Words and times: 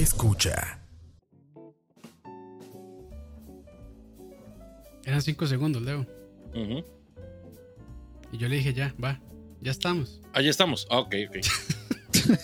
Escucha. 0.00 0.78
Eran 5.04 5.20
cinco 5.22 5.46
segundos, 5.46 5.82
Leo. 5.82 6.06
Y 8.32 8.38
yo 8.38 8.48
le 8.48 8.56
dije, 8.56 8.72
ya, 8.72 8.94
va, 9.02 9.20
ya 9.60 9.70
estamos. 9.72 10.20
Ah, 10.32 10.40
ya 10.40 10.50
estamos. 10.50 10.86
Ah, 10.90 11.00
ok, 11.00 11.14
ok. 11.28 11.36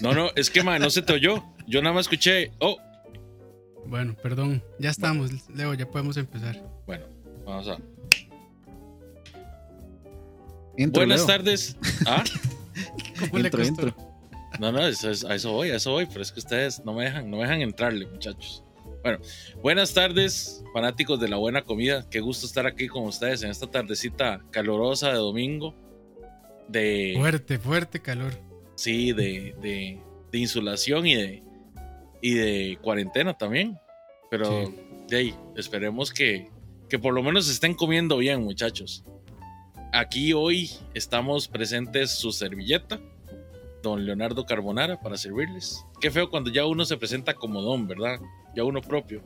No, 0.00 0.12
no, 0.14 0.28
es 0.36 0.50
que, 0.50 0.62
ma, 0.62 0.78
no 0.78 0.90
se 0.90 1.00
te 1.02 1.12
oyó. 1.12 1.44
Yo 1.66 1.80
nada 1.82 1.94
más 1.94 2.06
escuché. 2.06 2.50
Oh, 2.60 2.76
Bueno, 3.86 4.14
perdón, 4.22 4.62
ya 4.78 4.90
estamos, 4.90 5.30
Leo, 5.54 5.74
ya 5.74 5.88
podemos 5.90 6.16
empezar. 6.16 6.60
bueno, 6.86 7.06
vamos 7.44 7.68
a. 7.68 7.78
Intro, 10.76 11.00
Buenas 11.00 11.18
Leo. 11.20 11.26
tardes. 11.26 11.76
Ah, 12.06 12.22
¿Cómo 13.20 13.38
le 13.38 13.50
costó? 13.50 13.66
intro. 13.66 14.15
No, 14.60 14.72
no, 14.72 14.86
eso 14.86 15.10
es- 15.10 15.24
a 15.24 15.34
eso 15.34 15.52
voy, 15.52 15.70
a 15.70 15.76
eso 15.76 15.92
voy, 15.92 16.06
pero 16.06 16.22
es 16.22 16.32
que 16.32 16.40
ustedes 16.40 16.84
no 16.84 16.92
me 16.94 17.04
dejan, 17.04 17.30
no 17.30 17.36
me 17.38 17.42
dejan 17.44 17.62
entrarle, 17.62 18.06
muchachos. 18.06 18.62
Bueno, 19.02 19.18
buenas 19.62 19.94
tardes, 19.94 20.64
fanáticos 20.72 21.20
de 21.20 21.28
la 21.28 21.36
buena 21.36 21.62
comida. 21.62 22.08
Qué 22.10 22.20
gusto 22.20 22.46
estar 22.46 22.66
aquí 22.66 22.88
con 22.88 23.04
ustedes 23.04 23.42
en 23.42 23.50
esta 23.50 23.66
tardecita 23.68 24.42
calurosa 24.50 25.08
de 25.10 25.16
domingo. 25.18 25.74
De. 26.68 27.14
Fuerte, 27.16 27.58
fuerte 27.58 28.00
calor. 28.00 28.32
Sí, 28.74 29.12
de, 29.12 29.54
de, 29.62 30.00
de 30.32 30.38
insulación 30.38 31.06
y 31.06 31.14
de, 31.14 31.42
y 32.20 32.34
de 32.34 32.78
cuarentena 32.82 33.36
también. 33.38 33.78
Pero 34.30 34.66
Sí. 34.66 34.74
de 35.08 35.16
ahí, 35.16 35.34
esperemos 35.56 36.12
que, 36.12 36.50
que 36.88 36.98
por 36.98 37.14
lo 37.14 37.22
menos 37.22 37.48
estén 37.48 37.74
comiendo 37.74 38.16
bien, 38.18 38.42
muchachos. 38.42 39.04
Aquí 39.92 40.32
hoy 40.32 40.70
estamos 40.94 41.46
presentes 41.46 42.10
su 42.10 42.32
servilleta, 42.32 43.00
don 43.82 44.04
Leonardo 44.04 44.44
Carbonara, 44.46 44.98
para 45.00 45.16
servirles. 45.16 45.84
Qué 46.00 46.10
feo 46.10 46.28
cuando 46.30 46.50
ya 46.50 46.64
uno 46.66 46.84
se 46.84 46.96
presenta 46.96 47.34
como 47.34 47.60
don, 47.62 47.86
¿verdad? 47.86 48.18
Ya 48.54 48.64
uno 48.64 48.80
propio. 48.80 49.22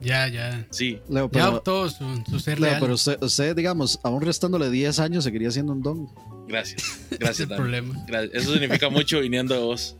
Ya, 0.00 0.28
ya. 0.28 0.66
Sí, 0.70 1.00
Leo, 1.08 1.26
Ya 1.26 1.30
pero, 1.46 1.56
optó 1.56 1.88
su, 1.88 2.04
su 2.30 2.38
ser 2.38 2.60
Leo, 2.60 2.70
real. 2.70 2.80
pero 2.80 2.94
usted, 2.94 3.20
usted, 3.22 3.56
digamos, 3.56 3.98
aún 4.04 4.22
restándole 4.22 4.70
10 4.70 5.00
años, 5.00 5.24
seguiría 5.24 5.50
siendo 5.50 5.72
un 5.72 5.82
don. 5.82 6.08
gracias. 6.46 6.82
Es 7.10 7.18
Gracias, 7.18 7.40
el 7.40 7.48
Dani. 7.48 7.60
problema. 7.60 8.04
Gracias. 8.06 8.42
Eso 8.42 8.52
significa 8.52 8.88
mucho 8.90 9.20
viniendo 9.20 9.54
de 9.54 9.60
vos. 9.60 9.96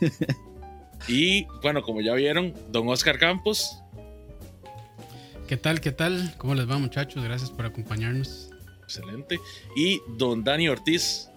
Y 1.06 1.44
bueno, 1.62 1.80
como 1.82 2.00
ya 2.00 2.12
vieron, 2.14 2.52
don 2.70 2.88
Oscar 2.88 3.18
Campos, 3.18 3.78
¿Qué 5.46 5.56
tal, 5.56 5.80
qué 5.80 5.92
tal? 5.92 6.34
¿Cómo 6.36 6.54
les 6.54 6.68
va, 6.68 6.76
muchachos? 6.76 7.24
Gracias 7.24 7.50
por 7.50 7.64
acompañarnos. 7.64 8.50
excelente, 8.82 9.38
y 9.76 9.98
don 10.18 10.44
Dani 10.44 10.68
Ortiz. 10.68 11.30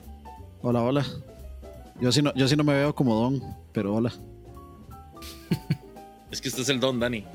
Hola, 0.62 0.82
hola. 0.82 1.06
Yo 2.02 2.12
sí 2.12 2.22
no, 2.24 2.34
yo 2.34 2.48
sí 2.48 2.56
no 2.56 2.64
me 2.64 2.74
veo 2.74 2.96
como 2.96 3.16
don, 3.16 3.42
pero 3.72 3.94
hola. 3.94 4.12
Es 6.32 6.42
que 6.42 6.48
este 6.48 6.64
es 6.64 6.70
el 6.70 6.80
don 6.80 7.00
Dani. 7.00 7.26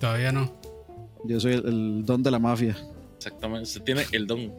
Todavía 0.00 0.32
no. 0.32 0.50
Yo 1.24 1.38
soy 1.40 1.52
el, 1.54 1.66
el 1.66 2.06
don 2.06 2.22
de 2.22 2.30
la 2.30 2.38
mafia. 2.38 2.76
Exactamente, 3.16 3.64
usted 3.64 3.82
tiene 3.82 4.06
el 4.12 4.26
don. 4.26 4.52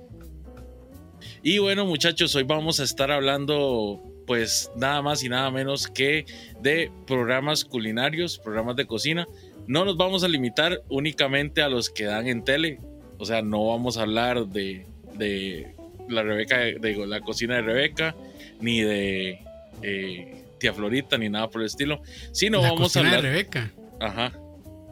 Y 1.42 1.58
bueno, 1.58 1.86
muchachos, 1.86 2.36
hoy 2.36 2.44
vamos 2.44 2.80
a 2.80 2.84
estar 2.84 3.12
hablando, 3.12 4.02
pues 4.28 4.72
nada 4.76 5.02
más 5.02 5.24
y 5.24 5.30
nada 5.30 5.50
menos 5.50 5.88
que 5.88 6.26
de 6.62 6.92
programas 7.08 7.66
culinarios, 7.66 8.38
programas 8.38 8.76
de 8.76 8.86
cocina. 8.86 9.28
No 9.68 9.84
nos 9.84 9.98
vamos 9.98 10.24
a 10.24 10.28
limitar 10.28 10.84
únicamente 10.90 11.64
a 11.64 11.70
los 11.70 11.90
que 11.90 12.06
dan 12.06 12.28
en 12.28 12.44
tele. 12.44 12.80
O 13.18 13.26
sea, 13.26 13.42
no 13.42 13.68
vamos 13.68 13.98
a 13.98 14.04
hablar 14.04 14.48
de, 14.48 14.86
de 15.18 15.76
la 16.08 16.22
Rebeca, 16.22 16.58
de 16.58 17.06
la 17.08 17.22
cocina 17.22 17.56
de 17.56 17.62
Rebeca, 17.62 18.16
ni 18.60 18.82
de 18.82 19.40
eh, 19.82 20.44
Tía 20.60 20.74
Florita, 20.74 21.18
ni 21.18 21.30
nada 21.30 21.50
por 21.50 21.62
el 21.62 21.68
estilo. 21.68 22.02
Sino 22.32 22.62
la 22.62 22.70
vamos 22.72 22.82
a 22.82 22.84
cocina 23.00 23.10
de 23.12 23.18
hablar. 23.18 23.32
Rebeca. 23.32 23.72
Ajá. 24.00 24.34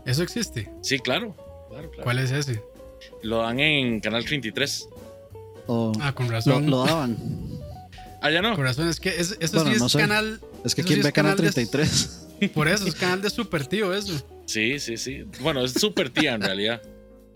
¿Eso 0.06 0.24
existe? 0.24 0.70
Sí, 0.82 1.00
claro. 1.00 1.36
claro, 1.70 1.90
claro. 1.90 2.04
¿Cuál 2.04 2.20
es 2.20 2.32
ese? 2.32 2.62
Lo 3.22 3.38
dan 3.40 3.60
en 3.60 4.00
Canal 4.00 4.24
33. 4.26 4.90
O 5.68 5.92
Ah, 6.02 6.14
con 6.14 6.26
lo, 6.28 6.32
razón. 6.34 6.70
lo 6.70 6.86
daban. 6.86 7.18
Ah, 8.22 8.30
ya 8.32 8.42
no. 8.42 8.56
Con 8.56 8.64
razón, 8.66 8.88
es 8.90 9.00
que 9.00 9.10
es- 9.10 9.38
eso 9.40 9.58
Bueno, 9.64 9.78
sí 9.78 9.86
es 9.86 9.92
sé. 9.92 10.00
canal. 10.00 10.40
Es 10.66 10.76
que 10.76 10.84
¿quién 10.84 11.00
sí 11.00 11.04
ve 11.04 11.12
Canal 11.12 11.36
canal 11.36 11.38
de- 11.38 11.52
33? 11.52 12.28
Por 12.54 12.68
eso 12.68 12.88
es 12.88 12.96
canal 12.96 13.22
de 13.22 13.30
super 13.30 13.66
tío, 13.68 13.94
eso. 13.94 14.14
Sí, 14.46 14.80
sí, 14.80 14.98
sí. 14.98 15.24
Bueno, 15.42 15.64
es 15.64 15.74
súper 15.74 16.10
tía 16.10 16.34
en 16.34 16.42
realidad. 16.42 16.82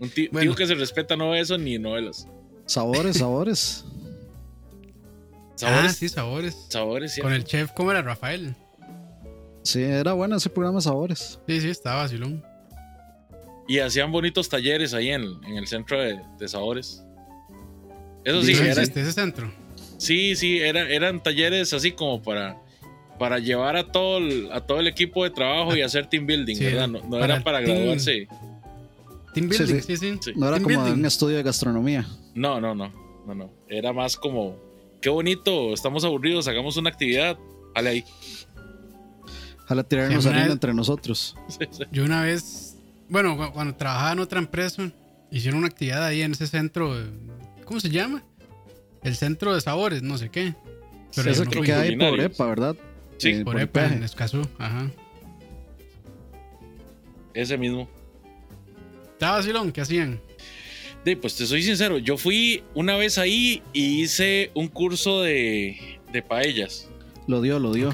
Un 0.00 0.10
tío, 0.10 0.28
Bueno. 0.30 0.50
tío 0.50 0.56
que 0.56 0.66
se 0.66 0.74
respeta 0.74 1.16
no 1.16 1.30
ve 1.30 1.40
eso 1.40 1.56
ni 1.58 1.78
novelas. 1.78 2.26
Sabores, 2.66 3.16
sabores. 3.18 3.84
Sabores. 5.58 5.90
Ah, 5.90 5.94
sí, 5.94 6.08
sabores. 6.08 6.56
Sabores, 6.68 7.12
sí. 7.14 7.20
Con 7.20 7.32
el 7.32 7.44
chef, 7.44 7.72
¿cómo 7.72 7.90
era 7.90 8.00
Rafael? 8.02 8.54
Sí, 9.62 9.82
era 9.82 10.12
bueno 10.12 10.36
ese 10.36 10.48
programa 10.50 10.80
Sabores. 10.80 11.38
Sí, 11.46 11.60
sí, 11.60 11.68
estaba 11.68 12.02
vacilón. 12.02 12.44
Y 13.66 13.80
hacían 13.80 14.10
bonitos 14.12 14.48
talleres 14.48 14.94
ahí 14.94 15.08
en, 15.10 15.24
en 15.44 15.56
el 15.56 15.66
centro 15.66 16.00
de, 16.00 16.18
de 16.38 16.48
sabores. 16.48 17.02
Eso 18.24 18.40
sí, 18.42 18.54
Sí, 18.54 18.60
¿No 18.60 18.66
era- 18.66 18.72
existe 18.80 19.00
ese 19.02 19.12
centro? 19.12 19.52
sí, 19.98 20.36
sí, 20.36 20.58
era- 20.58 20.88
eran 20.88 21.22
talleres 21.22 21.72
así 21.74 21.92
como 21.92 22.22
para, 22.22 22.56
para 23.18 23.38
llevar 23.40 23.76
a 23.76 23.90
todo, 23.90 24.18
el, 24.18 24.48
a 24.52 24.60
todo 24.62 24.80
el 24.80 24.86
equipo 24.86 25.24
de 25.24 25.30
trabajo 25.30 25.76
y 25.76 25.82
hacer 25.82 26.06
team 26.06 26.26
building, 26.26 26.54
Sí, 26.56 26.64
¿verdad? 26.64 26.88
No, 26.88 27.00
no 27.02 27.10
para 27.10 27.24
era 27.34 27.44
para 27.44 27.58
team- 27.60 27.74
graduarse. 27.76 28.26
Team 29.34 29.50
Sí, 29.52 29.58
Building, 29.58 29.80
sí. 29.82 29.82
sí, 29.82 29.96
sí. 29.96 30.18
Sí. 30.22 30.32
No 30.36 30.46
era 30.48 30.56
Team 30.56 30.64
como 30.70 30.84
building. 30.84 31.00
un 31.00 31.06
estudio 31.06 31.36
de 31.36 31.42
gastronomía. 31.42 32.06
No, 32.34 32.60
no, 32.60 32.74
no, 32.74 32.90
no, 33.26 33.34
no. 33.34 33.50
Era 33.68 33.92
más 33.92 34.16
como, 34.16 34.56
qué 35.00 35.08
bonito, 35.10 35.72
estamos 35.74 36.04
aburridos, 36.04 36.48
hagamos 36.48 36.76
una 36.76 36.90
actividad. 36.90 37.38
Dale 37.74 37.90
ahí. 37.90 38.04
Ojalá 39.64 39.84
tirarnos 39.84 40.24
Sí, 40.24 40.30
vez- 40.30 40.50
entre 40.50 40.74
nosotros. 40.74 41.36
Sí, 41.48 41.66
sí. 41.70 41.84
Yo 41.92 42.04
una 42.04 42.22
vez, 42.22 42.76
bueno, 43.08 43.36
cu- 43.36 43.52
cuando 43.52 43.74
trabajaba 43.76 44.12
en 44.12 44.18
otra 44.20 44.38
empresa, 44.38 44.90
hicieron 45.30 45.58
una 45.58 45.68
actividad 45.68 46.04
ahí 46.04 46.22
en 46.22 46.32
ese 46.32 46.46
centro, 46.46 46.94
¿cómo 47.64 47.78
se 47.80 47.90
llama? 47.90 48.22
El 49.02 49.14
centro 49.14 49.54
de 49.54 49.60
sabores, 49.60 50.02
no 50.02 50.16
sé 50.18 50.30
qué. 50.30 50.54
Pero 51.14 51.30
Eso 51.30 51.44
no 51.44 51.50
que 51.50 51.58
hay 51.58 51.96
por 51.96 52.06
Culinarios. 52.08 52.32
EPA, 52.34 52.46
¿verdad? 52.46 52.76
Sí, 53.18 53.28
Eh, 53.30 53.44
por 53.44 53.60
EPA, 53.60 53.86
en 53.86 54.02
Escazú, 54.02 54.42
ajá. 54.58 54.90
Ese 57.34 57.56
mismo. 57.58 57.88
Estaba 59.12 59.36
vacilón, 59.36 59.70
¿qué 59.72 59.80
hacían? 59.82 60.20
De, 61.08 61.16
pues 61.16 61.36
te 61.36 61.46
soy 61.46 61.62
sincero, 61.62 61.96
yo 61.96 62.18
fui 62.18 62.62
una 62.74 62.96
vez 62.96 63.16
ahí 63.16 63.62
y 63.72 64.02
hice 64.02 64.50
un 64.52 64.68
curso 64.68 65.22
de, 65.22 65.98
de 66.12 66.22
paellas. 66.22 66.88
Lo 67.26 67.40
dio, 67.40 67.58
lo 67.58 67.72
dio. 67.72 67.90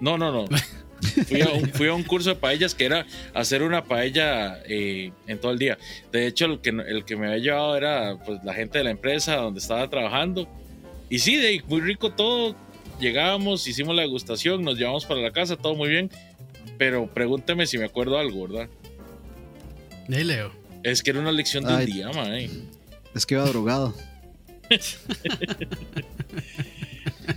No, 0.00 0.18
no, 0.18 0.32
no. 0.32 0.46
Fui 1.28 1.40
a, 1.40 1.48
un, 1.48 1.70
fui 1.70 1.88
a 1.88 1.94
un 1.94 2.02
curso 2.02 2.28
de 2.28 2.36
paellas 2.36 2.74
que 2.74 2.84
era 2.84 3.06
hacer 3.32 3.62
una 3.62 3.84
paella 3.84 4.60
eh, 4.66 5.12
en 5.26 5.38
todo 5.38 5.52
el 5.52 5.58
día. 5.58 5.78
De 6.12 6.26
hecho, 6.26 6.44
el 6.44 6.60
que, 6.60 6.70
el 6.70 7.06
que 7.06 7.16
me 7.16 7.26
había 7.28 7.38
llevado 7.38 7.74
era 7.74 8.18
pues, 8.18 8.44
la 8.44 8.52
gente 8.52 8.78
de 8.78 8.84
la 8.84 8.90
empresa 8.90 9.36
donde 9.36 9.60
estaba 9.60 9.88
trabajando. 9.88 10.46
Y 11.08 11.20
sí, 11.20 11.36
de, 11.36 11.62
muy 11.68 11.80
rico 11.80 12.12
todo. 12.12 12.54
Llegábamos, 13.00 13.66
hicimos 13.66 13.96
la 13.96 14.02
degustación, 14.02 14.62
nos 14.62 14.76
llevamos 14.76 15.06
para 15.06 15.20
la 15.20 15.30
casa, 15.30 15.56
todo 15.56 15.74
muy 15.74 15.88
bien. 15.88 16.10
Pero 16.76 17.06
pregúnteme 17.06 17.66
si 17.66 17.78
me 17.78 17.86
acuerdo 17.86 18.18
algo, 18.18 18.46
¿verdad? 18.46 18.68
De 20.06 20.18
ahí 20.18 20.24
leo. 20.24 20.59
Es 20.82 21.02
que 21.02 21.10
era 21.10 21.20
una 21.20 21.32
lección 21.32 21.64
de 21.64 21.72
Ay. 21.72 21.86
un 21.86 21.92
día, 21.92 22.08
mae. 22.12 22.50
Es 23.14 23.26
que 23.26 23.34
iba 23.34 23.44
drogado. 23.44 23.94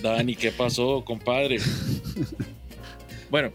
Dani, 0.01 0.35
¿qué 0.35 0.51
pasó, 0.51 1.03
compadre? 1.03 1.57
Bueno, 3.29 3.51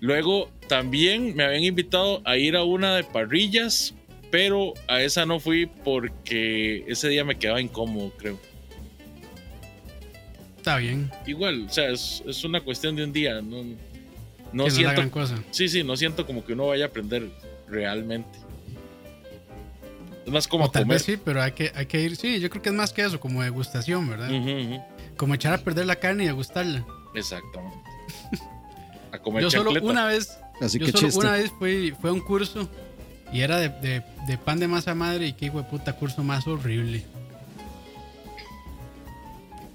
luego 0.00 0.50
también 0.68 1.34
me 1.36 1.44
habían 1.44 1.64
invitado 1.64 2.20
a 2.24 2.36
ir 2.36 2.56
a 2.56 2.64
una 2.64 2.96
de 2.96 3.04
parrillas, 3.04 3.94
pero 4.30 4.74
a 4.88 5.00
esa 5.02 5.24
no 5.26 5.38
fui 5.40 5.66
porque 5.66 6.84
ese 6.88 7.08
día 7.08 7.24
me 7.24 7.38
quedaba 7.38 7.60
incómodo, 7.60 8.12
creo. 8.18 8.38
Está 10.56 10.76
bien. 10.78 11.10
Igual, 11.26 11.66
o 11.68 11.72
sea, 11.72 11.90
es, 11.90 12.22
es 12.26 12.44
una 12.44 12.60
cuestión 12.60 12.94
de 12.96 13.04
un 13.04 13.12
día. 13.12 13.40
No, 13.40 13.62
no 13.62 13.64
que 13.64 13.76
no 14.52 14.66
es 14.66 14.72
la 14.74 14.76
siento. 14.76 14.94
gran 14.96 15.10
cosa. 15.10 15.42
Sí, 15.52 15.68
sí, 15.68 15.82
no 15.84 15.96
siento 15.96 16.26
como 16.26 16.44
que 16.44 16.52
uno 16.52 16.66
vaya 16.66 16.84
a 16.84 16.88
aprender 16.88 17.30
realmente. 17.68 18.38
Es 20.30 20.34
más 20.34 20.46
como 20.46 20.66
O 20.66 20.70
tal 20.70 20.82
comer. 20.84 20.94
vez 20.98 21.02
sí, 21.04 21.16
pero 21.16 21.42
hay 21.42 21.50
que, 21.50 21.72
hay 21.74 21.86
que 21.86 22.00
ir. 22.00 22.14
Sí, 22.16 22.38
yo 22.38 22.48
creo 22.50 22.62
que 22.62 22.68
es 22.68 22.74
más 22.74 22.92
que 22.92 23.02
eso, 23.02 23.18
como 23.18 23.42
degustación, 23.42 24.08
¿verdad? 24.08 24.30
Como 25.16 25.34
echar 25.34 25.52
a 25.52 25.58
perder 25.58 25.86
la 25.86 25.96
carne 25.96 26.22
y 26.22 26.26
degustarla. 26.28 26.86
Exactamente. 27.16 27.76
A 29.12 29.18
comer 29.18 29.42
Yo 29.42 29.50
solo 29.50 29.72
una 29.82 30.06
vez, 30.06 30.38
Así 30.60 30.78
yo 30.78 30.86
que 30.86 30.92
solo 30.92 31.08
chiste. 31.08 31.18
una 31.18 31.32
vez 31.32 31.50
fui, 31.58 31.90
fui 32.00 32.10
a 32.10 32.12
un 32.12 32.20
curso 32.20 32.68
y 33.32 33.40
era 33.40 33.56
de, 33.58 33.68
de- 33.70 34.02
de 34.28 34.38
pan 34.38 34.60
de 34.60 34.68
masa 34.68 34.94
madre 34.94 35.26
y 35.26 35.32
qué 35.32 35.46
hijo 35.46 35.58
de 35.58 35.64
puta 35.64 35.94
curso 35.94 36.22
más 36.22 36.46
horrible. 36.46 37.04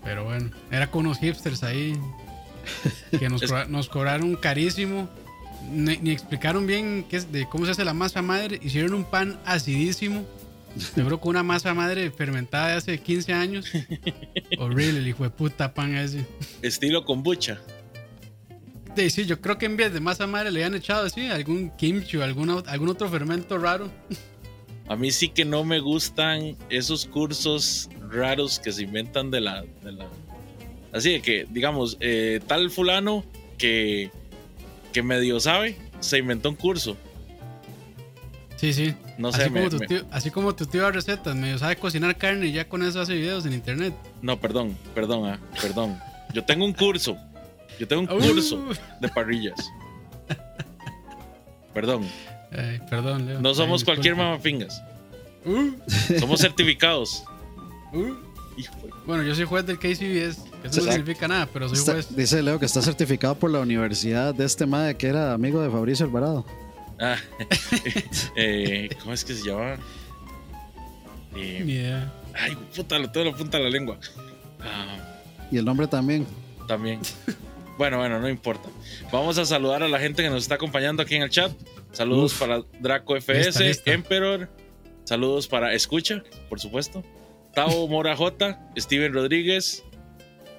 Pero 0.05 0.23
bueno, 0.23 0.51
era 0.71 0.87
con 0.89 1.05
unos 1.05 1.17
hipsters 1.19 1.63
ahí 1.63 1.99
que 3.19 3.27
nos, 3.27 3.41
cobra- 3.41 3.65
nos 3.65 3.89
cobraron 3.89 4.35
carísimo. 4.37 5.09
Ni, 5.69 5.97
ni 5.97 6.11
explicaron 6.11 6.65
bien 6.67 7.05
qué 7.09 7.17
es, 7.17 7.31
de 7.31 7.45
cómo 7.49 7.65
se 7.65 7.71
hace 7.71 7.83
la 7.83 7.93
masa 7.93 8.21
madre. 8.21 8.59
Hicieron 8.63 8.93
un 8.93 9.03
pan 9.03 9.37
acidísimo. 9.45 10.23
Seguro 10.77 11.19
con 11.19 11.29
una 11.31 11.43
masa 11.43 11.73
madre 11.73 12.11
fermentada 12.11 12.67
de 12.69 12.73
hace 12.73 12.99
15 12.99 13.33
años. 13.33 13.65
Horrible, 14.59 14.99
el 14.99 15.07
hijo 15.07 15.23
de 15.23 15.29
puta 15.29 15.73
pan 15.73 15.95
ese. 15.95 16.25
Estilo 16.61 17.05
kombucha. 17.05 17.59
Sí, 18.95 19.09
sí, 19.09 19.25
yo 19.25 19.41
creo 19.41 19.57
que 19.57 19.65
en 19.65 19.75
vez 19.77 19.93
de 19.93 19.99
masa 19.99 20.25
madre 20.27 20.51
le 20.51 20.63
habían 20.63 20.75
echado 20.75 21.05
así 21.05 21.27
algún 21.27 21.69
kimchi 21.71 22.17
o 22.17 22.23
alguna, 22.23 22.59
algún 22.67 22.89
otro 22.89 23.09
fermento 23.09 23.57
raro. 23.57 23.89
A 24.87 24.95
mí 24.95 25.11
sí 25.11 25.29
que 25.29 25.43
no 25.45 25.63
me 25.63 25.79
gustan 25.79 26.55
esos 26.69 27.05
cursos 27.05 27.89
raros 28.09 28.59
que 28.59 28.71
se 28.71 28.83
inventan 28.83 29.31
de 29.31 29.41
la. 29.41 29.63
de 29.83 29.91
la- 29.91 30.07
así 30.93 31.11
de 31.13 31.21
que, 31.21 31.45
digamos, 31.49 31.97
eh, 31.99 32.39
tal 32.47 32.69
fulano 32.69 33.25
que, 33.57 34.11
que 34.93 35.01
medio 35.03 35.39
sabe, 35.39 35.77
se 35.99 36.19
inventó 36.19 36.49
un 36.49 36.55
curso. 36.55 36.95
Sí, 38.57 38.73
sí. 38.73 38.93
No 39.17 39.29
así, 39.29 39.41
sé, 39.41 39.49
como 39.49 39.61
me- 39.63 39.69
tu 39.69 39.77
me- 39.77 39.87
tío, 39.87 40.01
así 40.11 40.31
como 40.31 40.55
tu 40.55 40.65
tío 40.65 40.81
da 40.83 40.91
recetas, 40.91 41.35
medio 41.35 41.57
sabe 41.57 41.77
cocinar 41.77 42.15
carne 42.17 42.47
y 42.47 42.51
ya 42.51 42.67
con 42.67 42.83
eso 42.83 42.99
hace 42.99 43.13
videos 43.13 43.45
en 43.45 43.53
internet. 43.53 43.93
No, 44.21 44.39
perdón, 44.39 44.77
perdón, 44.93 45.25
ah, 45.29 45.39
perdón. 45.61 45.97
Yo 46.33 46.43
tengo 46.43 46.65
un 46.65 46.73
curso. 46.73 47.15
Yo 47.79 47.87
tengo 47.87 48.01
un 48.03 48.09
Uh. 48.09 48.19
curso 48.27 48.61
de 48.99 49.07
parrillas. 49.09 49.55
Perdón. 51.73 52.03
Ay, 52.51 52.79
perdón, 52.89 53.25
Leo. 53.25 53.41
No 53.41 53.53
somos 53.53 53.81
Ay, 53.81 53.85
cualquier 53.85 54.15
mamafingas. 54.15 54.81
Uh, 55.45 55.71
Somos 56.19 56.39
certificados. 56.41 57.23
uh. 57.93 58.13
Bueno, 59.05 59.21
yo 59.23 59.35
soy 59.35 59.43
juez 59.45 59.65
del 59.65 59.77
KCBS, 59.77 60.41
que 60.61 60.67
eso 60.69 60.81
no 60.83 60.91
significa 60.91 61.27
nada, 61.27 61.45
pero 61.51 61.67
soy 61.69 61.77
Está- 61.77 61.91
juez. 61.93 62.15
dice 62.15 62.41
Leo 62.41 62.57
que 62.57 62.65
está 62.65 62.81
certificado 62.81 63.35
por 63.35 63.51
la 63.51 63.59
universidad 63.59 64.33
de 64.33 64.45
este 64.45 64.65
madre 64.65 64.95
que 64.95 65.07
era 65.07 65.33
amigo 65.33 65.61
de 65.61 65.69
Fabricio 65.69 66.05
Alvarado. 66.05 66.45
Ah, 66.99 67.17
eh, 68.35 68.89
¿Cómo 69.01 69.13
es 69.13 69.23
que 69.25 69.33
se 69.33 69.47
llama? 69.47 69.77
Eh, 71.35 72.03
ay, 72.33 72.55
puta, 72.75 72.97
lo 72.99 73.11
tengo 73.11 73.25
en 73.27 73.31
la 73.33 73.37
punta 73.37 73.57
de 73.57 73.63
la 73.65 73.69
lengua. 73.69 73.97
Ah, 74.61 74.97
Y 75.51 75.57
el 75.57 75.65
nombre 75.65 75.87
también. 75.87 76.25
también. 76.67 76.99
Bueno, 77.77 77.97
bueno, 77.97 78.19
no 78.21 78.29
importa. 78.29 78.69
Vamos 79.11 79.37
a 79.37 79.45
saludar 79.45 79.83
a 79.83 79.89
la 79.89 79.99
gente 79.99 80.23
que 80.23 80.29
nos 80.29 80.43
está 80.43 80.55
acompañando 80.55 81.03
aquí 81.03 81.15
en 81.15 81.23
el 81.23 81.29
chat. 81.29 81.51
Saludos 81.91 82.33
Uf. 82.33 82.39
para 82.39 82.61
Draco 82.79 83.15
FS, 83.17 83.47
Lista, 83.47 83.63
lista. 83.63 83.91
Emperor. 83.93 84.49
Saludos 85.03 85.47
para 85.47 85.73
Escucha, 85.73 86.23
por 86.49 86.59
supuesto. 86.59 87.03
Tao 87.53 87.87
Mora 87.87 88.15
J, 88.15 88.59
Steven 88.77 89.13
Rodríguez, 89.13 89.83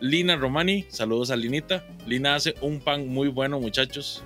Lina 0.01 0.37
Romani. 0.37 0.85
Saludos 0.89 1.31
a 1.31 1.37
Linita. 1.37 1.85
Lina 2.07 2.35
hace 2.35 2.55
un 2.61 2.81
pan 2.81 3.09
muy 3.09 3.29
bueno, 3.29 3.59
muchachos. 3.61 4.23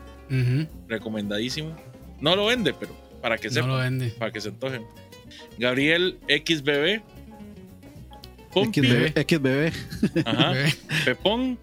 Recomendadísimo. 0.88 1.74
No 2.20 2.37
lo 2.37 2.46
vende, 2.46 2.72
pero 2.75 2.93
para 3.22 3.38
que 3.38 3.49
No 3.49 3.55
sepan, 3.55 3.69
lo 3.70 3.76
vende. 3.78 4.08
para 4.19 4.32
que 4.32 4.40
se 4.40 4.49
antojen. 4.49 4.84
Gabriel 5.58 6.19
XBB. 6.28 7.02
Pompi, 8.52 8.81
XBB. 8.81 9.12
XBB. 9.26 9.72
ajá, 10.26 10.50
Bebé. 10.52 10.75
Pepón, 11.05 11.58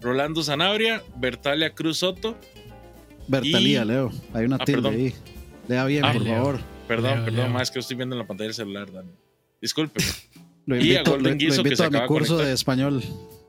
Rolando 0.00 0.42
Sanabria, 0.42 1.02
Bertalia 1.16 1.70
Cruz 1.74 1.98
Soto. 1.98 2.36
Bertalía, 3.28 3.82
Y- 3.82 3.84
Leo. 3.86 4.10
Hay 4.34 4.46
una 4.46 4.56
Ah, 4.56 4.64
tilde 4.64 4.82
perdón. 4.82 4.94
ahí. 5.00 5.14
Lea 5.68 5.84
bien, 5.84 6.04
Ah, 6.04 6.12
por 6.12 6.22
Leo. 6.22 6.34
favor. 6.36 6.60
Perdón, 6.88 7.14
Leo, 7.16 7.24
perdón, 7.26 7.52
más 7.52 7.70
que 7.70 7.78
estoy 7.78 7.96
viendo 7.96 8.14
en 8.16 8.20
la 8.20 8.26
pantalla 8.26 8.46
del 8.48 8.54
celular, 8.54 8.90
Dani. 8.90 9.10
Disculpe. 9.60 10.00
Lo 10.66 10.76
Y 10.76 10.78
a 10.78 10.82
invito, 10.82 11.10
Golden 11.12 11.24
lo- 11.24 11.30
lo 11.30 11.36
Guiso, 11.38 11.62
que 11.62 11.68
invito 11.68 11.76
se 11.76 11.84
a 11.84 11.90
mi 11.90 11.96
acaba 11.96 12.08
curso 12.08 12.32
conectar. 12.34 12.46
de 12.48 12.52
español. 12.54 13.02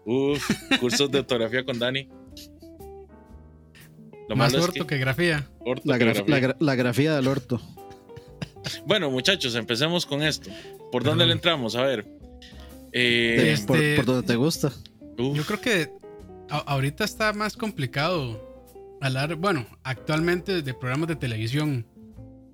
Uf, 0.05 0.49
cursos 0.79 1.11
de 1.11 1.19
ortografía 1.19 1.65
con 1.65 1.77
Dani. 1.79 2.07
Lo 4.29 4.35
Más 4.37 4.53
es 4.53 4.61
orto 4.61 4.85
que 4.87 4.97
grafía. 4.97 5.49
La, 5.83 5.97
graf- 5.97 6.19
ortografía. 6.19 6.23
la 6.27 6.39
gra- 6.39 6.55
la 6.59 6.75
grafía 6.75 7.15
del 7.15 7.27
orto. 7.27 7.61
Bueno, 8.85 9.09
muchachos, 9.09 9.55
empecemos 9.55 10.05
con 10.05 10.21
esto. 10.21 10.49
¿Por 10.91 11.01
Perdón. 11.01 11.17
dónde 11.17 11.25
le 11.27 11.33
entramos? 11.33 11.75
A 11.75 11.81
ver. 11.83 12.05
Eh, 12.91 13.35
De- 13.37 13.53
Este- 13.53 13.65
por, 13.67 13.95
por 13.95 14.05
donde 14.05 14.27
te 14.27 14.35
gusta. 14.35 14.67
uf, 15.17 15.35
Yo 15.37 15.43
creo 15.45 15.61
que 15.61 15.91
a- 16.49 16.57
ahorita 16.57 17.03
está 17.05 17.31
más 17.33 17.55
complicado 17.55 18.39
hablar, 19.01 19.35
bueno, 19.35 19.65
actualmente 19.83 20.61
de 20.61 20.73
programas 20.73 21.07
de 21.07 21.15
televisión. 21.15 21.85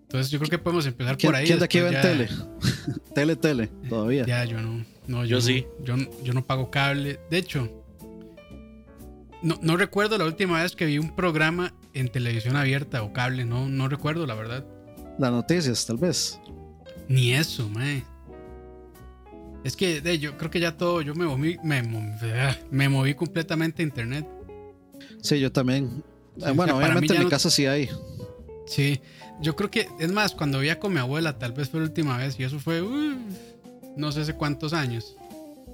Entonces 0.04 0.30
yo 0.31 0.38
creo 0.39 0.50
que 0.51 0.60
podemos 0.60 0.86
empezar 0.86 1.18
¿Quién, 1.18 1.31
por 1.31 1.39
ahí. 1.39 1.45
quién 1.48 1.60
de 1.60 1.66
aquí 1.66 1.80
ve 1.80 1.88
en 1.89 2.01
tele? 2.01 2.30
tele, 3.16 3.36
tele, 3.36 3.68
todavía. 3.89 4.25
Ya, 4.25 4.45
yo 4.45 4.62
no. 4.62 4.86
no 5.07 5.25
Yo 5.25 5.38
no- 5.38 5.42
sí. 5.42 5.66
Yo, 5.83 5.98
no- 5.98 6.07
yo 6.24 6.33
no 6.33 6.45
pago 6.45 6.69
cable. 6.69 7.19
De 7.31 7.38
hecho, 7.39 7.85
no, 9.46 9.58
no 9.62 9.78
recuerdo 9.78 10.18
la 10.18 10.26
última 10.26 10.62
vez 10.62 10.76
que 10.76 10.86
vi 10.86 10.98
un 10.98 11.16
programa 11.16 11.74
en 11.94 12.10
televisión 12.10 12.56
abierta 12.56 13.04
o 13.04 13.14
cable. 13.14 13.46
No, 13.46 13.70
no 13.70 13.88
recuerdo, 13.88 14.26
la 14.26 14.34
verdad. 14.36 14.66
Las 15.18 15.32
noticias, 15.32 15.86
tal 15.86 15.98
vez. 15.98 16.40
Ni 17.08 17.34
eso, 17.34 17.70
mae. 17.70 18.04
Es 19.64 19.76
que 19.76 20.02
de, 20.02 20.20
yo 20.20 20.38
creo 20.38 20.52
que 20.52 20.60
ya 20.60 20.78
todo, 20.78 21.02
yo 21.02 21.16
me 21.16 21.26
moví, 21.26 21.58
me, 21.64 21.82
mo- 21.82 22.16
me 22.70 22.90
moví 22.90 23.14
completamente 23.16 23.82
a 23.82 23.86
internet. 23.86 24.28
Sí, 25.22 25.40
yo 25.40 25.52
también. 25.52 25.90
Sí, 25.90 26.02
Eh, 26.02 26.04
o 26.38 26.42
sea, 26.42 26.52
bueno, 26.54 26.74
para 26.74 26.86
obviamente 26.88 27.14
en 27.16 27.24
mi 27.24 27.30
casa 27.30 27.50
sí 27.50 27.66
hay. 27.66 27.90
Sí, 28.68 29.00
yo 29.42 29.56
creo 29.56 29.72
que, 29.72 29.88
es 30.00 30.12
más, 30.12 30.34
cuando 30.34 30.60
vivía 30.60 30.80
con 30.80 30.94
mi 30.94 31.00
abuela, 31.00 31.38
tal 31.40 31.54
vez 31.54 31.70
fue 31.70 31.80
la 31.80 31.86
última 31.88 32.18
vez, 32.18 32.40
y 32.40 32.44
eso 32.44 32.60
fue, 32.60 32.82
uh, 32.82 33.16
no 33.96 34.12
sé 34.12 34.22
hace 34.22 34.34
cuántos 34.36 34.74
años. 34.74 35.16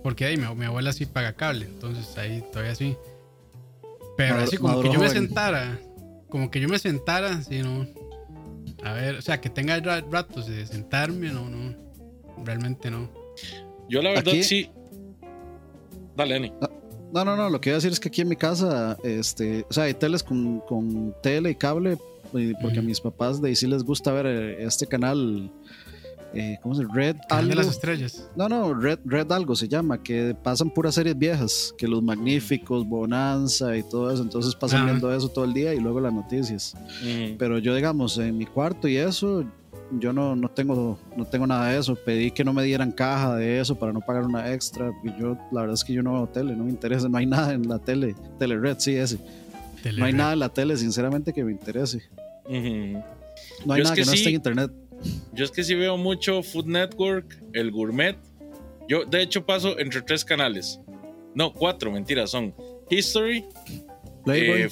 Porque 0.04 0.26
ahí 0.26 0.38
mi, 0.38 0.46
mi 0.56 0.66
abuela 0.66 0.94
sí 0.94 1.06
paga 1.06 1.34
cable, 1.34 1.66
entonces 1.66 2.18
ahí 2.18 2.44
todavía 2.52 2.76
sí. 2.76 2.96
Pero 4.24 4.36
Maduro- 4.36 4.48
así 4.48 4.58
como 4.58 4.82
que 4.82 4.92
yo 4.94 5.00
me 5.00 5.10
sentara, 5.10 5.80
como 6.30 6.52
que 6.52 6.60
yo 6.60 6.68
me 6.70 6.80
sentara, 6.80 7.42
sí, 7.44 7.62
no. 7.62 7.88
A 8.84 8.94
ver, 8.94 9.16
o 9.16 9.22
sea, 9.22 9.40
que 9.42 9.50
tenga 9.50 9.80
ra- 9.80 10.04
ratos 10.10 10.48
de 10.48 10.66
sentarme, 10.66 11.32
no, 11.32 11.50
no. 11.50 11.76
Realmente 12.44 12.90
no. 12.90 13.10
yo 13.90 14.02
la 14.02 14.10
verdad 14.12 14.30
aquí- 14.30 14.44
sí. 14.44 14.70
Dale, 16.16 16.34
Dani. 16.36 16.54
No, 17.14 17.26
no, 17.26 17.36
no, 17.36 17.50
lo 17.50 17.60
que 17.60 17.70
iba 17.70 17.76
a 17.76 17.80
decir 17.80 17.92
es 17.92 18.00
que 18.00 18.08
aquí 18.08 18.22
en 18.22 18.30
mi 18.30 18.36
casa, 18.38 18.98
este, 19.04 19.66
o 19.70 19.74
sea, 19.74 19.84
hay 19.84 19.94
teles 19.94 20.24
con, 20.24 20.62
con 20.62 21.14
tele 21.22 21.52
y 21.52 21.56
cable, 21.56 21.98
porque 22.62 22.80
a 22.80 22.82
mis 22.82 23.02
papás 23.02 23.42
de 23.42 23.50
ahí 23.50 23.56
sí 23.56 23.68
les 23.68 23.84
gusta 23.84 24.14
ver 24.14 24.26
eh, 24.28 24.64
este 24.64 24.88
canal, 24.88 25.52
eh, 26.34 26.58
¿cómo 26.62 26.76
se 26.76 26.82
llama? 26.84 26.94
Red 26.96 27.16
Canal 27.28 27.46
de 27.48 27.52
algo. 27.54 27.64
las 27.64 27.72
estrellas. 27.74 28.30
No, 28.36 28.48
no, 28.50 28.74
Red, 28.74 29.00
Red 29.06 29.32
algo 29.32 29.56
se 29.56 29.68
llama, 29.68 30.02
que 30.02 30.36
pasan 30.42 30.70
puras 30.70 30.96
series 30.96 31.18
viejas, 31.18 31.74
que 31.78 31.88
Los 31.88 32.02
Magníficos, 32.02 32.88
Bonanza 32.88 33.76
y 33.78 33.84
todo 33.84 34.12
eso, 34.12 34.24
entonces 34.24 34.56
pasan 34.56 34.80
Ajá. 34.84 34.92
viendo 34.92 35.14
eso 35.14 35.30
todo 35.30 35.46
el 35.46 35.54
día 35.54 35.74
y 35.74 35.80
luego 35.80 36.00
las 36.00 36.14
noticias. 36.14 36.74
Mm, 37.04 37.38
Pero 37.38 37.58
yo, 37.60 37.76
digamos, 37.76 38.18
en 38.18 38.38
mi 38.38 38.46
cuarto 38.46 38.88
y 38.88 38.98
eso, 38.98 39.44
yo 40.00 40.14
no, 40.14 40.36
no, 40.38 40.48
tengo, 40.50 40.98
no 41.18 41.26
tengo 41.26 41.46
nada 41.46 41.68
de 41.70 41.80
eso. 41.80 41.96
Pedí 41.96 42.32
que 42.32 42.46
no 42.46 42.54
me 42.54 42.64
dieran 42.64 42.92
caja 42.94 43.36
de 43.36 43.60
eso 43.60 43.76
para 43.76 43.92
no 43.92 44.00
pagar 44.00 44.24
una 44.24 44.54
extra. 44.54 44.90
Y 45.04 45.20
yo, 45.20 45.38
la 45.52 45.62
verdad 45.62 45.74
es 45.74 45.84
que 45.84 45.92
yo 45.92 46.02
no 46.02 46.14
veo 46.14 46.28
tele, 46.28 46.56
no 46.56 46.64
me 46.64 46.70
interesa. 46.70 47.10
No 47.10 47.18
hay 47.18 47.26
nada 47.26 47.54
en 47.54 47.68
la 47.68 47.78
tele. 47.78 48.16
Tele 48.40 48.58
Red, 48.58 48.78
sí, 48.80 48.96
ese. 48.96 49.18
No 49.18 49.22
hay 49.26 49.82
Telered. 49.84 50.16
nada 50.16 50.34
en 50.34 50.40
la 50.40 50.48
tele, 50.50 50.78
sinceramente, 50.78 51.34
que 51.34 51.44
me 51.44 51.52
interese. 51.52 52.02
No 52.48 53.74
hay 53.74 53.80
Yo 53.80 53.84
es 53.84 53.84
nada 53.84 53.96
que 53.96 54.02
que, 54.02 54.06
no 54.06 54.12
sí. 54.12 54.18
esté 54.18 54.30
en 54.30 54.36
internet. 54.36 54.72
Yo 55.34 55.46
es 55.46 55.52
que 55.52 55.64
sí 55.64 55.76
veo 55.76 55.98
mucho 55.98 56.44
Food 56.44 56.66
Network, 56.66 57.42
el 57.54 57.72
Gourmet. 57.72 58.18
Yo, 58.88 59.06
de 59.06 59.22
hecho, 59.22 59.46
paso 59.46 59.80
entre 59.80 60.02
tres 60.02 60.26
canales. 60.26 60.80
No, 61.34 61.54
cuatro, 61.54 61.92
mentiras, 61.92 62.32
son 62.32 62.54
History, 62.90 63.46
eh, 64.28 64.70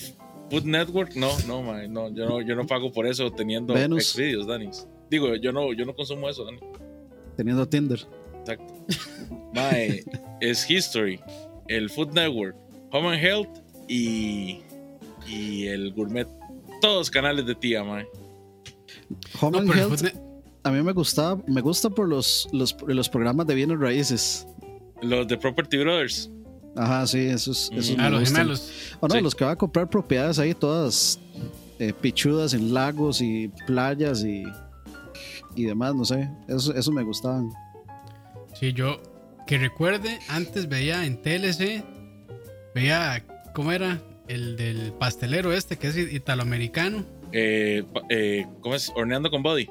Food 0.50 0.66
Network. 0.66 1.16
No, 1.16 1.32
no, 1.48 1.62
mae, 1.64 1.88
no, 1.88 2.14
yo 2.14 2.26
no, 2.26 2.42
yo 2.42 2.56
no 2.56 2.68
pago 2.68 2.92
por 2.92 3.08
eso 3.08 3.32
teniendo. 3.32 3.74
Xvideos, 4.00 4.46
Dani. 4.46 4.70
Digo, 5.10 5.36
yo 5.36 5.52
no, 5.52 5.74
yo 5.74 5.86
no 5.86 5.96
consumo 5.96 6.30
eso, 6.30 6.44
Dani. 6.44 6.60
teniendo 7.38 7.68
Tinder. 7.68 8.00
Exacto. 8.40 8.74
Mae, 9.54 10.04
es 10.42 10.70
History, 10.70 11.20
el 11.68 11.90
Food 11.90 12.14
Network, 12.14 12.56
Home 12.92 13.10
and 13.16 13.24
Health 13.24 13.60
y, 13.88 14.60
y 15.28 15.68
el 15.68 15.94
Gourmet. 15.94 16.28
Todos 16.82 17.10
canales 17.10 17.46
de 17.46 17.56
tía, 17.56 17.84
mae. 17.84 18.06
Home 19.42 19.62
No, 19.66 19.74
Health, 19.74 20.04
a 20.64 20.72
mí 20.72 20.82
me 20.84 20.92
gusta, 20.92 21.38
me 21.48 21.62
gusta 21.62 21.90
por 21.90 22.08
los, 22.08 22.48
los, 22.52 22.76
los 22.88 23.10
programas 23.10 23.48
de 23.48 23.56
bienes 23.56 23.80
raíces. 23.80 24.46
Los 25.02 25.28
de 25.28 25.38
Property 25.38 25.78
Brothers. 25.78 26.30
Ajá, 26.76 27.08
sí, 27.08 27.20
esos, 27.20 27.72
esos 27.74 27.98
Mm. 27.98 28.00
Ah, 28.00 28.04
me 28.10 28.20
los 28.20 28.30
gemelos. 28.32 28.72
O 29.00 29.08
no, 29.08 29.16
Sí. 29.16 29.22
los 29.22 29.34
que 29.36 29.44
van 29.44 29.54
a 29.54 29.56
comprar 29.58 29.90
propiedades 29.90 30.38
ahí 30.40 30.54
todas 30.54 31.20
eh, 31.80 31.94
pichudas 31.94 32.54
en 32.54 32.74
lagos 32.74 33.22
y 33.22 33.48
playas 33.66 34.24
y, 34.24 34.44
y 35.56 35.64
demás, 35.64 35.96
no 35.96 36.06
sé. 36.06 36.30
Eso, 36.48 36.74
eso 36.76 36.92
me 36.92 37.04
gustaban. 37.04 37.50
Sí, 38.60 38.74
yo 38.74 39.02
que 39.48 39.58
recuerde, 39.58 40.20
antes 40.28 40.68
veía 40.70 41.06
en 41.06 41.22
TLC, 41.22 41.84
veía, 42.76 43.26
¿cómo 43.56 43.72
era? 43.72 44.02
El 44.28 44.58
del 44.58 44.94
pastelero 44.94 45.54
este, 45.54 45.78
que 45.78 45.88
es 45.88 45.98
italoamericano. 45.98 47.04
Eh, 47.32 47.84
eh, 48.10 48.46
¿Cómo 48.62 48.76
es? 48.76 48.92
Horneando 48.96 49.30
con 49.30 49.44
Body. 49.44 49.70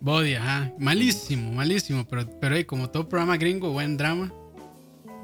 Body, 0.00 0.34
ajá. 0.34 0.72
Malísimo, 0.78 1.52
malísimo, 1.52 2.06
pero, 2.06 2.28
pero 2.40 2.56
ahí, 2.56 2.64
como 2.64 2.90
todo 2.90 3.08
programa 3.08 3.36
gringo, 3.36 3.72
buen 3.72 3.96
drama. 3.96 4.32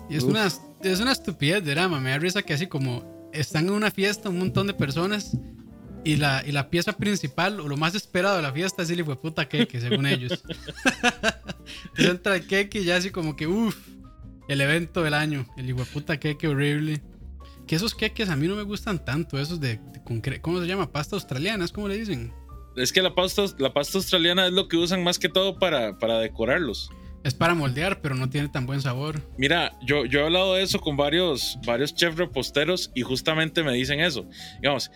Y 0.09 0.17
es 0.17 0.25
Uf. 0.25 0.31
una, 0.31 0.47
es 0.47 1.01
una 1.01 1.13
estupidez 1.13 1.65
de 1.65 1.73
drama. 1.73 2.01
Me 2.01 2.11
da 2.11 2.19
risa 2.19 2.43
que 2.43 2.55
así 2.55 2.67
como 2.67 3.31
están 3.33 3.67
en 3.67 3.73
una 3.73 3.91
fiesta 3.91 4.29
un 4.29 4.39
montón 4.39 4.67
de 4.67 4.75
personas 4.75 5.37
y 6.05 6.17
la, 6.17 6.43
y 6.47 6.53
la 6.53 6.69
pieza 6.69 6.93
principal 6.93 7.61
o 7.61 7.69
lo 7.69 7.77
más 7.77 7.95
esperado 7.95 8.37
de 8.37 8.43
la 8.43 8.53
fiesta 8.53 8.83
es 8.83 8.91
el 8.91 9.01
hijo 9.01 9.11
de 9.11 9.17
puta 9.17 9.49
cake, 9.49 9.81
según 9.81 10.07
ellos. 10.07 10.43
Entonces 11.85 12.11
entra 12.11 12.37
el 12.37 12.47
cake 12.47 12.75
y 12.77 12.85
ya 12.85 12.97
así 12.97 13.11
como 13.11 13.37
que, 13.37 13.47
uff, 13.47 13.77
el 14.49 14.61
evento 14.61 15.03
del 15.03 15.15
año. 15.15 15.47
El 15.57 15.71
hijo 15.71 15.81
de 15.81 15.87
puta 15.87 16.19
cake 16.19 16.45
horrible. 16.49 17.03
Que 17.67 17.77
esos 17.77 17.95
queques 17.95 18.29
a 18.29 18.37
mí 18.37 18.47
no 18.49 18.57
me 18.57 18.63
gustan 18.63 19.05
tanto, 19.05 19.39
esos 19.39 19.61
de, 19.61 19.79
de 19.93 20.03
con 20.03 20.21
¿cómo 20.41 20.61
se 20.61 20.67
llama? 20.67 20.91
Pasta 20.91 21.17
australiana, 21.17 21.65
¿es 21.65 21.73
como 21.73 21.89
le 21.89 21.97
dicen? 21.97 22.33
Es 22.77 22.93
que 22.93 23.03
la 23.03 23.15
pasta, 23.15 23.45
la 23.59 23.73
pasta 23.73 23.99
australiana 23.99 24.47
es 24.47 24.53
lo 24.53 24.69
que 24.69 24.77
usan 24.77 25.05
más 25.05 25.19
que 25.19 25.29
todo 25.29 25.59
para, 25.59 25.99
para 25.99 26.19
decorarlos. 26.19 26.91
Es 27.25 27.35
para 27.35 27.55
moldear, 27.55 28.01
pero 28.01 28.15
no 28.15 28.29
tiene 28.29 28.49
tan 28.49 28.67
buen 28.67 28.81
sabor. 28.81 29.21
Mira, 29.39 29.79
yo, 29.87 30.05
yo 30.07 30.21
he 30.21 30.25
hablado 30.25 30.55
de 30.55 30.63
eso 30.63 30.81
con 30.81 30.97
varios, 30.97 31.57
varios 31.65 31.95
chefs 31.95 32.17
reposteros 32.17 32.91
y 32.95 33.03
justamente 33.03 33.63
me 33.63 33.73
dicen 33.73 34.01
eso. 34.01 34.27
Digamos, 34.57 34.91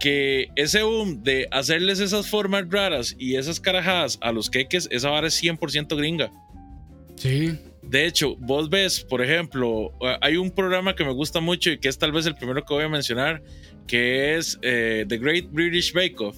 que 0.00 0.48
ese 0.56 0.82
boom 0.82 1.22
de 1.22 1.48
hacerles 1.50 2.00
esas 2.00 2.28
formas 2.28 2.64
raras 2.68 3.14
y 3.18 3.36
esas 3.36 3.60
carajadas 3.60 4.18
a 4.22 4.32
los 4.32 4.50
queques, 4.50 4.88
esa 4.90 5.10
vara 5.10 5.28
es 5.28 5.42
100% 5.42 5.96
gringa. 5.96 6.32
Sí. 7.18 7.58
De 7.82 8.06
hecho, 8.06 8.36
vos 8.36 8.68
ves, 8.68 9.00
por 9.00 9.22
ejemplo, 9.22 9.92
eh, 10.02 10.16
hay 10.20 10.36
un 10.36 10.50
programa 10.50 10.94
que 10.94 11.04
me 11.04 11.12
gusta 11.12 11.40
mucho 11.40 11.70
y 11.70 11.78
que 11.78 11.88
es 11.88 11.96
tal 11.98 12.12
vez 12.12 12.26
el 12.26 12.34
primero 12.34 12.64
que 12.64 12.74
voy 12.74 12.84
a 12.84 12.88
mencionar, 12.88 13.42
que 13.86 14.36
es 14.36 14.58
eh, 14.62 15.04
The 15.08 15.18
Great 15.18 15.46
British 15.50 15.92
Bake 15.92 16.16
Off. 16.20 16.36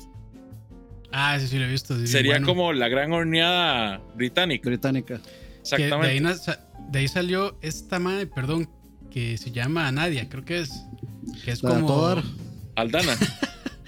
Ah, 1.13 1.37
ese 1.37 1.49
sí 1.49 1.59
lo 1.59 1.65
he 1.65 1.69
visto. 1.69 1.99
sí, 1.99 2.07
Sería 2.07 2.35
bueno. 2.35 2.47
como 2.47 2.73
la 2.73 2.89
gran 2.89 3.13
horneada 3.13 4.01
británica. 4.15 4.69
Británica. 4.69 5.21
Que 5.69 5.77
de, 5.89 5.93
ahí, 5.95 6.19
Exactamente. 6.19 6.63
de 6.91 6.99
ahí 7.01 7.09
salió 7.09 7.59
esta 7.63 7.99
madre, 7.99 8.27
perdón, 8.27 8.71
que 9.11 9.37
se 9.37 9.51
llama 9.51 9.91
Nadia, 9.91 10.29
creo 10.29 10.45
que 10.45 10.61
es. 10.61 10.71
Que 11.45 11.51
es 11.51 11.63
La 11.63 11.71
de 11.71 11.75
como. 11.77 11.89
Todar. 11.89 12.23
Aldana. 12.77 13.17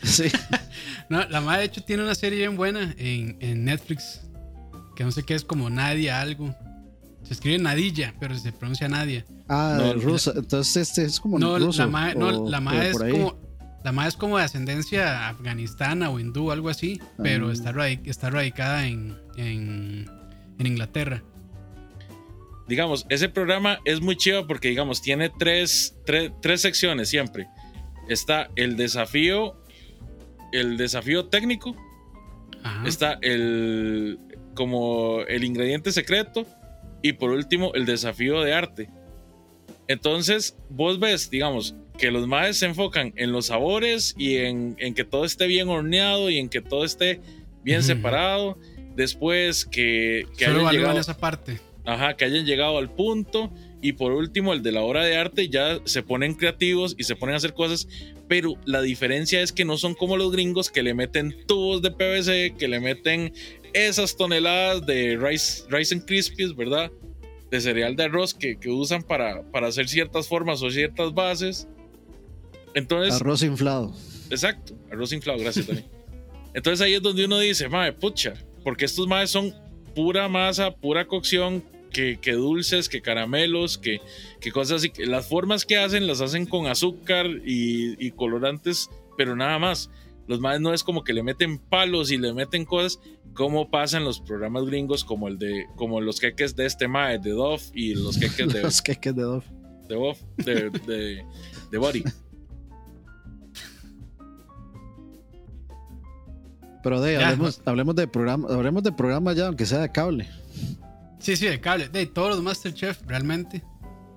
Sí. 0.03 0.25
No, 1.09 1.25
la 1.29 1.41
madre 1.43 1.61
de 1.61 1.67
hecho 1.67 1.83
tiene 1.85 2.03
una 2.03 2.15
serie 2.15 2.39
bien 2.39 2.57
buena 2.57 2.95
en, 2.97 3.37
en 3.41 3.65
Netflix. 3.67 4.23
Que 4.97 5.05
no 5.05 5.13
sé 5.13 5.25
qué 5.25 5.35
es 5.35 5.45
como 5.45 5.69
Nadia 5.69 6.21
algo. 6.23 6.55
Se 7.33 7.37
escribe 7.37 7.59
Nadilla, 7.63 8.13
pero 8.21 8.35
se 8.37 8.53
pronuncia 8.53 8.89
Nadia. 8.89 9.25
Ah, 9.49 9.79
No, 9.81 9.95
rusa. 9.95 10.35
Entonces 10.37 10.89
este 10.91 11.05
es 11.07 11.19
como 11.19 11.39
No, 11.39 11.59
ruso. 11.59 11.81
la 11.81 11.89
madre, 11.89 12.15
no, 12.15 12.27
o- 12.29 12.51
la 12.51 12.59
o 12.59 12.61
madre 12.61 12.91
es 12.91 12.99
como. 12.99 13.39
La 13.83 13.91
madre 13.91 14.11
es 14.11 14.17
como 14.17 14.37
de 14.37 14.45
ascendencia 14.45 15.29
afganistana 15.31 16.11
o 16.11 16.21
hindú, 16.21 16.51
algo 16.53 16.69
así, 16.69 17.01
pero 17.23 17.49
Ah. 17.49 17.53
está, 17.55 17.73
radi- 17.73 18.03
está 18.05 18.29
radicada 18.29 18.87
en, 18.87 19.17
en, 19.37 20.11
en 20.59 20.67
Inglaterra. 20.67 21.23
digamos, 22.69 23.07
ese 23.09 23.29
programa 23.29 23.79
es 23.85 24.01
muy 24.01 24.17
chido 24.17 24.47
porque, 24.47 24.69
digamos, 24.69 25.01
tiene 25.03 25.31
tres, 25.31 25.97
tres, 26.07 26.33
tres 26.43 26.61
secciones 26.61 27.09
siempre. 27.09 27.49
Está 28.09 28.51
el 28.57 28.77
desafío, 28.77 29.57
el 30.53 30.77
desafío 30.77 31.27
técnico, 31.27 31.75
Ajá. 32.63 32.87
está 32.87 33.19
el 33.23 34.19
como 34.55 35.21
el 35.29 35.45
ingrediente 35.45 35.93
secreto 35.93 36.47
y 37.03 37.15
por 37.15 37.31
último 37.31 37.73
el 37.75 37.85
desafío 37.85 38.41
de 38.43 38.55
arte. 38.55 38.89
Entonces, 39.89 40.57
vos 40.71 40.99
ves, 40.99 41.29
digamos, 41.29 41.75
que 41.99 42.11
los 42.11 42.27
maes 42.27 42.57
se 42.57 42.67
enfocan 42.67 43.13
en 43.17 43.33
los 43.33 43.47
sabores 43.47 44.15
y 44.17 44.37
en, 44.37 44.77
en 44.79 44.95
que 44.95 45.05
todo 45.05 45.25
esté 45.25 45.47
bien 45.47 45.69
horneado 45.69 46.31
y 46.31 46.39
en 46.39 46.49
que 46.49 46.61
todo 46.61 46.85
esté 46.85 47.21
bien 47.63 47.83
separado. 47.83 48.59
Después 48.97 49.65
que, 49.65 50.27
que 50.37 50.47
Solo 50.47 50.61
hayan 50.61 50.73
llegado, 50.73 51.01
esa 51.01 51.17
parte. 51.17 51.61
Ajá, 51.85 52.17
que 52.17 52.25
hayan 52.25 52.45
llegado 52.45 52.79
al 52.79 52.91
punto. 52.91 53.51
Y 53.81 53.93
por 53.93 54.13
último, 54.13 54.53
el 54.53 54.63
de 54.63 54.73
la 54.73 54.83
obra 54.83 55.05
de 55.05 55.17
arte, 55.17 55.49
ya 55.49 55.81
se 55.85 56.03
ponen 56.03 56.35
creativos 56.35 56.95
y 56.99 57.05
se 57.05 57.17
ponen 57.17 57.35
a 57.35 57.37
hacer 57.39 57.55
cosas. 57.55 57.89
Pero 58.33 58.55
la 58.65 58.81
diferencia 58.81 59.43
es 59.43 59.53
que 59.53 59.67
no 59.67 59.77
son 59.77 59.93
como 59.93 60.17
los 60.17 60.33
gringos 60.33 60.71
que 60.71 60.83
le 60.83 60.95
meten 60.95 61.37
tubos 61.47 61.83
de 61.83 61.91
PVC, 61.91 62.55
que 62.59 62.67
le 62.67 62.81
meten 62.81 63.35
esas 63.75 64.17
toneladas 64.17 64.87
de 64.87 65.19
Rice, 65.19 65.65
rice 65.69 65.95
and 65.95 66.07
Krispies, 66.07 66.57
¿verdad? 66.57 66.91
De 67.51 67.61
cereal 67.61 67.95
de 67.95 68.05
arroz 68.05 68.33
que, 68.33 68.59
que 68.59 68.71
usan 68.71 69.03
para, 69.03 69.43
para 69.51 69.67
hacer 69.67 69.87
ciertas 69.87 70.29
formas 70.29 70.63
o 70.63 70.71
ciertas 70.71 71.13
bases. 71.13 71.69
Entonces, 72.73 73.21
Arroz 73.21 73.43
inflado. 73.43 73.95
Exacto, 74.31 74.79
arroz 74.91 75.13
inflado, 75.13 75.39
gracias 75.39 75.67
Dani. 75.67 75.85
Entonces 76.55 76.81
ahí 76.81 76.95
es 76.95 77.03
donde 77.03 77.27
uno 77.27 77.39
dice, 77.39 77.69
madre, 77.69 77.93
pucha, 77.93 78.33
porque 78.65 78.87
estos 78.87 79.07
madres 79.07 79.29
son 79.29 79.55
pura 79.95 80.27
masa, 80.31 80.75
pura 80.75 81.07
cocción, 81.07 81.63
que, 81.93 82.19
que 82.21 82.33
dulces, 82.33 82.89
que 82.89 83.03
caramelos, 83.03 83.79
que, 83.79 84.01
que 84.41 84.51
cosas 84.51 84.79
así. 84.79 84.93
Las 85.05 85.29
formas 85.29 85.65
que 85.65 85.77
hacen 85.79 86.07
las 86.07 86.21
hacen 86.21 86.47
con 86.47 86.67
azúcar 86.67 87.27
y, 87.45 88.05
y 88.05 88.11
colorantes, 88.13 88.91
pero 89.17 89.37
nada 89.37 89.59
más. 89.59 89.91
Los 90.29 90.41
madres 90.41 90.61
no 90.61 90.73
es 90.73 90.85
como 90.85 91.03
que 91.03 91.13
le 91.13 91.23
meten 91.23 91.59
palos 91.59 92.11
y 92.13 92.17
le 92.17 92.33
meten 92.33 92.65
cosas 92.65 93.01
como 93.35 93.71
pasan 93.71 94.05
los 94.05 94.21
programas 94.21 94.65
gringos 94.67 95.05
como 95.05 95.27
el 95.29 95.39
de 95.39 95.67
como 95.75 96.01
los 96.01 96.21
queques 96.21 96.55
de 96.55 96.67
este 96.67 96.87
mae 96.87 97.19
de 97.19 97.31
Dove 97.31 97.63
y 97.75 97.95
los 97.95 98.19
queques 98.19 98.53
de, 98.53 98.63
Los 98.63 98.83
queques 98.83 99.15
de 99.15 99.23
Dove. 99.23 99.45
de 99.89 100.15
de, 100.45 100.71
de, 100.87 101.25
de 101.71 101.79
Body. 101.79 102.05
Pero 106.83 107.01
de, 107.01 107.17
hablemos, 107.17 107.63
hablemos 107.65 107.95
de 107.95 108.09
programa, 108.09 108.49
hablemos 108.49 108.83
de 108.83 108.93
programa 108.93 109.33
ya, 109.35 109.47
aunque 109.47 109.67
sea 109.67 109.79
de 109.79 109.93
cable. 109.93 110.29
Sí, 111.23 111.37
sí, 111.37 111.47
de 111.47 111.61
cable. 111.61 111.89
De 111.89 112.05
todos 112.07 112.31
los 112.35 112.43
Masterchef, 112.43 113.01
realmente. 113.07 113.63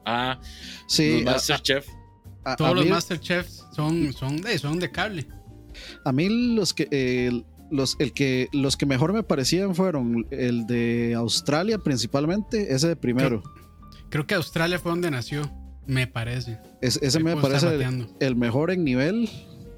Ah, 0.05 0.39
Sí, 0.87 1.21
los 1.21 1.33
Masterchef. 1.33 1.87
a, 2.43 2.53
a 2.53 2.55
Todos 2.55 2.75
los 2.75 2.87
Masterchefs 2.87 3.63
son, 3.75 4.11
son, 4.13 4.37
de, 4.41 4.57
son 4.59 4.79
de 4.79 4.91
cable. 4.91 5.27
a 6.03 6.11
mí 6.11 6.55
los 6.55 6.73
que 6.73 6.87
eh, 6.91 7.31
los, 7.71 7.95
el 7.99 8.13
que 8.13 8.47
los 8.53 8.77
que 8.77 8.85
mejor 8.85 9.11
me 9.13 9.23
parecían 9.23 9.73
fueron 9.75 10.27
el 10.31 10.65
de 10.67 11.13
Australia 11.15 11.77
principalmente, 11.79 12.73
ese 12.73 12.87
de 12.89 12.95
primero. 12.95 13.41
Creo 14.09 14.25
que 14.27 14.35
Australia 14.35 14.77
fue 14.79 14.91
donde 14.91 15.09
nació, 15.11 15.51
me 15.87 16.05
parece. 16.07 16.59
Es- 16.81 16.99
ese 17.01 17.19
me 17.19 17.33
estar 17.33 17.49
parece 17.49 17.75
el, 17.83 18.07
el 18.19 18.35
mejor 18.35 18.69
en 18.71 18.83
nivel 18.83 19.29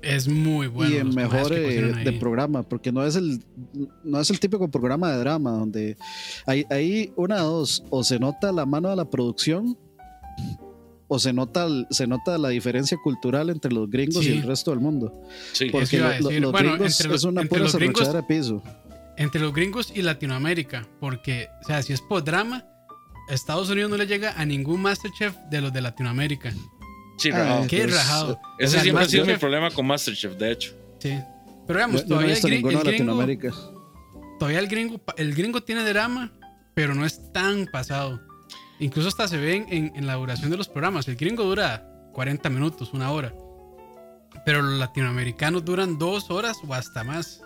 Es 0.01 0.27
muy 0.27 0.67
bueno. 0.67 0.95
y 0.95 1.03
los 1.03 1.15
mejor 1.15 1.51
eh, 1.53 2.17
programa, 2.19 2.63
porque 2.63 2.91
no 2.91 3.03
es 3.05 3.15
el 3.15 3.43
no 4.03 4.19
es 4.19 4.29
el 4.29 4.39
típico 4.39 4.69
programa 4.69 5.11
de 5.11 5.17
drama 5.19 5.51
donde 5.51 5.97
hay, 6.45 6.65
hay 6.69 7.11
una 7.15 7.39
dos, 7.41 7.83
o 7.89 8.03
se 8.03 8.19
nota 8.19 8.51
la 8.51 8.65
mano 8.65 8.89
de 8.89 8.95
la 8.95 9.09
producción 9.09 9.77
o 11.09 11.19
se 11.19 11.31
nota 11.33 11.65
el- 11.65 11.87
se 11.89 12.05
nota 12.05 12.37
la 12.37 12.49
diferencia 12.49 12.97
cultural 13.03 13.49
entre 13.49 13.71
los 13.71 13.89
gringos 13.89 14.23
Sí. 14.25 14.31
y 14.31 14.37
el 14.37 14.43
resto 14.43 14.71
del 14.71 14.79
mundo. 14.81 15.21
Sí. 15.53 15.69
Porque 15.71 15.97
lo- 15.97 16.07
lo- 16.19 16.31
los 16.39 16.51
Bueno, 16.51 16.69
gringos 16.73 16.91
entre 16.99 17.07
los- 17.11 17.21
es 17.21 17.23
una 17.23 17.43
pura 17.43 17.65
gringos- 17.71 18.13
de 18.13 18.23
piso. 18.23 18.61
Entre 19.17 19.41
los 19.41 19.53
gringos 19.53 19.91
y 19.95 20.01
Latinoamérica, 20.03 20.87
porque, 20.99 21.47
o 21.63 21.65
sea, 21.65 21.81
si 21.81 21.93
es 21.93 22.01
por 22.01 22.23
drama, 22.23 22.65
Estados 23.29 23.69
Unidos 23.69 23.89
no 23.89 23.97
le 23.97 24.05
llega 24.05 24.33
a 24.39 24.45
ningún 24.45 24.81
Masterchef 24.81 25.35
de 25.49 25.59
los 25.61 25.73
de 25.73 25.81
Latinoamérica. 25.81 26.53
Sí, 27.17 27.29
Ah, 27.33 27.37
rajado. 27.39 27.67
Qué 27.67 27.75
Entonces, 27.81 27.99
rajado. 28.07 28.39
Ese 28.59 28.67
O 28.67 28.71
sea, 28.71 28.81
siempre 28.81 29.03
ha 29.05 29.09
sido 29.09 29.25
mi 29.25 29.35
problema 29.35 29.71
con 29.71 29.85
Masterchef, 29.87 30.33
de 30.37 30.51
hecho. 30.51 30.73
Sí. 30.99 31.17
Pero 31.65 31.79
digamos, 31.79 32.01
Yo, 32.03 32.07
yo 32.07 32.15
no 32.15 32.21
he 32.21 32.25
todavía, 32.25 32.33
visto 32.33 32.47
el, 32.47 32.53
gringo, 32.61 32.83
Latinoamérica. 32.83 33.51
todavía 34.39 34.59
el 34.59 34.67
gringo, 34.67 35.01
el 35.17 35.33
gringo 35.35 35.61
tiene 35.61 35.83
drama, 35.83 36.31
pero 36.73 36.95
no 36.95 37.05
es 37.05 37.31
tan 37.33 37.65
pasado. 37.67 38.21
Incluso 38.79 39.07
hasta 39.09 39.27
se 39.27 39.37
ven 39.37 39.65
en, 39.69 39.91
en 39.95 40.05
la 40.07 40.13
duración 40.15 40.49
de 40.51 40.57
los 40.57 40.67
programas. 40.67 41.07
El 41.07 41.15
gringo 41.15 41.43
dura 41.43 41.83
40 42.13 42.49
minutos, 42.49 42.93
una 42.93 43.11
hora. 43.11 43.33
Pero 44.45 44.61
los 44.61 44.79
latinoamericanos 44.79 45.65
duran 45.65 45.97
dos 45.97 46.29
horas 46.29 46.57
o 46.65 46.73
hasta 46.73 47.03
más. 47.03 47.41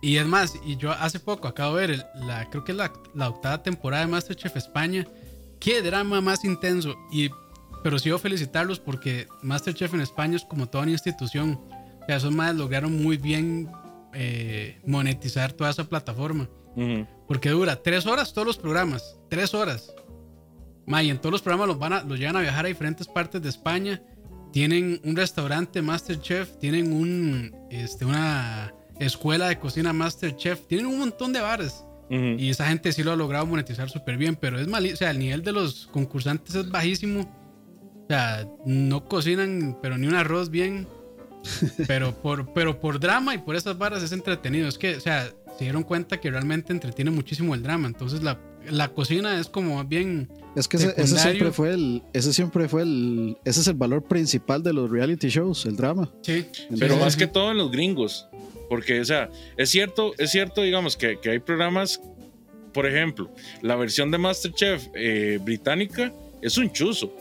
Y 0.00 0.16
es 0.16 0.26
más, 0.26 0.54
y 0.66 0.76
yo 0.78 0.90
hace 0.90 1.20
poco 1.20 1.46
acabo 1.46 1.76
de 1.76 1.86
ver, 1.86 1.90
el- 2.14 2.26
la, 2.26 2.48
creo 2.50 2.64
que 2.64 2.72
es 2.72 2.78
la, 2.78 2.92
la 3.14 3.28
octava 3.28 3.62
temporada 3.62 4.04
de 4.04 4.10
Masterchef 4.10 4.56
España. 4.56 5.06
Qué 5.60 5.80
drama 5.82 6.20
más 6.20 6.44
intenso. 6.44 6.96
Y, 7.12 7.30
pero 7.82 7.98
sí 7.98 8.10
felicitarlos 8.18 8.78
porque 8.78 9.26
Masterchef 9.42 9.94
en 9.94 10.00
España 10.00 10.36
es 10.36 10.44
como 10.44 10.68
toda 10.68 10.84
una 10.84 10.92
institución. 10.92 11.60
O 12.02 12.06
sea, 12.06 12.16
esos 12.16 12.32
más 12.32 12.54
lograron 12.54 13.02
muy 13.02 13.16
bien 13.16 13.70
eh, 14.14 14.80
monetizar 14.86 15.52
toda 15.52 15.70
esa 15.70 15.84
plataforma. 15.88 16.48
Porque 17.28 17.50
dura 17.50 17.82
tres 17.82 18.06
horas 18.06 18.32
todos 18.32 18.46
los 18.46 18.56
programas. 18.56 19.18
Tres 19.28 19.52
horas. 19.52 19.92
Ma, 20.86 21.02
y 21.02 21.10
en 21.10 21.18
todos 21.18 21.32
los 21.32 21.42
programas 21.42 21.68
los, 21.68 21.78
van 21.78 21.92
a, 21.92 22.02
los 22.02 22.18
llevan 22.18 22.36
a 22.36 22.40
viajar 22.40 22.64
a 22.64 22.68
diferentes 22.68 23.06
partes 23.06 23.42
de 23.42 23.48
España. 23.48 24.02
Tienen 24.52 25.00
un 25.04 25.16
restaurante 25.16 25.82
Masterchef. 25.82 26.56
Tienen 26.58 26.92
un, 26.92 27.54
este, 27.70 28.04
una 28.04 28.72
escuela 28.98 29.48
de 29.48 29.58
cocina 29.58 29.92
Masterchef. 29.92 30.66
Tienen 30.66 30.86
un 30.86 30.98
montón 30.98 31.32
de 31.32 31.40
bares. 31.40 31.84
Y 32.10 32.50
esa 32.50 32.66
gente 32.66 32.92
sí 32.92 33.02
lo 33.02 33.12
ha 33.12 33.16
logrado 33.16 33.46
monetizar 33.46 33.88
súper 33.88 34.18
bien. 34.18 34.36
Pero 34.36 34.58
es 34.60 34.68
mal. 34.68 34.84
O 34.84 34.96
sea, 34.96 35.10
el 35.10 35.18
nivel 35.18 35.42
de 35.42 35.52
los 35.52 35.86
concursantes 35.86 36.54
es 36.54 36.70
bajísimo. 36.70 37.41
O 38.04 38.06
sea, 38.08 38.46
no 38.66 39.04
cocinan, 39.08 39.78
pero 39.80 39.98
ni 39.98 40.06
un 40.06 40.14
arroz 40.14 40.50
bien. 40.50 40.86
Pero 41.88 42.14
por, 42.14 42.52
pero 42.52 42.80
por 42.80 43.00
drama 43.00 43.34
y 43.34 43.38
por 43.38 43.56
esas 43.56 43.76
varas 43.76 44.02
es 44.02 44.12
entretenido. 44.12 44.68
Es 44.68 44.78
que, 44.78 44.96
o 44.96 45.00
sea, 45.00 45.32
se 45.58 45.64
dieron 45.64 45.82
cuenta 45.82 46.20
que 46.20 46.30
realmente 46.30 46.72
entretiene 46.72 47.10
muchísimo 47.10 47.54
el 47.54 47.62
drama. 47.62 47.88
Entonces 47.88 48.22
la, 48.22 48.38
la 48.70 48.88
cocina 48.88 49.38
es 49.40 49.48
como 49.48 49.82
bien... 49.84 50.30
Es 50.54 50.68
que 50.68 50.76
ese, 50.76 50.94
ese 50.96 51.18
siempre 51.18 51.50
fue 51.50 51.72
el 51.72 52.02
ese 52.12 52.32
siempre 52.32 52.68
fue 52.68 52.82
el 52.82 53.38
ese 53.44 53.60
es 53.60 53.66
el 53.68 53.74
valor 53.74 54.04
principal 54.04 54.62
de 54.62 54.72
los 54.74 54.90
reality 54.90 55.28
shows, 55.28 55.64
el 55.64 55.76
drama. 55.76 56.12
Sí. 56.22 56.46
Pero 56.78 56.94
Sí, 56.94 57.00
más 57.00 57.14
sí, 57.14 57.18
que 57.20 57.26
todo 57.26 57.50
en 57.50 57.56
los 57.56 57.70
gringos. 57.70 58.28
Porque, 58.68 59.00
o 59.00 59.04
sea, 59.04 59.30
es 59.56 59.70
cierto, 59.70 60.12
es 60.18 60.30
cierto, 60.30 60.62
digamos, 60.62 60.96
que, 60.96 61.18
que 61.20 61.30
hay 61.30 61.38
programas, 61.40 62.00
por 62.72 62.86
ejemplo, 62.86 63.30
la 63.62 63.76
versión 63.76 64.10
de 64.10 64.18
Masterchef 64.18 64.86
eh, 64.94 65.38
británica 65.42 66.12
es 66.40 66.56
un 66.56 66.70
chuzo. 66.70 67.12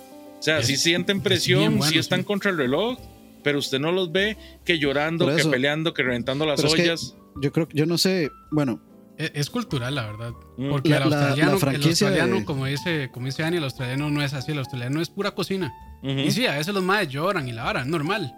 O 0.42 0.44
sea, 0.44 0.60
Es- 0.60 0.68
sí 0.68 0.76
sienten 0.76 1.18
es 1.18 1.24
presión, 1.24 1.60
bien 1.60 1.78
bueno, 1.78 1.92
sí 1.94 2.00
están 2.00 2.20
sí. 2.22 2.26
contra 2.26 2.50
el 2.52 2.58
reloj, 2.58 2.98
pero 3.44 3.60
usted 3.60 3.80
no 3.80 3.92
los 3.92 4.12
ve 4.12 4.38
que 4.66 4.80
llorando, 4.80 5.34
que 5.36 5.46
peleando, 5.46 5.94
que 5.94 6.02
reventando 6.04 6.46
las 6.46 6.58
Pero 6.60 6.68
es 6.70 6.76
que- 6.76 6.82
ollas. 6.82 7.16
Yo 7.42 7.52
creo 7.54 7.68
yo 7.74 7.86
no 7.86 7.98
sé, 7.98 8.30
bueno, 8.52 8.82
Es, 9.18 9.32
es 9.36 9.50
cultural, 9.52 9.94
la 9.94 10.08
verdad. 10.08 10.32
Mm. 10.58 10.70
Porque 10.72 10.90
La- 10.90 10.98
el 10.98 11.04
australiano, 11.04 11.60
la 11.62 11.72
el 11.74 11.84
australiano 11.86 12.36
de- 12.38 12.46
como 12.46 12.66
dice, 12.66 13.10
como 13.14 13.28
dice 13.28 13.44
Dani, 13.44 13.58
el 13.58 13.64
australiano 13.64 14.10
no 14.10 14.24
es 14.24 14.34
así, 14.34 14.52
el 14.52 14.58
australiano 14.58 15.00
es 15.00 15.10
pura 15.10 15.32
cocina. 15.32 15.72
Y 16.04 16.32
sí, 16.32 16.48
a 16.48 16.54
veces 16.58 16.74
los 16.74 16.82
madres 16.84 17.10
lloran 17.10 17.48
y 17.48 17.52
la 17.52 17.64
vara, 17.64 17.82
es 17.82 17.88
normal. 17.88 18.34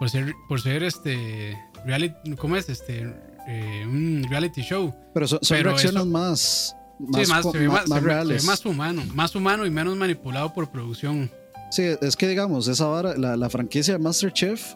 Por 0.00 0.10
ser, 0.10 0.34
por 0.48 0.60
ser 0.60 0.82
este 0.82 1.56
reality, 1.86 2.34
¿cómo 2.36 2.56
es? 2.56 2.68
Este 2.68 3.06
eh, 3.48 3.84
un 3.86 4.26
reality 4.28 4.62
show. 4.62 4.92
pero 5.14 5.28
son, 5.28 5.38
son 5.42 5.56
Pero 5.56 5.70
reacciones 5.70 5.96
eso- 6.02 6.06
más, 6.10 6.76
Sí, 6.98 7.30
más, 7.30 7.50
se 7.52 7.58
ve 7.58 7.68
ma- 7.68 7.74
más, 7.74 7.88
más 7.88 7.88
se 7.88 7.94
ve- 7.94 8.00
se 8.00 8.00
ve 8.00 8.12
reales. 8.14 8.44
más 8.44 8.66
humano, 8.66 9.02
más 9.14 9.34
humano 9.34 9.66
y 9.66 9.70
menos 9.70 9.96
manipulado 9.96 10.52
por 10.54 10.68
producción. 10.70 11.30
Sí, 11.70 11.82
es 12.00 12.16
que 12.16 12.28
digamos, 12.28 12.68
esa 12.68 12.86
vara, 12.86 13.16
la, 13.16 13.36
la 13.36 13.50
franquicia 13.50 13.94
de 13.94 13.98
Masterchef 13.98 14.74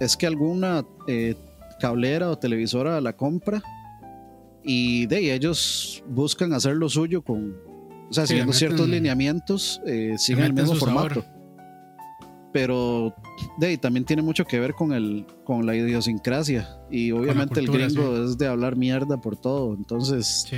es 0.00 0.16
que 0.16 0.26
alguna 0.26 0.84
eh, 1.06 1.34
cablera 1.80 2.30
o 2.30 2.38
televisora 2.38 3.00
la 3.00 3.12
compra 3.14 3.60
y 4.62 5.06
de 5.06 5.16
ahí 5.16 5.30
ellos 5.30 6.02
buscan 6.08 6.52
hacer 6.52 6.76
lo 6.76 6.88
suyo 6.88 7.22
con, 7.22 7.54
o 8.08 8.12
sea, 8.12 8.24
Sí, 8.24 8.28
siguiendo 8.30 8.52
meten- 8.52 8.56
ciertos 8.58 8.88
lineamientos, 8.88 9.80
eh, 9.86 10.14
siguen 10.18 10.44
el 10.44 10.52
mismo 10.54 10.74
sabor. 10.76 11.12
formato. 11.12 11.24
Pero 12.52 13.14
de 13.58 13.66
ahí 13.66 13.76
también 13.76 14.04
tiene 14.06 14.22
mucho 14.22 14.44
que 14.46 14.58
ver 14.58 14.72
con 14.72 14.92
el 14.92 15.26
con 15.44 15.66
la 15.66 15.76
idiosincrasia 15.76 16.66
y 16.90 17.12
obviamente 17.12 17.56
cultura, 17.60 17.84
el 17.84 17.92
gringo 17.94 18.24
es 18.24 18.38
de 18.38 18.46
hablar 18.46 18.74
mierda 18.74 19.20
por 19.20 19.36
todo, 19.36 19.74
entonces 19.74 20.46
Sí. 20.48 20.56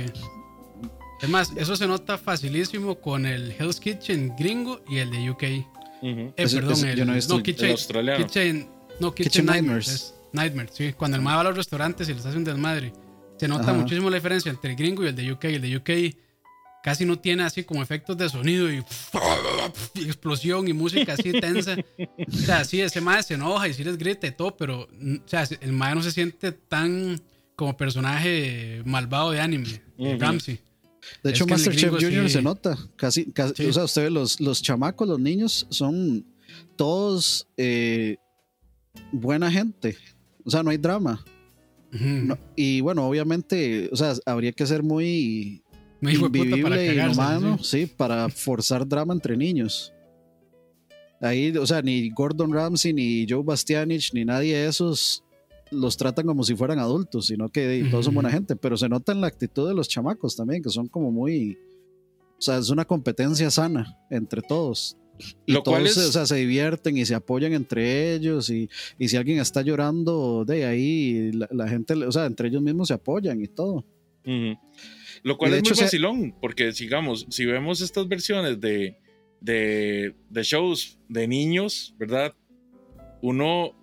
Es 1.21 1.29
más, 1.29 1.51
eso 1.55 1.75
se 1.75 1.87
nota 1.87 2.17
facilísimo 2.17 2.95
con 2.99 3.25
el 3.25 3.51
Hell's 3.57 3.79
Kitchen 3.79 4.33
gringo 4.37 4.81
y 4.89 4.97
el 4.97 5.11
de 5.11 5.29
UK. 5.29 5.43
Eh, 5.43 5.65
Ujú. 6.01 6.33
Ese- 6.35 6.55
perdón, 6.57 6.73
ese 6.73 6.91
el, 6.91 6.97
yo 6.97 7.05
no 7.05 7.13
visto 7.13 7.37
no, 7.37 7.43
Kitchen, 7.43 7.65
el 7.65 7.71
australiano. 7.73 8.25
Kitchen, 8.25 8.69
no, 8.99 9.13
Kitchen, 9.13 9.31
Kitchen 9.31 9.45
Nightmares. 9.45 9.87
Nightmares. 9.87 9.93
es 10.01 10.33
Nightmares, 10.33 10.71
sí. 10.73 10.93
Cuando 10.93 11.17
el 11.17 11.23
mae 11.23 11.35
va 11.35 11.41
a 11.41 11.43
los 11.45 11.57
restaurantes 11.57 12.09
y 12.09 12.13
les 12.13 12.25
hace 12.25 12.37
un 12.37 12.43
desmadre. 12.43 12.91
Se 13.37 13.47
nota 13.47 13.63
Ajá. 13.63 13.73
muchísimo 13.73 14.09
la 14.09 14.15
diferencia 14.17 14.49
entre 14.49 14.71
el 14.71 14.75
gringo 14.77 15.03
y 15.03 15.07
el 15.07 15.15
de 15.15 15.31
UK. 15.31 15.43
El 15.45 15.61
de 15.61 15.77
UK 15.77 16.15
casi 16.83 17.05
no 17.05 17.19
tiene 17.19 17.43
así 17.43 17.63
como 17.63 17.83
efectos 17.83 18.17
de 18.17 18.27
sonido 18.29 18.71
y, 18.71 18.83
y 19.95 20.03
explosión 20.05 20.67
y 20.67 20.73
música 20.73 21.13
así 21.13 21.31
tensa. 21.33 21.75
O 22.27 22.31
sea, 22.37 22.63
sí, 22.65 22.81
ese 22.81 22.99
mae 23.01 23.21
se 23.21 23.35
enoja 23.35 23.67
y 23.67 23.73
sí 23.75 23.83
les 23.83 23.97
grita 23.97 24.25
y 24.25 24.31
todo, 24.31 24.57
pero 24.57 24.87
mm, 24.99 25.15
o 25.17 25.27
sea, 25.27 25.43
el 25.61 25.71
mae 25.73 25.93
no 25.93 26.01
se 26.01 26.11
siente 26.11 26.51
tan 26.51 27.21
como 27.55 27.77
personaje 27.77 28.81
malvado 28.85 29.29
de 29.31 29.41
anime, 29.41 29.81
Ujú. 29.97 30.17
Ramsey. 30.17 30.59
De 31.23 31.31
hecho, 31.31 31.45
Masterchef 31.47 31.93
Junior 31.99 32.27
sí- 32.27 32.33
se 32.33 32.41
nota. 32.41 32.77
Casi, 32.95 33.25
casi 33.31 33.53
Sí. 33.55 33.65
o 33.65 33.73
sea, 33.73 33.83
ustedes 33.85 34.11
los, 34.11 34.39
los 34.39 34.61
chamacos, 34.61 35.07
los 35.07 35.19
niños, 35.19 35.65
son 35.69 36.25
todos 36.75 37.47
eh, 37.57 38.17
buena 39.11 39.51
gente. 39.51 39.97
O 40.43 40.49
sea, 40.51 40.63
no 40.63 40.69
hay 40.69 40.77
drama. 40.77 41.23
No- 41.91 42.37
y 42.55 42.79
bueno, 42.81 43.05
obviamente, 43.07 43.89
o 43.91 43.95
sea, 43.95 44.13
habría 44.25 44.51
que 44.53 44.65
ser 44.65 44.81
muy 44.81 45.61
Me 45.99 46.13
para 46.63 46.83
y 46.83 47.13
sí. 47.59 47.63
sí, 47.63 47.85
para 47.85 48.29
forzar 48.29 48.87
drama 48.87 49.13
entre 49.13 49.35
niños. 49.35 49.91
Ahí, 51.19 51.55
o 51.55 51.67
sea, 51.67 51.81
ni 51.81 52.09
Gordon 52.09 52.51
Ramsay, 52.53 52.93
ni 52.93 53.27
Joe 53.29 53.43
Bastianich, 53.43 54.11
ni 54.13 54.25
nadie 54.25 54.55
de 54.55 54.67
esos 54.67 55.23
los 55.71 55.97
tratan 55.97 56.25
como 56.25 56.43
si 56.43 56.55
fueran 56.55 56.79
adultos, 56.79 57.27
sino 57.27 57.49
que 57.49 57.87
todos 57.89 58.05
son 58.05 58.13
buena 58.13 58.29
gente, 58.29 58.55
pero 58.55 58.77
se 58.77 58.89
nota 58.89 59.11
en 59.13 59.21
la 59.21 59.27
actitud 59.27 59.67
de 59.67 59.73
los 59.73 59.87
chamacos 59.87 60.35
también, 60.35 60.61
que 60.61 60.69
son 60.69 60.87
como 60.87 61.11
muy, 61.11 61.57
o 62.37 62.41
sea, 62.41 62.57
es 62.57 62.69
una 62.69 62.85
competencia 62.85 63.49
sana 63.49 63.97
entre 64.09 64.41
todos. 64.41 64.97
Lo 65.45 65.61
cual 65.63 65.85
es- 65.85 65.97
o 65.97 66.11
sea, 66.11 66.25
se 66.25 66.35
divierten 66.35 66.97
y 66.97 67.05
se 67.05 67.13
apoyan 67.13 67.53
entre 67.53 68.13
ellos 68.15 68.49
y, 68.49 68.69
y 68.97 69.07
si 69.07 69.17
alguien 69.17 69.39
está 69.39 69.61
llorando 69.61 70.43
de 70.45 70.65
ahí, 70.65 71.31
la, 71.31 71.47
la 71.51 71.67
gente, 71.67 71.93
o 71.93 72.11
sea, 72.11 72.25
entre 72.25 72.47
ellos 72.47 72.61
mismos 72.63 72.87
se 72.87 72.95
apoyan 72.95 73.39
y 73.41 73.47
todo. 73.47 73.85
Ujú. 74.25 74.57
Lo 75.23 75.37
cual 75.37 75.53
es 75.53 75.59
hecho 75.59 75.75
muy 75.75 75.83
vacilón, 75.83 76.35
porque 76.41 76.73
sigamos, 76.73 77.27
si 77.29 77.45
vemos 77.45 77.81
estas 77.81 78.07
versiones 78.07 78.59
de, 78.59 78.97
de, 79.39 80.15
de 80.29 80.43
shows 80.43 80.97
de 81.07 81.27
niños, 81.27 81.93
¿verdad? 81.99 82.33
Uno 83.21 83.73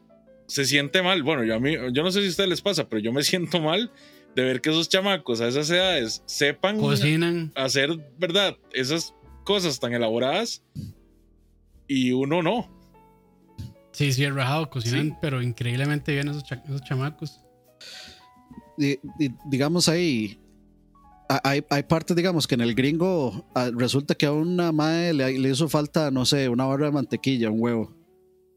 se 0.48 0.64
siente 0.64 1.02
mal. 1.02 1.22
Bueno, 1.22 1.44
yo 1.44 1.54
a 1.54 1.60
mí, 1.60 1.74
yo 1.92 2.02
no 2.02 2.10
sé 2.10 2.20
si 2.22 2.26
a 2.26 2.30
ustedes 2.30 2.50
les 2.50 2.60
pasa, 2.62 2.88
pero 2.88 3.00
yo 3.00 3.12
me 3.12 3.22
siento 3.22 3.60
mal 3.60 3.92
de 4.34 4.42
ver 4.42 4.60
que 4.60 4.70
esos 4.70 4.88
chamacos 4.88 5.40
a 5.40 5.48
esas 5.48 5.70
edades 5.70 6.22
sepan 6.26 6.78
Cocinan. 6.78 7.52
hacer, 7.54 7.90
¿verdad? 8.18 8.56
Esas 8.72 9.14
cosas 9.44 9.78
tan 9.80 9.92
elaboradas 9.94 10.62
y 11.86 12.10
uno 12.12 12.42
no. 12.42 12.68
Sí, 13.92 14.12
sí, 14.12 14.24
es 14.24 14.32
rajado, 14.34 14.68
cocinan, 14.70 15.08
Sí. 15.10 15.14
pero 15.20 15.42
increíblemente 15.42 16.12
bien 16.12 16.28
esos, 16.28 16.44
cha- 16.44 16.62
esos 16.66 16.82
chamacos. 16.84 17.40
y- 18.78 18.98
y 19.18 19.30
digamos 19.46 19.88
ahí 19.88 20.38
hay, 21.42 21.64
hay 21.68 21.82
partes 21.82 22.14
digamos 22.16 22.46
que 22.46 22.54
en 22.54 22.60
el 22.60 22.74
gringo 22.76 23.44
ah, 23.54 23.70
resulta 23.74 24.14
que 24.14 24.26
a 24.26 24.32
una 24.32 24.70
madre 24.70 25.12
le, 25.14 25.36
le 25.38 25.50
hizo 25.50 25.68
falta 25.68 26.10
no 26.12 26.24
sé 26.24 26.48
una 26.48 26.64
barra 26.64 26.86
de 26.86 26.92
mantequilla 26.92 27.50
un 27.50 27.60
huevo 27.60 27.92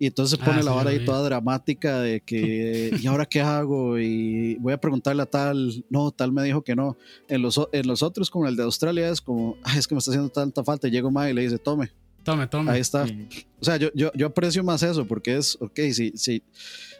y 0.02 0.08
entonces 0.08 0.40
Ah, 0.42 0.46
pone 0.46 0.62
sí, 0.62 0.66
la 0.66 0.72
vara 0.72 0.90
ahí 0.90 1.06
toda 1.06 1.22
dramática 1.22 2.00
de 2.00 2.22
que 2.22 2.90
y 3.04 3.06
ahora 3.06 3.26
qué 3.28 3.42
hago 3.42 4.00
y 4.00 4.56
voy 4.56 4.74
a 4.74 4.78
preguntarle 4.80 5.22
a 5.22 5.28
tal 5.28 5.86
no 5.92 6.10
tal 6.12 6.32
me 6.32 6.42
dijo 6.44 6.64
que 6.64 6.76
no 6.76 6.98
en 7.28 7.42
los, 7.44 7.60
en 7.72 7.86
los 7.88 8.02
otros 8.02 8.32
como 8.32 8.48
el 8.48 8.56
de 8.56 8.64
Australia 8.64 9.10
es 9.10 9.22
como 9.22 9.58
"Ay, 9.64 9.78
es 9.78 9.88
que 9.88 9.94
me 9.94 10.00
está 10.00 10.10
haciendo 10.10 10.30
tanta 10.30 10.64
falta 10.64 10.88
y 10.88 11.00
un 11.00 11.14
madre 11.14 11.32
y 11.32 11.34
le 11.36 11.42
dice 11.44 11.60
tome 11.60 11.92
Tome, 12.24 12.48
tome. 12.48 12.72
ahí 12.72 12.80
está. 12.82 13.06
O 13.60 13.66
sea, 13.66 13.78
yo, 13.78 13.90
yo, 13.96 14.12
yo 14.16 14.28
aprecio 14.28 14.64
más 14.64 14.84
eso 14.84 15.06
porque 15.08 15.38
es, 15.38 15.58
ok, 15.60 15.80
si, 15.92 16.12
si, 16.16 16.44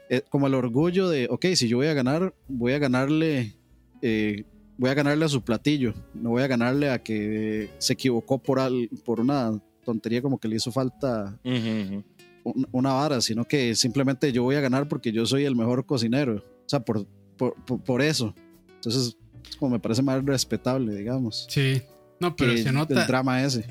eh, 0.10 0.22
como 0.30 0.48
el 0.48 0.54
orgullo 0.56 1.10
de, 1.10 1.28
ok, 1.30 1.46
si 1.56 1.68
yo 1.68 1.78
voy 1.78 1.88
a 1.88 1.94
ganar, 1.94 2.34
voy 2.48 2.74
a 2.74 2.80
ganarle, 2.80 3.54
eh, 4.02 4.44
voy 4.80 4.90
a 4.90 4.96
ganarle 4.96 5.26
a 5.26 5.30
su 5.30 5.42
platillo, 5.44 5.94
no 6.16 6.32
voy 6.32 6.42
a 6.42 6.48
ganarle 6.48 6.90
a 6.90 7.04
que 7.04 7.70
se 7.78 7.94
equivocó 7.94 8.40
por, 8.40 8.60
al, 8.60 8.90
por 9.06 9.20
una 9.20 9.52
tontería 9.86 10.22
como 10.24 10.40
que 10.40 10.48
le 10.48 10.56
hizo 10.56 10.72
falta 10.72 11.40
un- 11.44 12.04
una 12.44 12.94
vara, 12.94 13.22
sino 13.22 13.46
que 13.46 13.76
simplemente 13.76 14.32
yo 14.32 14.44
voy 14.44 14.56
a 14.56 14.62
ganar 14.62 14.88
porque 14.88 15.12
yo 15.12 15.26
soy 15.26 15.46
el 15.46 15.56
mejor 15.56 15.86
cocinero, 15.86 16.36
o 16.38 16.70
sea, 16.70 16.80
por, 16.80 17.06
por, 17.38 17.56
por, 17.66 17.82
por 17.84 18.02
eso. 18.02 18.34
Entonces, 18.76 19.18
es 19.50 19.56
como 19.58 19.72
me 19.74 19.80
parece 19.80 20.02
más 20.02 20.24
respetable, 20.26 20.96
digamos, 20.96 21.48
Sí. 21.50 21.82
No, 22.20 22.36
pero 22.36 22.56
se 22.56 22.70
el 22.70 22.76
nota. 22.76 23.06
drama 23.08 23.44
ese. 23.44 23.66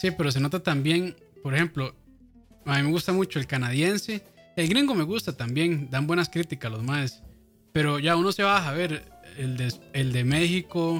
Sí, 0.00 0.10
pero 0.10 0.32
se 0.32 0.40
nota 0.40 0.60
también, 0.62 1.16
por 1.42 1.54
ejemplo, 1.54 1.94
a 2.64 2.76
mí 2.76 2.82
me 2.82 2.90
gusta 2.90 3.12
mucho 3.12 3.38
el 3.38 3.46
canadiense. 3.46 4.22
El 4.56 4.68
gringo 4.68 4.94
me 4.96 5.04
gusta 5.04 5.36
también, 5.36 5.88
dan 5.90 6.06
buenas 6.08 6.28
críticas 6.28 6.72
los 6.72 6.82
más. 6.82 7.22
Pero 7.72 8.00
ya 8.00 8.16
uno 8.16 8.32
se 8.32 8.42
baja 8.42 8.70
a 8.70 8.72
ver 8.72 9.04
el 9.38 9.56
de, 9.56 9.72
el 9.92 10.12
de 10.12 10.24
México, 10.24 10.98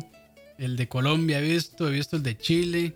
el 0.56 0.76
de 0.76 0.88
Colombia 0.88 1.40
he 1.40 1.42
visto, 1.42 1.88
he 1.88 1.92
visto 1.92 2.16
el 2.16 2.22
de 2.22 2.36
Chile. 2.38 2.94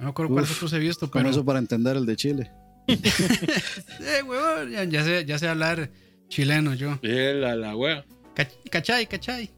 No 0.00 0.06
me 0.06 0.10
acuerdo 0.10 0.34
Uf, 0.34 0.50
otros 0.56 0.72
he 0.72 0.80
visto, 0.80 1.08
Con 1.08 1.20
pero. 1.22 1.30
eso 1.30 1.44
para 1.44 1.60
entender 1.60 1.96
el 1.96 2.06
de 2.06 2.16
Chile. 2.16 2.50
Eh, 4.00 4.22
huevón, 4.22 4.70
ya, 4.70 4.84
ya 4.84 5.04
sé, 5.04 5.24
ya 5.24 5.38
sé 5.38 5.48
hablar 5.48 5.90
chileno 6.28 6.74
yo. 6.74 6.98
La, 7.02 7.56
la 7.56 7.76
wea. 7.76 8.04
Cach- 8.34 8.52
¿Cachai? 8.70 9.06
¿Cachai? 9.06 9.50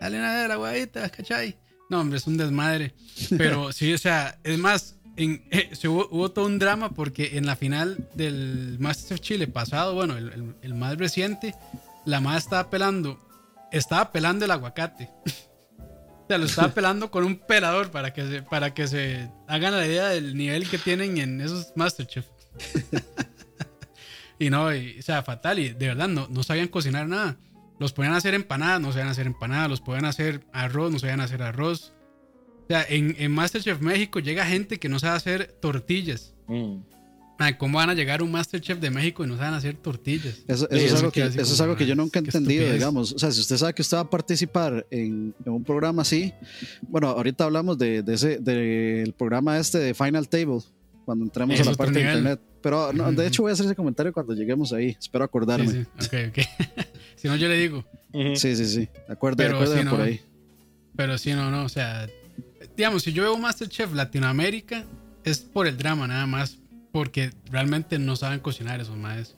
Dale 0.00 0.18
una 0.18 0.42
de 0.42 0.48
la 0.48 0.58
huevita, 0.58 1.08
¿cachai? 1.08 1.56
No, 1.88 2.00
hombre, 2.00 2.18
es 2.18 2.26
un 2.26 2.36
desmadre. 2.36 2.94
Pero 3.36 3.72
sí, 3.72 3.92
o 3.92 3.98
sea, 3.98 4.38
es 4.44 4.58
más, 4.58 4.96
en, 5.16 5.44
eh, 5.50 5.70
se 5.72 5.88
hubo, 5.88 6.08
hubo 6.10 6.30
todo 6.30 6.46
un 6.46 6.58
drama 6.58 6.90
porque 6.90 7.36
en 7.36 7.46
la 7.46 7.56
final 7.56 8.08
del 8.14 8.76
Masterchef 8.78 9.20
Chile 9.20 9.46
pasado, 9.48 9.94
bueno, 9.94 10.16
el, 10.16 10.32
el- 10.32 10.54
el 10.62 10.74
más 10.74 10.96
reciente, 10.98 11.54
la 12.04 12.20
madre 12.20 12.38
estaba 12.40 12.70
pelando, 12.70 13.18
estaba 13.72 14.10
pelando 14.12 14.44
el 14.44 14.50
aguacate. 14.50 15.08
O 15.26 16.26
sea, 16.28 16.38
lo 16.38 16.46
estaba 16.46 16.68
pelando 16.74 17.10
con 17.10 17.24
un 17.24 17.36
pelador 17.36 17.90
para 17.90 18.12
que 18.12 18.26
se, 18.26 18.42
para 18.42 18.72
que 18.74 18.86
se 18.86 19.28
hagan 19.48 19.76
la 19.76 19.86
idea 19.86 20.08
del 20.08 20.36
nivel 20.36 20.68
que 20.68 20.78
tienen 20.78 21.18
en 21.18 21.40
esos 21.40 21.72
Masterchef. 21.76 22.26
Y 24.38 24.50
no, 24.50 24.74
y, 24.74 24.98
o 24.98 25.02
sea, 25.02 25.22
fatal. 25.22 25.58
Y 25.58 25.70
de 25.70 25.88
verdad, 25.88 26.08
no, 26.08 26.28
no 26.28 26.42
sabían 26.42 26.68
cocinar 26.68 27.06
nada. 27.08 27.36
Los 27.78 27.92
podían 27.92 28.14
hacer 28.14 28.34
empanadas, 28.34 28.80
no 28.80 28.92
sabían 28.92 29.08
hacer 29.08 29.26
empanadas. 29.26 29.68
Los 29.70 29.80
podían 29.80 30.04
hacer 30.04 30.44
arroz, 30.52 30.92
no 30.92 30.98
sabían 30.98 31.20
hacer 31.20 31.42
arroz. 31.42 31.92
O 32.64 32.66
sea, 32.68 32.84
en, 32.88 33.16
en 33.18 33.32
Masterchef 33.32 33.80
México 33.80 34.20
llega 34.20 34.46
gente 34.46 34.78
que 34.78 34.88
no 34.88 34.98
sabe 34.98 35.16
hacer 35.16 35.56
tortillas. 35.60 36.34
Mm. 36.46 36.76
Ay, 37.38 37.54
¿Cómo 37.54 37.78
van 37.78 37.90
a 37.90 37.94
llegar 37.94 38.20
a 38.20 38.22
un 38.22 38.30
Masterchef 38.30 38.78
de 38.78 38.90
México 38.90 39.24
y 39.24 39.26
no 39.26 39.36
saben 39.36 39.54
hacer 39.54 39.74
tortillas? 39.76 40.44
Eso, 40.46 40.70
eso 40.70 40.86
es, 40.86 40.94
algo 40.94 41.10
que, 41.10 41.22
eso 41.22 41.40
es 41.40 41.50
como, 41.50 41.62
algo 41.64 41.76
que 41.76 41.86
yo 41.86 41.94
"Ah, 41.94 41.96
nunca 41.96 42.20
he 42.20 42.22
entendido, 42.22 42.62
estupidez". 42.62 42.74
digamos. 42.74 43.12
O 43.12 43.18
sea, 43.18 43.32
si 43.32 43.40
usted 43.40 43.56
sabe 43.56 43.74
que 43.74 43.82
usted 43.82 43.96
va 43.96 44.02
a 44.02 44.10
participar 44.10 44.86
en, 44.90 45.34
en 45.44 45.52
un 45.52 45.64
programa 45.64 46.02
así, 46.02 46.32
bueno, 46.82 47.08
ahorita 47.08 47.44
hablamos 47.44 47.78
de, 47.78 48.02
de 48.04 48.14
ese, 48.14 48.38
del 48.38 49.12
programa 49.14 49.58
este 49.58 49.78
de 49.78 49.92
Final 49.94 50.28
Table, 50.28 50.60
cuando 51.04 51.24
entremos 51.24 51.58
Es 51.58 51.66
a 51.66 51.70
la 51.70 51.76
parte 51.76 51.92
de 51.94 52.00
nivel. 52.00 52.18
internet. 52.18 52.40
Pero 52.62 52.92
no, 52.92 53.10
de 53.12 53.26
hecho 53.26 53.42
voy 53.42 53.50
a 53.50 53.52
hacer 53.54 53.66
ese 53.66 53.74
comentario 53.74 54.12
cuando 54.12 54.34
lleguemos 54.34 54.72
ahí. 54.72 54.96
Espero 54.98 55.24
acordarme. 55.24 55.66
Sí, 55.70 55.84
Sí, 55.98 56.06
sí. 56.10 56.16
Ok, 56.16 56.28
ok. 56.28 56.86
si 57.16 57.28
no, 57.28 57.36
yo 57.36 57.48
le 57.48 57.56
digo. 57.56 57.84
Ujú. 58.12 58.36
sí, 58.36 58.54
sí. 58.56 58.88
Acuerde, 59.08 59.44
Pero 59.44 59.56
acuérdeme 59.56 59.82
sí, 59.82 59.88
por 59.88 59.98
no. 59.98 60.04
ahí. 60.04 60.20
Pero 60.96 61.18
sí, 61.18 61.32
no, 61.32 61.50
no. 61.50 61.64
O 61.64 61.68
sea, 61.68 62.06
digamos, 62.76 63.02
si 63.02 63.12
yo 63.12 63.22
veo 63.22 63.34
un 63.34 63.40
Masterchef 63.40 63.92
Latinoamérica, 63.94 64.84
es 65.24 65.38
por 65.40 65.66
el 65.66 65.76
drama 65.76 66.06
nada 66.06 66.26
más. 66.26 66.58
porque 66.92 67.30
realmente 67.50 67.98
no 67.98 68.16
saben 68.16 68.38
cocinar 68.40 68.78
esos 68.80 68.98
maes. 68.98 69.34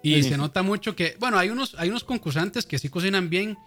Y 0.00 0.22
Sí. 0.22 0.28
se 0.28 0.36
nota 0.36 0.62
mucho 0.62 0.94
que, 0.94 1.16
bueno, 1.18 1.36
hay 1.36 1.50
unos, 1.50 1.74
hay 1.76 1.88
unos 1.88 2.04
concursantes 2.04 2.64
que 2.66 2.78
sí 2.78 2.88
cocinan 2.88 3.28
bien, 3.28 3.58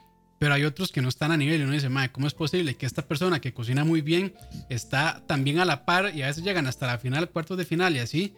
pero 0.41 0.55
hay 0.55 0.63
otros 0.63 0.91
que 0.91 1.03
no 1.03 1.09
están 1.09 1.31
a 1.31 1.37
nivel. 1.37 1.61
Y 1.61 1.63
uno 1.65 1.73
dice, 1.73 1.87
mae, 1.89 2.11
¿cómo 2.11 2.25
es 2.25 2.33
posible 2.33 2.73
que 2.73 2.87
esta 2.87 3.07
persona 3.07 3.39
que 3.39 3.53
cocina 3.53 3.83
muy 3.83 4.01
bien 4.01 4.33
está 4.69 5.23
también 5.27 5.59
a 5.59 5.65
la 5.65 5.85
par 5.85 6.13
y 6.15 6.23
a 6.23 6.25
veces 6.25 6.43
llegan 6.43 6.65
hasta 6.65 6.87
la 6.87 6.97
final, 6.97 7.29
cuartos 7.29 7.59
de 7.59 7.63
final 7.63 7.95
y 7.95 7.99
así? 7.99 8.33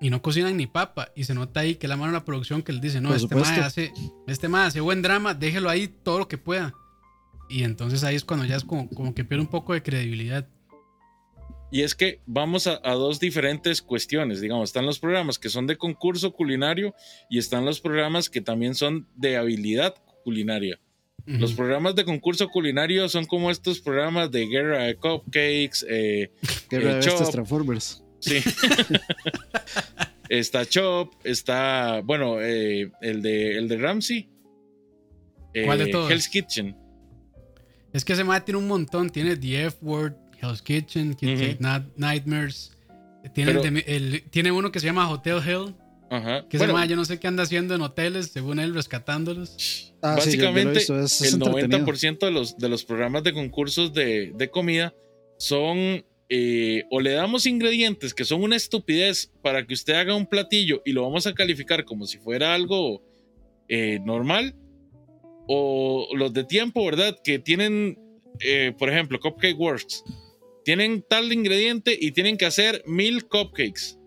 Y 0.00 0.08
no 0.08 0.22
cocinan 0.22 0.56
ni 0.56 0.66
papa. 0.66 1.10
Y 1.14 1.24
se 1.24 1.34
nota 1.34 1.60
ahí 1.60 1.74
que 1.74 1.86
la 1.86 1.98
mano 1.98 2.12
de 2.12 2.18
la 2.18 2.24
producción 2.24 2.62
que 2.62 2.72
les 2.72 2.80
dice, 2.80 3.02
no, 3.02 3.10
Por 3.10 3.18
este 3.18 3.28
supuesto. 3.28 3.60
hace, 3.60 3.92
este 4.26 4.48
mae 4.48 4.68
hace 4.68 4.80
buen 4.80 5.02
drama, 5.02 5.34
déjelo 5.34 5.68
ahí 5.68 5.86
todo 5.86 6.20
lo 6.20 6.28
que 6.28 6.38
pueda. 6.38 6.72
Y 7.50 7.64
entonces 7.64 8.04
ahí 8.04 8.16
es 8.16 8.24
cuando 8.24 8.46
ya 8.46 8.56
es 8.56 8.64
como, 8.64 8.88
como 8.88 9.14
que 9.14 9.26
pierde 9.26 9.42
un 9.42 9.50
poco 9.50 9.74
de 9.74 9.82
credibilidad. 9.82 10.48
Y 11.70 11.82
es 11.82 11.94
que 11.94 12.22
vamos 12.24 12.66
a, 12.66 12.80
a 12.82 12.94
dos 12.94 13.20
diferentes 13.20 13.82
cuestiones, 13.82 14.40
digamos, 14.40 14.70
están 14.70 14.86
los 14.86 14.98
programas 14.98 15.38
que 15.38 15.50
son 15.50 15.66
de 15.66 15.76
concurso 15.76 16.32
culinario 16.32 16.94
y 17.28 17.36
están 17.36 17.66
los 17.66 17.82
programas 17.82 18.30
que 18.30 18.40
también 18.40 18.74
son 18.74 19.06
de 19.14 19.36
habilidad 19.36 19.94
culinaria. 20.24 20.80
Los 21.26 21.54
programas 21.54 21.94
de 21.94 22.04
concurso 22.04 22.48
culinario 22.50 23.08
son 23.08 23.24
como 23.24 23.50
estos 23.50 23.80
programas 23.80 24.30
de 24.30 24.46
guerra 24.46 24.82
de 24.84 24.96
cupcakes, 24.96 25.84
eh, 25.88 26.30
Que 26.68 26.76
Eh, 26.76 26.80
de 26.80 27.00
Chop. 27.00 27.30
Transformers. 27.30 28.02
sí. 28.20 28.36
está 30.28 30.66
Chop, 30.66 31.12
está, 31.24 32.00
bueno, 32.04 32.40
eh, 32.40 32.90
el, 33.00 33.22
de, 33.22 33.56
el 33.58 33.68
de 33.68 33.76
Ramsey. 33.78 34.28
¿Cuál 35.64 35.78
de 35.78 35.84
eh, 35.84 35.88
todos? 35.92 36.10
Hell's 36.10 36.28
Kitchen. 36.28 36.76
Es 37.92 38.04
que 38.04 38.12
ese 38.14 38.24
mae 38.24 38.40
tiene 38.40 38.58
un 38.58 38.66
montón. 38.66 39.08
Tiene 39.10 39.36
The 39.36 39.66
F 39.66 39.78
Word, 39.82 40.14
Hell's 40.42 40.60
Kitchen, 40.62 41.16
Night- 41.60 41.92
Nightmares. 41.96 42.76
Tiene, 43.34 43.52
el 43.52 43.60
Pero- 43.60 43.70
de- 43.74 43.84
el- 43.86 44.22
tiene 44.30 44.50
uno 44.52 44.72
que 44.72 44.80
se 44.80 44.86
llama 44.86 45.08
Hotel 45.08 45.38
Hill. 45.46 45.74
Ajá. 46.16 46.46
Que 46.48 46.58
Bueno, 46.58 46.74
mae 46.74 46.86
yo 46.88 46.96
no 46.96 47.04
sé 47.04 47.18
qué 47.18 47.26
anda 47.26 47.42
haciendo 47.42 47.74
en 47.74 47.80
hoteles, 47.82 48.26
según 48.32 48.58
él, 48.60 48.74
rescatándolos. 48.74 49.92
Ah, 50.02 50.14
Básicamente, 50.16 50.78
visto, 50.78 51.00
es- 51.00 51.20
es 51.20 51.34
el 51.34 51.42
entretenido. 51.42 51.78
90% 51.86 52.18
de 52.26 52.30
los, 52.30 52.56
de 52.58 52.68
los 52.68 52.84
programas 52.84 53.22
de 53.24 53.32
concursos 53.32 53.92
de, 53.94 54.32
de 54.34 54.50
comida 54.50 54.94
son 55.38 56.04
eh, 56.28 56.84
o 56.90 57.00
le 57.00 57.12
damos 57.12 57.46
ingredientes 57.46 58.14
que 58.14 58.24
son 58.24 58.42
una 58.42 58.56
estupidez 58.56 59.30
para 59.42 59.66
que 59.66 59.74
usted 59.74 59.94
haga 59.94 60.14
un 60.14 60.26
platillo 60.26 60.82
y 60.84 60.92
lo 60.92 61.02
vamos 61.02 61.26
a 61.26 61.34
calificar 61.34 61.84
como 61.84 62.06
si 62.06 62.18
fuera 62.18 62.54
algo 62.54 63.02
eh, 63.68 63.98
normal, 64.04 64.54
o 65.46 66.08
los 66.14 66.32
de 66.32 66.44
tiempo, 66.44 66.84
¿verdad? 66.84 67.16
Que 67.22 67.38
tienen, 67.38 67.98
eh, 68.40 68.72
por 68.78 68.88
ejemplo, 68.88 69.18
Cupcake 69.20 69.58
Works. 69.58 70.04
Tienen 70.64 71.04
tal 71.08 71.32
ingrediente 71.32 71.96
y 71.98 72.12
tienen 72.12 72.38
que 72.38 72.46
hacer 72.46 72.82
mil 72.86 73.26
cupcakes. 73.26 73.98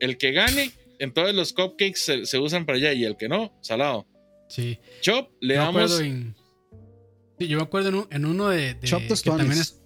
El 0.00 0.16
que 0.16 0.30
gane, 0.32 0.70
entonces 0.98 1.34
los 1.34 1.52
cupcakes 1.52 1.98
se, 1.98 2.26
se 2.26 2.38
usan 2.38 2.66
para 2.66 2.78
allá 2.78 2.92
y 2.92 3.04
el 3.04 3.16
que 3.16 3.28
no, 3.28 3.52
salado. 3.62 4.06
Sí. 4.48 4.78
Chop, 5.00 5.30
le 5.40 5.54
Yo 5.56 5.72
me 5.72 5.80
damos... 5.80 6.00
en. 6.00 6.36
Sí, 7.38 7.46
yo 7.46 7.56
me 7.58 7.62
acuerdo 7.62 7.90
en, 7.90 7.94
un- 7.96 8.08
en 8.10 8.24
uno 8.24 8.48
de. 8.48 8.74
de 8.74 8.88
Chop 8.88 9.02
que 9.02 9.14
también 9.30 9.52
es. 9.52 9.80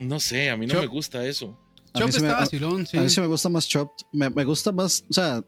No 0.00 0.18
sé, 0.18 0.50
a 0.50 0.56
mí 0.56 0.66
no 0.66 0.74
Chop. 0.74 0.82
me 0.82 0.86
gusta 0.88 1.24
eso. 1.26 1.58
Chop 1.94 2.04
me- 2.08 2.16
está 2.16 2.36
a- 2.36 2.40
vacilón, 2.40 2.86
sí. 2.86 2.96
A 2.98 3.02
mí 3.02 3.08
sí 3.10 3.20
me 3.20 3.26
gusta 3.26 3.48
más 3.48 3.68
Chopped. 3.68 4.06
Me, 4.12 4.30
me 4.30 4.44
gusta 4.44 4.72
más, 4.72 5.04
o 5.08 5.12
sea, 5.12 5.44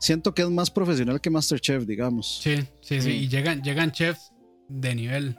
siento 0.00 0.34
que 0.34 0.42
es 0.42 0.48
más 0.50 0.70
profesional 0.70 1.20
que 1.20 1.30
Masterchef, 1.30 1.84
digamos. 1.84 2.40
Sí, 2.42 2.56
sí, 2.80 3.00
sí. 3.00 3.10
Y 3.10 3.28
llegan, 3.28 3.62
llegan 3.62 3.92
chefs 3.92 4.32
de 4.68 4.94
nivel. 4.94 5.38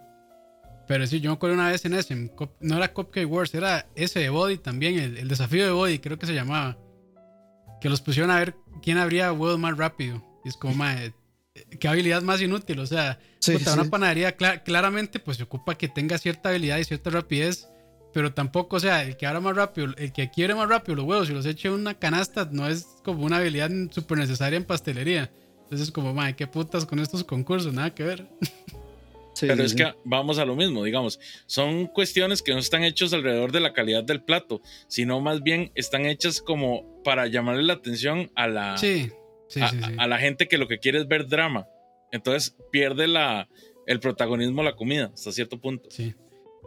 Pero 0.88 1.06
sí, 1.06 1.20
yo 1.20 1.32
me 1.32 1.36
acuerdo 1.36 1.56
una 1.56 1.70
vez 1.70 1.84
en 1.84 1.94
ese, 1.96 2.14
en 2.14 2.32
no 2.62 2.78
era 2.78 2.94
Cupcake 2.94 3.26
Wars, 3.30 3.54
era 3.54 3.90
ese 3.96 4.20
de 4.22 4.30
Body 4.30 4.58
también, 4.58 4.98
el, 4.98 5.18
el 5.18 5.28
desafío 5.28 5.66
de 5.66 5.72
Body, 5.72 6.00
creo 6.00 6.18
que 6.18 6.26
se 6.26 6.34
llamaba. 6.34 6.78
Que 7.82 7.90
los 7.90 8.02
pusieron 8.02 8.32
a 8.32 8.40
ver 8.40 8.56
quién 8.82 8.98
habría 8.98 9.32
huevo 9.32 9.58
más 9.58 9.78
rápido. 9.78 10.24
Y 10.44 10.50
es 10.50 10.58
como, 10.58 10.74
mae, 10.76 11.14
qué 11.80 11.88
habilidad 11.88 12.22
más 12.22 12.42
inútil. 12.42 12.80
O 12.80 12.86
sea, 12.88 13.20
Sí, 13.40 13.54
puta, 13.54 13.74
sí. 13.74 13.80
una 13.80 13.90
panadería 13.90 14.36
cla- 14.38 14.64
claramente 14.64 15.20
pues 15.20 15.38
se 15.38 15.44
ocupa 15.44 15.76
que 15.76 15.88
tenga 15.88 16.18
cierta 16.18 16.50
habilidad 16.50 16.78
y 16.78 16.84
cierta 16.84 17.10
rapidez. 17.10 17.68
Pero 18.14 18.34
tampoco, 18.34 18.78
o 18.78 18.80
sea, 18.80 19.04
el 19.04 19.16
que 19.16 19.28
abra 19.28 19.42
más 19.42 19.56
rápido, 19.56 19.94
el 19.98 20.12
que 20.12 20.30
quiere 20.32 20.56
más 20.56 20.68
rápido 20.68 20.96
los 20.96 21.06
huevos 21.06 21.30
y 21.30 21.34
los 21.34 21.46
eche 21.46 21.68
en 21.68 21.76
una 21.76 21.94
canasta 21.94 22.48
no 22.52 22.68
es 22.68 22.88
como 23.04 23.24
una 23.26 23.38
habilidad 23.38 23.70
súper 23.92 24.18
necesaria 24.18 24.58
en 24.58 24.64
pastelería. 24.66 25.30
Entonces 25.64 25.90
es 25.90 25.92
como, 25.92 26.14
mae, 26.14 26.36
qué 26.36 26.48
putas 26.48 26.86
con 26.86 27.00
estos 27.00 27.24
concursos, 27.24 27.74
nada 27.74 27.94
que 27.94 28.04
ver. 28.04 28.28
Sí, 29.38 29.46
Pero 29.46 29.58
sí, 29.60 29.66
es 29.68 29.76
que 29.76 29.94
vamos 30.04 30.40
a 30.40 30.46
lo 30.46 30.56
mismo, 30.56 30.84
digamos. 30.84 31.20
Son 31.46 31.86
cuestiones 31.86 32.42
que 32.42 32.54
no 32.54 32.58
están 32.58 32.84
hechas 32.84 33.14
alrededor 33.14 33.52
de 33.52 33.60
la 33.60 33.72
calidad 33.72 34.04
del 34.04 34.24
plato, 34.24 34.62
sino 34.88 35.22
más 35.22 35.44
bien 35.44 35.72
están 35.76 36.08
hechas 36.08 36.42
como 36.42 37.04
para 37.04 37.28
llamarle 37.28 37.62
la 37.62 37.74
atención 37.74 38.32
a 38.34 38.48
la, 38.48 38.74
a, 38.74 40.08
la 40.08 40.18
gente 40.18 40.48
que 40.48 40.58
lo 40.58 40.68
que 40.68 40.80
quiere 40.80 40.98
es 40.98 41.08
ver 41.08 41.28
drama. 41.28 41.68
Entonces 42.12 42.58
pierde 42.72 43.08
la, 43.08 43.48
el 43.86 44.00
protagonismo 44.00 44.64
la 44.64 44.76
comida 44.76 45.12
hasta 45.14 45.32
cierto 45.32 45.62
punto. 45.62 45.88
Sí. 45.92 46.16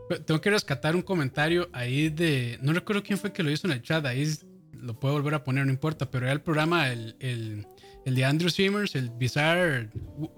Pero 0.09 0.23
Tengo 0.23 0.41
que 0.41 0.51
rescatar 0.51 0.95
un 0.95 1.03
comentario 1.03 1.69
ahí 1.73 2.09
de. 2.09 2.57
No 2.63 2.73
recuerdo 2.73 3.03
quién 3.03 3.19
fue 3.19 3.33
que 3.33 3.43
lo 3.43 3.51
hizo 3.51 3.67
en 3.67 3.73
el 3.73 3.83
chat. 3.83 4.07
Ahí 4.07 4.33
lo 4.75 5.01
puedo 5.01 5.15
volver 5.15 5.35
a 5.35 5.43
poner, 5.43 5.67
no 5.67 5.73
importa. 5.73 6.09
Pero 6.09 6.27
era 6.27 6.33
el 6.33 6.41
programa, 6.41 6.93
el, 6.93 7.17
el, 7.19 7.67
el 8.05 8.15
de 8.15 8.25
Andrew 8.25 8.49
Simmers, 8.49 8.95
el 8.95 9.11
Bizarre 9.11 9.89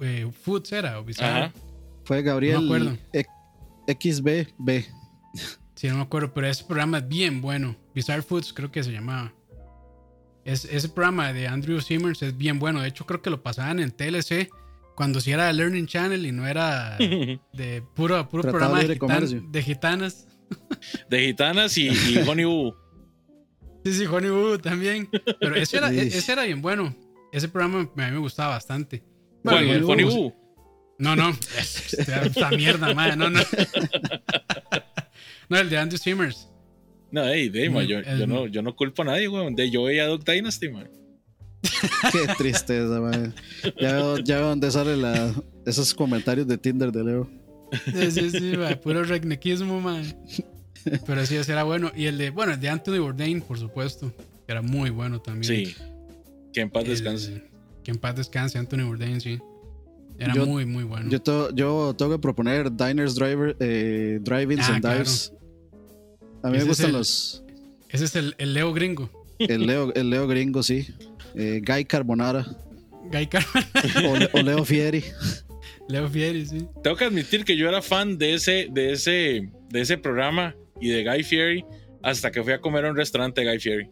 eh, 0.00 0.30
Foods 0.32 0.72
era. 0.72 0.98
O 0.98 1.04
Bizarre. 1.04 1.44
Ajá. 1.44 1.71
Fue 2.12 2.22
Gabriel 2.22 2.66
No 2.66 2.78
me. 2.78 2.98
E- 3.12 3.26
XBB. 3.94 4.84
Sí, 5.74 5.88
no 5.88 5.96
me 5.96 6.02
acuerdo. 6.02 6.32
Pero 6.34 6.46
ese 6.46 6.64
programa 6.64 6.98
es 6.98 7.08
bien 7.08 7.40
bueno. 7.40 7.74
Bizarre 7.94 8.22
Foods 8.22 8.52
creo 8.52 8.70
que 8.70 8.82
se 8.82 8.92
llamaba. 8.92 9.32
Es, 10.44 10.64
ese 10.64 10.88
programa 10.88 11.32
de 11.32 11.46
Andrew 11.48 11.80
Simmers 11.80 12.22
es 12.22 12.36
bien 12.36 12.58
bueno. 12.58 12.80
De 12.82 12.88
hecho, 12.88 13.06
creo 13.06 13.22
que 13.22 13.30
lo 13.30 13.42
pasaban 13.42 13.80
en 13.80 13.90
TLC 13.92 14.50
cuando 14.94 15.20
sí 15.20 15.30
era 15.32 15.52
Learning 15.52 15.86
Channel 15.86 16.26
y 16.26 16.32
no 16.32 16.46
era 16.46 16.96
de 16.98 17.82
puro, 17.94 18.28
puro 18.28 18.42
programa 18.42 18.80
de, 18.80 18.88
de 18.88 18.94
gitan- 18.94 18.98
comercio. 18.98 19.42
de 19.50 19.62
gitanas. 19.62 20.26
De 21.08 21.18
gitanas 21.28 21.78
y, 21.78 21.88
y 21.88 22.18
Honey 22.28 22.44
Boo. 22.44 22.74
Sí, 23.84 23.94
sí, 23.94 24.04
Honey 24.06 24.28
Boo 24.30 24.58
también. 24.58 25.08
Pero 25.40 25.56
ese 25.56 25.78
era, 25.78 25.88
Sí. 25.90 25.98
ese 26.00 26.32
era 26.32 26.42
bien 26.44 26.60
bueno. 26.60 26.94
Ese 27.32 27.48
programa 27.48 27.80
a 27.96 28.06
mí 28.06 28.12
me 28.12 28.18
gustaba 28.18 28.50
bastante. 28.50 29.02
Bueno, 29.42 29.60
¿El 29.60 29.80
y- 29.82 29.84
Honey 29.84 30.04
Boo? 30.04 30.34
No, 31.02 31.16
no. 31.16 31.30
Esta 31.58 32.50
mierda, 32.50 32.94
madre. 32.94 33.16
No, 33.16 33.28
no. 33.28 33.40
No, 35.48 35.58
el 35.58 35.68
de 35.68 35.76
Andrew 35.78 35.98
Simmers. 35.98 36.48
No, 37.10 37.24
hey, 37.28 37.48
de, 37.48 37.66
El- 37.66 37.86
yo, 37.86 37.98
el- 37.98 38.18
yo 38.20 38.26
no, 38.26 38.46
yo 38.46 38.62
no 38.62 38.74
culpo 38.74 39.02
a 39.02 39.06
nadie, 39.06 39.28
weón. 39.28 39.54
De, 39.54 39.70
yo 39.70 39.82
veía 39.84 40.06
Dog 40.06 40.24
Dynasty, 40.24 40.68
man. 40.70 40.88
Qué 42.12 42.26
tristeza, 42.38 43.00
man. 43.00 43.34
Ya 43.80 43.92
veo, 43.94 44.18
ya 44.18 44.36
veo 44.38 44.48
dónde 44.48 44.70
salen 44.70 45.02
la, 45.02 45.34
esos 45.66 45.92
comentarios 45.94 46.46
de 46.46 46.56
Tinder 46.58 46.90
de 46.92 47.04
Leo. 47.04 47.30
Sí, 47.86 48.10
sí, 48.10 48.30
sí, 48.30 48.56
mae, 48.56 48.76
puro 48.76 49.02
redneckismo, 49.04 49.80
madre. 49.80 50.14
Pero 51.06 51.24
sí, 51.26 51.36
ese 51.36 51.52
era 51.52 51.64
bueno. 51.64 51.92
Y 51.94 52.06
el 52.06 52.16
de, 52.18 52.30
bueno, 52.30 52.52
el 52.52 52.60
de 52.60 52.68
Anthony 52.68 52.98
Bourdain, 53.00 53.40
por 53.42 53.58
supuesto. 53.58 54.12
que 54.46 54.52
Era 54.52 54.62
muy 54.62 54.90
bueno 54.90 55.20
también. 55.20 55.66
Sí. 55.66 55.74
Que 56.52 56.60
en 56.62 56.70
paz 56.70 56.84
El- 56.84 56.90
descanse. 56.90 57.44
que 57.84 57.90
en 57.90 57.98
paz 57.98 58.16
descanse, 58.16 58.58
Anthony 58.58 58.84
Bourdain, 58.84 59.20
sí. 59.20 59.38
Era 60.18 60.34
Yo- 60.34 60.46
muy, 60.46 60.64
muy 60.66 60.84
bueno. 60.84 61.08
Yo, 61.10 61.20
to- 61.20 61.54
yo 61.54 61.94
tengo 61.96 62.12
que 62.12 62.18
proponer 62.18 62.70
Diners, 62.70 63.14
Driver, 63.14 63.56
eh, 63.60 64.18
Drive-ins 64.22 64.68
Ah, 64.68 64.72
and 64.74 64.80
claro. 64.82 64.98
Dives. 64.98 65.32
A 66.42 66.50
mí 66.50 66.56
Ese 66.56 66.58
me 66.58 66.58
es 66.58 66.68
gustan 66.68 66.86
el- 66.90 66.92
los. 66.96 67.44
Ese 67.88 68.04
es 68.04 68.16
el, 68.16 68.34
el 68.38 68.54
Leo 68.54 68.72
gringo. 68.72 69.10
El 69.38 69.66
Leo, 69.66 69.92
el 69.94 70.10
Leo 70.10 70.26
gringo, 70.26 70.62
sí. 70.62 70.86
Eh, 71.34 71.60
Guy 71.66 71.84
Carbonara. 71.84 72.46
Guy 73.10 73.26
Carmen. 73.26 73.64
O, 74.34 74.38
o 74.38 74.42
Leo 74.42 74.64
Fieri. 74.64 75.02
Leo 75.88 76.08
Fieri, 76.08 76.46
sí. 76.46 76.66
Tengo 76.82 76.96
que 76.96 77.04
admitir 77.04 77.44
que 77.44 77.56
yo 77.56 77.68
era 77.68 77.82
fan 77.82 78.16
de 78.18 78.34
ese, 78.34 78.68
de 78.70 78.92
ese, 78.92 79.50
de 79.70 79.80
ese 79.80 79.98
programa 79.98 80.54
y 80.80 80.88
de 80.90 81.04
Guy 81.04 81.22
Fieri 81.24 81.64
hasta 82.02 82.30
que 82.30 82.42
fui 82.42 82.52
a 82.52 82.60
comer 82.60 82.84
a 82.86 82.90
un 82.90 82.96
restaurante 82.96 83.40
de 83.42 83.50
Guy 83.50 83.60
Fieri. 83.60 83.88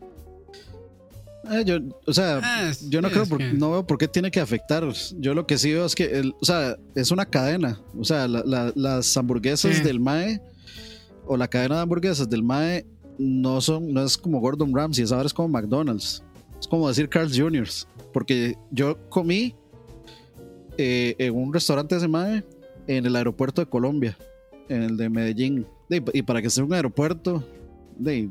Eh, 1.50 1.64
yo, 1.64 1.78
o 2.06 2.12
sea, 2.12 2.40
Ah, 2.42 2.70
yo 2.88 3.00
no 3.02 3.10
creo, 3.10 3.26
por- 3.26 3.38
que- 3.38 3.52
no 3.52 3.70
veo 3.72 3.86
por 3.86 3.98
qué 3.98 4.06
tiene 4.08 4.30
que 4.30 4.40
afectar. 4.40 4.84
Yo 5.18 5.34
lo 5.34 5.46
que 5.46 5.58
sí 5.58 5.72
veo 5.72 5.84
es 5.84 5.94
que, 5.94 6.04
el- 6.04 6.34
o 6.40 6.44
sea, 6.44 6.76
es 6.94 7.10
una 7.10 7.26
cadena. 7.26 7.80
O 7.98 8.04
sea, 8.04 8.28
la- 8.28 8.42
la- 8.44 8.72
las 8.76 9.16
hamburguesas 9.16 9.76
Sí. 9.76 9.82
del 9.82 9.98
MAE 10.00 10.40
o 11.26 11.36
la 11.36 11.48
cadena 11.48 11.76
de 11.76 11.82
hamburguesas 11.82 12.28
del 12.30 12.42
MAE 12.42 12.86
no 13.18 13.60
son, 13.60 13.92
no 13.92 14.02
es 14.04 14.16
como 14.16 14.40
Gordon 14.40 14.74
Ramsay, 14.74 15.04
es 15.04 15.12
ahora 15.12 15.26
es 15.26 15.34
como 15.34 15.48
McDonald's. 15.48 16.22
Es 16.60 16.66
como 16.68 16.88
decir 16.88 17.08
Carl's 17.08 17.36
Jr. 17.38 17.66
Porque 18.12 18.56
yo 18.70 18.96
comí 19.08 19.54
eh, 20.78 21.14
en 21.18 21.34
un 21.34 21.52
restaurante 21.52 21.94
de 21.94 21.98
ese 21.98 22.08
MAE 22.08 22.42
en 22.86 23.04
el 23.06 23.14
aeropuerto 23.16 23.60
de 23.60 23.66
Colombia, 23.68 24.16
en 24.68 24.82
el 24.82 24.96
de 24.96 25.10
Medellín. 25.10 25.66
De- 25.88 26.02
y 26.14 26.22
para 26.22 26.40
que 26.40 26.48
sea 26.48 26.64
un 26.64 26.72
aeropuerto, 26.72 27.44
de, 27.98 28.30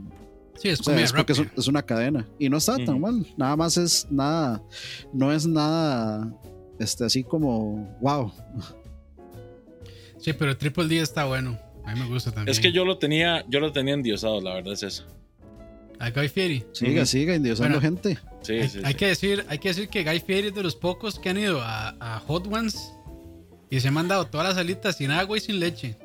Sí, 0.57 0.69
es 0.69 0.79
o 0.79 0.83
sea, 0.83 0.93
comida 0.93 1.05
es 1.05 1.13
porque 1.13 1.33
es, 1.33 1.67
una 1.67 1.81
cadena. 1.81 2.27
Y 2.37 2.49
no 2.49 2.57
está 2.57 2.77
tan 2.77 2.99
mal. 2.99 3.25
Nada 3.37 3.55
más 3.55 3.77
es 3.77 4.07
nada. 4.09 4.61
No 5.13 5.31
es 5.31 5.47
nada. 5.47 6.33
Este, 6.79 7.05
así 7.05 7.23
como. 7.23 7.97
Wow. 8.01 8.31
Sí, 10.17 10.33
pero 10.33 10.57
Triple 10.57 10.87
D 10.87 10.99
está 10.99 11.25
bueno. 11.25 11.57
A 11.85 11.93
mí 11.93 12.01
me 12.01 12.07
gusta 12.07 12.31
también. 12.31 12.51
Es 12.51 12.59
que 12.59 12.71
yo 12.71 12.85
lo 12.85 12.97
tenía, 12.97 13.45
yo 13.47 13.59
lo 13.59 13.71
tenía 13.71 13.93
endiosado, 13.93 14.41
la 14.41 14.55
verdad 14.55 14.73
es 14.73 14.83
eso. 14.83 15.05
A 15.97 16.11
Guy 16.11 16.29
Fieri. 16.29 16.65
Siga, 16.71 17.05
siga 17.05 17.35
endiosando 17.35 17.79
Bueno. 17.79 17.81
gente. 17.81 18.19
Sí, 18.41 18.53
hay, 18.53 18.69
sí, 18.69 18.79
hay 18.83 18.93
sí. 18.93 18.97
que 18.97 19.07
decir, 19.07 19.45
hay 19.49 19.59
que 19.59 19.69
decir 19.69 19.89
que 19.89 20.03
Guy 20.03 20.19
Fieri 20.19 20.47
es 20.49 20.55
de 20.55 20.63
los 20.63 20.75
pocos 20.75 21.19
que 21.19 21.29
han 21.29 21.37
ido 21.37 21.61
a, 21.61 21.95
a 21.99 22.19
Hot 22.19 22.47
Ones 22.47 22.93
y 23.69 23.79
se 23.79 23.89
han 23.89 23.93
mandado 23.93 24.25
todas 24.27 24.47
las 24.47 24.57
alitas 24.57 24.97
sin 24.97 25.11
agua 25.11 25.37
y 25.37 25.41
sin 25.41 25.59
leche. 25.59 25.97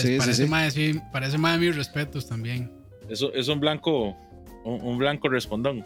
Pues 0.00 0.06
Sí, 0.14 0.18
parece 0.18 0.42
sí. 0.44 0.48
Más, 0.48 0.72
sí, 0.74 1.00
parece 1.12 1.38
más 1.38 1.58
de 1.58 1.66
mis 1.66 1.76
respetos 1.76 2.26
también. 2.28 2.70
Eso 3.08 3.32
es 3.34 3.48
un 3.48 3.58
blanco, 3.60 4.16
un, 4.64 4.80
un 4.82 4.98
blanco 4.98 5.28
respondón. 5.28 5.84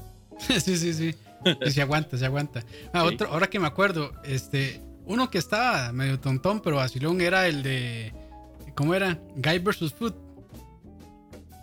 sí, 0.38 0.76
sí, 0.76 0.92
sí. 0.92 1.14
Y 1.64 1.70
se 1.70 1.80
aguanta, 1.82 2.18
se 2.18 2.26
aguanta. 2.26 2.64
Ah, 2.92 3.02
Sí. 3.08 3.14
otro, 3.14 3.28
ahora 3.28 3.46
que 3.48 3.58
me 3.60 3.66
acuerdo, 3.66 4.12
este, 4.24 4.82
uno 5.04 5.30
que 5.30 5.38
estaba 5.38 5.92
medio 5.92 6.18
tontón, 6.18 6.60
pero 6.60 6.76
vacilón 6.76 7.20
era 7.20 7.46
el 7.46 7.62
de. 7.62 8.12
¿Cómo 8.74 8.94
era? 8.94 9.18
Guy 9.36 9.58
vs. 9.60 9.92
Food. 9.94 10.14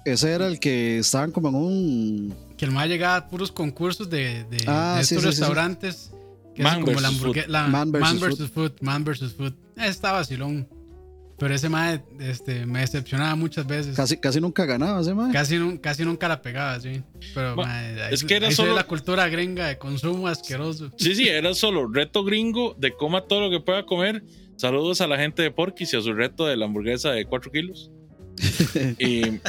Ese 0.05 0.31
era 0.33 0.47
el 0.47 0.59
que 0.59 0.99
estaban 0.99 1.31
como 1.31 1.49
en 1.49 1.55
un. 1.55 2.35
Que 2.57 2.65
el 2.65 2.71
más 2.71 2.87
llegaba 2.87 3.15
a 3.17 3.27
puros 3.29 3.51
concursos 3.51 4.09
de, 4.09 4.43
de, 4.45 4.57
Ah, 4.67 4.95
de 4.97 5.03
sí, 5.05 5.15
estos 5.15 5.23
sí, 5.23 5.29
sí, 5.31 5.35
sí. 5.35 5.41
restaurantes. 5.41 6.11
Que 6.55 6.61
Man 6.63 6.81
como 6.81 6.99
la 6.99 7.07
versus 7.09 7.15
hamburguesa. 7.21 7.47
la- 7.49 7.67
Man 7.67 7.91
Man 7.91 8.19
versus 8.19 8.39
vs. 8.39 8.51
Food. 8.51 8.71
Man 8.81 9.03
vs. 9.03 9.33
Food. 9.33 9.53
Está 9.77 10.11
vacilón. 10.11 10.67
Pero 11.39 11.55
ese 11.55 11.67
más 11.67 11.99
este, 12.19 12.65
me 12.65 12.79
decepcionaba 12.81 13.35
muchas 13.35 13.65
veces. 13.65 13.95
Casi, 13.95 14.15
Casi, 14.15 14.17
casi 14.17 14.41
nunca 14.41 14.65
ganaba 14.65 15.01
ese 15.01 15.13
man. 15.13 15.31
nun- 15.33 15.77
casi 15.79 16.05
nunca 16.05 16.27
la 16.27 16.41
pegaba, 16.41 16.79
sí. 16.79 17.01
Pero 17.33 17.55
Ma, 17.55 17.63
mae, 17.65 18.01
ahí, 18.03 18.13
es 18.13 18.23
que 18.23 18.35
era 18.35 18.47
ahí 18.47 18.53
solo- 18.53 18.75
la 18.75 18.83
cultura 18.85 19.27
gringa 19.27 19.67
de 19.67 19.77
consumo 19.77 20.27
asqueroso. 20.27 20.91
Sí, 20.97 21.15
sí, 21.15 21.27
era 21.27 21.53
solo 21.53 21.87
reto 21.91 22.23
gringo 22.23 22.75
de 22.77 22.93
coma 22.93 23.21
todo 23.25 23.41
lo 23.41 23.49
que 23.49 23.59
pueda 23.59 23.85
comer. 23.85 24.23
Saludos 24.55 25.01
a 25.01 25.07
la 25.07 25.17
gente 25.17 25.41
de 25.41 25.51
Porky's 25.51 25.93
y 25.93 25.97
a 25.97 26.01
su 26.01 26.13
reto 26.13 26.45
de 26.45 26.55
la 26.55 26.65
hamburguesa 26.65 27.11
de 27.11 27.25
4 27.25 27.51
kilos. 27.51 27.89
y, 28.99 29.39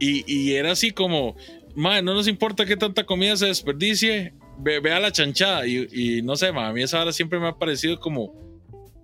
y, 0.00 0.24
y 0.26 0.52
era 0.54 0.72
así 0.72 0.90
como, 0.90 1.36
"Mae, 1.74 2.02
no 2.02 2.12
nos 2.14 2.26
importa 2.28 2.66
que 2.66 2.76
tanta 2.76 3.04
comida 3.04 3.36
se 3.36 3.46
desperdicie, 3.46 4.34
ve, 4.58 4.80
ve 4.80 4.92
a 4.92 5.00
la 5.00 5.12
chanchada. 5.12 5.66
Y, 5.66 5.88
y 5.92 6.22
no 6.22 6.36
sé, 6.36 6.50
ma, 6.52 6.68
a 6.68 6.72
mí 6.72 6.82
esa 6.82 7.00
hora 7.00 7.12
siempre 7.12 7.38
me 7.38 7.46
ha 7.48 7.52
parecido 7.56 7.98
como 8.00 8.34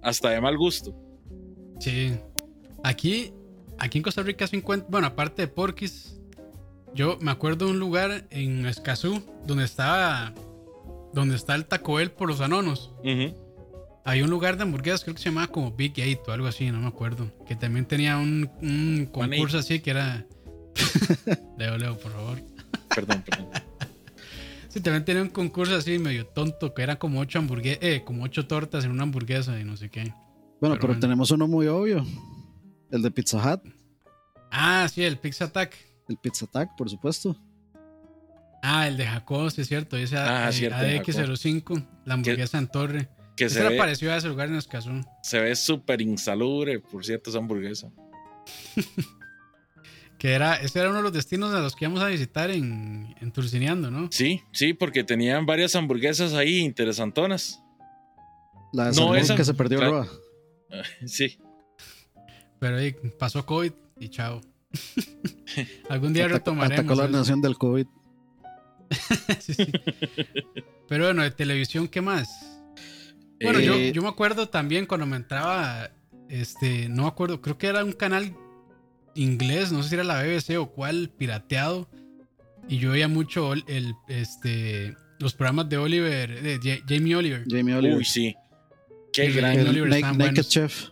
hasta 0.03 0.31
de 0.31 0.41
mal 0.41 0.57
gusto. 0.59 0.95
Sí. 1.79 2.13
Aquí, 2.83 3.33
aquí 3.79 3.99
en 3.99 4.05
Costa 4.05 4.23
Rica 4.23 4.47
se 4.47 4.57
encuentra, 4.57 4.89
bueno, 4.91 5.07
aparte 5.07 5.43
de 5.43 5.49
Porquis, 5.49 6.21
yo 6.95 7.19
me 7.21 7.31
acuerdo 7.31 7.67
de 7.67 7.73
un 7.73 7.79
lugar 7.79 8.27
en 8.31 8.67
Escazú 8.67 9.23
donde 9.47 9.65
estaba, 9.65 10.33
donde 11.13 11.37
está 11.37 11.55
el 11.55 11.67
Taco 11.67 11.95
Bell 11.95 12.11
por 12.11 12.29
los 12.29 12.41
anonos. 12.41 12.93
Ujú. 12.99 13.35
Hay 14.07 14.21
un 14.21 14.29
lugar 14.29 14.57
de 14.59 14.65
hamburguesas, 14.65 15.03
creo 15.03 15.15
que 15.15 15.23
se 15.23 15.31
llamaba 15.31 15.47
como 15.47 15.73
Big 15.73 15.99
Eight 15.99 16.21
o 16.29 16.33
algo 16.33 16.47
así, 16.47 16.71
no 16.71 16.79
me 16.79 16.89
acuerdo. 16.89 17.33
Que 17.47 17.57
también 17.57 17.87
tenía 17.87 18.19
un, 18.19 18.51
un 18.61 19.09
concurso 19.11 19.59
así 19.59 19.81
que 19.81 19.91
era. 19.91 20.27
Leo, 21.59 21.79
Leo, 21.79 21.99
por 21.99 22.13
favor. 22.13 22.43
Perdón, 22.95 23.25
perdón. 23.29 23.49
Sí, 24.69 24.81
también 24.81 25.05
tenía 25.05 25.23
un 25.23 25.29
concurso 25.29 25.77
así 25.77 26.01
medio 26.01 26.27
tonto 26.27 26.75
que 26.75 26.83
era 26.83 26.99
como 26.99 27.21
ocho 27.21 27.39
hamburguesas, 27.39 27.79
eh, 27.81 28.03
como 28.05 28.25
ocho 28.25 28.49
tortas 28.49 28.85
en 28.85 28.91
una 28.91 29.05
hamburguesa 29.05 29.61
y 29.61 29.63
no 29.63 29.77
sé 29.77 29.89
qué. 29.89 30.13
Bueno, 30.64 30.77
Pero 30.77 30.81
pero 30.81 30.92
bueno. 30.94 31.00
tenemos 31.00 31.31
uno 31.31 31.46
muy 31.46 31.66
obvio. 31.66 32.05
El 32.90 33.03
de 33.03 33.11
Pizza 33.11 33.37
Hut. 33.38 33.61
Ah, 34.50 34.87
sí, 34.92 35.03
el 35.03 35.18
Pizza 35.18 35.44
Attack. 35.46 35.77
El 36.09 36.16
Pizza 36.16 36.46
Attack, 36.46 36.70
por 36.77 36.88
supuesto. 36.88 37.37
Ah, 38.62 38.88
el 38.88 38.96
de 38.96 39.05
Jacob, 39.07 39.50
sí 39.50 39.61
es 39.61 39.68
cierto. 39.68 39.96
Ese 39.96 40.16
Ah, 40.16 40.48
eh, 40.48 40.53
cierto, 40.53 40.79
de 40.79 41.00
ADX05, 41.03 41.87
la 42.07 42.14
hamburguesa 42.14 42.57
en 42.59 42.68
torre. 42.68 43.09
Que 43.37 43.50
se 43.50 43.62
ve, 43.62 43.77
parecido 43.77 44.12
a 44.12 44.16
ese 44.16 44.29
lugar 44.29 44.48
en 44.48 44.55
Escazú. 44.57 45.03
se 45.22 45.40
ve 45.40 45.55
súper 45.57 46.00
insalubre, 46.00 46.79
por 46.79 47.05
cierto, 47.05 47.29
esa 47.31 47.40
hamburguesa. 47.40 47.90
Que 50.18 50.33
era, 50.33 50.55
ese 50.55 50.79
era 50.79 50.88
uno 50.88 50.98
de 50.98 51.03
los 51.03 51.12
destinos 51.12 51.53
a 51.53 51.59
los 51.61 51.77
que 51.77 51.85
íbamos 51.85 52.03
a 52.03 52.07
visitar 52.07 52.50
en, 52.50 53.14
en 53.20 53.31
Turcineando, 53.33 53.90
¿no? 53.90 54.09
Sí, 54.11 54.40
sí, 54.53 54.72
porque 54.72 55.05
tenían 55.05 55.44
varias 55.44 55.74
hamburguesas 55.77 56.33
ahí 56.33 56.61
interesantonas. 56.61 57.61
La 58.72 58.90
de 58.90 58.96
No, 58.98 59.14
esa- 59.14 59.37
que 59.37 59.44
se 59.44 59.53
perdió 59.53 59.79
claro. 59.79 60.05
Roa. 60.05 60.09
Sí. 61.07 61.39
Pero 62.59 62.77
ahí 62.79 62.95
pasó 63.19 63.45
COVID 63.45 63.73
y 64.01 64.09
chao. 64.09 64.41
Algún 65.89 66.13
día 66.13 66.25
Atacó, 66.25 66.39
retomaremos. 66.39 66.79
atacó 66.81 66.95
la 66.95 67.05
eso. 67.05 67.13
nación 67.13 67.41
del 67.43 67.57
COVID. 67.57 67.87
Sí, 69.41 69.55
sí. 69.55 69.67
Pero 70.89 71.05
bueno, 71.07 71.23
de 71.23 71.31
televisión, 71.31 71.89
¿qué 71.89 72.01
más? 72.01 72.29
Bueno, 73.43 73.59
yo, 73.61 73.75
Eh, 73.75 73.93
yo 73.93 74.03
me 74.03 74.09
acuerdo 74.09 74.49
también 74.49 74.87
cuando 74.87 75.07
me 75.07 75.17
entraba, 75.17 75.91
este, 76.29 76.89
no 76.89 77.03
me 77.03 77.09
acuerdo, 77.09 77.41
creo 77.41 77.59
que 77.59 77.67
era 77.67 77.83
un 77.85 77.93
canal 77.93 78.35
inglés, 79.15 79.73
no 79.73 79.83
sé 79.83 79.89
si 79.91 79.95
era 79.97 80.05
la 80.05 80.23
BBC 80.23 80.57
o 80.59 80.71
cuál, 80.71 81.11
pirateado. 81.11 81.89
Y 82.69 82.79
yo 82.79 82.93
veía 82.93 83.09
mucho 83.09 83.53
el, 83.53 83.95
este, 84.09 84.95
los 85.19 85.35
programas 85.35 85.69
de 85.69 85.77
Oliver, 85.79 86.41
de 86.43 86.59
Ja- 86.63 86.85
Jamie 86.89 87.17
Oliver. 87.17 87.45
Jamie 87.49 87.75
Oliver. 87.75 87.97
Uy, 87.99 88.05
sí. 88.05 88.35
Qué 89.14 89.27
El- 89.27 89.35
gran 89.35 89.57
Naked 89.57 90.16
buenos. 90.18 90.48
Chef. 90.48 90.88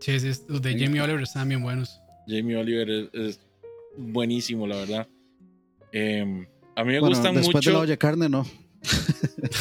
Sí, 0.00 0.18
sí, 0.20 0.32
los 0.48 0.62
de 0.62 0.78
Jamie 0.78 1.00
Oliver 1.02 1.22
están 1.22 1.48
bien 1.48 1.62
buenos. 1.62 2.00
Jamie 2.26 2.56
Oliver 2.56 2.88
es, 2.90 3.08
es 3.12 3.40
buenísimo, 3.98 4.66
la 4.66 4.76
verdad. 4.76 5.06
Eh, 5.92 6.46
a 6.76 6.84
mí 6.84 6.92
me 6.92 7.00
Bueno, 7.00 7.14
gustan 7.14 7.34
después 7.34 7.64
de 7.64 7.70
la 7.72 7.78
mucho. 7.78 7.82
olla 7.82 7.90
de 7.90 7.98
carne, 7.98 8.28
no. 8.28 8.46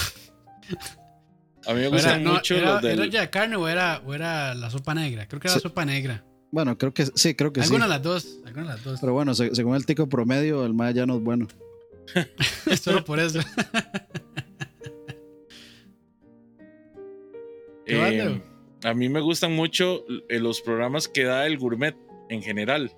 A 1.68 1.74
mí 1.74 1.82
me 1.82 1.88
Era, 1.88 1.90
gustan 1.90 2.24
no, 2.24 2.34
mucho 2.34 2.56
era, 2.56 2.74
los 2.74 2.82
del. 2.82 3.00
¿era 3.00 3.06
ya 3.12 3.22
de 3.22 3.30
carne 3.30 3.56
o 3.56 3.68
era, 3.68 4.02
o 4.06 4.14
era 4.14 4.56
la 4.56 4.70
sopa 4.72 4.96
negra? 4.96 5.28
Creo 5.28 5.40
que 5.40 5.48
era 5.50 5.56
la 5.56 5.62
sopa 5.62 5.86
negra. 5.86 6.24
Bueno, 6.52 6.78
creo 6.78 6.94
que 6.94 7.06
sí, 7.14 7.36
creo 7.36 7.52
que 7.54 7.62
sí. 7.64 7.72
De 7.72 7.80
las 7.88 8.02
dos, 8.02 8.40
alguna 8.46 8.64
de 8.64 8.70
las 8.70 8.84
dos. 8.84 9.00
Pero 9.02 9.14
bueno, 9.14 9.36
se- 9.36 9.54
según 9.54 9.76
el 9.76 9.86
tico 9.86 10.08
promedio, 10.10 10.66
el 10.66 10.74
Maya 10.74 11.02
ya 11.02 11.06
no 11.06 11.18
es 11.18 11.22
bueno. 11.22 11.48
Solo 12.82 13.04
por 13.04 13.20
eso. 13.20 13.40
eh, 17.94 18.12
Leo? 18.12 18.44
a 18.84 18.94
mí 18.94 19.10
me 19.10 19.20
gustan 19.22 19.56
mucho 19.56 20.04
eh, 20.30 20.40
los 20.40 20.62
programas 20.62 21.08
que 21.08 21.24
da 21.24 21.46
el 21.46 21.58
gourmet 21.58 21.96
en 22.30 22.42
general. 22.42 22.92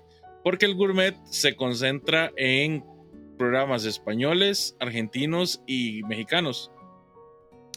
Porque 0.44 0.66
el 0.66 0.74
gourmet 0.74 1.14
se 1.24 1.54
concentra 1.54 2.32
en 2.36 2.84
programas 3.38 3.84
españoles, 3.84 4.76
argentinos 4.80 5.62
y 5.66 6.02
mexicanos. 6.04 6.70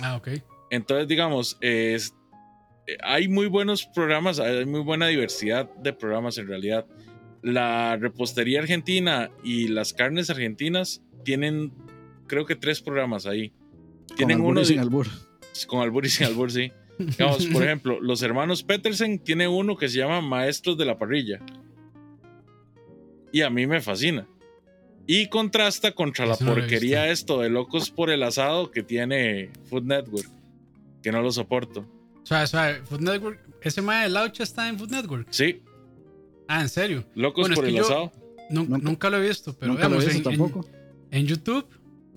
Ah, 0.02 0.16
ok. 0.18 0.30
Entonces, 0.72 1.08
digamos, 1.08 1.58
es- 1.62 2.14
eh, 2.88 2.98
hay 3.04 3.28
muy 3.28 3.48
buenos 3.48 3.86
programas, 3.94 4.40
hay 4.40 4.66
muy 4.66 4.82
buena 4.82 5.08
diversidad 5.08 5.70
de 5.76 5.94
programas 5.94 6.38
en 6.38 6.48
realidad. 6.48 6.86
La 7.42 7.96
repostería 7.98 8.60
argentina 8.60 9.30
y 9.44 9.68
las 9.68 9.94
carnes 9.94 10.30
argentinas 10.32 11.04
tienen, 11.24 11.72
creo 12.28 12.46
que 12.46 12.56
tres 12.56 12.82
programas 12.82 13.26
ahí. 13.28 13.54
Tienen 14.18 14.38
con 14.40 14.46
albur 14.48 14.52
uno 14.52 14.62
y 14.62 14.66
sin 14.66 14.80
albur. 14.80 15.08
con 15.68 15.82
albur 15.82 16.06
y 16.06 16.10
sin 16.10 16.26
albur, 16.28 16.52
sí. 16.52 16.72
Digamos, 16.98 17.46
por 17.48 17.64
ejemplo, 17.66 18.00
los 18.02 18.22
hermanos 18.22 18.64
Petersen 18.64 19.20
tiene 19.20 19.48
uno 19.48 19.76
que 19.76 19.90
se 19.90 19.98
llama 20.00 20.22
Maestros 20.22 20.78
de 20.78 20.86
la 20.86 20.98
Parrilla. 20.98 21.40
Y 23.32 23.42
a 23.42 23.50
mí 23.50 23.68
me 23.68 23.82
fascina. 23.82 24.26
Y 25.08 25.28
contrasta 25.30 25.92
contra 25.92 26.26
la 26.26 26.34
Eso 26.34 26.46
porquería 26.46 27.10
esto 27.10 27.42
de 27.42 27.50
locos 27.50 27.92
por 27.92 28.10
el 28.10 28.24
asado 28.24 28.72
que 28.72 28.82
tiene 28.82 29.50
Food 29.70 29.84
Network. 29.84 30.28
Que 31.04 31.12
no 31.12 31.22
lo 31.22 31.32
soporto. 31.32 31.86
Suave, 32.24 32.48
suave. 32.48 32.82
Food 32.86 33.02
Network. 33.02 33.40
Ese 33.62 33.82
mae 33.82 34.04
de 34.06 34.10
Laucha 34.10 34.44
está 34.44 34.68
en 34.68 34.80
Food 34.80 34.90
Network. 34.92 35.28
Sí, 35.30 35.62
Ah, 36.48 36.62
en 36.62 36.70
serio. 36.70 37.04
locos 37.16 37.42
Bueno, 37.44 37.56
por 37.56 37.66
el 37.66 37.78
asado. 37.80 38.12
Nun- 38.52 38.68
Nunca- 38.70 38.78
nunca, 38.78 39.10
lo 39.10 39.18
he 39.18 39.28
visto, 39.28 39.56
pero 39.58 39.72
Nunca 39.74 39.90
lo 39.90 39.96
he 40.00 40.06
visto 40.06 40.18
en, 40.30 40.38
tampoco. 40.38 40.68
en 41.10 41.26
YouTube, 41.26 41.66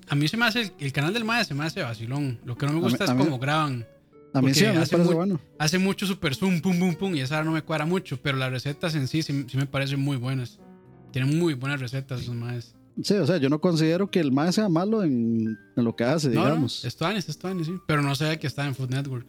a 0.07 0.15
mí 0.15 0.29
se 0.29 0.37
me 0.37 0.45
hace 0.45 0.61
el, 0.61 0.73
el 0.79 0.93
canal 0.93 1.15
del 1.15 1.25
mae 1.25 1.43
se 1.47 1.55
me 1.55 1.65
hace 1.65 1.83
vacilón. 1.83 2.39
Lo 2.45 2.55
que 2.57 2.67
no 2.67 2.75
me 2.75 2.81
gusta 2.81 3.05
mí- 3.07 3.11
es 3.11 3.17
mí- 3.17 3.25
cómo 3.25 3.39
graban. 3.39 3.87
A 4.35 4.41
mí 4.41 4.49
porque 4.49 4.55
sí, 4.55 4.65
a 4.67 4.71
mí 4.71 4.77
me 4.77 4.83
hace 4.83 4.91
parece 4.93 5.07
muy- 5.09 5.15
bueno. 5.17 5.41
Hace 5.59 5.79
mucho 5.79 6.07
super 6.07 6.35
zoom, 6.35 6.61
pum, 6.61 6.79
pum, 6.79 6.95
pum, 6.95 7.15
y 7.15 7.21
esa 7.21 7.43
no 7.43 7.53
me 7.53 7.63
cuadra 7.63 7.87
mucho, 7.87 8.19
pero 8.21 8.37
las 8.37 8.51
recetas 8.51 8.95
en 8.95 9.09
sí 9.09 9.23
sí, 9.23 9.45
sí 9.49 9.57
me 9.57 9.67
parecen 9.67 10.01
muy 10.01 10.17
buenas. 10.17 10.59
Tienen 11.13 11.39
muy 11.39 11.55
buenas 11.55 11.81
recetas 11.81 12.21
esos 12.21 12.35
maes. 12.35 12.75
Sí, 13.03 13.15
o 13.15 13.27
sea, 13.27 13.37
yo 13.39 13.49
no 13.49 13.61
considero 13.61 14.11
que 14.11 14.19
el 14.21 14.33
Maya 14.33 14.53
sea 14.53 14.69
malo 14.69 15.03
en, 15.05 15.57
en 15.77 15.85
lo 15.85 15.95
que 15.97 16.05
hace, 16.05 16.29
No, 16.31 16.35
no, 16.41 16.45
digamos. 16.47 16.85
es 16.85 16.97
Tuanis, 16.97 17.29
es 17.29 17.39
Tuanis, 17.39 17.67
sí. 17.69 17.75
Pero 17.87 18.03
no 18.03 18.15
sé 18.15 18.39
que 18.39 18.47
está 18.49 18.67
en 18.67 18.75
Food 18.75 18.91
Network. 18.91 19.27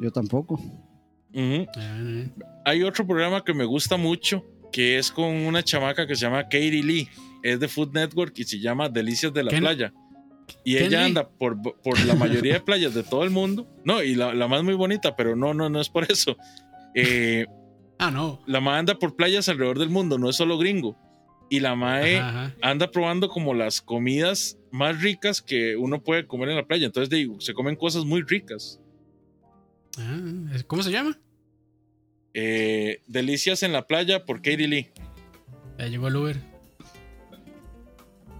Yo 0.00 0.10
tampoco. 0.12 0.54
Ujú. 0.54 1.66
Ah, 1.76 1.98
eh. 2.00 2.30
Hay 2.64 2.82
otro 2.82 3.06
programa 3.06 3.42
que 3.42 3.52
me 3.54 3.64
gusta 3.64 3.96
mucho, 3.96 4.44
que 4.72 4.98
es 4.98 5.10
con 5.10 5.26
una 5.34 5.62
chamaca 5.62 6.06
que 6.06 6.14
se 6.14 6.22
llama 6.22 6.42
Katie 6.44 6.82
Lee. 6.82 7.08
Es 7.42 7.58
de 7.58 7.68
Food 7.68 7.92
Network 7.94 8.38
y 8.38 8.44
se 8.44 8.58
llama 8.60 8.88
Delicias 8.88 9.32
de 9.32 9.44
la 9.44 9.50
Playa. 9.50 9.92
Y 10.64 10.76
ella 10.76 11.04
anda 11.04 11.28
por, 11.28 11.56
por 11.82 12.04
la 12.04 12.14
mayoría 12.14 12.54
de 12.54 12.60
playas 12.60 12.94
de 12.94 13.02
todo 13.02 13.22
el 13.24 13.30
mundo. 13.30 13.66
No, 13.84 14.02
y 14.02 14.14
la, 14.14 14.34
la 14.34 14.48
más 14.48 14.62
muy 14.62 14.74
bonita, 14.74 15.16
pero 15.16 15.34
no, 15.36 15.54
no, 15.54 15.68
no 15.70 15.80
es 15.80 15.88
por 15.88 16.10
eso. 16.10 16.36
Eh, 16.94 17.46
Ah, 18.00 18.12
no. 18.12 18.40
la 18.46 18.60
mae 18.60 18.78
anda 18.78 18.96
por 18.96 19.16
playas 19.16 19.48
alrededor 19.48 19.80
del 19.80 19.90
mundo, 19.90 20.18
no 20.18 20.30
es 20.30 20.36
solo 20.36 20.56
gringo. 20.56 20.96
Y 21.50 21.58
la 21.58 21.74
mae 21.74 22.18
Ajá, 22.18 22.44
ajá. 22.44 22.54
anda 22.62 22.90
probando 22.92 23.28
como 23.28 23.54
las 23.54 23.80
comidas 23.80 24.56
más 24.70 25.02
ricas 25.02 25.42
que 25.42 25.76
uno 25.76 26.00
puede 26.04 26.24
comer 26.26 26.50
en 26.50 26.56
la 26.56 26.66
playa. 26.66 26.86
Entonces 26.86 27.10
digo, 27.10 27.40
se 27.40 27.54
comen 27.54 27.74
cosas 27.74 28.04
muy 28.04 28.22
ricas. 28.22 28.80
Ah, 29.98 30.20
¿Cómo 30.68 30.84
se 30.84 30.92
llama? 30.92 31.18
Eh, 32.34 33.02
Delicias 33.08 33.64
en 33.64 33.72
la 33.72 33.86
playa 33.88 34.24
por 34.24 34.36
Katie 34.42 34.68
Lee. 34.68 34.90
Ya 35.78 35.86
llegó 35.88 36.06
el 36.06 36.16
Uber. 36.16 36.36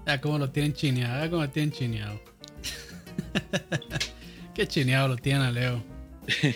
Ya 0.09 0.21
como 0.23 0.39
lo 0.39 0.49
tienen 0.51 0.73
chineado, 0.73 1.23
ya 1.23 1.29
como 1.31 1.43
lo 1.43 1.51
tienen 1.51 1.71
chineado. 1.71 2.19
Qué 4.55 4.67
chineado 4.67 5.07
lo 5.09 5.17
tienen 5.17 5.43
a 5.43 5.51
Leo. 5.53 5.83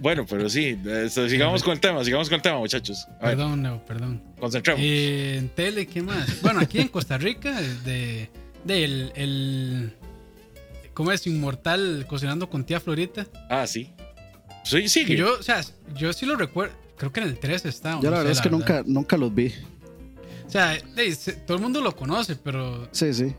Bueno, 0.00 0.26
pero 0.28 0.48
sí, 0.48 0.76
eso, 0.84 1.28
sigamos 1.28 1.62
con 1.62 1.72
el 1.72 1.78
tema, 1.78 2.02
sigamos 2.02 2.28
con 2.28 2.36
el 2.36 2.42
tema, 2.42 2.58
muchachos. 2.58 3.06
A 3.20 3.26
ver, 3.28 3.36
Perdón, 3.36 3.62
Leo, 3.62 3.84
perdón. 3.86 4.20
concentremos. 4.40 4.80
Eh, 4.82 5.36
en 5.38 5.48
tele, 5.50 5.86
¿qué 5.86 6.02
más? 6.02 6.42
Bueno, 6.42 6.58
aquí 6.58 6.80
en 6.80 6.88
Costa 6.88 7.18
Rica, 7.18 7.60
de, 7.84 8.28
de 8.64 8.84
el, 8.84 9.12
el- 9.14 9.92
¿Cómo 10.92 11.12
es? 11.12 11.24
Inmortal 11.28 12.04
cocinando 12.08 12.50
con 12.50 12.64
tía 12.64 12.80
Florita. 12.80 13.26
Ah, 13.48 13.64
sí. 13.68 13.92
Sí, 14.64 14.88
sigue. 14.88 15.14
yo, 15.16 15.38
o 15.38 15.42
sea, 15.44 15.60
yo 15.94 16.12
sí 16.12 16.26
lo 16.26 16.34
recuerdo. 16.34 16.74
Creo 16.96 17.12
que 17.12 17.20
en 17.20 17.28
el 17.28 17.38
3 17.38 17.64
está. 17.66 17.92
Yo 18.00 18.10
no 18.10 18.10
la 18.10 18.18
verdad 18.18 18.32
sé, 18.32 18.38
es 18.38 18.40
que 18.40 18.50
nunca, 18.50 18.82
nunca 18.84 19.16
los 19.16 19.32
vi. 19.32 19.54
O 20.48 20.50
sea, 20.50 20.78
todo 21.46 21.56
el 21.58 21.62
mundo 21.62 21.80
lo 21.80 21.94
conoce, 21.94 22.34
pero. 22.36 22.88
Sí, 22.90 23.12
sí. 23.12 23.34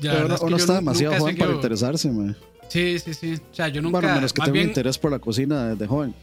ya 0.00 0.12
Pero 0.12 0.26
uno, 0.26 0.36
uno 0.42 0.56
está 0.56 0.74
demasiado 0.76 1.18
joven 1.18 1.36
para 1.36 1.52
interesarse, 1.52 2.10
man. 2.10 2.36
Sí, 2.68 2.98
sí, 3.00 3.12
sí. 3.14 3.34
O 3.34 3.54
sea, 3.54 3.68
yo 3.68 3.82
nunca. 3.82 3.98
Bueno, 4.00 4.14
menos 4.14 4.32
que 4.32 4.38
más 4.38 4.46
tenga 4.46 4.52
bien, 4.54 4.68
interés 4.68 4.96
por 4.96 5.10
la 5.10 5.18
cocina 5.18 5.68
desde 5.70 5.86
joven. 5.86 6.14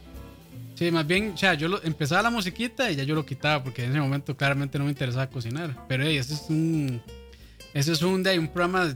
Sí, 0.74 0.90
más 0.90 1.06
bien, 1.06 1.32
o 1.34 1.36
sea, 1.36 1.52
yo 1.54 1.68
lo- 1.68 1.82
empezaba 1.84 2.22
la 2.22 2.30
musiquita 2.30 2.90
y 2.90 2.96
ya 2.96 3.04
yo 3.04 3.14
lo 3.14 3.26
quitaba 3.26 3.62
porque 3.62 3.84
en 3.84 3.90
ese 3.90 4.00
momento 4.00 4.34
claramente 4.34 4.78
no 4.78 4.84
me 4.86 4.90
interesaba 4.90 5.28
cocinar. 5.28 5.76
Pero 5.86 6.04
hey, 6.04 6.16
ese 6.16 6.34
es 6.34 6.46
un. 6.48 7.02
Ese 7.74 7.92
es 7.92 8.02
un, 8.02 8.26
un 8.26 8.48
programa 8.48 8.92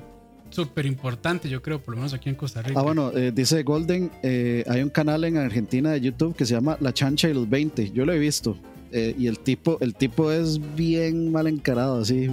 súper 0.50 0.86
importante, 0.86 1.48
yo 1.48 1.60
creo, 1.60 1.80
por 1.82 1.94
lo 1.94 1.98
menos 1.98 2.14
aquí 2.14 2.28
en 2.30 2.36
Costa 2.36 2.62
Rica. 2.62 2.80
Ah, 2.80 2.82
bueno, 2.82 3.12
eh, 3.14 3.32
dice 3.32 3.62
Golden, 3.64 4.10
eh, 4.22 4.64
hay 4.68 4.82
un 4.82 4.88
canal 4.88 5.24
en 5.24 5.36
Argentina 5.36 5.90
de 5.92 6.00
YouTube 6.00 6.34
que 6.34 6.46
se 6.46 6.54
llama 6.54 6.76
La 6.80 6.94
Chancha 6.94 7.28
y 7.28 7.34
los 7.34 7.48
20. 7.50 7.90
Yo 7.90 8.06
lo 8.06 8.12
he 8.12 8.18
visto. 8.18 8.56
Eh, 8.94 9.14
y 9.18 9.26
el 9.26 9.38
tipo, 9.40 9.76
el 9.80 9.94
tipo 9.94 10.30
es 10.32 10.58
bien 10.76 11.30
mal 11.32 11.46
encarado, 11.48 12.00
así. 12.00 12.30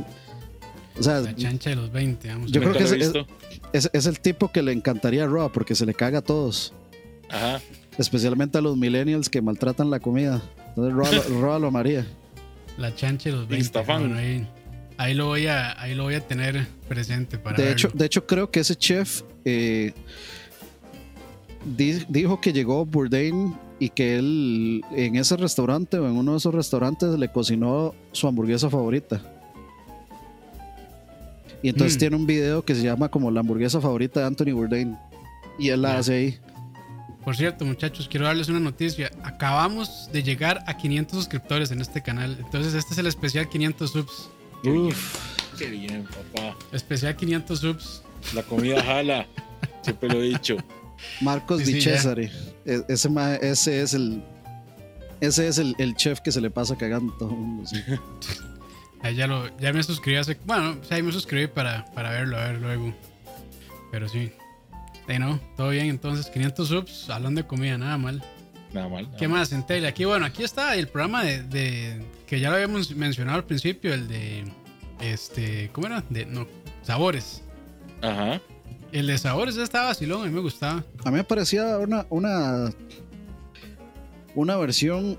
O 0.97 1.03
sea, 1.03 1.19
La 1.21 1.35
chancha 1.35 1.71
de 1.71 1.75
los 1.77 1.91
20, 1.91 2.27
vamos. 2.29 2.51
Yo 2.51 2.61
creo 2.61 2.73
que 2.73 2.83
es- 2.83 2.93
visto. 2.95 3.25
es, 3.73 3.89
es 3.91 4.05
el 4.05 4.19
tipo 4.19 4.51
que 4.51 4.61
le 4.61 4.71
encantaría 4.71 5.23
a 5.23 5.27
Raw 5.27 5.51
porque 5.51 5.73
se 5.75 5.85
le 5.85 5.93
caga 5.93 6.19
a 6.19 6.21
todos. 6.21 6.73
Ajá. 7.29 7.59
Especialmente 7.97 8.57
a 8.57 8.61
los 8.61 8.77
millennials 8.77 9.27
que 9.29 9.41
maltratan 9.41 9.89
la 9.89 9.99
comida. 9.99 10.41
Entonces 10.69 10.93
Raw, 10.93 11.29
lo- 11.33 11.41
Raw 11.41 11.59
lo 11.59 11.67
amaría. 11.67 12.05
La 12.77 12.93
chancha 12.95 13.29
de 13.29 13.35
los 13.37 13.47
20. 13.47 13.57
Instafan. 13.57 13.99
bueno, 14.01 14.17
ahí, 14.17 14.47
ahí 14.97 15.13
lo 15.13 15.25
voy 15.27 15.47
a, 15.47 15.79
ahí 15.81 15.95
lo 15.95 16.03
voy 16.03 16.15
a 16.15 16.25
tener 16.27 16.67
presente 16.87 17.37
para 17.37 17.57
De 17.57 17.63
verlo. 17.63 17.73
hecho, 17.77 17.89
de 17.93 18.05
hecho, 18.05 18.25
creo 18.27 18.51
que 18.51 18.59
ese 18.61 18.75
chef 18.75 19.23
eh, 19.45 19.93
di- 21.65 22.05
dijo 22.09 22.39
que 22.41 22.53
llegó 22.53 22.85
Bourdain 22.85 23.53
y 23.81 23.89
que 23.89 24.17
él 24.19 24.85
en 24.91 25.15
ese 25.15 25.35
restaurante 25.37 25.97
o 25.97 26.07
en 26.07 26.15
uno 26.15 26.33
de 26.33 26.37
esos 26.37 26.53
restaurantes 26.53 27.17
le 27.17 27.31
cocinó 27.31 27.95
su 28.11 28.27
hamburguesa 28.27 28.69
favorita. 28.69 29.19
Y 31.63 31.69
entonces 31.69 31.95
Mm. 31.95 31.99
tiene 31.99 32.15
un 32.15 32.27
video 32.27 32.63
que 32.63 32.75
se 32.75 32.83
llama 32.83 33.09
como 33.09 33.31
la 33.31 33.39
hamburguesa 33.39 33.81
favorita 33.81 34.19
de 34.19 34.27
Anthony 34.27 34.51
Bourdain. 34.53 34.95
Y 35.57 35.69
él 35.69 35.81
la 35.81 35.97
hace 35.97 36.13
ahí. 36.13 36.37
Por 37.25 37.35
cierto, 37.35 37.65
muchachos, 37.65 38.07
quiero 38.07 38.27
darles 38.27 38.49
una 38.49 38.59
noticia. 38.59 39.09
Acabamos 39.23 40.09
de 40.13 40.21
llegar 40.21 40.63
a 40.67 40.77
500 40.77 41.17
suscriptores 41.17 41.71
en 41.71 41.81
este 41.81 42.01
canal. 42.03 42.37
Entonces, 42.39 42.73
este 42.75 42.93
es 42.93 42.97
el 42.99 43.07
especial 43.07 43.49
500 43.49 43.91
subs. 43.91 44.29
Uf, 44.63 45.57
Qué 45.57 45.67
bien, 45.71 46.03
papá. 46.05 46.55
Especial 46.71 47.15
500 47.15 47.59
subs. 47.59 48.03
La 48.35 48.43
comida 48.43 48.81
jala. 48.83 49.25
Siempre 49.83 50.09
lo 50.09 50.21
he 50.21 50.29
dicho. 50.29 50.57
Marcos 51.21 51.61
Sí, 51.61 51.73
Di 51.73 51.81
sí. 51.81 51.89
Cesare. 51.89 52.31
E- 52.65 52.83
Ese, 52.87 53.09
ese 53.41 53.81
es 53.81 53.93
el. 53.93 54.23
Ese 55.19 55.47
es 55.47 55.57
el, 55.59 55.75
el 55.77 55.95
chef 55.95 56.19
que 56.21 56.31
se 56.31 56.41
le 56.41 56.49
pasa 56.49 56.75
cagando 56.77 57.13
a 57.13 57.17
todo 57.17 57.29
el 57.29 57.35
mundo. 57.37 57.67
sí. 57.67 57.77
Ahí 59.03 59.15
ya, 59.15 59.25
lo, 59.25 59.55
ya 59.57 59.73
me 59.73 59.81
suscribí 59.81 60.17
hace. 60.17 60.37
Bueno, 60.45 60.77
o 60.79 60.83
sea, 60.85 60.97
ahí 60.97 61.01
me 61.01 61.11
suscribí 61.11 61.47
para, 61.47 61.85
para 61.95 62.11
verlo, 62.11 62.37
a 62.37 62.45
ver 62.45 62.61
luego. 62.61 62.93
Pero 63.91 64.07
sí. 64.07 64.31
Ahí 65.07 65.17
no, 65.17 65.39
todo 65.57 65.69
bien. 65.69 65.87
Entonces, 65.87 66.27
500 66.27 66.67
subs, 66.67 67.09
hablando 67.09 67.41
de 67.41 67.47
comida, 67.47 67.79
nada 67.79 67.97
mal. 67.97 68.23
Nada 68.73 68.87
mal. 68.89 69.05
nada 69.05 69.17
¿Qué 69.17 69.27
mal. 69.27 69.39
más 69.39 69.51
en 69.53 69.65
tele? 69.65 69.87
Aquí, 69.87 70.05
bueno, 70.05 70.27
aquí 70.27 70.43
está 70.43 70.75
el 70.75 70.87
programa 70.87 71.23
de, 71.23 71.41
de- 71.41 72.05
que 72.27 72.39
ya 72.39 72.49
lo 72.51 72.57
habíamos 72.57 72.95
mencionado 72.95 73.37
al 73.39 73.43
principio, 73.45 73.91
el 73.91 74.07
de 74.07 74.43
este, 74.99 75.71
¿cómo 75.73 75.87
era? 75.87 76.03
De 76.11 76.27
no, 76.27 76.45
sabores. 76.83 77.41
Ajá. 78.03 78.39
El 78.91 79.07
de 79.07 79.17
sabores 79.17 79.55
estaba 79.57 79.85
vacilón, 79.87 80.23
a 80.23 80.25
mí 80.25 80.31
me 80.31 80.41
gustaba. 80.41 80.83
A 81.05 81.11
mí 81.11 81.17
me 81.17 81.23
parecía 81.23 81.77
una, 81.77 82.05
una, 82.09 82.71
una 84.35 84.55
versión 84.57 85.17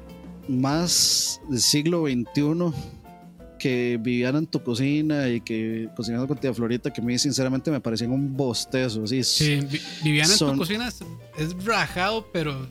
más 0.49 1.41
del 1.49 1.61
siglo 1.61 2.05
XXI 2.07 2.73
que 3.59 3.97
vivían 4.01 4.35
en 4.37 4.47
tu 4.47 4.63
cocina 4.63 5.29
y 5.29 5.41
que 5.41 5.89
cocinando 5.95 6.27
con 6.27 6.37
tía 6.37 6.53
Florita, 6.53 6.93
que 6.93 7.01
a 7.01 7.05
mí 7.05 7.17
sinceramente 7.19 7.71
me 7.71 7.81
parecían 7.81 8.11
un 8.11 8.37
bostezo. 8.37 9.05
Así, 9.05 9.23
Sí, 9.23 9.61
Vi- 9.71 9.81
Viviana 10.03 10.33
en 10.33 10.39
Son- 10.39 10.53
tu 10.55 10.59
cocina 10.59 10.89
es, 10.89 11.01
es 11.39 11.65
rajado, 11.65 12.27
pero 12.33 12.67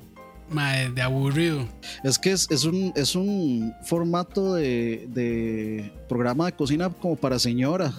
de 0.94 1.02
aburrido. 1.02 1.65
Es 2.04 2.20
que 2.20 2.34
es, 2.34 2.46
es 2.52 2.65
un, 2.65 2.91
es 2.98 3.15
un 3.15 3.74
formato 3.86 4.56
de, 4.56 5.08
de 5.13 5.94
programa 6.10 6.48
de 6.48 6.52
cocina 6.52 6.89
como 6.89 7.15
para 7.15 7.39
señora, 7.39 7.94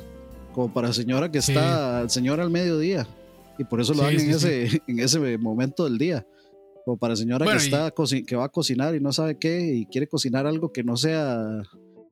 como 0.53 0.73
para 0.73 0.93
señora 0.93 1.31
que 1.31 1.41
Sí. 1.43 1.53
está, 1.53 2.09
señora 2.09 2.43
al 2.43 2.51
mediodía. 2.51 3.07
Y 3.59 3.65
por 3.65 3.81
eso 3.81 3.93
lo 3.95 4.01
Sí, 4.09 4.17
dan 4.17 4.19
sí, 4.21 4.27
en, 4.31 4.39
sí. 4.41 4.47
ese, 4.49 4.83
en 4.89 5.01
ese 5.01 5.39
momento 5.39 5.85
del 5.85 5.99
día. 5.99 6.27
Como 6.85 6.97
para 6.97 7.15
señora 7.15 7.45
Bueno, 7.45 7.61
que, 7.61 7.65
está 7.67 7.93
que 8.27 8.37
va 8.37 8.47
a 8.47 8.49
cocinar 8.49 8.95
y 8.97 9.01
no 9.01 9.13
sabe 9.13 9.39
qué 9.39 9.61
y 9.75 9.87
quiere 9.87 10.09
cocinar 10.09 10.47
algo 10.47 10.73
que 10.73 10.83
no 10.83 10.97
sea 10.97 11.41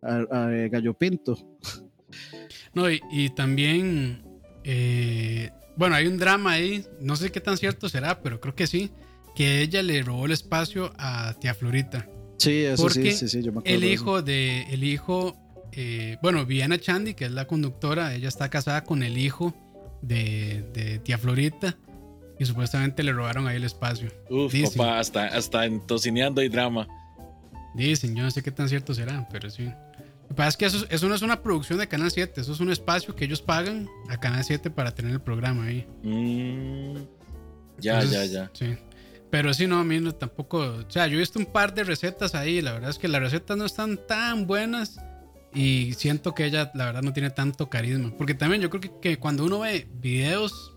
a- 0.03 0.27
a- 0.31 0.69
gallo 0.71 0.95
pinto. 0.95 1.37
No, 2.75 2.91
y, 2.91 3.01
y 3.11 3.31
también, 3.31 4.23
eh, 4.65 5.51
bueno, 5.77 5.97
hay 5.97 6.07
un 6.07 6.19
drama 6.19 6.53
ahí, 6.53 6.85
no 7.01 7.17
sé 7.17 7.31
qué 7.33 7.41
tan 7.41 7.57
cierto 7.57 7.89
será, 7.89 8.23
pero 8.23 8.41
creo 8.41 8.55
que 8.55 8.67
sí, 8.69 8.91
que 9.35 9.61
ella 9.63 9.83
le 9.83 10.03
robó 10.03 10.27
el 10.27 10.33
espacio 10.33 10.93
a 10.99 11.35
tía 11.41 11.55
Florita. 11.55 12.09
Sí, 12.39 12.63
eso 12.63 12.77
sí, 12.89 12.95
Porque 13.01 13.13
sí, 13.13 13.29
sí, 13.29 13.43
yo 13.43 13.53
me 13.53 13.59
acuerdo 13.59 13.75
El 13.75 13.81
de 13.81 13.89
hijo 13.89 14.23
de, 14.23 14.63
el 14.71 14.85
hijo, 14.85 15.37
eh, 15.73 16.19
bueno, 16.23 16.45
Viviana 16.47 16.79
Chandy, 16.79 17.15
que 17.15 17.27
es 17.27 17.33
la 17.33 17.47
conductora, 17.47 18.15
ella 18.15 18.29
está 18.29 18.49
casada 18.49 18.85
con 18.85 19.03
el 19.03 19.19
hijo 19.19 19.55
de, 20.03 20.65
de 20.73 20.99
tía 20.99 21.19
Florita 21.19 21.77
y 22.39 22.47
supuestamente 22.47 23.03
le 23.03 23.13
robaron 23.13 23.47
ahí 23.47 23.57
el 23.57 23.65
espacio. 23.65 24.11
Uf, 24.29 24.53
Dicen. 24.53 24.79
papá, 24.79 24.99
hasta, 24.99 25.27
hasta 25.27 25.67
en 25.67 25.87
tocineando 25.87 26.41
hay 26.41 26.49
drama. 26.49 26.89
Dicen, 27.75 28.17
yo 28.17 28.23
no 28.23 28.31
sé 28.31 28.43
qué 28.43 28.51
tan 28.51 28.69
cierto 28.69 28.95
será, 28.95 29.29
pero 29.31 29.51
sí. 29.51 29.65
Lo 29.65 30.29
que 30.29 30.35
pasa 30.35 30.49
es 30.49 30.57
que 30.57 30.67
eso, 30.67 30.87
eso 30.89 31.09
no 31.09 31.15
es 31.15 31.23
una 31.23 31.43
producción 31.43 31.79
de 31.79 31.87
Canal 31.89 32.11
7, 32.11 32.41
eso 32.41 32.53
es 32.53 32.61
un 32.61 32.71
espacio 32.71 33.15
que 33.15 33.25
ellos 33.25 33.43
pagan 33.43 33.89
a 34.09 34.19
Canal 34.19 34.43
7 34.45 34.71
para 34.71 34.93
tener 34.95 35.13
el 35.13 35.21
programa 35.21 35.65
ahí. 35.65 35.87
Mm, 36.03 36.97
ya, 37.79 38.01
Entonces, 38.01 38.31
ya, 38.31 38.41
ya. 38.45 38.51
Sí. 38.55 38.77
Pero 39.31 39.55
sí, 39.55 39.67
no, 39.67 39.79
a 39.79 39.85
mí 39.85 40.01
no, 40.01 40.13
tampoco. 40.15 40.59
O 40.59 40.91
sea, 40.91 41.07
yo 41.07 41.17
he 41.17 41.21
visto 41.21 41.39
un 41.39 41.47
par 41.47 41.73
de 41.73 41.85
recetas 41.85 42.35
ahí. 42.35 42.61
La 42.61 42.73
verdad 42.73 42.91
es 42.91 42.99
que 42.99 43.07
las 43.07 43.21
recetas 43.21 43.57
no 43.57 43.65
están 43.65 43.99
tan 44.09 44.47
buenas. 44.47 44.99
Y 45.53 45.95
siento 45.95 46.35
que 46.35 46.47
ella, 46.47 46.71
la 46.75 46.87
verdad, 46.87 47.03
no 47.03 47.13
tiene 47.13 47.31
tanto 47.31 47.69
carisma. 47.69 48.13
Porque 48.17 48.35
también 48.35 48.63
yo 48.63 48.71
creo 48.71 48.81
que, 48.81 48.91
que 49.01 49.19
cuando 49.19 49.45
uno 49.45 49.61
ve 49.61 49.87
videos. 50.01 50.75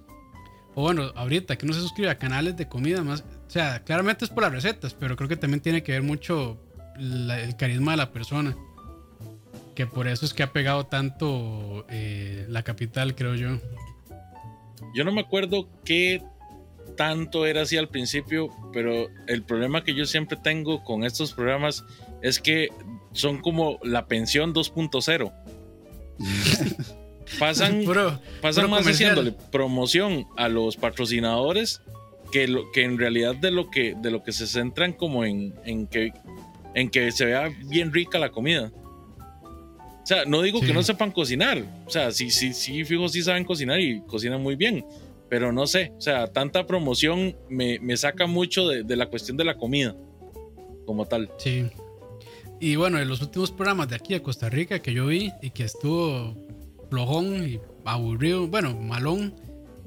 O 0.76 0.82
bueno, 0.82 1.12
ahorita 1.16 1.56
que 1.56 1.66
uno 1.66 1.74
se 1.74 1.82
suscribe 1.82 2.10
a 2.10 2.18
canales 2.18 2.58
de 2.58 2.68
comida 2.68 3.04
más. 3.04 3.24
O 3.48 3.50
sea, 3.50 3.84
claramente 3.84 4.26
es 4.26 4.32
por 4.32 4.44
las 4.44 4.52
recetas. 4.52 4.94
Pero 4.94 5.16
creo 5.16 5.30
que 5.30 5.38
también 5.38 5.62
tiene 5.62 5.84
que 5.84 5.92
ver 5.92 6.02
mucho 6.02 6.60
el 6.98 7.56
carisma 7.58 7.92
de 7.92 7.98
la 7.98 8.12
persona. 8.12 8.56
Que 9.76 9.88
por 9.88 10.08
eso 10.08 10.26
es 10.26 10.34
que 10.34 10.44
ha 10.44 10.52
pegado 10.52 10.86
tanto 10.86 11.86
eh, 11.90 12.46
la 12.50 12.64
capital, 12.64 13.16
creo 13.16 13.36
yo. 13.36 13.60
Yo 14.94 15.04
no 15.04 15.12
me 15.12 15.22
acuerdo 15.22 15.68
qué 15.84 16.22
tanto 16.96 17.46
era 17.46 17.62
así 17.62 17.78
al 17.78 17.90
principio, 17.90 18.50
pero 18.72 19.08
el 19.28 19.44
problema 19.44 19.84
que 19.84 19.96
yo 19.96 20.06
siempre 20.06 20.38
tengo 20.38 20.84
con 20.84 21.04
estos 21.04 21.34
programas 21.34 21.84
es 22.22 22.40
que 22.40 22.70
son 23.14 23.40
como 23.40 23.80
la 23.84 24.08
pensión 24.08 24.54
2.0. 24.54 25.32
Pasan, 27.40 27.84
pasan 28.42 28.70
más 28.70 28.86
haciéndole 28.86 29.32
promoción 29.52 30.26
a 30.38 30.50
los 30.50 30.78
patrocinadores 30.78 31.82
que, 32.32 32.48
lo, 32.48 32.72
que 32.72 32.84
en 32.84 32.98
realidad 32.98 33.36
de 33.36 33.52
lo 33.52 33.70
que, 33.70 33.96
de 34.00 34.12
lo 34.12 34.24
que 34.24 34.32
se 34.32 34.48
centran 34.48 34.94
como 34.94 35.26
en, 35.26 35.54
en, 35.66 35.88
que, 35.88 36.12
en 36.76 36.90
que 36.90 37.12
se 37.12 37.26
vea 37.26 37.50
bien 37.66 37.94
rica 37.94 38.20
la 38.20 38.30
comida. 38.30 38.72
O 40.04 40.06
sea, 40.06 40.26
no 40.26 40.42
digo 40.42 40.60
Sí. 40.60 40.66
que 40.68 40.74
no 40.74 40.84
sepan 40.84 41.12
cocinar. 41.12 41.64
O 41.86 41.90
sea, 41.90 42.12
sí, 42.12 42.30
sí, 42.30 42.54
sí, 42.54 42.84
fijo, 42.84 43.08
sí 43.08 43.22
saben 43.24 43.46
cocinar 43.46 43.80
y 43.80 44.02
cocinan 44.02 44.42
muy 44.42 44.56
bien. 44.56 44.86
Pero 45.30 45.52
no 45.52 45.66
sé, 45.66 45.94
o 45.98 46.02
sea, 46.02 46.28
tanta 46.28 46.68
promoción 46.68 47.36
me, 47.50 47.80
me 47.80 47.96
saca 47.98 48.28
mucho 48.28 48.68
de, 48.68 48.84
de 48.84 48.96
la 48.96 49.08
cuestión 49.08 49.38
de 49.38 49.46
la 49.46 49.56
comida 49.56 49.96
como 50.86 51.06
tal. 51.06 51.32
Sí. 51.38 51.66
Y 52.64 52.76
bueno, 52.78 53.00
en 53.00 53.08
los 53.10 53.22
últimos 53.22 53.52
programas 53.52 53.90
de 53.90 53.96
aquí 53.96 54.14
de 54.14 54.22
Costa 54.22 54.50
Rica 54.50 54.80
que 54.80 54.94
yo 54.94 55.08
vi 55.08 55.32
y 55.42 55.50
que 55.50 55.64
estuvo 55.66 56.36
flojón 56.90 57.48
y 57.48 57.60
aburrido, 57.84 58.48
bueno, 58.48 58.74
malón, 58.80 59.34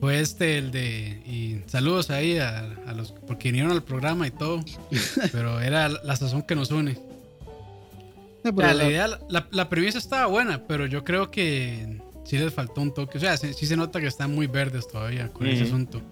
fue 0.01 0.21
este, 0.21 0.59
el 0.59 0.71
de. 0.73 1.23
Y 1.27 1.63
saludos 1.71 2.11
ahí 2.11 2.37
a, 2.39 2.59
a 2.87 2.93
los. 2.93 3.13
porque 3.27 3.49
vinieron 3.51 3.73
al 3.73 3.83
programa 3.83 4.27
y 4.27 4.31
todo, 4.31 4.63
pero 5.33 5.61
era 5.61 5.89
la 5.89 6.17
sazón 6.17 6.43
que 6.43 6.55
nos 6.55 6.71
une. 6.71 6.99
O 8.45 8.55
pero 8.55 8.57
sea, 8.69 8.75
la- 8.75 8.85
idea, 8.91 9.09
la, 9.29 9.49
la 9.51 9.69
premisa 9.69 9.97
estaba 9.99 10.27
buena, 10.27 10.67
pero 10.67 10.87
yo 10.87 11.03
creo 11.03 11.31
que 11.31 11.99
sí 12.25 12.37
les 12.39 12.53
faltó 12.53 12.81
un 12.83 12.93
toque. 12.93 13.17
O 13.19 13.21
sea, 13.21 13.37
sí, 13.39 13.55
sí 13.55 13.67
se 13.67 13.77
nota 13.77 14.01
que 14.01 14.07
están 14.07 14.35
muy 14.35 14.47
verdes 14.49 14.87
todavía 14.87 15.29
con 15.33 15.47
ese 15.47 15.65
asunto. 15.65 16.03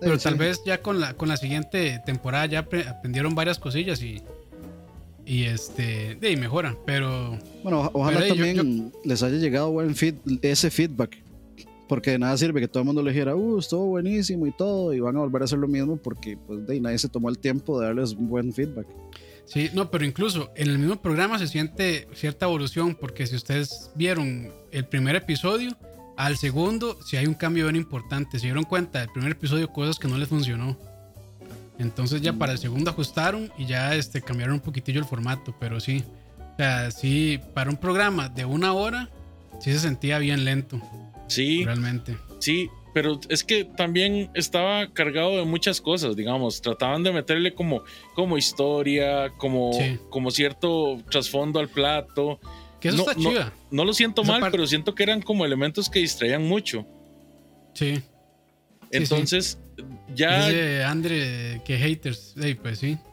Pero 0.00 0.16
sí. 0.18 0.24
tal 0.24 0.36
vez 0.36 0.62
ya 0.64 0.80
con 0.82 1.00
la, 1.00 1.14
con 1.14 1.28
la 1.28 1.36
siguiente 1.36 2.00
temporada 2.06 2.46
ya 2.46 2.68
apre- 2.68 2.86
aprendieron 2.88 3.34
varias 3.34 3.58
cosillas 3.58 4.00
y, 4.02 4.22
y 5.26 5.44
este, 5.44 6.16
de 6.20 6.28
ahí 6.28 6.36
mejora. 6.36 6.76
Pero 6.86 7.38
Bueno, 7.62 7.90
ojalá 7.92 8.20
Pero, 8.20 8.34
hey, 8.34 8.54
yo- 8.54 8.62
también 8.62 8.92
les 9.04 9.22
haya 9.22 9.36
llegado 9.36 9.70
buen 9.70 9.94
feed, 9.94 10.14
ese 10.42 10.70
feedback. 10.70 11.22
Porque 11.88 12.12
de 12.12 12.18
nada 12.18 12.36
sirve 12.38 12.60
que 12.60 12.68
todo 12.68 12.80
el 12.82 12.86
mundo 12.86 13.02
le 13.02 13.10
dijera, 13.12 13.36
uh, 13.36 13.58
estuvo 13.58 13.86
buenísimo 13.86 14.46
y 14.46 14.52
todo, 14.52 14.94
y 14.94 15.00
van 15.00 15.14
a 15.16 15.20
volver 15.20 15.42
a 15.42 15.44
hacer 15.44 15.58
lo 15.58 15.68
mismo 15.68 15.96
porque 15.98 16.38
pues, 16.46 16.66
de 16.66 16.72
ahí 16.74 16.80
nadie 16.80 16.96
se 16.98 17.08
tomó 17.08 17.28
el 17.28 17.38
tiempo 17.38 17.78
de 17.78 17.86
darles 17.86 18.12
un 18.12 18.28
buen 18.28 18.50
feedback. 18.52 18.86
sí, 19.44 19.68
no, 19.74 19.90
pero 19.90 20.04
incluso 20.06 20.50
en 20.56 20.70
el 20.70 20.78
mismo 20.78 20.96
programa 21.02 21.38
se 21.38 21.48
siente 21.48 22.08
cierta 22.14 22.46
evolución 22.46 22.94
porque 22.98 23.26
si 23.26 23.36
ustedes 23.36 23.90
vieron 23.94 24.50
el 24.70 24.86
primer 24.86 25.16
episodio, 25.16 25.76
al 26.16 26.38
segundo 26.38 26.96
sí 27.04 27.16
hay 27.18 27.26
un 27.26 27.34
cambio 27.34 27.64
bien 27.64 27.76
importante. 27.76 28.38
Se 28.38 28.46
dieron 28.46 28.64
cuenta 28.64 29.00
del 29.00 29.10
primer 29.10 29.32
episodio 29.32 29.68
cosas 29.68 29.98
que 29.98 30.08
no 30.08 30.16
les 30.16 30.28
funcionó. 30.28 30.78
Entonces 31.82 32.22
ya 32.22 32.32
para 32.32 32.52
el 32.52 32.58
segundo 32.58 32.90
ajustaron 32.90 33.52
y 33.58 33.66
ya 33.66 33.94
este, 33.94 34.22
cambiaron 34.22 34.54
un 34.54 34.60
poquitillo 34.60 35.00
el 35.00 35.06
formato, 35.06 35.54
pero 35.58 35.80
sí. 35.80 36.04
O 36.54 36.56
sea, 36.56 36.90
sí, 36.90 37.40
para 37.54 37.70
un 37.70 37.76
programa 37.76 38.28
de 38.28 38.44
una 38.44 38.72
hora, 38.72 39.08
sí 39.60 39.72
se 39.72 39.78
sentía 39.80 40.18
bien 40.18 40.44
lento, 40.44 40.80
Sí, 41.26 41.64
realmente. 41.64 42.16
sí, 42.38 42.68
pero 42.94 43.18
es 43.30 43.42
que 43.42 43.64
también 43.64 44.30
estaba 44.34 44.86
cargado 44.92 45.38
de 45.38 45.44
muchas 45.44 45.80
cosas, 45.80 46.14
digamos. 46.14 46.60
Trataban 46.60 47.02
de 47.02 47.10
meterle 47.12 47.54
como, 47.54 47.82
como 48.14 48.36
historia, 48.36 49.30
como, 49.38 49.72
Sí. 49.72 49.98
como 50.10 50.30
cierto 50.30 50.98
trasfondo 51.10 51.58
al 51.58 51.68
plato. 51.68 52.38
Que 52.80 52.88
eso 52.88 52.98
No, 52.98 53.02
está 53.10 53.14
no. 53.22 53.30
chida. 53.30 53.52
No 53.70 53.84
lo 53.86 53.94
siento 53.94 54.22
Esa 54.22 54.32
mal, 54.32 54.40
parte- 54.42 54.56
pero 54.58 54.66
siento 54.66 54.94
que 54.94 55.04
eran 55.04 55.22
como 55.22 55.44
elementos 55.46 55.88
que 55.88 56.00
distraían 56.00 56.46
mucho. 56.46 56.84
Sí. 57.74 57.96
sí. 57.96 58.02
Entonces, 58.90 59.58
ya... 60.14 60.46
Dice 60.46 60.84
Andre 60.84 61.60
que 61.64 61.76
haters. 61.78 62.34
Ey, 62.40 62.54
pues 62.54 62.78
sí. 62.78 62.98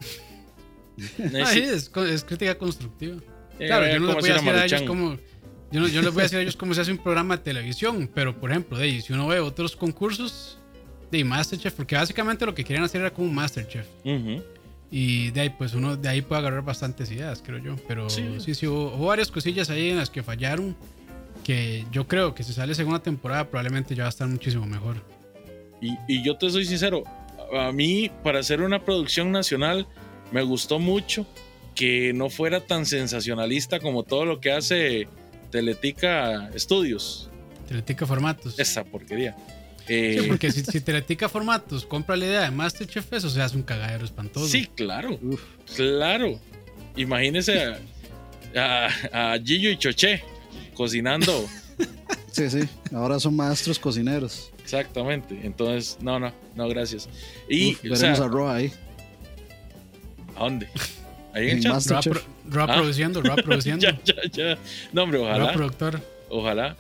Ah, 1.44 1.54
es, 1.54 1.90
es 1.96 2.24
crítica 2.26 2.58
constructiva. 2.58 3.16
eh, 3.58 3.68
Claro, 3.68 3.88
yo 3.88 4.00
no 4.00 4.08
les 4.08 4.16
voy 4.22 4.30
a 4.30 4.34
decir 4.34 4.50
a 4.50 4.66
ellos 4.66 4.82
cómo. 4.84 5.18
Yo 5.72 5.80
no, 5.82 5.88
yo 5.88 6.02
les 6.02 6.12
voy 6.14 6.22
a 6.22 6.24
decir 6.24 6.40
a 6.40 6.42
ellos 6.42 6.56
cómo 6.58 6.74
se 6.74 6.82
hace 6.82 6.92
un 6.92 6.98
programa 6.98 7.38
de 7.38 7.44
televisión, 7.44 8.10
pero 8.14 8.36
por 8.40 8.50
ejemplo, 8.52 8.78
de 8.78 8.86
ahí, 8.86 9.02
si 9.02 9.14
uno 9.14 9.28
ve 9.28 9.40
otros 9.40 9.76
concursos 9.76 10.58
de 11.12 11.24
Masterchef, 11.24 11.74
porque 11.74 11.96
básicamente 11.96 12.46
lo 12.46 12.54
que 12.54 12.64
querían 12.66 12.84
hacer 12.84 13.02
era 13.02 13.12
como 13.14 13.28
un 13.30 13.36
Masterchef. 13.36 13.86
Ujú. 14.04 14.44
Y 14.92 15.30
de 15.32 15.42
ahí, 15.42 15.50
pues 15.52 15.74
uno 15.76 15.96
de 15.96 16.10
ahí 16.10 16.22
puede 16.22 16.40
agarrar 16.42 16.64
bastantes 16.64 17.12
ideas, 17.12 17.42
creo 17.46 17.60
yo. 17.60 17.76
Pero 17.88 18.10
Sí. 18.10 18.26
sí, 18.40 18.56
sí, 18.56 18.68
hubo, 18.68 18.94
hubo 18.96 19.06
varias 19.06 19.30
cosillas 19.32 19.70
ahí 19.70 19.90
en 19.92 19.98
las 19.98 20.10
que 20.10 20.22
fallaron. 20.24 20.76
Que 21.44 21.86
yo 21.92 22.08
creo 22.08 22.36
que 22.36 22.44
si 22.44 22.52
sale 22.52 22.76
segunda 22.76 23.00
temporada, 23.02 23.48
probablemente 23.50 23.96
ya 23.96 24.04
va 24.04 24.08
a 24.08 24.10
estar 24.10 24.28
muchísimo 24.28 24.66
mejor. 24.66 24.98
Y, 25.82 25.98
y 26.08 26.24
yo 26.24 26.38
te 26.38 26.50
soy 26.50 26.66
sincero, 26.66 27.04
a 27.58 27.72
mí 27.72 28.12
para 28.24 28.40
hacer 28.40 28.62
una 28.62 28.84
producción 28.84 29.32
nacional 29.32 29.88
me 30.32 30.42
gustó 30.44 30.78
mucho 30.80 31.26
que 31.76 32.12
no 32.14 32.30
fuera 32.30 32.60
tan 32.66 32.86
sensacionalista 32.86 33.80
como 33.80 34.04
todo 34.04 34.26
lo 34.26 34.40
que 34.42 34.52
hace 34.52 35.08
Teletica 35.64 36.50
Studios. 36.58 37.30
Teletica 37.68 38.06
Formatos. 38.06 38.58
Esa 38.60 38.84
porquería. 38.84 39.36
Sí, 39.88 39.94
Eh, 39.94 40.26
porque 40.28 40.52
si, 40.52 40.64
si 40.72 40.82
Teletica 40.82 41.30
Formatos 41.30 41.86
compra 41.86 42.16
la 42.16 42.26
idea 42.26 42.42
de 42.42 42.52
Masterchef, 42.52 43.12
eso 43.14 43.30
se 43.30 43.42
hace 43.42 43.56
un 43.56 43.64
cagadero 43.64 44.06
espantoso. 44.06 44.48
sí, 44.48 44.68
claro, 44.76 45.18
Uf. 45.22 45.42
claro. 45.76 46.40
Imagínese 46.96 47.64
a, 48.56 48.88
a, 49.14 49.34
a 49.34 49.40
Gillo 49.40 49.70
y 49.70 49.78
Choché 49.78 50.22
cocinando. 50.74 51.46
Sí, 52.32 52.48
sí, 52.50 52.60
ahora 52.94 53.20
son 53.20 53.36
maestros 53.36 53.80
cocineros. 53.80 54.52
Exactamente. 54.74 55.40
Entonces, 55.44 55.98
no, 56.02 56.20
no, 56.20 56.32
no, 56.56 56.68
gracias. 56.70 57.10
Y, 57.50 57.72
Uf, 57.74 57.80
o 57.92 57.96
sea, 57.96 58.10
veremos 58.12 58.20
a 58.20 58.28
Roa 58.28 58.56
ahí. 58.56 58.72
¿a 60.36 60.40
dónde? 60.44 60.68
Ahí 61.34 61.44
en 61.52 61.58
el 61.60 61.66
En 61.68 61.80
chat. 61.80 61.86
Roa, 61.88 62.02
pro- 62.02 62.22
Roa 62.50 62.66
Ah. 62.70 62.76
produciendo, 62.78 63.22
Roa 63.22 63.36
produciendo. 63.44 63.86
Ya, 63.86 64.00
ya, 64.04 64.16
ya. 64.32 64.58
No, 64.94 65.04
hombre, 65.04 65.20
Roa 65.20 65.30
ojalá. 65.36 65.54
productor. 65.54 66.02
Ojalá. 66.30 66.76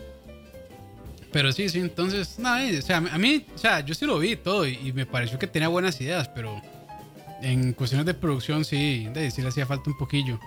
Pero 1.31 1.51
sí, 1.51 1.69
sí, 1.69 1.79
entonces, 1.79 2.39
nada, 2.39 2.67
eh, 2.67 2.79
o 2.79 2.81
sea, 2.81 2.97
a 2.97 3.17
mí, 3.19 3.45
o 3.53 3.57
sea, 3.57 3.81
yo 3.81 3.93
sí 3.93 4.05
lo 4.07 4.17
vi 4.17 4.35
todo 4.35 4.67
y, 4.67 4.79
y 4.83 4.93
me 4.93 5.05
pareció 5.05 5.37
que 5.37 5.45
tenía 5.45 5.67
buenas 5.67 5.99
ideas, 6.01 6.27
pero 6.29 6.59
en 7.43 7.73
cuestiones 7.73 8.07
de 8.07 8.15
producción 8.15 8.65
sí, 8.65 9.07
de, 9.13 9.29
sí 9.29 9.41
le 9.43 9.49
hacía 9.49 9.65
falta 9.67 9.89
un 9.91 9.97
poquillo. 9.97 10.39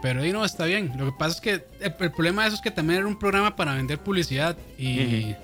Pero 0.00 0.22
ahí 0.22 0.32
no, 0.32 0.42
está 0.44 0.64
bien. 0.64 0.92
Lo 0.96 1.04
que 1.04 1.12
pasa 1.18 1.34
es 1.36 1.40
que 1.42 1.50
el, 1.52 1.94
el 2.00 2.10
problema 2.12 2.42
de 2.42 2.48
eso 2.48 2.56
es 2.56 2.62
que 2.62 2.70
también 2.70 3.00
era 3.00 3.06
un 3.08 3.18
programa 3.18 3.54
para 3.54 3.74
vender 3.74 3.98
publicidad 3.98 4.56
y 4.78 5.34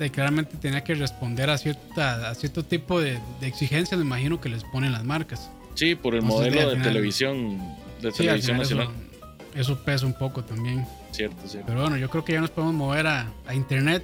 de, 0.00 0.10
claramente 0.10 0.56
tenía 0.56 0.82
que 0.82 0.94
responder 0.94 1.48
a, 1.50 1.58
cierta, 1.58 2.28
a 2.30 2.34
cierto 2.34 2.64
tipo 2.64 3.00
de, 3.00 3.18
de 3.40 3.46
exigencias, 3.46 3.98
me 4.00 4.04
imagino, 4.04 4.40
que 4.40 4.48
les 4.48 4.64
ponen 4.64 4.90
las 4.92 5.04
marcas. 5.04 5.50
Sí, 5.74 5.94
por 5.94 6.14
el 6.14 6.22
Entonces, 6.22 6.48
modelo 6.52 6.68
de 6.70 6.74
final- 6.76 6.88
televisión, 6.88 7.58
de 8.02 8.10
Sí, 8.12 8.28
al 8.28 8.40
televisión 8.40 8.56
final 8.56 8.66
eso, 8.66 8.74
nacional. 8.76 8.94
eso 9.54 9.84
pesa 9.84 10.06
un 10.06 10.14
poco 10.14 10.42
también. 10.42 10.84
Cierto, 11.12 11.36
cierto. 11.46 11.66
Pero 11.68 11.82
bueno, 11.82 11.96
yo 11.96 12.08
creo 12.10 12.24
que 12.24 12.32
ya 12.32 12.40
nos 12.40 12.50
podemos 12.50 12.74
mover 12.74 13.06
a, 13.06 13.32
a 13.46 13.54
internet. 13.54 14.02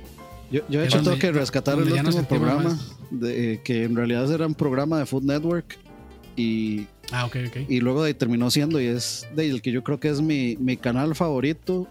Yo, 0.50 0.60
yo 0.68 0.80
de 0.80 0.86
hecho 0.86 1.02
tengo 1.02 1.18
que 1.18 1.32
rescatar 1.32 1.76
el 1.78 1.90
último 1.92 2.22
programa, 2.24 2.78
de, 3.10 3.54
eh, 3.54 3.60
que 3.64 3.82
en 3.84 3.96
realidad 3.96 4.30
era 4.32 4.46
un 4.46 4.54
programa 4.54 4.98
de 4.98 5.06
Food 5.06 5.24
Network 5.24 5.76
y, 6.36 6.86
Ah, 7.10 7.24
ok, 7.24 7.36
ok. 7.48 7.56
y 7.68 7.80
luego 7.80 8.02
de 8.02 8.08
ahí 8.08 8.14
terminó 8.14 8.50
siendo 8.50 8.80
y 8.80 8.86
es 8.86 9.26
de 9.34 9.48
el 9.48 9.62
que 9.62 9.72
yo 9.72 9.82
creo 9.82 9.98
que 9.98 10.08
es 10.08 10.20
mi, 10.20 10.56
mi 10.60 10.76
canal 10.76 11.14
favorito 11.16 11.88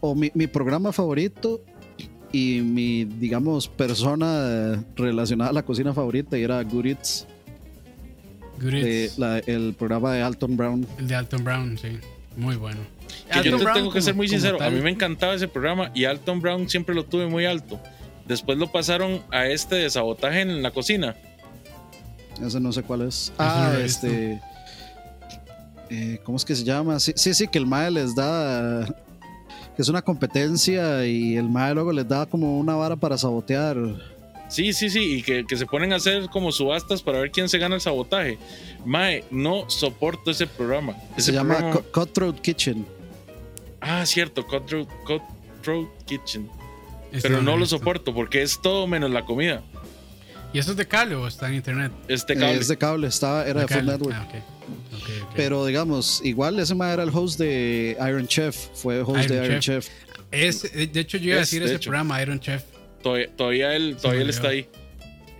o 0.00 0.14
mi, 0.14 0.30
mi 0.34 0.46
programa 0.46 0.92
favorito 0.92 1.60
y 2.32 2.60
mi, 2.62 3.04
digamos, 3.04 3.68
persona 3.68 4.82
relacionada 4.96 5.50
a 5.50 5.52
la 5.52 5.62
cocina 5.64 5.92
favorita 5.92 6.38
y 6.38 6.42
era 6.44 6.62
Good 6.62 6.86
Eats, 6.86 7.26
Good 8.60 8.70
de 8.72 9.04
Eats. 9.04 9.18
la- 9.18 9.38
el 9.38 9.74
programa 9.78 10.12
de 10.14 10.22
Alton 10.22 10.56
Brown. 10.56 10.86
El 10.98 11.08
de 11.08 11.14
Alton 11.14 11.44
Brown, 11.44 11.78
sí. 11.78 11.98
Muy 12.36 12.56
bueno. 12.56 12.78
Que 13.32 13.34
yo 13.34 13.38
Alton 13.40 13.58
te 13.58 13.64
Brown 13.64 13.74
tengo 13.74 13.88
que 13.90 13.98
como- 13.98 14.04
ser 14.04 14.14
muy 14.14 14.28
sincero, 14.28 14.58
a 14.62 14.70
mí 14.70 14.80
me 14.80 14.90
encantaba 14.90 15.34
ese 15.34 15.48
programa 15.48 15.90
y 15.94 16.04
Alton 16.04 16.40
Brown 16.40 16.68
siempre 16.68 16.94
lo 16.94 17.04
tuve 17.04 17.26
muy 17.26 17.44
alto. 17.46 17.80
Después 18.26 18.56
lo 18.58 18.70
pasaron 18.70 19.22
a 19.32 19.46
este 19.46 19.74
de 19.74 19.90
sabotaje 19.90 20.42
en 20.42 20.62
la 20.62 20.70
cocina. 20.70 21.16
Ese 22.40 22.60
no 22.60 22.72
sé 22.72 22.82
cuál 22.84 23.02
es. 23.02 23.32
Ah, 23.38 23.72
este. 23.82 24.40
eh, 25.90 26.20
¿Cómo 26.22 26.36
es 26.36 26.44
que 26.44 26.54
se 26.54 26.62
llama? 26.64 27.00
Sí, 27.00 27.12
sí, 27.16 27.34
sí, 27.34 27.48
que 27.48 27.58
el 27.58 27.66
MAE 27.66 27.90
les 27.90 28.14
da. 28.14 28.86
Que 29.80 29.82
es 29.84 29.88
una 29.88 30.02
competencia 30.02 31.06
y 31.06 31.38
el 31.38 31.48
MAE 31.48 31.72
luego 31.72 31.90
les 31.90 32.06
da 32.06 32.26
como 32.26 32.58
una 32.58 32.74
vara 32.74 32.96
para 32.96 33.16
sabotear. 33.16 33.78
Sí, 34.50 34.74
sí, 34.74 34.90
sí, 34.90 35.14
y 35.14 35.22
que, 35.22 35.46
que 35.46 35.56
se 35.56 35.64
ponen 35.64 35.94
a 35.94 35.96
hacer 35.96 36.28
como 36.28 36.52
subastas 36.52 37.00
para 37.00 37.18
ver 37.20 37.30
quién 37.30 37.48
se 37.48 37.56
gana 37.56 37.76
el 37.76 37.80
sabotaje. 37.80 38.36
Mae, 38.84 39.24
no 39.30 39.70
soporto 39.70 40.32
ese 40.32 40.46
programa. 40.46 40.96
Ese 41.16 41.28
se 41.30 41.32
llama 41.32 41.54
programa- 41.56 41.80
Cut- 41.80 41.90
Cutthroat 41.92 42.40
Kitchen. 42.42 42.84
Ah, 43.80 44.04
cierto, 44.04 44.46
Cutthroat, 44.46 44.86
Cutthroat 45.06 45.88
Kitchen. 46.04 46.50
Este 47.10 47.26
Pero 47.30 47.40
no 47.40 47.56
lo 47.56 47.64
soporto 47.64 48.12
porque 48.12 48.42
es 48.42 48.60
todo 48.60 48.86
menos 48.86 49.10
la 49.10 49.24
comida. 49.24 49.62
¿Y 50.52 50.58
eso 50.58 50.72
es 50.72 50.76
de 50.76 50.86
cable 50.86 51.14
o 51.14 51.26
está 51.26 51.48
en 51.48 51.54
internet? 51.54 51.90
Este 52.06 52.34
Eh, 52.34 52.36
cable. 52.36 52.58
es 52.58 52.68
de 52.68 52.76
cable, 52.76 53.06
estaba, 53.06 53.46
era 53.46 53.60
de, 53.62 53.66
Food 53.66 53.76
cable. 53.78 53.92
Network. 53.92 54.14
Ah. 54.18 54.28
Ok, 54.72 55.08
ok. 55.24 55.32
Pero 55.36 55.66
digamos, 55.66 56.20
igual 56.24 56.58
ese 56.58 56.74
MAE 56.74 56.92
era 56.94 57.02
el 57.02 57.10
host 57.12 57.38
de 57.38 57.96
Iron 57.98 58.26
Chef. 58.26 58.56
Fue 58.74 59.00
host 59.02 59.24
Iron 59.24 59.28
de 59.28 59.46
Iron 59.46 59.60
Chef. 59.60 59.86
Chef. 59.86 59.94
Es- 60.32 60.92
de 60.92 61.00
hecho, 61.00 61.18
yo 61.18 61.30
iba 61.30 61.38
a 61.38 61.42
Es, 61.42 61.48
decir 61.48 61.60
de 61.60 61.66
ese 61.66 61.76
hecho. 61.76 61.90
programa, 61.90 62.20
Iron 62.22 62.38
Chef. 62.40 62.62
Todavía, 63.02 63.28
todavía 63.36 63.74
él, 63.76 63.96
todavía 64.00 64.22
él 64.22 64.30
está 64.30 64.48
ahí. 64.48 64.66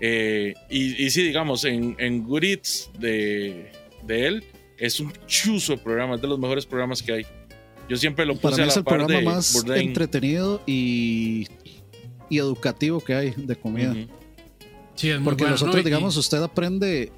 Eh, 0.01 0.55
y, 0.70 1.05
y 1.05 1.11
sí, 1.11 1.22
digamos, 1.22 1.64
en, 1.64 1.95
en 1.99 2.24
Good 2.24 2.45
Eats 2.45 2.91
de, 2.99 3.70
de 4.07 4.26
él, 4.26 4.45
es 4.78 4.99
un 4.99 5.12
chuzo 5.26 5.72
de 5.72 5.78
programa, 5.78 6.14
es 6.14 6.22
de 6.22 6.26
los 6.28 6.39
mejores 6.39 6.64
programas 6.64 7.03
que 7.03 7.12
hay. 7.12 7.26
Yo 7.89 7.97
siempre 7.97 8.24
lo 8.24 8.35
Para 8.37 8.51
puse 8.57 8.62
mí 8.62 8.64
a 8.66 8.68
es 8.68 8.76
la 8.76 8.78
el 8.81 8.85
par 8.85 8.99
programa 8.99 9.18
de 9.20 9.24
más 9.26 9.53
Bourdain. 9.53 9.89
entretenido 9.89 10.62
y, 10.66 11.47
y 12.31 12.39
educativo 12.39 13.01
que 13.03 13.14
hay 13.14 13.35
de 13.37 13.57
comida. 13.57 13.91
Ujú. 13.93 14.07
Sí, 14.95 15.11
es 15.11 15.16
muy 15.18 15.24
Porque 15.24 15.43
bueno, 15.45 15.55
nosotros, 15.55 15.74
¿no? 15.76 15.81
Y- 15.83 15.85
digamos, 15.85 16.16
usted 16.16 16.43
aprende, 16.43 17.12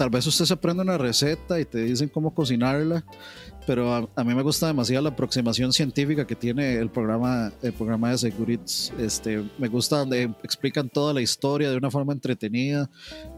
tal 0.00 0.08
vez 0.08 0.26
usted 0.26 0.46
se 0.46 0.54
aprende 0.54 0.82
una 0.82 0.96
receta 0.96 1.60
y 1.60 1.66
te 1.66 1.76
dicen 1.84 2.08
cómo 2.08 2.32
cocinarla, 2.34 3.04
pero 3.66 3.92
a, 3.92 4.08
a 4.16 4.24
mí 4.24 4.34
me 4.34 4.40
gusta 4.42 4.66
demasiado 4.66 5.02
la 5.04 5.10
aproximación 5.10 5.74
científica 5.74 6.26
que 6.26 6.34
tiene 6.34 6.76
el 6.76 6.88
programa, 6.88 7.52
el 7.60 7.74
programa 7.74 8.10
de 8.10 8.16
Segurits. 8.16 8.94
Este, 8.98 9.44
me 9.58 9.68
gusta 9.68 9.98
donde 9.98 10.22
explican 10.42 10.88
toda 10.88 11.12
la 11.12 11.20
historia 11.20 11.70
de 11.70 11.76
una 11.76 11.90
forma 11.90 12.14
entretenida, 12.14 12.88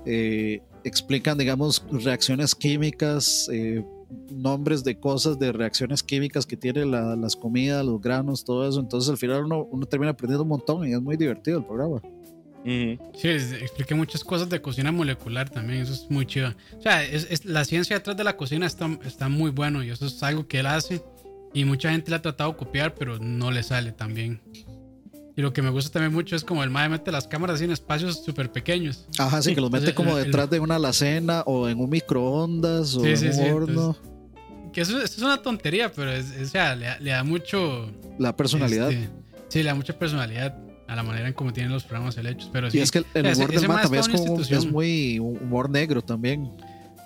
eh, 0.07 0.63
explican, 0.85 1.37
digamos, 1.37 1.85
reacciones 1.91 2.55
químicas, 2.55 3.49
eh, 3.53 3.85
nombres 4.31 4.85
de 4.85 5.01
cosas, 5.01 5.41
de 5.41 5.51
reacciones 5.51 6.01
químicas 6.05 6.47
que 6.47 6.57
tiene 6.57 6.87
la- 6.87 7.17
las 7.17 7.35
comidas, 7.35 7.85
los 7.85 8.01
granos, 8.01 8.45
todo 8.45 8.69
eso. 8.69 8.79
Entonces 8.79 9.11
al 9.11 9.17
final 9.19 9.47
uno, 9.47 9.67
uno 9.69 9.85
termina 9.87 10.13
aprendiendo 10.13 10.45
un 10.45 10.51
montón 10.51 10.87
y 10.87 10.93
es 10.93 11.03
muy 11.03 11.17
divertido 11.17 11.59
el 11.59 11.65
programa. 11.65 12.01
Sí, 12.65 13.29
expliqué 13.29 13.95
muchas 13.95 14.23
cosas 14.23 14.49
de 14.49 14.61
cocina 14.63 14.93
molecular 14.93 15.51
también, 15.51 15.83
eso 15.83 15.93
es 15.93 16.07
muy 16.11 16.27
chido. 16.27 16.55
O 16.79 16.83
sea, 16.83 17.03
es, 17.05 17.27
es- 17.31 17.45
la 17.45 17.65
ciencia 17.65 17.97
detrás 17.97 18.17
de 18.17 18.25
la 18.25 18.37
cocina 18.37 18.67
está, 18.67 18.89
está 19.05 19.29
muy 19.29 19.51
bueno 19.51 19.83
y 19.83 19.91
eso 19.91 20.07
es 20.07 20.23
algo 20.23 20.47
que 20.47 20.61
él 20.61 20.67
hace 20.67 21.03
Y 21.55 21.65
mucha 21.67 21.91
gente 21.91 22.09
le 22.11 22.17
ha 22.17 22.23
tratado 22.23 22.53
de 22.53 22.57
copiar, 22.57 22.95
pero 22.95 23.19
no 23.19 23.51
le 23.51 23.63
sale 23.63 23.93
tan 23.93 24.15
bien. 24.15 24.41
Y 25.37 25.43
lo 25.43 25.53
que 25.53 25.61
me 25.61 25.69
gusta 25.71 25.91
también 25.93 26.13
mucho 26.13 26.35
es 26.37 26.45
como 26.45 26.63
el 26.65 26.71
mae 26.71 26.89
mete 26.89 27.11
las 27.13 27.27
cámaras 27.29 27.57
así 27.57 27.65
en 27.65 27.73
espacios 27.73 28.25
súper 28.25 28.51
pequeños. 28.53 29.07
Ajá, 29.19 29.43
sí, 29.43 29.55
que 29.55 29.61
los 29.61 29.71
mete 29.71 29.91
Entonces, 29.91 29.95
como 29.95 30.13
el- 30.19 30.25
el- 30.25 30.31
detrás 30.31 30.49
de 30.49 30.61
una 30.61 30.77
alacena 30.77 31.43
o 31.47 31.69
en 31.69 31.79
un 31.81 31.91
microondas 31.91 32.95
o 32.97 33.01
Sí, 33.03 33.09
en 33.11 33.17
sí, 33.19 33.27
un 33.27 33.33
sí, 33.35 33.43
horno. 33.51 33.97
Que 34.73 34.81
eso, 34.83 34.97
eso 34.97 35.05
es 35.17 35.19
una 35.23 35.43
tontería, 35.43 35.93
pero 35.93 36.11
es, 36.11 36.31
es- 36.31 36.49
o 36.49 36.51
sea, 36.53 36.75
le, 36.77 36.87
da- 36.87 36.99
le 37.01 37.11
da 37.11 37.23
mucho. 37.25 37.91
La 38.19 38.35
personalidad. 38.37 38.91
este, 38.91 39.11
sí, 39.49 39.59
le 39.63 39.69
da 39.69 39.75
mucha 39.75 39.99
personalidad 39.99 40.57
a 40.93 40.97
la 40.97 41.03
manera 41.03 41.27
en 41.29 41.35
cómo 41.35 41.53
tienen 41.53 41.73
los 41.73 41.85
programas 41.85 42.17
hechos. 42.19 42.49
Pero 42.53 42.71
sí, 42.71 42.79
y 42.79 42.81
es 42.81 42.91
que 42.91 42.99
el, 42.99 43.07
el 43.15 43.27
ese- 43.27 43.41
humor 43.45 43.53
del 43.61 43.69
mae 43.69 43.83
también 43.83 44.01
es 44.03 44.09
como 44.09 44.71
muy 44.73 45.19
humor 45.19 45.69
negro 45.71 46.03
también. 46.03 46.51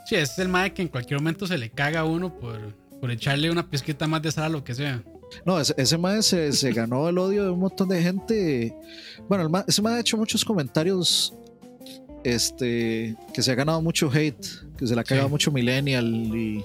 Sí, 0.06 0.14
es 0.14 0.38
el 0.38 0.48
mae 0.48 0.72
que 0.72 0.82
en 0.82 0.88
cualquier 0.88 1.20
momento 1.20 1.46
se 1.46 1.58
le 1.58 1.70
caga 1.70 2.00
a 2.00 2.04
uno 2.04 2.32
por, 2.38 2.74
por 3.00 3.10
echarle 3.10 3.50
una 3.50 3.68
pizquita 3.68 4.06
más 4.06 4.22
de 4.22 4.30
sal 4.32 4.54
o 4.54 4.58
lo 4.58 4.64
que 4.64 4.74
sea. 4.74 5.02
No, 5.44 5.58
ese, 5.60 5.74
ese 5.76 5.98
mae 5.98 6.22
se, 6.22 6.52
se 6.52 6.72
ganó 6.72 7.08
el 7.08 7.18
odio 7.18 7.42
de 7.44 7.50
un 7.50 7.58
montón 7.58 7.88
de 7.88 8.00
gente. 8.02 8.72
Bueno, 9.28 9.42
el 9.44 9.50
mae- 9.50 9.64
ese 9.66 9.82
mae 9.82 9.94
ha 9.94 10.00
hecho 10.00 10.16
muchos 10.16 10.44
comentarios 10.44 11.34
este 12.24 13.16
que 13.32 13.42
se 13.42 13.52
ha 13.52 13.54
ganado 13.54 13.80
mucho 13.82 14.10
hate, 14.12 14.46
que 14.76 14.86
se 14.86 14.94
le 14.94 15.00
ha 15.00 15.04
cagado 15.04 15.28
Sí. 15.28 15.32
mucho 15.32 15.50
millennial 15.52 16.06
y, 16.06 16.64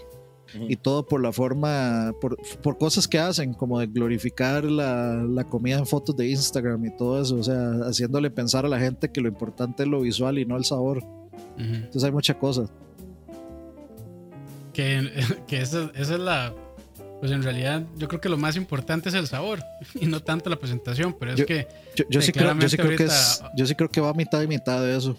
Y 0.68 0.76
todo 0.76 1.06
por 1.06 1.22
la 1.22 1.32
forma, 1.32 2.14
por, 2.20 2.38
por 2.62 2.78
cosas 2.78 3.08
que 3.08 3.20
hacen, 3.20 3.54
como 3.54 3.80
de 3.80 3.88
glorificar 3.88 4.64
la, 4.66 5.16
la 5.28 5.43
comida 5.45 5.78
en 5.78 5.86
fotos 5.86 6.16
de 6.18 6.30
Instagram 6.30 6.86
y 6.86 6.95
todo 6.97 7.22
eso, 7.22 7.36
o 7.38 7.43
sea, 7.43 7.72
haciéndole 7.88 8.30
pensar 8.32 8.66
a 8.66 8.70
la 8.70 8.80
gente 8.80 9.12
que 9.12 9.22
lo 9.22 9.28
importante 9.30 9.84
es 9.84 9.89
lo 9.89 10.02
visual 10.02 10.38
y 10.39 10.45
no 10.45 10.58
el 10.58 10.66
sabor. 10.66 11.04
Entonces 11.58 12.04
hay 12.04 12.12
muchas 12.12 12.36
cosas. 12.38 12.70
Que, 14.74 15.10
que 15.47 15.62
esa, 15.62 15.91
esa 15.95 16.14
es 16.16 16.20
la. 16.20 16.54
Pues 17.20 17.32
en 17.32 17.43
realidad, 17.43 17.84
yo 17.97 18.08
creo 18.08 18.20
que 18.20 18.30
lo 18.30 18.38
más 18.38 18.56
importante 18.56 19.10
es 19.10 19.16
el 19.16 19.28
sabor 19.28 19.60
y 19.99 20.08
no 20.08 20.22
tanto 20.22 20.49
la 20.49 20.56
presentación, 20.56 21.16
pero 21.20 21.34
es 21.34 21.39
Yo- 21.39 21.45
que 21.45 21.68
Yo, 21.95 22.06
yo 22.10 22.22
Sí, 22.22 22.32
creo, 22.32 22.58
yo 22.58 22.68
sí 22.70 22.78
creo 22.78 22.97
que 22.97 23.04
es, 23.04 23.43
yo 23.56 23.66
sí 23.68 23.76
creo 23.76 23.89
que 23.89 24.02
va 24.02 24.10
a 24.10 24.14
mitad 24.14 24.41
y 24.41 24.47
mitad 24.47 24.82
de 24.82 24.97
eso. 24.97 25.16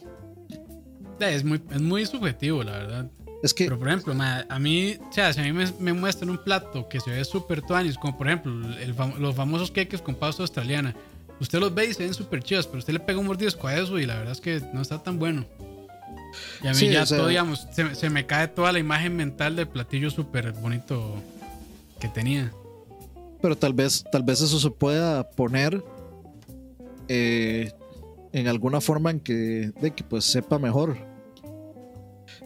eh, 1.20 1.34
es 1.34 1.44
muy, 1.44 1.62
es 1.70 1.80
muy 1.80 2.04
subjetivo, 2.04 2.64
la 2.64 2.72
verdad. 2.72 3.10
Es 3.42 3.52
que 3.52 3.64
Pero 3.64 3.78
por 3.78 3.88
ejemplo, 3.88 4.14
ma, 4.14 4.46
a 4.48 4.58
mí, 4.58 4.96
o 5.08 5.12
sea, 5.12 5.32
si 5.32 5.40
a 5.40 5.42
mí 5.42 5.52
me, 5.52 5.64
me 5.80 5.92
muestran 5.92 6.30
un 6.30 6.38
plato 6.38 6.88
que 6.88 7.00
se 7.00 7.10
ve 7.10 7.24
súper 7.24 7.60
tuanis, 7.62 7.98
como 7.98 8.16
por 8.16 8.28
ejemplo 8.28 8.52
el 8.78 8.94
los 9.18 9.34
famosos 9.34 9.70
queques 9.70 10.00
con 10.00 10.14
pasta 10.14 10.42
australiana, 10.42 10.94
usted 11.40 11.58
los 11.58 11.74
ve 11.74 11.86
y 11.86 11.94
se 11.94 12.04
ven 12.04 12.14
súper 12.14 12.42
chidos, 12.42 12.66
pero 12.68 12.78
usted 12.78 12.92
le 12.92 13.00
pega 13.00 13.18
un 13.18 13.26
mordisco 13.26 13.66
a 13.66 13.76
eso 13.76 13.98
y 13.98 14.06
la 14.06 14.14
verdad 14.14 14.32
es 14.32 14.40
que 14.40 14.60
no 14.72 14.80
está 14.82 15.02
tan 15.02 15.18
bueno. 15.18 15.44
Y 16.62 16.68
a 16.68 16.70
mí 16.70 16.76
Sí, 16.76 16.88
ya 16.88 17.02
o 17.02 17.06
sea- 17.06 17.18
todo, 17.18 17.28
digamos, 17.28 17.66
se, 17.72 17.94
se 17.96 18.10
me 18.10 18.26
cae 18.26 18.46
toda 18.48 18.70
la 18.72 18.78
imagen 18.78 19.16
mental 19.16 19.56
del 19.56 19.66
platillo 19.66 20.08
súper 20.10 20.52
bonito 20.52 21.16
que 22.00 22.08
tenía. 22.08 22.52
pero 23.42 23.56
tal 23.58 23.72
vez, 23.74 24.04
tal 24.12 24.22
vez 24.22 24.40
eso 24.40 24.60
se 24.60 24.70
pueda 24.70 25.28
poner 25.30 25.82
eh, 27.08 27.72
en 28.32 28.46
alguna 28.48 28.80
forma 28.80 29.10
en 29.10 29.18
que, 29.20 29.72
de 29.80 29.90
que 29.90 30.04
pues 30.04 30.24
sepa 30.24 30.58
mejor. 30.60 30.96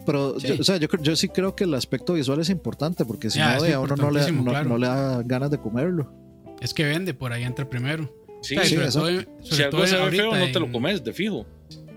Pero, 0.06 0.38
Sí. 0.40 0.46
yo, 0.48 0.54
o 0.60 0.64
sea, 0.64 0.76
yo, 0.78 0.88
yo 1.02 1.16
sí 1.16 1.28
creo 1.28 1.54
que 1.56 1.64
el 1.64 1.74
aspecto 1.74 2.14
visual 2.14 2.40
es 2.40 2.48
importante 2.48 3.04
porque 3.04 3.28
si 3.28 3.38
Ya, 3.38 3.56
no, 3.58 3.64
a 3.64 3.80
uno 3.80 3.96
no 3.96 4.10
le, 4.10 4.20
importantísimo, 4.20 4.42
no, 4.44 4.50
claro. 4.52 4.68
no 4.70 4.78
le 4.78 4.86
da 4.86 5.22
ganas 5.24 5.50
de 5.50 5.58
comerlo. 5.58 6.12
Es 6.62 6.72
que 6.72 6.84
vende, 6.84 7.12
por 7.12 7.32
ahí 7.32 7.42
entra 7.42 7.68
primero. 7.68 8.10
Sí, 8.42 8.56
O 8.56 8.60
sea, 8.60 8.64
sí, 8.68 8.74
sobre 8.76 8.86
eso. 8.88 8.98
todo 9.00 9.08
en- 9.10 9.28
si 9.42 9.50
sobre 9.50 9.64
algo 9.64 9.76
todo 9.78 9.86
se 9.86 9.96
ve 9.96 10.10
feo, 10.10 10.34
no 10.36 10.52
te 10.52 10.60
lo 10.60 10.70
comes, 10.72 11.02
de 11.04 11.12
fijo. 11.12 11.46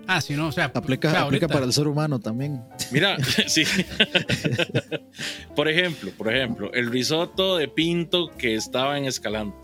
Ah, 0.07 0.20
sí, 0.22 0.34
no, 0.34 0.47
o 0.47 0.51
sea, 0.51 0.66
Aplica, 0.74 1.10
o 1.10 1.12
sea, 1.12 1.22
aplica 1.22 1.45
ahorita- 1.45 1.47
para 1.47 1.66
el 1.66 1.74
ser 1.74 1.88
humano 1.88 2.20
también. 2.20 2.62
Mira, 2.91 3.16
sí. 3.47 3.64
por 5.55 5.68
ejemplo, 5.68 6.12
por 6.18 6.34
ejemplo, 6.34 6.72
el 6.74 6.89
risotto 6.89 7.57
de 7.57 7.68
pinto 7.68 8.30
que 8.38 8.55
estaba 8.55 8.97
en 8.97 9.05
Escalante. 9.05 9.55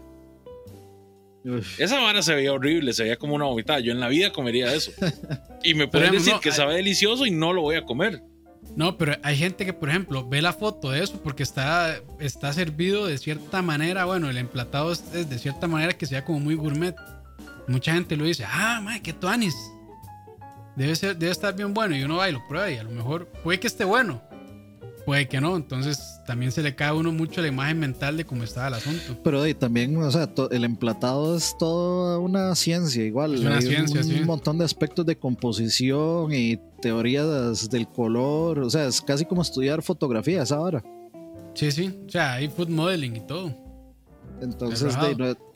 Uf. 1.44 1.80
Esa 1.80 2.00
vara 2.00 2.22
se 2.24 2.34
veía 2.34 2.52
horrible, 2.54 2.92
se 2.94 3.04
veía 3.04 3.18
como 3.18 3.36
una 3.36 3.46
vomitada. 3.46 3.80
Yo 3.80 3.92
en 3.92 4.00
la 4.00 4.08
vida 4.08 4.32
comería 4.32 4.74
eso. 4.74 4.92
Y 5.64 5.76
me 5.76 5.88
pueden 5.88 6.12
decir 6.12 6.34
no, 6.34 6.40
que 6.40 6.52
sabe 6.52 6.76
delicioso 6.76 7.26
y 7.28 7.32
no 7.32 7.54
lo 7.54 7.62
voy 7.62 7.76
a 7.76 7.84
comer. 7.84 8.22
No, 8.76 8.98
pero 8.98 9.14
hay 9.24 9.38
gente 9.38 9.66
que, 9.66 9.74
por 9.74 9.90
ejemplo, 9.90 10.28
ve 10.28 10.42
la 10.42 10.54
foto 10.54 10.92
de 10.92 11.04
eso 11.04 11.22
porque 11.22 11.44
está, 11.44 11.98
está 12.20 12.52
servido 12.52 13.06
de 13.06 13.18
cierta 13.18 13.62
manera. 13.62 14.06
Bueno, 14.06 14.30
el 14.30 14.38
emplatado 14.38 14.92
es, 14.92 15.12
de 15.12 15.40
cierta 15.40 15.68
manera 15.68 15.94
que 15.94 16.06
sea 16.06 16.26
como 16.26 16.40
muy 16.40 16.56
gourmet. 16.56 16.96
Mucha 17.68 17.94
gente 17.94 18.18
lo 18.18 18.26
dice, 18.26 18.46
ah, 18.46 18.82
madre, 18.84 19.02
qué 19.02 19.14
tuanis. 19.14 19.56
Debe, 20.76 20.96
ser, 20.96 21.16
debe 21.16 21.32
estar 21.32 21.56
bien 21.56 21.74
bueno. 21.74 21.96
Y 21.96 22.04
uno 22.04 22.18
va 22.18 22.30
y 22.30 22.34
lo 22.34 22.46
prueba 22.48 22.70
y 22.70 22.78
a 22.78 22.84
lo 22.84 22.92
mejor 22.92 23.28
puede 23.44 23.60
que 23.60 23.68
esté 23.68 23.86
bueno, 23.86 24.22
puede 25.06 25.28
que 25.28 25.40
no. 25.40 25.56
Entonces 25.56 26.20
también 26.26 26.52
se 26.52 26.64
le 26.64 26.76
cae 26.76 26.90
a 26.90 26.94
uno 26.94 27.12
mucho 27.12 27.42
la 27.42 27.48
imagen 27.48 27.80
mental 27.80 28.18
de 28.18 28.26
cómo 28.26 28.44
estaba 28.44 28.68
el 28.70 28.74
asunto. 28.76 29.18
Pero 29.24 29.42
ahí 29.44 29.54
también, 29.54 29.96
o 29.98 30.10
sea, 30.12 30.30
el 30.52 30.64
emplatado 30.64 31.36
es 31.38 31.56
toda 31.58 32.18
una 32.20 32.54
ciencia 32.56 33.04
igual. 33.04 33.36
Es 33.36 33.42
una 33.42 33.58
Hay 33.58 33.62
ciencia, 33.62 34.02
un 34.02 34.08
sí. 34.08 34.22
montón 34.26 34.58
de 34.58 34.66
aspectos 34.66 35.06
de 35.06 35.18
composición 35.18 36.34
y 36.34 36.58
teorías 36.82 37.70
del 37.70 37.88
color. 37.88 38.60
O 38.60 38.70
sea, 38.70 38.88
es 38.88 39.02
casi 39.02 39.26
como 39.26 39.42
estudiar 39.42 39.82
fotografía 39.82 40.42
esa 40.44 40.60
hora. 40.60 40.84
Sí, 41.54 41.72
sí. 41.72 41.98
O 42.06 42.10
sea, 42.10 42.34
hay 42.34 42.48
food 42.50 42.70
modeling 42.70 43.16
y 43.16 43.22
todo. 43.22 43.56
Entonces, 44.42 45.00
de, 45.00 45.16
no- 45.16 45.55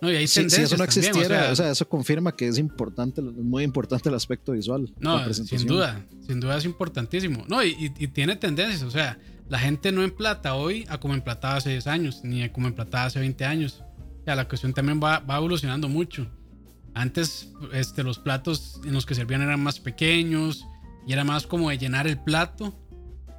No, 0.00 0.10
y 0.10 0.16
hay 0.16 0.26
si, 0.26 0.48
si 0.48 0.62
eso 0.62 0.76
no 0.76 0.84
también, 0.86 1.06
existiera, 1.10 1.50
o 1.52 1.56
sea, 1.56 1.70
eso 1.70 1.88
confirma 1.88 2.34
que 2.34 2.48
es 2.48 2.58
importante, 2.58 3.20
muy 3.22 3.64
importante 3.64 4.08
el 4.08 4.14
aspecto 4.14 4.52
visual. 4.52 4.92
No, 4.98 5.32
sin 5.34 5.66
duda, 5.66 6.06
sin 6.26 6.40
duda 6.40 6.56
es 6.56 6.64
importantísimo. 6.64 7.44
No, 7.48 7.62
y, 7.62 7.70
y- 7.78 8.04
y 8.04 8.08
tiene 8.08 8.36
tendencias, 8.36 8.82
o 8.82 8.90
sea, 8.90 9.18
la 9.48 9.58
gente 9.58 9.92
no 9.92 10.02
emplata 10.02 10.54
hoy 10.54 10.86
a 10.88 10.98
como 10.98 11.14
emplataba 11.14 11.56
hace 11.56 11.70
10 11.70 11.86
años, 11.88 12.20
ni 12.24 12.42
a 12.42 12.52
como 12.52 12.68
emplataba 12.68 13.04
hace 13.06 13.18
20 13.18 13.44
años. 13.44 13.82
O 14.20 14.24
sea, 14.24 14.36
la 14.36 14.46
cuestión 14.48 14.72
también 14.72 15.00
va, 15.02 15.18
va 15.18 15.36
evolucionando 15.36 15.88
mucho. 15.88 16.30
Antes, 16.94 17.50
este, 17.72 18.02
los 18.02 18.18
platos 18.18 18.80
en 18.84 18.92
los 18.92 19.06
que 19.06 19.14
servían 19.14 19.42
eran 19.42 19.60
más 19.62 19.80
pequeños 19.80 20.64
y 21.06 21.12
era 21.12 21.24
más 21.24 21.46
como 21.46 21.70
de 21.70 21.78
llenar 21.78 22.06
el 22.06 22.18
plato. 22.18 22.76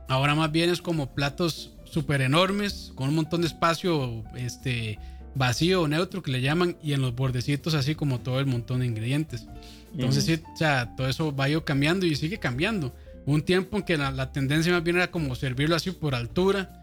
Ahora 0.07 0.35
más 0.35 0.51
bien 0.51 0.69
es 0.69 0.81
como 0.81 1.13
platos 1.15 1.73
súper 1.85 2.21
enormes, 2.21 2.91
con 2.95 3.09
un 3.09 3.15
montón 3.15 3.41
de 3.41 3.47
espacio 3.47 4.23
este, 4.35 4.97
vacío 5.35 5.81
o 5.81 5.87
neutro 5.87 6.21
que 6.21 6.31
le 6.31 6.41
llaman, 6.41 6.75
y 6.83 6.93
en 6.93 7.01
los 7.01 7.15
bordecitos 7.15 7.73
así 7.73 7.95
como 7.95 8.19
todo 8.19 8.39
el 8.39 8.45
montón 8.45 8.79
de 8.81 8.85
ingredientes. 8.87 9.45
Entonces, 9.93 10.23
sí, 10.25 10.39
o 10.53 10.57
sea, 10.57 10.95
todo 10.95 11.07
eso 11.07 11.35
va 11.35 11.49
ido 11.49 11.65
cambiando 11.65 12.05
y 12.05 12.15
sigue 12.15 12.37
cambiando. 12.37 12.93
Hubo 13.25 13.35
un 13.35 13.41
tiempo 13.41 13.77
en 13.77 13.83
que 13.83 13.97
la, 13.97 14.11
la 14.11 14.31
tendencia 14.31 14.71
más 14.71 14.83
bien 14.83 14.95
era 14.95 15.11
como 15.11 15.35
servirlo 15.35 15.75
así 15.75 15.91
por 15.91 16.15
altura. 16.15 16.77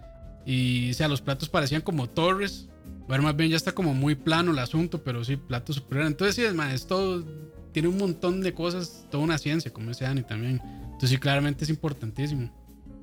Y, 0.44 0.90
o 0.90 0.94
sea, 0.94 1.09
los 1.09 1.20
platos 1.20 1.49
parecían 1.49 1.82
como 1.82 2.09
torres. 2.09 2.68
Ahora 3.09 3.22
más 3.22 3.36
bien 3.36 3.51
ya 3.51 3.57
está 3.57 3.72
como 3.72 3.94
muy 3.94 4.14
plano 4.14 4.51
el 4.53 4.59
asunto, 4.59 5.03
pero 5.03 5.24
sí, 5.24 5.36
platos 5.36 5.76
superiores. 5.76 6.11
Entonces, 6.12 6.34
sí, 6.36 6.42
es, 6.74 6.86
todo, 6.86 7.24
tiene 7.72 7.88
un 7.88 7.96
montón 7.96 8.42
de 8.42 8.53
cosas, 8.53 9.07
toda 9.11 9.24
una 9.24 9.38
ciencia, 9.38 9.72
como 9.72 9.90
ese 9.90 10.05
Dani 10.05 10.22
también. 10.22 10.61
Entonces, 10.84 11.11
sí, 11.11 11.16
claramente 11.18 11.64
es 11.64 11.70
importantísimo. 11.70 12.51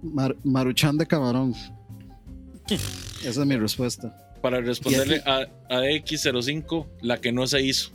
Mar- 0.03 0.35
maruchan 0.43 0.97
de 0.97 1.07
camarón. 1.07 1.55
Esa 2.69 3.41
es 3.41 3.45
mi 3.45 3.57
respuesta. 3.57 4.15
Para 4.45 4.61
responderle 4.61 5.23
a, 5.25 5.47
a 5.71 5.81
X05, 5.85 6.87
la 7.01 7.17
que 7.17 7.31
no 7.31 7.47
se 7.47 7.63
hizo. 7.63 7.89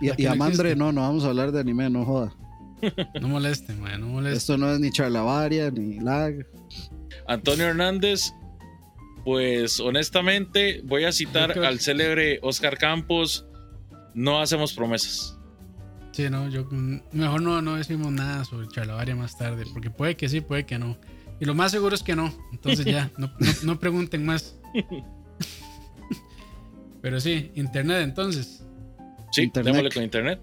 Y, 0.00 0.22
y 0.22 0.24
a 0.24 0.30
no 0.30 0.36
Mandre, 0.36 0.74
no, 0.74 0.90
no 0.90 1.02
vamos 1.02 1.22
a 1.24 1.28
hablar 1.28 1.52
de 1.52 1.60
anime, 1.60 1.90
no 1.90 2.06
joda. 2.06 2.34
No 3.20 3.28
molesten, 3.28 3.78
man, 3.78 4.00
no 4.00 4.06
molesten. 4.06 4.38
Esto 4.38 4.56
no 4.56 4.72
es 4.72 4.80
ni 4.80 4.90
charlavaria, 4.90 5.70
ni 5.70 6.00
lag. 6.00 6.46
Antonio 7.28 7.66
Hernández, 7.66 8.32
pues 9.22 9.78
honestamente 9.80 10.80
voy 10.84 11.04
a 11.04 11.12
citar 11.12 11.52
creo- 11.52 11.66
al 11.66 11.78
célebre 11.80 12.38
Oscar 12.40 12.78
Campos, 12.78 13.44
no 14.14 14.40
hacemos 14.40 14.72
promesas. 14.72 15.36
Sí, 16.12 16.30
no, 16.30 16.48
yo 16.48 16.64
mm, 16.70 17.00
mejor 17.12 17.42
no, 17.42 17.60
no 17.60 17.76
decimos 17.76 18.10
nada 18.12 18.46
sobre 18.46 18.66
Charlavaria 18.68 19.14
más 19.14 19.36
tarde, 19.36 19.64
porque 19.74 19.90
puede 19.90 20.16
que 20.16 20.30
sí, 20.30 20.40
puede 20.40 20.64
que 20.64 20.78
no. 20.78 20.96
Y 21.40 21.44
lo 21.46 21.54
más 21.54 21.70
seguro 21.72 21.94
es 21.94 22.02
que 22.02 22.14
no. 22.14 22.32
Entonces 22.52 22.84
ya, 22.84 23.10
no, 23.16 23.26
no- 23.38 23.52
no 23.64 23.80
pregunten 23.80 24.24
más. 24.26 24.56
Pero 27.02 27.18
sí, 27.20 27.50
internet 27.54 28.02
entonces. 28.04 28.62
Sí, 29.32 29.42
Internet. 29.42 29.72
démosle 29.74 29.90
con 29.94 30.02
internet. 30.02 30.40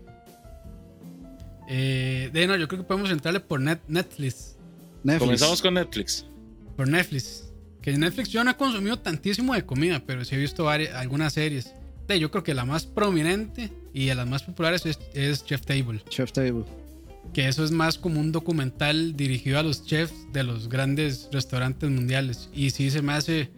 Eh, 1.69 2.29
de 2.33 2.47
no, 2.47 2.55
yo 2.55 2.67
creo 2.67 2.81
que 2.81 2.87
podemos 2.87 3.11
entrarle 3.11 3.39
por 3.41 3.59
net, 3.59 3.79
Netflix. 3.87 4.57
Netflix. 5.03 5.19
Comenzamos 5.19 5.61
con 5.61 5.73
Netflix. 5.75 6.25
Por 6.75 6.87
Netflix. 6.87 7.51
Que 7.81 7.97
Netflix 7.97 8.29
yo 8.29 8.43
no 8.43 8.51
he 8.51 8.55
consumido 8.55 8.97
tantísimo 8.99 9.53
de 9.53 9.65
comida, 9.65 10.01
pero 10.05 10.23
sí 10.25 10.35
he 10.35 10.37
visto 10.37 10.63
varias, 10.63 10.95
algunas 10.95 11.33
series. 11.33 11.73
De, 12.07 12.19
yo 12.19 12.31
creo 12.31 12.43
que 12.43 12.53
la 12.53 12.65
más 12.65 12.85
prominente 12.85 13.71
y 13.93 14.05
de 14.07 14.15
las 14.15 14.27
más 14.27 14.43
populares 14.43 14.85
es, 14.85 14.99
es 15.13 15.45
Chef 15.45 15.61
Table. 15.65 16.01
Chef 16.09 16.31
Table. 16.31 16.63
Que 17.33 17.47
eso 17.47 17.63
es 17.63 17.71
más 17.71 17.97
como 17.97 18.19
un 18.19 18.31
documental 18.31 19.15
dirigido 19.15 19.59
a 19.59 19.63
los 19.63 19.85
chefs 19.85 20.13
de 20.33 20.43
los 20.43 20.69
grandes 20.69 21.29
restaurantes 21.31 21.89
mundiales. 21.89 22.49
Y 22.53 22.71
sí 22.71 22.89
se 22.89 23.01
me 23.01 23.13
hace 23.13 23.49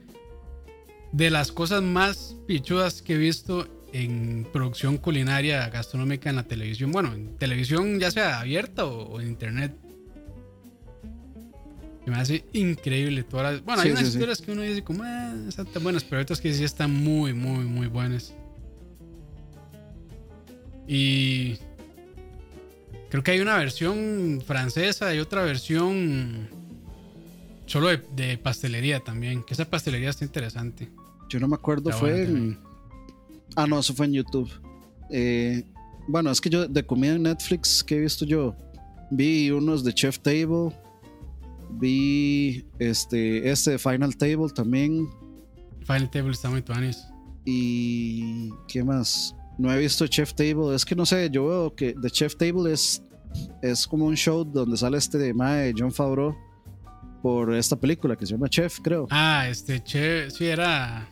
de 1.11 1.29
las 1.29 1.51
cosas 1.51 1.81
más 1.81 2.35
pichudas 2.47 3.01
que 3.01 3.13
he 3.13 3.17
visto 3.17 3.67
en 3.93 4.45
producción 4.53 4.97
culinaria 4.97 5.67
gastronómica 5.69 6.29
en 6.29 6.35
la 6.35 6.43
televisión. 6.43 6.91
Bueno, 6.91 7.13
en 7.13 7.35
televisión 7.37 7.99
ya 7.99 8.11
sea 8.11 8.39
abierta 8.39 8.85
o, 8.85 9.03
o 9.13 9.21
en 9.21 9.27
internet. 9.29 9.73
que 12.05 12.11
me 12.11 12.17
hace 12.17 12.43
increíble. 12.53 13.23
Todas 13.23 13.53
las- 13.53 13.63
bueno, 13.65 13.81
hay 13.81 13.89
unas 13.91 14.01
sí, 14.03 14.05
sí. 14.07 14.11
historias 14.17 14.41
que 14.41 14.51
uno 14.51 14.61
dice 14.61 14.83
como, 14.83 15.03
ah, 15.03 15.33
están 15.47 15.65
tan 15.67 15.83
buenas, 15.83 16.03
pero 16.03 16.21
otras 16.21 16.39
que 16.41 16.53
sí 16.53 16.63
están 16.63 16.91
muy, 16.91 17.33
muy, 17.33 17.63
muy 17.65 17.87
buenas. 17.87 18.33
Y 20.87 21.57
creo 23.09 23.23
que 23.23 23.31
hay 23.31 23.39
una 23.39 23.57
versión 23.57 24.41
francesa 24.45 25.13
y 25.13 25.19
otra 25.19 25.43
versión 25.43 26.47
solo 27.65 27.89
de, 27.89 28.01
de 28.15 28.37
pastelería 28.37 28.99
también, 28.99 29.43
que 29.43 29.53
esa 29.53 29.65
pastelería 29.65 30.09
está 30.09 30.25
interesante. 30.25 30.89
Yo 31.29 31.39
no 31.39 31.47
me 31.47 31.55
acuerdo, 31.55 31.89
Está 31.89 31.99
fue 31.99 32.23
en... 32.23 32.59
Ah, 33.55 33.67
no, 33.67 33.79
eso 33.79 33.93
fue 33.93 34.07
en 34.07 34.13
YouTube. 34.13 34.49
Eh, 35.11 35.63
bueno, 36.07 36.31
es 36.31 36.41
que 36.41 36.49
yo 36.49 36.67
de 36.67 36.85
comida 36.85 37.13
en 37.13 37.23
Netflix, 37.23 37.83
¿qué 37.83 37.97
he 37.97 37.99
visto 37.99 38.25
yo? 38.25 38.55
Vi 39.11 39.51
unos 39.51 39.83
de 39.83 39.93
Chef 39.93 40.19
Table. 40.19 40.75
Vi 41.71 42.65
este, 42.79 43.49
este 43.49 43.71
de 43.71 43.79
Final 43.79 44.17
Table 44.17 44.49
también. 44.53 45.07
Final 45.81 46.09
Table 46.09 46.31
está 46.31 46.49
muy 46.49 46.61
tuanis. 46.61 47.05
Y 47.45 48.51
¿qué 48.67 48.83
más? 48.83 49.35
No 49.59 49.71
he 49.71 49.77
visto 49.77 50.07
Chef 50.07 50.33
Table. 50.33 50.73
Es 50.73 50.85
que 50.85 50.95
no 50.95 51.05
sé, 51.05 51.29
yo 51.31 51.47
veo 51.47 51.75
que 51.75 51.93
The 52.01 52.09
Chef 52.09 52.35
Table 52.37 52.71
es, 52.73 53.03
es 53.61 53.85
como 53.85 54.05
un 54.05 54.15
show 54.15 54.43
donde 54.43 54.77
sale 54.77 54.97
este 54.97 55.17
de 55.17 55.33
Mae 55.33 55.73
John 55.77 55.91
Favreau 55.91 56.35
por 57.21 57.53
esta 57.53 57.75
película 57.75 58.15
que 58.15 58.25
se 58.25 58.33
llama 58.33 58.47
Chef, 58.49 58.79
creo. 58.81 59.05
Ah, 59.11 59.47
este, 59.49 59.83
che, 59.83 60.31
sí, 60.31 60.45
era. 60.45 61.07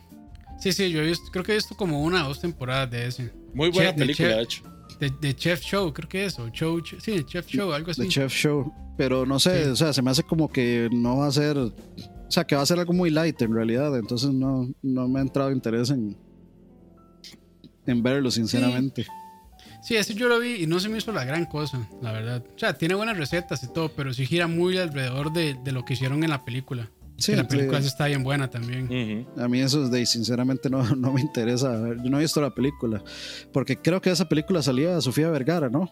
Sí, 0.58 0.72
sí, 0.72 0.90
yo 0.90 1.00
he 1.02 1.06
visto, 1.06 1.26
creo 1.30 1.44
que 1.44 1.52
he 1.52 1.56
visto 1.56 1.76
como 1.76 2.02
una 2.02 2.24
o 2.24 2.28
dos 2.28 2.40
temporadas 2.40 2.90
de 2.90 3.06
ese. 3.06 3.32
Muy 3.54 3.70
buena 3.70 3.94
película, 3.94 4.28
de 4.36 4.42
hecho. 4.42 4.62
De 5.20 5.36
Chef 5.36 5.60
Show, 5.60 5.92
creo 5.92 6.08
que 6.08 6.24
es, 6.24 6.38
o 6.40 6.48
Show, 6.48 6.78
Ch- 6.80 6.98
sí, 7.00 7.22
Chef 7.24 7.46
Show, 7.46 7.72
algo 7.72 7.90
así. 7.92 8.02
The 8.02 8.08
Chef 8.08 8.32
Show. 8.32 8.72
Pero 8.96 9.24
no 9.26 9.38
sé, 9.38 9.64
Sí. 9.64 9.70
o 9.70 9.76
sea, 9.76 9.92
se 9.92 10.02
me 10.02 10.10
hace 10.10 10.24
como 10.24 10.48
que 10.50 10.88
no 10.90 11.18
va 11.18 11.28
a 11.28 11.30
ser. 11.32 11.56
O 11.56 11.72
sea, 12.28 12.44
que 12.44 12.56
va 12.56 12.62
a 12.62 12.66
ser 12.66 12.80
algo 12.80 12.92
muy 12.92 13.10
light 13.10 13.40
en 13.42 13.54
realidad. 13.54 13.96
Entonces 13.96 14.30
no, 14.32 14.68
no 14.82 15.06
me 15.06 15.20
ha 15.20 15.22
entrado 15.22 15.52
interés 15.52 15.90
en, 15.90 16.16
en 17.90 18.02
verlo, 18.02 18.30
sinceramente. 18.30 19.06
Sí, 19.82 19.96
ese 19.96 20.14
yo 20.14 20.28
lo 20.28 20.38
vi 20.40 20.62
y 20.62 20.66
no 20.66 20.80
se 20.80 20.88
me 20.88 20.98
hizo 20.98 21.12
la 21.12 21.24
gran 21.24 21.46
cosa, 21.46 21.88
la 22.02 22.12
verdad. 22.12 22.44
O 22.54 22.58
sea, 22.58 22.72
tiene 22.76 22.94
buenas 22.94 23.16
recetas 23.16 23.62
y 23.62 23.72
todo, 23.72 23.90
pero 23.90 24.12
sí 24.12 24.26
gira 24.26 24.46
muy 24.48 24.76
alrededor 24.78 25.32
de, 25.32 25.54
de 25.54 25.72
lo 25.72 25.84
que 25.84 25.94
hicieron 25.94 26.22
en 26.24 26.30
la 26.30 26.44
película. 26.44 26.90
Sí, 27.16 27.34
la 27.34 27.48
película 27.48 27.78
sí. 27.78 27.84
sí 27.84 27.88
está 27.88 28.06
bien 28.06 28.22
buena 28.22 28.48
también. 28.48 28.84
Ujú. 29.26 29.40
A 29.42 29.48
mí 29.48 29.60
eso 29.60 29.82
es 29.84 29.90
de 29.90 30.04
sinceramente 30.06 30.70
no, 30.70 30.82
no 30.96 31.12
me 31.12 31.20
interesa. 31.20 31.70
ver. 31.70 31.96
Yo 32.02 32.10
no 32.10 32.18
he 32.18 32.22
visto 32.22 32.40
la 32.40 32.54
película. 32.54 33.02
Porque 33.52 33.76
creo 33.76 34.00
que 34.00 34.10
esa 34.10 34.28
película 34.28 34.62
salía 34.62 35.00
Sofía 35.00 35.28
Vergara, 35.30 35.68
¿no? 35.68 35.90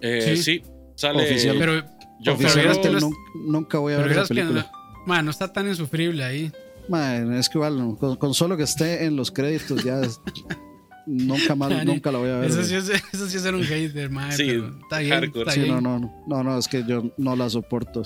Eh, 0.00 0.34
Sí. 0.36 0.42
sí. 0.42 0.62
sale 0.94 1.22
Oficial. 1.24 1.56
Pero, 1.58 1.72
pero 1.82 2.38
que 2.38 2.44
Oficialmente 2.44 2.90
los- 2.90 3.02
nun- 3.02 3.14
nunca 3.46 3.78
voy 3.78 3.94
a 3.94 3.96
pero 3.96 4.08
ver 4.08 4.18
esa 4.18 4.28
película. 4.28 4.70
no, 4.72 5.06
man, 5.06 5.24
no 5.24 5.30
está 5.30 5.52
tan 5.52 5.68
insufrible 5.68 6.22
ahí. 6.24 6.50
Man, 6.88 7.32
es 7.34 7.48
que 7.48 7.58
igual, 7.58 7.96
con, 7.98 8.16
con 8.16 8.34
solo 8.34 8.56
que 8.56 8.62
esté 8.64 9.04
en 9.04 9.16
los 9.16 9.30
créditos 9.30 9.82
ya 9.84 10.00
es- 10.00 10.20
nunca 11.10 11.54
más, 11.54 11.70
Dani, 11.70 11.84
nunca 11.92 12.10
la 12.12 12.18
voy 12.18 12.30
a 12.30 12.38
ver. 12.38 12.50
Eso 12.50 12.62
sí, 12.64 12.74
es, 12.74 12.88
eso 12.88 13.26
sí 13.28 13.36
es 13.36 13.42
ser 13.42 13.54
un 13.54 13.62
hater, 13.64 14.10
man. 14.10 14.32
Sí, 14.32 14.62
está 14.82 14.98
bien, 15.00 15.10
hardcore. 15.12 15.40
está 15.42 15.52
Sí, 15.52 15.60
bien. 15.62 15.82
no, 15.82 15.98
no, 15.98 16.24
no, 16.26 16.42
no, 16.44 16.58
es 16.58 16.68
que 16.68 16.84
yo 16.86 17.10
no 17.16 17.36
la 17.36 17.48
soporto. 17.50 18.02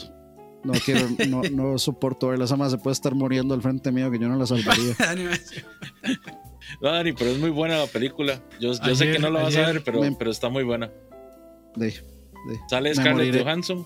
No 0.65 0.73
quiero, 0.85 1.07
no, 1.29 1.43
no 1.43 1.79
soporto 1.79 2.29
verla. 2.29 2.47
Esa 2.47 2.57
más 2.57 2.71
se 2.73 2.79
puede 2.79 2.93
estar 2.95 3.15
muriendo 3.15 3.53
al 3.55 3.61
frente 3.61 3.93
mío 3.93 4.11
que 4.11 4.19
yo 4.19 4.29
no 4.29 4.37
la 4.37 4.47
salvaría. 4.47 4.95
No, 6.81 6.91
Dani, 6.91 7.13
pero 7.13 7.31
es 7.31 7.39
muy 7.39 7.51
buena 7.51 7.79
la 7.79 7.87
película. 7.87 8.41
Yo, 8.61 8.73
yo 8.73 8.95
sé 8.97 9.13
que 9.13 9.19
no 9.19 9.31
la 9.31 9.43
vas 9.43 9.57
a 9.57 9.67
ver, 9.71 9.83
pero, 9.85 10.01
me- 10.01 10.13
pero 10.13 10.31
está 10.31 10.49
muy 10.49 10.65
buena. 10.65 10.91
De- 11.77 11.89
de- 11.89 12.01
Sale 12.69 12.95
Scarlett. 12.95 13.43
Johansson. 13.43 13.85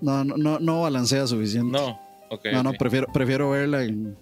no, 0.00 0.24
no, 0.24 0.36
no, 0.36 0.58
no 0.60 0.82
balancea 0.82 1.26
suficiente. 1.26 1.70
No, 1.72 1.98
ok. 2.30 2.46
no, 2.52 2.62
no, 2.62 2.72
prefiero, 2.74 3.08
prefiero 3.12 3.50
verla 3.50 3.84
en, 3.84 4.16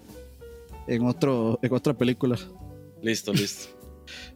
en, 0.87 1.05
otro, 1.05 1.59
en 1.61 1.73
otra 1.73 1.93
película. 1.93 2.37
Listo, 3.01 3.31
listo. 3.31 3.69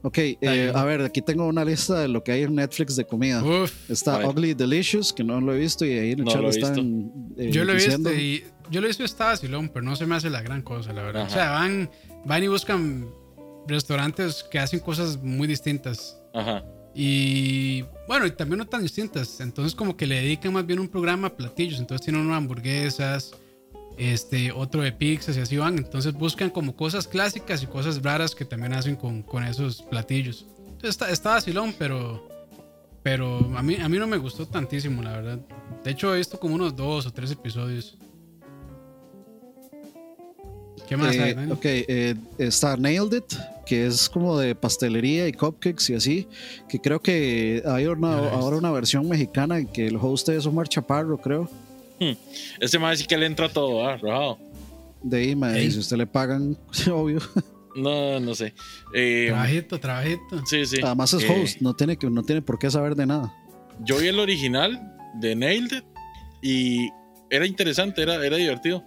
Ok, 0.01 0.17
eh, 0.17 0.71
a 0.73 0.83
ver, 0.85 1.01
aquí 1.01 1.21
tengo 1.21 1.45
una 1.47 1.63
lista 1.65 1.99
de 1.99 2.07
lo 2.07 2.23
que 2.23 2.31
hay 2.31 2.43
en 2.43 2.55
Netflix 2.55 2.95
de 2.95 3.05
comida. 3.05 3.43
Uf, 3.43 3.89
Está. 3.89 4.27
Ugly 4.27 4.53
Delicious, 4.53 5.11
que 5.13 5.23
no 5.23 5.39
lo 5.41 5.53
he 5.53 5.59
visto, 5.59 5.85
y 5.85 5.91
ahí 5.91 6.11
en 6.11 6.19
el 6.19 6.25
No 6.25 6.31
chat 6.31 6.41
lo 6.41 6.47
he 6.47 6.49
están 6.51 7.11
eh, 7.37 7.51
yo 7.51 7.63
lo 7.65 7.71
he 7.73 7.75
diciendo. 7.75 8.09
visto 8.09 8.23
y 8.23 8.43
yo 8.71 8.81
lo 8.81 8.87
he 8.87 8.89
visto 8.89 9.03
está 9.03 9.25
vacilón, 9.25 9.69
pero 9.69 9.83
no 9.85 9.95
se 9.95 10.05
me 10.05 10.15
hace 10.15 10.29
la 10.29 10.41
gran 10.41 10.61
cosa, 10.61 10.93
la 10.93 11.01
verdad. 11.03 11.23
Ajá. 11.23 11.31
O 11.31 11.33
sea, 11.33 11.49
van, 11.51 11.89
van 12.25 12.43
y 12.43 12.47
buscan 12.47 13.07
restaurantes 13.67 14.43
que 14.49 14.59
hacen 14.59 14.79
cosas 14.79 15.17
muy 15.21 15.47
distintas. 15.47 16.19
Ajá. 16.33 16.63
Y 16.93 17.83
bueno, 18.07 18.25
y 18.25 18.31
también 18.31 18.57
no 18.59 18.67
tan 18.67 18.81
distintas. 18.81 19.39
Entonces, 19.39 19.75
como 19.75 19.95
que 19.95 20.07
le 20.07 20.15
dedican 20.15 20.51
más 20.53 20.65
bien 20.65 20.79
un 20.79 20.87
programa 20.87 21.27
a 21.27 21.35
platillos. 21.35 21.79
Entonces, 21.79 22.03
tienen 22.05 22.23
unas 22.25 22.37
hamburguesas, 22.37 23.31
este, 23.99 24.51
otro 24.53 24.81
de 24.81 24.93
pizzas 24.93 25.35
y 25.37 25.41
así 25.41 25.57
van. 25.57 25.77
Entonces, 25.77 26.13
buscan 26.13 26.49
como 26.49 26.75
cosas 26.75 27.05
clásicas 27.05 27.61
y 27.61 27.67
cosas 27.67 28.01
raras 28.01 28.33
que 28.33 28.45
también 28.45 28.73
hacen 28.73 28.95
con, 28.95 29.21
con 29.21 29.43
esos 29.43 29.81
platillos. 29.83 30.45
Entonces, 30.59 30.91
está, 30.91 31.11
está 31.11 31.29
vacilón, 31.31 31.75
pero, 31.77 32.27
pero 33.03 33.39
a, 33.57 33.61
mí, 33.61 33.75
a 33.75 33.89
mí 33.89 33.97
no 33.97 34.07
me 34.07 34.17
gustó 34.17 34.47
tantísimo, 34.47 35.03
la 35.03 35.11
verdad. 35.11 35.39
De 35.83 35.91
hecho, 35.91 36.15
he 36.15 36.17
visto 36.17 36.39
como 36.39 36.55
unos 36.55 36.73
dos 36.75 37.05
o 37.05 37.11
tres 37.11 37.29
episodios. 37.31 37.97
¿Qué 40.87 40.95
más 40.95 41.13
Eh, 41.13 41.35
hay, 41.37 41.51
ok, 41.51 41.65
eh, 41.65 42.15
está 42.37 42.77
Nailed 42.77 43.17
It, 43.17 43.33
que 43.65 43.85
es 43.85 44.09
como 44.09 44.39
de 44.39 44.55
pastelería 44.55 45.27
y 45.27 45.33
cupcakes 45.33 45.91
y 45.91 45.95
así, 45.95 46.27
que 46.67 46.79
creo 46.79 47.01
que 47.01 47.61
hay 47.65 47.85
una, 47.85 48.29
ahora 48.29 48.55
una 48.55 48.71
versión 48.71 49.07
mexicana 49.07 49.59
en 49.59 49.67
que 49.67 49.87
el 49.87 49.97
host 49.97 50.29
es 50.29 50.45
Omar 50.45 50.69
Chaparro, 50.69 51.17
creo. 51.17 51.49
Ese 52.59 52.79
más 52.79 52.99
sí 52.99 53.05
que 53.05 53.17
le 53.17 53.25
entra 53.25 53.49
todo, 53.49 53.85
ah, 53.87 53.97
rojado. 53.97 54.37
De 55.03 55.17
ahí, 55.17 55.35
ma, 55.35 55.57
Ey. 55.57 55.67
y 55.67 55.71
si 55.71 55.79
usted 55.79 55.97
le 55.97 56.07
pagan, 56.07 56.57
obvio. 56.91 57.19
No, 57.75 58.19
no 58.19 58.33
sé. 58.35 58.53
Eh, 58.93 59.27
Trabajito, 59.29 59.79
trabajito. 59.79 60.45
sí, 60.45 60.65
sí. 60.65 60.77
Además 60.83 61.13
es 61.13 61.23
Eh, 61.23 61.29
host, 61.41 61.61
no 61.61 61.75
tiene, 61.75 61.97
que, 61.97 62.09
no 62.09 62.23
tiene 62.23 62.41
por 62.41 62.57
qué 62.59 62.69
saber 62.69 62.95
de 62.95 63.05
nada. 63.05 63.33
Yo 63.85 63.97
vi 63.97 64.07
el 64.07 64.19
original 64.19 64.79
de 65.19 65.35
Nailed 65.35 65.71
It 65.77 65.83
y 66.41 66.89
era 67.29 67.45
interesante, 67.45 68.01
era, 68.01 68.15
era 68.25 68.35
divertido. 68.37 68.83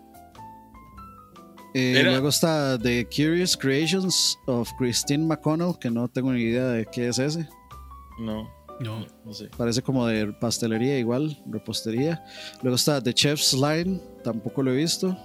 Eh, 1.74 1.94
Era- 1.98 2.10
Luego 2.10 2.28
está 2.28 2.78
The 2.78 3.06
Curious 3.06 3.56
Creations 3.56 4.38
of 4.46 4.68
Christine 4.76 5.24
McConnell, 5.24 5.78
que 5.80 5.90
no 5.90 6.08
tengo 6.08 6.32
ni 6.32 6.42
idea 6.42 6.64
de 6.66 6.84
qué 6.92 7.08
es 7.08 7.18
ese. 7.18 7.48
No, 8.20 8.50
No, 8.80 9.06
no 9.24 9.32
sé. 9.34 9.48
Parece 9.56 9.82
como 9.82 10.06
de 10.06 10.32
pastelería 10.32 10.98
igual, 10.98 11.40
repostería. 11.46 12.24
Luego 12.62 12.76
está 12.76 13.00
The 13.00 13.14
Chef's 13.14 13.52
Line, 13.54 14.00
tampoco 14.24 14.62
lo 14.62 14.72
he 14.72 14.76
visto. 14.76 15.16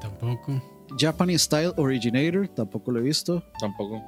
tampoco. 0.00 0.62
Japanese 0.98 1.44
Style 1.44 1.72
Originator, 1.76 2.46
tampoco 2.48 2.90
lo 2.92 2.98
he 3.00 3.02
visto. 3.02 3.42
Tampoco. 3.58 4.02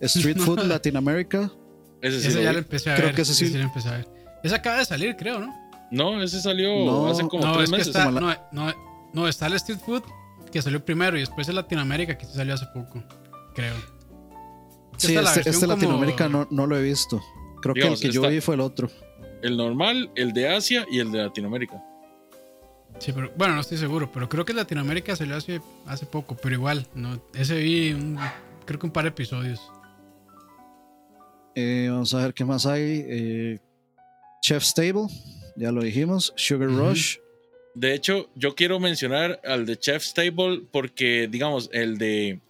Street 0.00 0.38
Food 0.38 0.60
Latin 0.66 0.96
America. 0.96 1.50
Ese 2.00 2.20
sí 2.20 2.28
Ese 2.28 2.36
lo 2.38 2.42
ya 2.44 2.52
lo 2.52 2.58
empecé 2.60 2.90
a 2.90 2.94
Creo 2.94 3.06
ver. 3.08 3.14
que 3.16 3.22
ese 3.22 3.34
sí. 3.34 3.50
lo 3.52 3.60
empecé 3.64 3.88
a 3.88 3.92
ver. 3.98 4.08
Ese 4.44 4.54
acaba 4.54 4.78
de 4.78 4.84
salir, 4.84 5.16
creo, 5.16 5.40
¿no? 5.40 5.52
No, 5.90 6.22
ese 6.22 6.40
salió 6.40 6.84
No, 6.84 7.06
hace 7.08 7.26
como 7.26 7.44
no, 7.44 7.52
tres 7.54 7.64
es 7.64 7.70
que 7.70 7.76
meses. 7.78 7.86
está, 7.88 8.04
como 8.04 8.20
no, 8.20 8.34
no, 8.52 8.72
no, 9.14 9.26
está 9.26 9.46
el 9.48 9.54
Street 9.54 9.80
Food 9.84 10.02
que 10.52 10.62
salió 10.62 10.84
primero 10.84 11.16
y 11.16 11.20
después 11.20 11.48
el 11.48 11.56
Latinoamérica 11.56 12.16
que 12.16 12.24
salió 12.26 12.54
hace 12.54 12.66
poco, 12.72 13.02
creo. 13.54 13.74
Sí, 14.96 15.14
este, 15.16 15.40
este 15.40 15.52
como- 15.52 15.66
Latinoamérica 15.74 16.28
no, 16.28 16.46
no 16.50 16.66
lo 16.66 16.76
he 16.76 16.82
visto. 16.82 17.20
Creo 17.60 17.74
Digamos, 17.74 18.00
que 18.00 18.06
el 18.08 18.12
que 18.12 18.16
yo 18.16 18.28
vi 18.28 18.40
fue 18.40 18.54
el 18.54 18.60
otro. 18.60 18.90
El 19.42 19.56
normal, 19.56 20.10
el 20.16 20.32
de 20.32 20.48
Asia 20.48 20.86
y 20.90 20.98
el 21.00 21.10
de 21.12 21.18
Latinoamérica. 21.18 21.82
Sí, 22.98 23.12
pero 23.12 23.30
bueno, 23.36 23.54
no 23.54 23.60
estoy 23.60 23.78
seguro, 23.78 24.10
pero 24.12 24.28
creo 24.28 24.44
que 24.44 24.52
Latinoamérica 24.52 25.14
salió 25.14 25.36
hace, 25.36 25.60
hace 25.86 26.06
poco, 26.06 26.36
pero 26.36 26.54
igual, 26.54 26.86
no, 26.94 27.22
ese 27.34 27.56
vi 27.58 27.92
un- 27.92 28.18
creo 28.64 28.80
que 28.80 28.86
un 28.86 28.92
par 28.92 29.04
de 29.04 29.10
episodios. 29.10 29.60
Eh, 31.54 31.88
vamos 31.90 32.12
a 32.14 32.22
ver 32.22 32.34
qué 32.34 32.44
más 32.44 32.66
hay. 32.66 33.04
Eh, 33.08 33.58
Chef's 34.42 34.74
Table, 34.74 35.06
ya 35.56 35.72
lo 35.72 35.82
dijimos. 35.82 36.32
Sugar. 36.36 36.68
Rush. 36.68 37.16
De 37.74 37.94
hecho, 37.94 38.28
yo 38.34 38.54
quiero 38.54 38.80
mencionar 38.80 39.40
al 39.44 39.66
de 39.66 39.76
Chef's 39.78 40.12
Table 40.14 40.62
porque, 40.72 41.28
digamos, 41.30 41.68
el 41.72 41.98
de... 41.98 42.40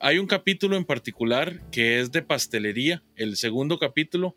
Hay 0.00 0.18
un 0.18 0.26
capítulo 0.26 0.76
en 0.76 0.84
particular 0.84 1.60
que 1.70 2.00
es 2.00 2.10
de 2.10 2.22
pastelería. 2.22 3.02
El 3.16 3.36
segundo 3.36 3.78
capítulo 3.78 4.36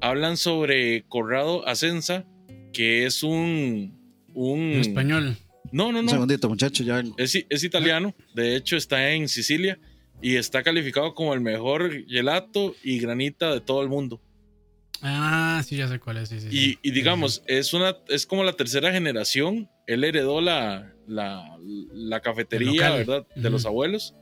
hablan 0.00 0.36
sobre 0.36 1.04
Corrado 1.08 1.66
Ascensa, 1.68 2.24
que 2.72 3.04
es 3.04 3.22
un... 3.22 3.98
un 4.32 4.58
En 4.72 4.80
español. 4.80 5.36
No, 5.72 5.92
no, 5.92 5.98
Un 6.00 6.06
no. 6.06 6.10
segundito, 6.12 6.48
muchachos, 6.48 6.86
ya 6.86 6.96
vengo. 6.96 7.14
Es, 7.18 7.34
es 7.48 7.64
italiano, 7.64 8.14
de 8.34 8.56
hecho 8.56 8.76
está 8.76 9.10
en 9.12 9.28
Sicilia 9.28 9.78
y 10.22 10.36
está 10.36 10.62
calificado 10.62 11.14
como 11.14 11.34
el 11.34 11.40
mejor 11.40 12.06
gelato 12.06 12.74
y 12.82 12.98
granita 12.98 13.52
de 13.52 13.60
todo 13.60 13.82
el 13.82 13.88
mundo. 13.88 14.22
Ah, 15.02 15.62
sí, 15.66 15.76
ya 15.76 15.86
sé 15.88 15.98
cuál 15.98 16.16
es. 16.18 16.30
Sí, 16.30 16.40
sí, 16.40 16.46
Y, 16.50 16.50
sí. 16.50 16.78
y 16.82 16.90
digamos, 16.92 17.42
es 17.46 17.74
una 17.74 17.96
es 18.08 18.24
como 18.24 18.42
la 18.44 18.54
tercera 18.54 18.90
generación. 18.92 19.68
Él 19.86 20.02
heredó 20.04 20.40
la, 20.40 20.94
la, 21.06 21.58
la 21.92 22.20
cafetería. 22.20 22.90
¿verdad? 22.90 23.26
De 23.36 23.50
los 23.50 23.66
abuelos. 23.66 24.14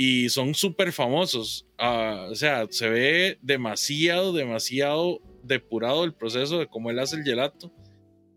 Y 0.00 0.28
son 0.28 0.54
súper 0.54 0.92
famosos. 0.92 1.66
Ah, 1.76 2.28
o 2.30 2.34
sea, 2.36 2.68
se 2.70 2.88
ve 2.88 3.38
demasiado, 3.42 4.32
demasiado 4.32 5.20
depurado 5.42 6.04
el 6.04 6.14
proceso 6.14 6.60
de 6.60 6.68
cómo 6.68 6.88
él 6.90 7.00
hace 7.00 7.16
el 7.16 7.24
gelato. 7.24 7.72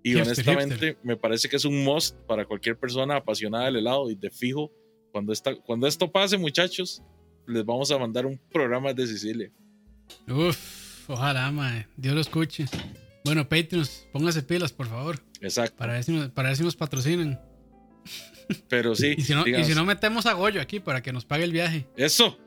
Y 0.01 0.13
Hipster, 0.13 0.25
honestamente 0.25 0.73
hipster. 0.73 0.97
me 1.03 1.17
parece 1.17 1.47
que 1.47 1.57
es 1.57 1.65
un 1.65 1.83
must 1.83 2.17
para 2.25 2.45
cualquier 2.45 2.79
persona 2.79 3.17
apasionada 3.17 3.65
del 3.65 3.75
helado 3.75 4.09
y 4.09 4.15
de 4.15 4.31
fijo. 4.31 4.71
Cuando, 5.11 5.31
esta, 5.31 5.53
cuando 5.53 5.85
esto 5.85 6.11
pase, 6.11 6.35
muchachos, 6.35 7.03
les 7.45 7.63
vamos 7.63 7.91
a 7.91 7.99
mandar 7.99 8.25
un 8.25 8.41
programa 8.51 8.91
de 8.91 9.05
Sicilia. 9.05 9.51
Uf, 10.27 11.07
ojalá, 11.07 11.51
mae. 11.51 11.85
Dios 11.95 12.15
lo 12.15 12.21
escuche. 12.21 12.65
Bueno, 13.23 13.47
Patreons, 13.47 14.07
póngase 14.11 14.41
pilas, 14.41 14.73
por 14.73 14.87
favor. 14.87 15.19
Exacto. 15.41 15.77
Para 15.77 15.93
ver 15.93 16.03
si 16.03 16.11
nos, 16.11 16.31
para 16.31 16.49
ver 16.49 16.57
si 16.57 16.63
nos 16.63 16.75
patrocinan. 16.75 17.39
Pero 18.67 18.95
sí, 18.95 19.15
Y 19.17 19.21
si, 19.21 19.33
no, 19.33 19.41
y 19.41 19.45
digamos, 19.45 19.67
si 19.67 19.75
no, 19.75 19.85
metemos 19.85 20.25
a 20.25 20.33
Goyo 20.33 20.61
aquí 20.61 20.79
para 20.79 21.01
que 21.01 21.11
nos 21.13 21.25
pague 21.25 21.43
el 21.43 21.51
viaje. 21.51 21.87
eso. 21.95 22.37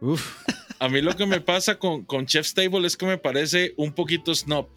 Uf, 0.00 0.44
A 0.78 0.88
mí 0.88 1.00
lo 1.02 1.16
que 1.16 1.26
me 1.26 1.40
pasa 1.40 1.78
con, 1.78 2.04
con 2.04 2.24
Chef's 2.26 2.54
Table 2.54 2.86
es 2.86 2.96
que 2.96 3.04
me 3.06 3.18
parece 3.18 3.74
un 3.76 3.92
poquito 3.92 4.32
snob. 4.34 4.68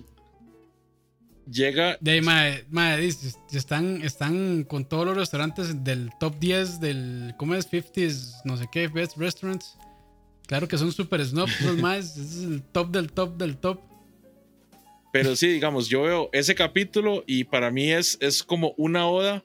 Llega, 1.52 1.98
De 2.00 2.12
ahí, 2.12 3.02
dice, 3.02 3.36
están, 3.52 4.02
están 4.04 4.64
con 4.64 4.86
todos 4.86 5.06
los 5.06 5.18
restaurantes 5.18 5.84
del 5.84 6.10
top 6.20 6.40
10 6.40 6.80
del, 6.80 7.34
¿cómo 7.38 7.56
es? 7.56 7.70
50s, 7.70 8.42
no 8.46 8.58
sé 8.58 8.68
qué, 8.72 8.88
best 8.88 9.18
restaurants. 9.18 9.78
Claro 10.48 10.68
que 10.68 10.78
son 10.78 10.92
super 10.92 11.24
snobs 11.26 11.60
los 11.62 11.78
más, 11.82 12.16
es 12.18 12.44
el 12.44 12.62
top 12.62 12.92
del 12.92 13.12
top 13.12 13.38
del 13.38 13.58
top. 13.58 13.80
pero 15.12 15.36
sí, 15.36 15.48
digamos, 15.48 15.90
yo 15.90 16.04
veo 16.04 16.30
ese 16.32 16.56
capítulo 16.56 17.24
y 17.28 17.44
para 17.44 17.70
mí 17.72 17.92
es, 17.92 18.18
es 18.22 18.44
como 18.44 18.74
una 18.78 19.08
oda, 19.08 19.44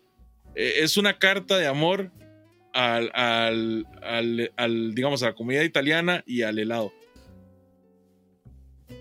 es 0.56 0.96
una 0.96 1.18
carta 1.18 1.56
de 1.58 1.66
amor 1.66 2.10
al, 2.72 3.10
al, 3.14 3.86
al, 4.02 4.52
al, 4.56 4.94
digamos, 4.94 5.22
a 5.22 5.26
la 5.26 5.34
comida 5.34 5.62
italiana 5.64 6.22
y 6.26 6.42
al 6.42 6.58
helado. 6.58 6.92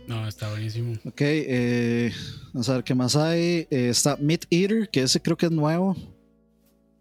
No, 0.07 0.27
está 0.27 0.49
buenísimo. 0.49 0.93
ok, 1.05 1.21
eh, 1.21 2.11
vamos 2.53 2.69
a 2.69 2.75
ver 2.75 2.83
qué 2.83 2.93
más 2.95 3.15
hay. 3.15 3.67
Eh, 3.69 3.89
está 3.89 4.17
Meat 4.17 4.45
Eater, 4.49 4.89
que 4.89 5.01
ese 5.01 5.19
creo 5.21 5.35
que 5.37 5.47
es 5.47 5.51
nuevo. 5.51 5.95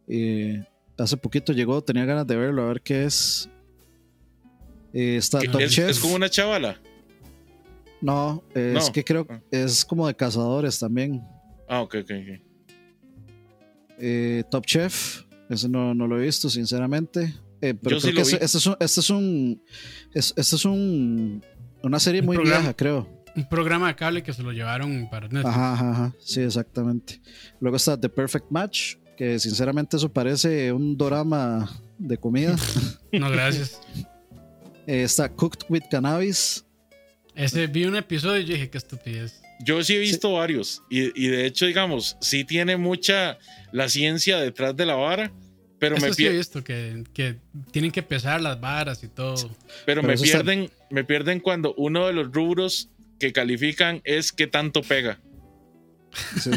Eh, 0.09 0.63
hace 0.99 1.17
poquito 1.17 1.53
llegó, 1.53 1.83
tenía 1.83 2.05
ganas 2.05 2.27
de 2.27 2.37
verlo, 2.37 2.63
a 2.65 2.69
ver 2.69 2.81
qué 2.81 3.05
es. 3.05 3.49
Eh, 4.93 5.17
está 5.17 5.41
Que 5.41 5.49
Top 5.49 5.61
es, 5.61 5.73
Chef. 5.73 5.91
es 5.91 5.99
como 5.99 6.15
una 6.15 6.29
chavala. 6.31 6.79
No, 8.01 8.43
es 8.55 8.87
No. 8.87 8.93
que 8.93 9.03
creo 9.05 9.27
Ah. 9.29 9.41
es 9.51 9.85
como 9.85 10.07
de 10.07 10.15
cazadores 10.15 10.79
también. 10.79 11.23
Ah, 11.69 11.81
ok, 11.83 11.97
ok, 12.03 12.11
ok. 12.11 12.41
Eh, 13.99 14.45
Top 14.51 14.65
Chef, 14.67 15.23
ese 15.49 15.69
no, 15.69 15.95
no 15.95 16.07
lo 16.07 16.21
he 16.21 16.25
visto, 16.25 16.49
sinceramente. 16.51 17.35
Eh, 17.61 17.75
pero 17.75 17.97
Yo 17.97 18.01
sí 18.01 18.13
creo 18.13 18.15
que 18.15 18.21
lo 18.21 18.23
este, 18.23 18.39
vi. 18.39 18.45
este 18.45 18.59
es 18.59 18.67
un, 18.67 18.77
este 18.81 19.01
es 19.01 19.11
un, 19.11 19.63
es- 20.15 20.35
este 20.37 20.57
es 20.57 20.65
un, 20.65 21.45
una 21.83 21.99
serie 22.01 22.21
Un 22.21 22.27
muy 22.27 22.37
programa. 22.37 22.61
vieja, 22.61 22.75
creo. 22.77 23.25
Un 23.37 23.49
programa 23.49 23.89
de 23.89 23.97
cable 23.97 24.23
que 24.23 24.33
se 24.33 24.43
lo 24.43 24.53
llevaron 24.53 25.09
para 25.11 25.27
Netflix. 25.29 25.47
Ajá, 25.47 25.73
ajá, 25.73 25.91
ajá, 25.91 26.15
sí, 26.21 26.41
exactamente. 26.41 27.21
Luego 27.61 27.77
está 27.77 27.99
The 27.99 28.09
Perfect 28.09 28.47
Match, 28.51 28.97
que 29.17 29.39
sinceramente 29.39 29.97
eso 29.97 30.13
parece 30.13 30.73
un 30.73 30.97
drama 30.97 31.69
de 31.99 32.17
comida. 32.19 32.55
No, 33.13 33.31
gracias. 33.31 33.81
Eh, 34.87 35.05
está 35.05 35.29
Cooked 35.29 35.67
with 35.69 35.83
Cannabis. 35.91 36.65
Ese 37.37 37.67
vi 37.69 37.85
un 37.87 37.95
episodio 37.97 38.41
y 38.41 38.45
yo 38.45 38.55
dije, 38.55 38.71
qué 38.71 38.79
estupidez. 38.79 39.41
Yo 39.61 39.83
sí 39.85 39.95
he 39.95 39.99
visto 39.99 40.33
varios 40.33 40.83
y, 40.91 41.03
y 41.23 41.29
de 41.29 41.47
hecho, 41.47 41.67
digamos, 41.67 42.17
sí 42.21 42.45
tiene 42.45 42.77
mucha 42.77 43.39
la 43.73 43.89
ciencia 43.89 44.39
detrás 44.41 44.77
de 44.77 44.85
la 44.87 44.95
vara, 44.97 45.33
pero 45.79 45.97
Eso 45.97 46.07
me, 46.07 46.13
sí 46.15 46.27
he 46.27 46.31
visto, 46.31 46.63
que, 46.65 47.05
que 47.15 47.37
tienen 47.71 47.91
que 47.91 48.03
pesar 48.03 48.41
las 48.41 48.61
varas 48.61 49.03
y 49.05 49.09
todo. 49.09 49.35
pero 49.87 50.01
Pero 50.01 50.03
me 50.03 50.15
está- 50.15 50.25
pierden, 50.25 50.71
me 50.91 51.05
pierden 51.05 51.41
cuando 51.41 51.75
uno 51.77 52.07
de 52.07 52.13
los 52.13 52.33
rubros 52.33 52.89
que 53.19 53.33
califican 53.33 54.01
es 54.05 54.33
qué 54.33 54.47
tanto 54.47 54.83
pega. 54.83 55.21
Sí. 56.41 56.51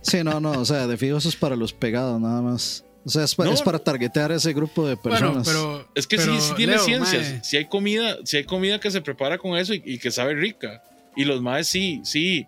Sí, 0.00 0.24
no, 0.24 0.40
no, 0.40 0.52
o 0.52 0.64
sea, 0.64 0.86
de 0.86 0.96
fijo 0.96 1.16
eso 1.18 1.28
es 1.28 1.36
para 1.36 1.54
los 1.56 1.72
pegados 1.72 2.20
nada 2.20 2.40
más. 2.42 2.84
O 3.04 3.08
sea, 3.10 3.24
es, 3.24 3.34
pa- 3.34 3.44
No, 3.44 3.52
es 3.52 3.62
para 3.62 3.78
targetear 3.80 4.30
a 4.32 4.36
ese 4.36 4.52
grupo 4.52 4.86
de 4.86 4.96
personas. 4.96 5.44
Bueno, 5.44 5.78
pero. 5.84 5.88
Es 5.94 6.06
que 6.06 6.16
pero, 6.16 6.34
sí, 6.40 6.48
sí 6.48 6.54
tiene 6.56 6.74
Leo, 6.74 6.84
ciencias. 6.84 7.46
Si 7.46 7.56
hay 7.56 7.66
comida, 7.66 8.16
si 8.24 8.36
hay 8.36 8.44
comida 8.44 8.78
que 8.80 8.90
se 8.90 9.00
prepara 9.00 9.38
con 9.38 9.56
eso 9.56 9.74
y, 9.74 9.82
y 9.84 9.98
que 9.98 10.10
sabe 10.10 10.34
rica. 10.34 10.82
Y 11.16 11.24
los 11.24 11.42
maes 11.42 11.68
sí, 11.68 12.00
sí, 12.04 12.46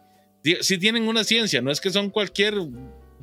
sí 0.61 0.79
tienen 0.79 1.07
una 1.09 1.25
ciencia. 1.25 1.61
No 1.63 1.71
es 1.71 1.81
que 1.81 1.91
son 1.91 2.11
cualquier 2.11 2.55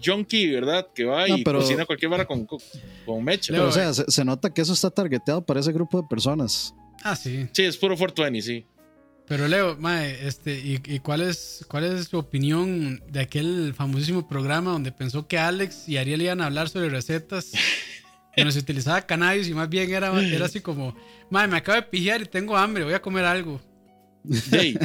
junkie, 0.03 0.51
¿verdad? 0.51 0.87
Que 0.93 1.03
va 1.05 1.27
No, 1.27 1.37
y 1.37 1.43
pero- 1.43 1.59
cocina 1.59 1.85
cualquier 1.85 2.09
vara 2.11 2.25
con, 2.25 2.45
con, 2.45 2.59
con 3.05 3.23
mecha. 3.23 3.51
Pero, 3.53 3.67
o 3.67 3.71
sea, 3.71 3.93
se, 3.93 4.05
se 4.07 4.25
nota 4.25 4.53
que 4.53 4.61
eso 4.61 4.73
está 4.73 4.89
targeteado 4.89 5.45
para 5.45 5.59
ese 5.59 5.71
grupo 5.71 6.01
de 6.01 6.07
personas. 6.07 6.73
Ah, 7.03 7.15
sí. 7.15 7.47
Sí, 7.53 7.63
es 7.63 7.77
puro 7.77 7.95
420, 7.97 8.41
sí. 8.41 8.65
Pero 9.27 9.47
Leo, 9.47 9.77
mae, 9.77 10.27
este, 10.27 10.59
¿y, 10.59 10.81
y 10.85 10.99
cuál, 10.99 11.21
es, 11.21 11.65
cuál 11.69 11.85
es 11.85 12.07
su 12.07 12.17
opinión 12.17 13.01
de 13.07 13.21
aquel 13.21 13.73
famosísimo 13.75 14.27
programa 14.27 14.71
donde 14.71 14.91
pensó 14.91 15.25
que 15.27 15.37
Alex 15.37 15.87
y 15.87 15.97
Ariel 15.97 16.21
iban 16.21 16.41
a 16.41 16.47
hablar 16.47 16.67
sobre 16.69 16.89
recetas? 16.89 17.51
Donde 18.35 18.53
se 18.53 18.59
utilizaba 18.59 19.01
cannabis 19.01 19.49
y 19.49 19.53
más 19.53 19.67
bien 19.67 19.91
era, 19.93 20.17
era 20.21 20.45
así 20.45 20.61
como, 20.61 20.95
mae, 21.29 21.47
me 21.49 21.57
acabo 21.57 21.75
de 21.75 21.81
pijar 21.83 22.21
y 22.21 22.25
tengo 22.25 22.55
hambre, 22.55 22.85
voy 22.85 22.93
a 22.93 23.01
comer 23.01 23.25
algo. 23.25 23.59
Dey. 24.23 24.77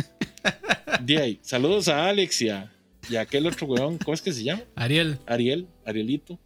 Dey. 1.03 1.39
Saludos 1.43 1.89
a 1.89 2.09
Alex 2.09 2.43
y 2.43 2.49
a, 2.49 2.73
y 3.09 3.17
a 3.17 3.23
aquel 3.23 3.47
otro 3.47 3.67
weón. 3.67 3.99
¿Cómo 3.99 4.15
es 4.15 4.23
que 4.23 4.33
se 4.33 4.45
llama? 4.45 4.63
Ariel, 4.75 5.19
Ariel, 5.27 5.67
Arielito. 5.85 6.39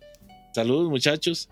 Saludos, 0.54 0.90
muchachos. 0.90 1.48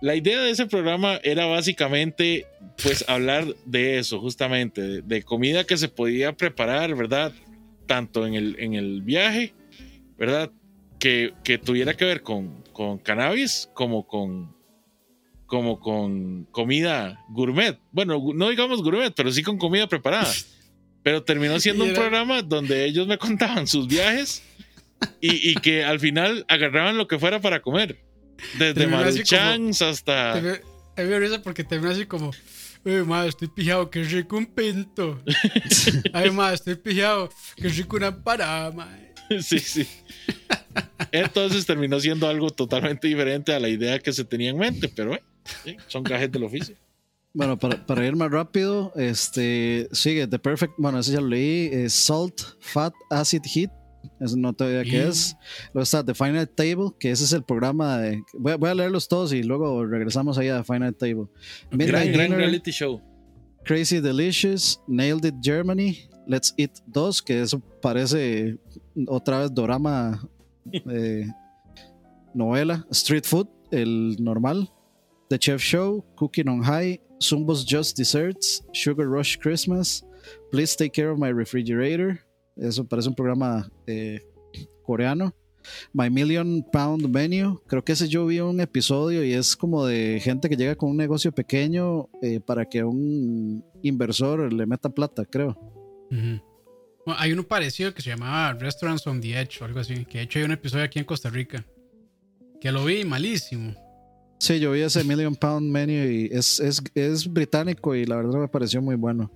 La 0.00 0.16
idea 0.16 0.40
de 0.40 0.50
ese 0.50 0.66
programa 0.66 1.20
era 1.22 1.46
básicamente, 1.46 2.46
pues, 2.82 3.04
hablar 3.08 3.54
de 3.66 3.98
eso, 3.98 4.18
justamente, 4.20 4.80
de, 4.82 5.02
de 5.02 5.22
comida 5.22 5.64
que 5.64 5.76
se 5.76 5.88
podía 5.88 6.32
preparar, 6.32 6.94
¿verdad? 6.96 7.32
Tanto 7.86 8.26
en 8.26 8.34
el, 8.34 8.56
en 8.58 8.74
el 8.74 9.02
viaje, 9.02 9.54
¿verdad? 10.18 10.50
Que, 10.98 11.34
que 11.44 11.58
tuviera 11.58 11.94
que 11.94 12.04
ver 12.04 12.22
con, 12.22 12.64
con 12.72 12.98
cannabis 12.98 13.68
como 13.74 14.06
con, 14.06 14.56
como 15.46 15.78
con 15.78 16.44
comida 16.50 17.24
gourmet. 17.28 17.78
Bueno, 17.92 18.20
no 18.34 18.48
digamos 18.48 18.82
gourmet, 18.82 19.12
pero 19.14 19.30
sí 19.30 19.42
con 19.42 19.58
comida 19.58 19.86
preparada. 19.86 20.32
Pero 21.02 21.24
terminó 21.24 21.58
siendo 21.58 21.84
un 21.84 21.94
programa 21.94 22.42
donde 22.42 22.84
ellos 22.84 23.06
me 23.06 23.18
contaban 23.18 23.66
sus 23.66 23.88
viajes 23.88 24.42
y, 25.20 25.50
y 25.50 25.54
que 25.56 25.84
al 25.84 26.00
final 26.00 26.44
agarraban 26.48 26.96
lo 26.96 27.08
que 27.08 27.18
fuera 27.18 27.40
para 27.40 27.60
comer. 27.60 27.98
Desde 28.58 28.86
maruchans 28.86 29.82
hasta... 29.82 30.40
te 30.94 31.04
me, 31.04 31.18
risa 31.18 31.42
porque 31.42 31.64
terminó 31.64 31.92
así 31.92 32.06
como, 32.06 32.32
Uy, 32.84 33.04
madre, 33.04 33.28
estoy 33.28 33.48
pijado, 33.48 33.90
qué 33.90 34.02
rico 34.02 34.36
un 34.36 34.46
pinto. 34.46 35.22
Ay, 36.12 36.30
madre, 36.30 36.56
estoy 36.56 36.74
pijado, 36.74 37.30
qué 37.56 37.68
rico 37.68 37.96
una 37.96 38.08
empanada, 38.08 38.72
madre. 38.72 39.12
Sí, 39.40 39.60
sí. 39.60 39.86
Entonces 41.10 41.64
terminó 41.64 41.98
siendo 42.00 42.28
algo 42.28 42.50
totalmente 42.50 43.08
diferente 43.08 43.54
a 43.54 43.60
la 43.60 43.68
idea 43.68 43.98
que 43.98 44.12
se 44.12 44.24
tenía 44.24 44.50
en 44.50 44.58
mente, 44.58 44.88
pero 44.88 45.14
eh, 45.14 45.76
son 45.86 46.02
gajes 46.02 46.30
del 46.30 46.42
oficio. 46.44 46.76
Bueno, 47.34 47.58
para, 47.58 47.84
para 47.86 48.06
ir 48.06 48.14
más 48.14 48.30
rápido, 48.30 48.92
este 48.94 49.88
sigue 49.92 50.26
The 50.26 50.38
Perfect, 50.38 50.74
bueno, 50.76 50.98
ese 50.98 51.12
ya 51.12 51.20
lo 51.20 51.28
leí, 51.28 51.88
Salt, 51.88 52.40
Fat, 52.60 52.92
Acid, 53.10 53.42
Heat. 53.44 53.70
Eso 54.20 54.36
no 54.36 54.52
te 54.52 54.64
idea 54.64 54.82
qué 54.82 54.90
Y- 54.96 55.08
es. 55.08 55.36
Luego 55.72 55.82
está 55.84 56.04
The 56.04 56.14
Final 56.14 56.48
Table, 56.48 56.90
que 56.98 57.10
ese 57.10 57.24
es 57.24 57.32
el 57.32 57.42
programa 57.44 57.98
de. 57.98 58.20
Voy 58.34 58.52
a, 58.52 58.56
voy 58.56 58.68
a 58.70 58.74
leerlos 58.74 59.08
todos 59.08 59.32
y 59.32 59.42
luego 59.42 59.86
regresamos 59.86 60.36
ahí 60.38 60.48
a 60.48 60.58
The 60.58 60.64
Final 60.64 60.94
Table. 60.94 61.26
Midnight 61.70 61.90
Gran, 61.90 62.12
gran 62.12 62.24
Dinner, 62.26 62.38
reality 62.38 62.70
show. 62.72 63.00
Crazy 63.64 64.00
Delicious, 64.00 64.80
Nailed 64.88 65.24
It 65.24 65.36
Germany, 65.40 65.98
Let's 66.26 66.52
Eat 66.58 66.72
2, 66.88 67.22
que 67.22 67.40
eso 67.42 67.60
parece 67.80 68.58
otra 69.06 69.38
vez 69.38 69.54
dorama 69.54 70.20
eh, 70.72 71.26
novela, 72.34 72.84
Street 72.90 73.24
Food, 73.24 73.46
el 73.70 74.16
normal, 74.18 74.68
The 75.32 75.38
Chef 75.38 75.62
Show, 75.62 76.04
Cooking 76.14 76.46
on 76.46 76.62
High, 76.62 77.00
Zumbo's 77.18 77.64
Just 77.64 77.96
Desserts, 77.96 78.62
Sugar 78.74 79.08
Rush 79.08 79.38
Christmas, 79.38 80.04
Please 80.50 80.76
Take 80.76 80.92
Care 80.92 81.08
of 81.10 81.18
My 81.18 81.32
Refrigerator, 81.32 82.20
eso 82.54 82.84
parece 82.84 83.08
un 83.08 83.14
programa 83.14 83.66
eh, 83.86 84.20
coreano. 84.84 85.34
My 85.94 86.10
Million 86.10 86.62
Pound 86.70 87.08
Menu, 87.08 87.62
creo 87.66 87.82
que 87.82 87.92
ese 87.92 88.08
yo 88.08 88.26
vi 88.26 88.40
un 88.40 88.60
episodio 88.60 89.24
y 89.24 89.32
es 89.32 89.56
como 89.56 89.86
de 89.86 90.20
gente 90.22 90.50
que 90.50 90.56
llega 90.56 90.74
con 90.74 90.90
un 90.90 90.98
negocio 90.98 91.32
pequeño 91.32 92.10
eh, 92.20 92.40
para 92.40 92.66
que 92.66 92.84
un 92.84 93.64
inversor 93.82 94.52
le 94.52 94.66
meta 94.66 94.90
plata, 94.90 95.24
creo. 95.24 95.56
Hay 97.06 97.32
uno 97.32 97.44
parecido 97.44 97.94
que 97.94 98.02
se 98.02 98.10
llamaba 98.10 98.52
Restaurants 98.52 99.06
on 99.06 99.18
the 99.22 99.40
Edge 99.40 99.62
o 99.62 99.64
algo 99.64 99.80
así. 99.80 100.04
Que 100.04 100.18
de 100.18 100.24
hecho 100.24 100.40
hay 100.40 100.44
un 100.44 100.52
episodio 100.52 100.84
aquí 100.84 100.98
en 100.98 101.06
Costa 101.06 101.30
Rica. 101.30 101.64
Que 102.60 102.70
lo 102.70 102.84
vi 102.84 103.02
malísimo. 103.06 103.81
Sí, 104.42 104.58
yo 104.58 104.72
vi 104.72 104.80
ese 104.80 105.04
Million 105.04 105.36
Pound 105.36 105.70
Menu 105.70 105.92
y 106.10 106.28
es, 106.32 106.58
es, 106.58 106.82
es 106.96 107.32
británico 107.32 107.94
y 107.94 108.04
la 108.06 108.16
verdad 108.16 108.40
me 108.40 108.48
pareció 108.48 108.82
muy 108.82 108.96
bueno. 108.96 109.30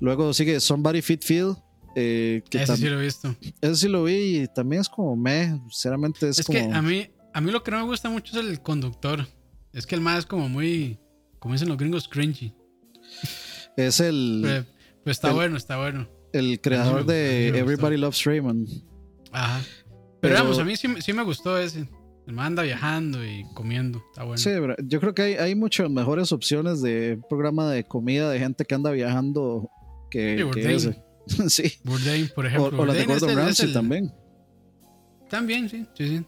Luego 0.00 0.34
sigue 0.34 0.60
Somebody 0.60 1.00
Fit 1.00 1.24
Feel. 1.24 1.54
eh, 1.96 2.42
que 2.50 2.62
Ese 2.62 2.76
sí 2.76 2.88
lo 2.90 3.00
he 3.00 3.04
visto. 3.04 3.34
ese 3.62 3.74
sí 3.74 3.88
lo 3.88 4.04
vi 4.04 4.42
y 4.42 4.48
también 4.48 4.82
es 4.82 4.88
como 4.90 5.16
me, 5.16 5.58
sinceramente 5.70 6.28
es, 6.28 6.40
Es 6.40 6.46
como... 6.46 6.58
que 6.58 6.64
a 6.74 6.82
mí, 6.82 7.08
a 7.32 7.40
mí 7.40 7.50
lo 7.50 7.62
que 7.62 7.70
no 7.70 7.78
me 7.78 7.84
gusta 7.84 8.10
mucho 8.10 8.38
es 8.38 8.46
el 8.46 8.60
conductor. 8.60 9.26
Es 9.72 9.86
que 9.86 9.94
el 9.94 10.02
más 10.02 10.18
es 10.18 10.26
como 10.26 10.48
muy, 10.50 10.98
como 11.38 11.54
dicen 11.54 11.68
los 11.68 11.78
gringos, 11.78 12.06
cringy. 12.06 12.52
Es 13.78 14.00
el, 14.00 14.40
Pero, 14.42 14.66
pues 15.04 15.16
está 15.16 15.28
el- 15.30 15.34
bueno, 15.36 15.56
está 15.56 15.78
bueno. 15.78 16.06
el 16.34 16.60
creador 16.60 17.06
de. 17.06 17.48
Everybody 17.48 17.96
Loves 17.96 18.24
Raymond. 18.24 18.68
Ajá. 19.32 19.62
Pero, 20.20 20.34
vamos, 20.34 20.58
a 20.58 20.64
mí 20.64 20.76
sí, 20.76 20.86
sí 21.00 21.12
me 21.14 21.22
gustó 21.22 21.56
ese. 21.58 21.88
El 22.30 22.36
man 22.36 22.46
anda 22.46 22.62
viajando 22.62 23.24
y 23.26 23.44
comiendo. 23.54 24.00
Está 24.10 24.22
bueno. 24.22 24.38
Sí, 24.38 24.50
bro, 24.60 24.76
yo 24.84 25.00
creo 25.00 25.12
que 25.14 25.22
hay, 25.22 25.34
hay 25.34 25.54
muchas 25.56 25.90
mejores 25.90 26.30
opciones 26.30 26.80
de 26.80 27.18
programa 27.28 27.68
de 27.72 27.82
comida 27.82 28.30
de 28.30 28.38
gente 28.38 28.64
que 28.64 28.72
anda 28.76 28.92
viajando 28.92 29.68
que, 30.12 30.30
Sí, 30.32 30.36
que 30.36 30.44
Bourdain. 30.44 30.76
ese. 30.76 31.02
sí. 31.50 31.72
Bourdain, 31.82 32.28
por 32.32 32.44
O, 32.44 32.48
ejemplo. 32.48 32.80
o 32.82 32.86
las 32.86 32.94
de 32.96 33.02
Bourdain 33.02 33.10
es 33.10 33.20
Gordon 33.20 33.36
Ramsay 33.36 33.66
el- 33.66 33.72
también. 33.72 34.12
También, 35.28 35.68
sí, 35.68 35.84
sí, 35.94 36.08
sí. 36.18 36.24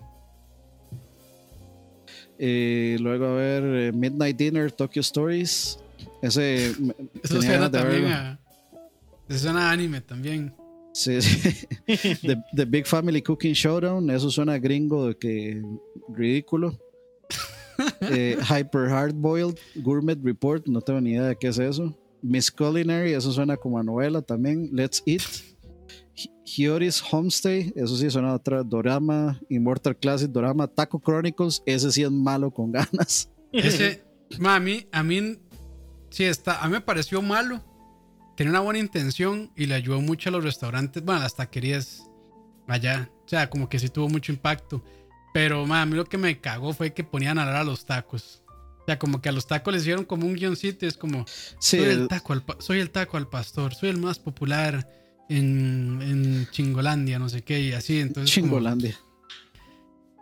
Y 2.38 2.98
luego 2.98 3.26
a 3.26 3.34
ver 3.34 3.62
eh, 3.64 3.92
Midnight 3.92 4.36
Dinner, 4.36 4.72
Tokyo 4.72 5.00
Stories. 5.02 5.78
Ese 6.20 6.70
Eso 7.22 7.40
suena 7.42 7.68
de 7.68 7.78
también 7.78 8.02
verlo. 8.02 8.16
a. 8.16 8.38
Eso 9.28 9.38
suena 9.38 9.68
a 9.68 9.70
anime 9.70 10.00
también. 10.00 10.52
Sí, 10.92 11.20
sí. 11.22 11.66
The, 12.22 12.36
The 12.54 12.64
Big 12.66 12.86
Family 12.86 13.22
Cooking 13.22 13.54
Showdown, 13.54 14.10
eso 14.10 14.30
suena 14.30 14.58
gringo 14.58 15.08
de 15.08 15.16
que 15.16 15.62
ridículo. 16.08 16.78
Eh, 18.02 18.36
Hyper 18.48 18.90
Hard 18.90 19.14
Boiled 19.14 19.58
Gourmet 19.76 20.16
Report, 20.22 20.66
no 20.66 20.80
tengo 20.82 21.00
ni 21.00 21.12
idea 21.12 21.24
de 21.24 21.36
qué 21.36 21.48
es 21.48 21.58
eso. 21.58 21.96
Miss 22.20 22.50
Culinary, 22.50 23.12
eso 23.14 23.32
suena 23.32 23.56
como 23.56 23.78
a 23.78 23.82
novela 23.82 24.20
también. 24.22 24.68
Let's 24.72 25.02
Eat. 25.06 25.22
Hi- 26.14 26.30
Hyoris 26.44 27.02
Homestay, 27.10 27.72
eso 27.74 27.96
sí 27.96 28.08
suena 28.10 28.30
a 28.30 28.34
otra. 28.34 28.62
Dorama, 28.62 29.40
Immortal 29.48 29.96
Classic 29.96 30.30
Dorama. 30.30 30.68
Taco 30.68 31.00
Chronicles, 31.00 31.62
ese 31.66 31.90
sí 31.90 32.02
es 32.02 32.10
malo 32.10 32.50
con 32.52 32.70
ganas. 32.70 33.28
Ese, 33.52 34.04
ma, 34.38 34.56
a 34.56 34.60
mí, 34.60 34.86
a 34.92 35.02
mí, 35.02 35.38
sí 36.10 36.24
está, 36.24 36.62
a 36.62 36.66
mí 36.68 36.74
me 36.74 36.80
pareció 36.82 37.20
malo. 37.22 37.64
Tenía 38.42 38.50
una 38.50 38.60
buena 38.60 38.80
intención 38.80 39.52
y 39.54 39.66
le 39.66 39.76
ayudó 39.76 40.00
mucho 40.00 40.28
a 40.28 40.32
los 40.32 40.42
restaurantes, 40.42 41.04
bueno, 41.04 41.20
a 41.20 41.22
las 41.22 41.36
taquerías 41.36 42.02
allá. 42.66 43.08
O 43.24 43.28
sea, 43.28 43.48
como 43.48 43.68
que 43.68 43.78
sí 43.78 43.88
tuvo 43.88 44.08
mucho 44.08 44.32
impacto. 44.32 44.82
Pero, 45.32 45.64
ma, 45.64 45.80
a 45.80 45.86
mí 45.86 45.94
lo 45.94 46.06
que 46.06 46.18
me 46.18 46.40
cagó 46.40 46.72
fue 46.74 46.92
que 46.92 47.04
ponían 47.04 47.38
a 47.38 47.42
hablar 47.42 47.58
a 47.58 47.62
los 47.64 47.86
tacos. 47.86 48.42
O 48.80 48.84
sea, 48.84 48.98
como 48.98 49.22
que 49.22 49.28
a 49.28 49.32
los 49.32 49.46
tacos 49.46 49.72
les 49.72 49.82
hicieron 49.84 50.04
como 50.04 50.26
un 50.26 50.34
guioncito 50.34 50.88
es 50.88 50.96
como, 50.96 51.24
Sí, 51.60 51.76
soy, 51.78 51.78
el 51.84 52.00
el- 52.00 52.08
taco 52.08 52.32
al, 52.32 52.42
soy 52.58 52.80
el 52.80 52.90
taco 52.90 53.16
al 53.16 53.28
pastor, 53.28 53.76
soy 53.76 53.90
el 53.90 53.98
más 53.98 54.18
popular 54.18 54.90
en, 55.28 56.00
en 56.02 56.48
Chingolandia, 56.50 57.20
no 57.20 57.28
sé 57.28 57.42
qué, 57.44 57.60
y 57.60 57.72
así. 57.74 58.00
Entonces, 58.00 58.34
como- 58.34 58.48
Chingolandia. 58.48 58.98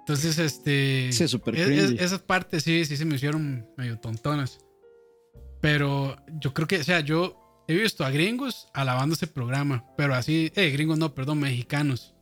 entonces, 0.01 0.39
este. 0.39 1.11
Sí, 1.13 1.27
súper 1.27 1.55
es- 1.57 1.93
esas 1.93 2.21
partes 2.21 2.65
sí, 2.65 2.85
sí 2.85 2.99
se 2.99 3.07
me 3.07 3.15
hicieron 3.15 3.67
medio 3.79 3.99
tontonas. 3.99 4.59
Pero 5.63 6.17
yo 6.39 6.53
creo 6.53 6.69
que, 6.69 6.81
o 6.81 6.85
sea, 6.85 7.01
yo 7.01 7.40
he 7.73 7.83
visto 7.83 8.05
a 8.05 8.11
gringos 8.11 8.69
alabando 8.75 9.15
ese 9.15 9.27
programa. 9.27 9.85
Pero 9.97 10.15
así, 10.15 10.51
eh, 10.57 10.71
gringos 10.71 10.99
no, 10.99 11.15
perdón, 11.15 11.39
mexicanos. 11.41 12.15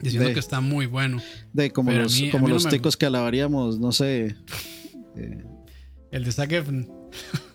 Diciendo 0.00 0.28
De- 0.28 0.34
que 0.34 0.40
está 0.40 0.60
muy 0.60 0.86
bueno. 0.86 1.22
De 1.52 1.70
como 1.72 1.90
Pero 1.90 2.02
los, 2.02 2.20
mí- 2.20 2.30
como 2.30 2.48
no 2.48 2.54
los 2.54 2.64
me- 2.64 2.70
ticos 2.70 2.96
que 2.96 3.06
alabaríamos, 3.06 3.78
no 3.78 3.92
sé. 3.92 4.34
eh, 5.16 5.44
El 6.10 6.24
de 6.24 6.32
Zac 6.32 6.52
Efron. 6.52 6.90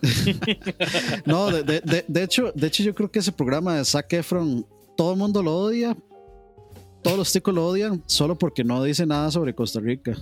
No, 1.26 1.50
de, 1.50 1.62
de- 1.62 1.80
de- 1.80 2.04
de 2.08 2.22
hecho, 2.22 2.52
de 2.54 2.66
hecho 2.66 2.82
yo 2.82 2.94
creo 2.94 3.10
que 3.10 3.18
ese 3.18 3.32
programa 3.32 3.76
de 3.76 3.84
Zac 3.84 4.12
Efron, 4.14 4.66
todo 4.96 5.12
el 5.12 5.18
mundo 5.18 5.42
lo 5.42 5.56
odia, 5.56 5.96
todos 7.02 7.18
los 7.18 7.32
ticos 7.32 7.54
lo 7.54 7.66
odian, 7.66 8.02
solo 8.06 8.38
porque 8.38 8.64
no 8.64 8.82
dice 8.82 9.06
nada 9.06 9.30
sobre 9.30 9.54
Costa 9.54 9.80
Rica. 9.80 10.12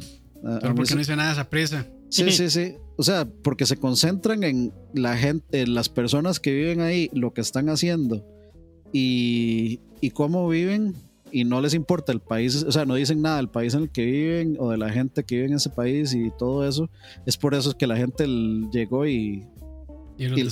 A- 0.44 0.56
a 0.56 0.58
Pero 0.60 0.72
mí 0.72 0.76
porque 0.76 0.88
se- 0.90 0.94
no 0.96 1.00
hice 1.00 1.16
nada 1.16 1.28
de 1.28 1.34
esa 1.34 1.48
prisa. 1.48 1.86
Sí, 2.08 2.30
sí, 2.30 2.50
sí. 2.50 2.74
O 2.96 3.02
sea, 3.02 3.28
porque 3.42 3.66
se 3.66 3.76
concentran 3.76 4.42
en 4.42 4.72
la 4.94 5.16
gente, 5.16 5.60
en 5.60 5.74
las 5.74 5.88
personas 5.88 6.40
que 6.40 6.52
viven 6.52 6.80
ahí, 6.80 7.10
lo 7.12 7.32
que 7.32 7.40
están 7.40 7.68
haciendo 7.68 8.24
y, 8.92 9.80
y 10.00 10.10
cómo 10.10 10.48
viven 10.48 10.94
y 11.30 11.44
no 11.44 11.60
les 11.60 11.74
importa 11.74 12.12
el 12.12 12.20
país, 12.20 12.64
o 12.64 12.72
sea, 12.72 12.86
no 12.86 12.94
dicen 12.94 13.22
nada 13.22 13.36
del 13.36 13.48
país 13.48 13.74
en 13.74 13.82
el 13.82 13.90
que 13.90 14.04
viven 14.04 14.56
o 14.58 14.70
de 14.70 14.78
la 14.78 14.90
gente 14.90 15.24
que 15.24 15.36
vive 15.36 15.48
en 15.48 15.54
ese 15.54 15.70
país 15.70 16.14
y 16.14 16.30
todo 16.38 16.66
eso. 16.66 16.90
Es 17.26 17.36
por 17.36 17.54
eso 17.54 17.76
que 17.76 17.86
la 17.86 17.96
gente 17.96 18.26
llegó 18.26 19.06
y, 19.06 19.44
Y 20.18 20.28
le-. 20.28 20.50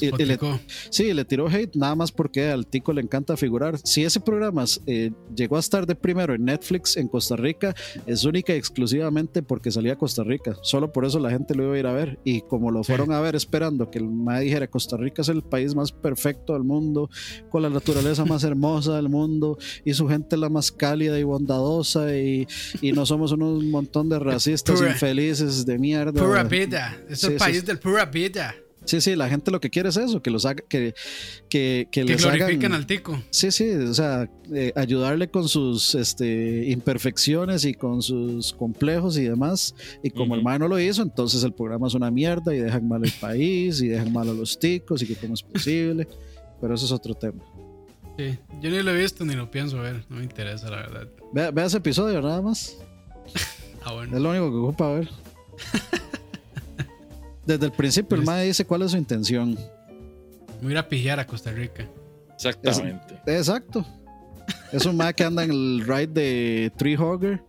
Sí, 0.91 1.13
le 1.13 1.25
tiró 1.25 1.49
hate 1.49 1.75
nada 1.77 1.95
más 1.95 2.13
porque 2.13 2.49
al 2.49 2.67
tico 2.67 2.93
le 2.93 3.01
encanta 3.03 3.37
figurar. 3.37 3.79
Si 3.83 4.05
ese 4.05 4.21
programa 4.21 4.65
eh, 4.87 5.11
llegó 5.35 5.57
a 5.57 5.61
estar 5.61 5.87
de 5.87 5.95
primero 5.95 6.35
en 6.35 6.45
Netflix 6.45 6.97
en 6.97 7.09
Costa 7.09 7.37
Rica, 7.37 7.75
es 8.07 8.25
única 8.25 8.55
y 8.55 8.57
exclusivamente 8.59 9.43
porque 9.43 9.71
salía 9.71 9.95
a 9.95 9.97
Costa 9.99 10.23
Rica. 10.25 10.57
Solo 10.63 10.93
por 10.93 11.05
eso 11.05 11.19
la 11.19 11.31
gente 11.31 11.55
lo 11.55 11.65
iba 11.65 11.75
a 11.75 11.79
ir 11.79 11.87
a 11.87 11.93
ver. 11.93 12.19
Y 12.25 12.43
como 12.43 12.71
lo 12.71 12.83
Sí. 12.85 12.93
fueron 12.93 13.13
a 13.13 13.21
ver 13.21 13.35
esperando 13.35 13.91
que 13.91 13.99
el 13.99 14.07
MAE 14.09 14.45
dijera 14.45 14.69
Costa 14.69 14.97
Rica 14.97 15.23
es 15.23 15.29
el 15.29 15.43
país 15.43 15.75
más 15.75 15.91
perfecto 15.93 16.53
del 16.53 16.63
mundo, 16.65 17.11
con 17.51 17.63
la 17.63 17.71
naturaleza 17.71 18.25
más 18.25 18.45
hermosa 18.45 18.95
del 18.97 19.09
mundo, 19.09 19.59
y 19.85 19.95
su 19.95 20.07
gente 20.09 20.37
la 20.37 20.49
más 20.49 20.71
cálida 20.71 21.19
y 21.19 21.23
bondadosa, 21.25 22.17
y, 22.17 22.47
y 22.81 22.93
no 22.93 23.05
somos 23.07 23.33
unos 23.33 23.65
montón 23.65 24.09
de 24.09 24.19
racistas 24.21 24.77
Pura- 24.79 24.91
infelices 24.93 25.67
de 25.67 25.79
mierda. 25.79 26.23
Pura 26.25 26.45
vida. 26.45 26.97
Es 27.09 27.21
Sí, 27.21 27.29
el 27.29 27.37
país 27.37 27.65
del 27.65 27.79
pura 27.79 28.05
vida. 28.07 28.55
Sí, 28.87 29.01
sí, 29.01 29.17
la 29.17 29.29
gente 29.29 29.51
lo 29.51 29.61
que 29.61 29.69
quiere 29.69 29.89
es 29.89 29.97
eso, 29.97 30.23
que 30.23 30.31
los 30.31 30.47
haga, 30.47 30.63
que, 30.69 30.95
que, 31.51 31.89
que 31.91 32.03
Que 32.03 32.05
les 32.05 32.23
glorifiquen 32.23 32.67
hagan, 32.67 32.73
al 32.73 32.87
tico. 32.87 33.21
Sí, 33.31 33.51
sí, 33.51 33.69
o 33.69 33.93
sea, 33.93 34.31
eh, 34.55 34.73
ayudarle 34.77 35.29
con 35.29 35.49
sus 35.49 35.95
este, 35.95 36.67
imperfecciones 36.71 37.65
y 37.65 37.75
con 37.75 38.01
sus 38.01 38.53
complejos 38.53 39.19
y 39.19 39.25
demás. 39.25 39.75
Y 40.03 40.11
como 40.11 40.35
el 40.35 40.41
Ujú. 40.41 40.49
mae 40.49 40.59
no 40.59 40.69
lo 40.69 40.79
hizo, 40.81 41.03
entonces 41.03 41.43
el 41.45 41.53
programa 41.53 41.89
es 41.89 41.95
una 41.95 42.11
mierda 42.11 42.55
y 42.55 42.59
dejan 42.61 42.87
mal 42.89 43.05
el 43.05 43.13
país 43.21 43.83
y 43.83 43.89
dejan 43.89 44.13
mal 44.13 44.29
a 44.29 44.33
los 44.33 44.59
ticos 44.59 45.03
y 45.03 45.07
que 45.07 45.17
cómo 45.17 45.35
es 45.35 45.43
posible. 45.43 46.09
Pero 46.61 46.75
eso 46.75 46.87
es 46.87 46.93
otro 46.93 47.15
tema. 47.15 47.43
Sí. 48.17 48.39
Yo 48.63 48.71
ni 48.71 48.83
lo 48.83 48.93
he 48.93 48.99
visto 48.99 49.25
ni 49.27 49.35
lo 49.35 49.51
pienso 49.51 49.79
ver. 49.79 50.05
No 50.09 50.17
me 50.17 50.23
interesa, 50.23 50.71
la 50.71 50.77
verdad. 50.77 51.09
Vea, 51.35 51.51
vea 51.51 51.67
ese 51.67 51.77
episodio 51.79 52.23
nada 52.23 52.41
más. 52.41 52.77
Ah, 53.89 53.93
bueno. 53.93 54.17
Es 54.17 54.21
lo 54.21 54.31
único 54.31 54.51
que 54.51 54.57
ocupa 54.57 54.93
ver. 54.95 55.09
Desde 57.47 57.67
el 57.67 57.73
principio 57.73 58.17
el 58.17 58.25
mae 58.25 58.47
dice 58.47 58.65
cuál 58.65 58.83
es 58.83 58.91
su 58.91 58.97
intención. 58.97 59.51
Me 59.55 60.63
voy 60.63 60.69
a 60.69 60.73
ir 60.73 60.79
a 60.79 60.89
pijear 60.89 61.21
a 61.21 61.27
Costa 61.27 61.53
Rica. 61.53 61.87
Exactamente. 62.35 63.15
Exacto. 63.27 63.85
Es 64.73 64.85
un 64.85 64.97
mae 64.97 65.15
que 65.15 65.25
anda 65.25 65.45
en 65.45 65.51
el 65.51 65.81
ride 65.87 66.07
de 66.09 66.73
Tree 66.77 66.97
Hugger 66.97 67.43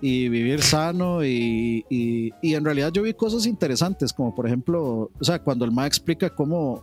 y 0.00 0.28
vivir 0.28 0.62
sano 0.62 1.24
y, 1.24 1.84
y- 1.90 2.30
y 2.42 2.54
en 2.54 2.64
realidad 2.64 2.92
yo 2.92 3.02
vi 3.02 3.12
cosas 3.14 3.46
interesantes 3.46 4.12
como 4.12 4.34
por 4.34 4.46
ejemplo, 4.46 5.10
o 5.18 5.24
sea, 5.24 5.38
cuando 5.40 5.64
el 5.64 5.72
mae 5.72 5.86
explica 5.88 6.30
cómo, 6.30 6.82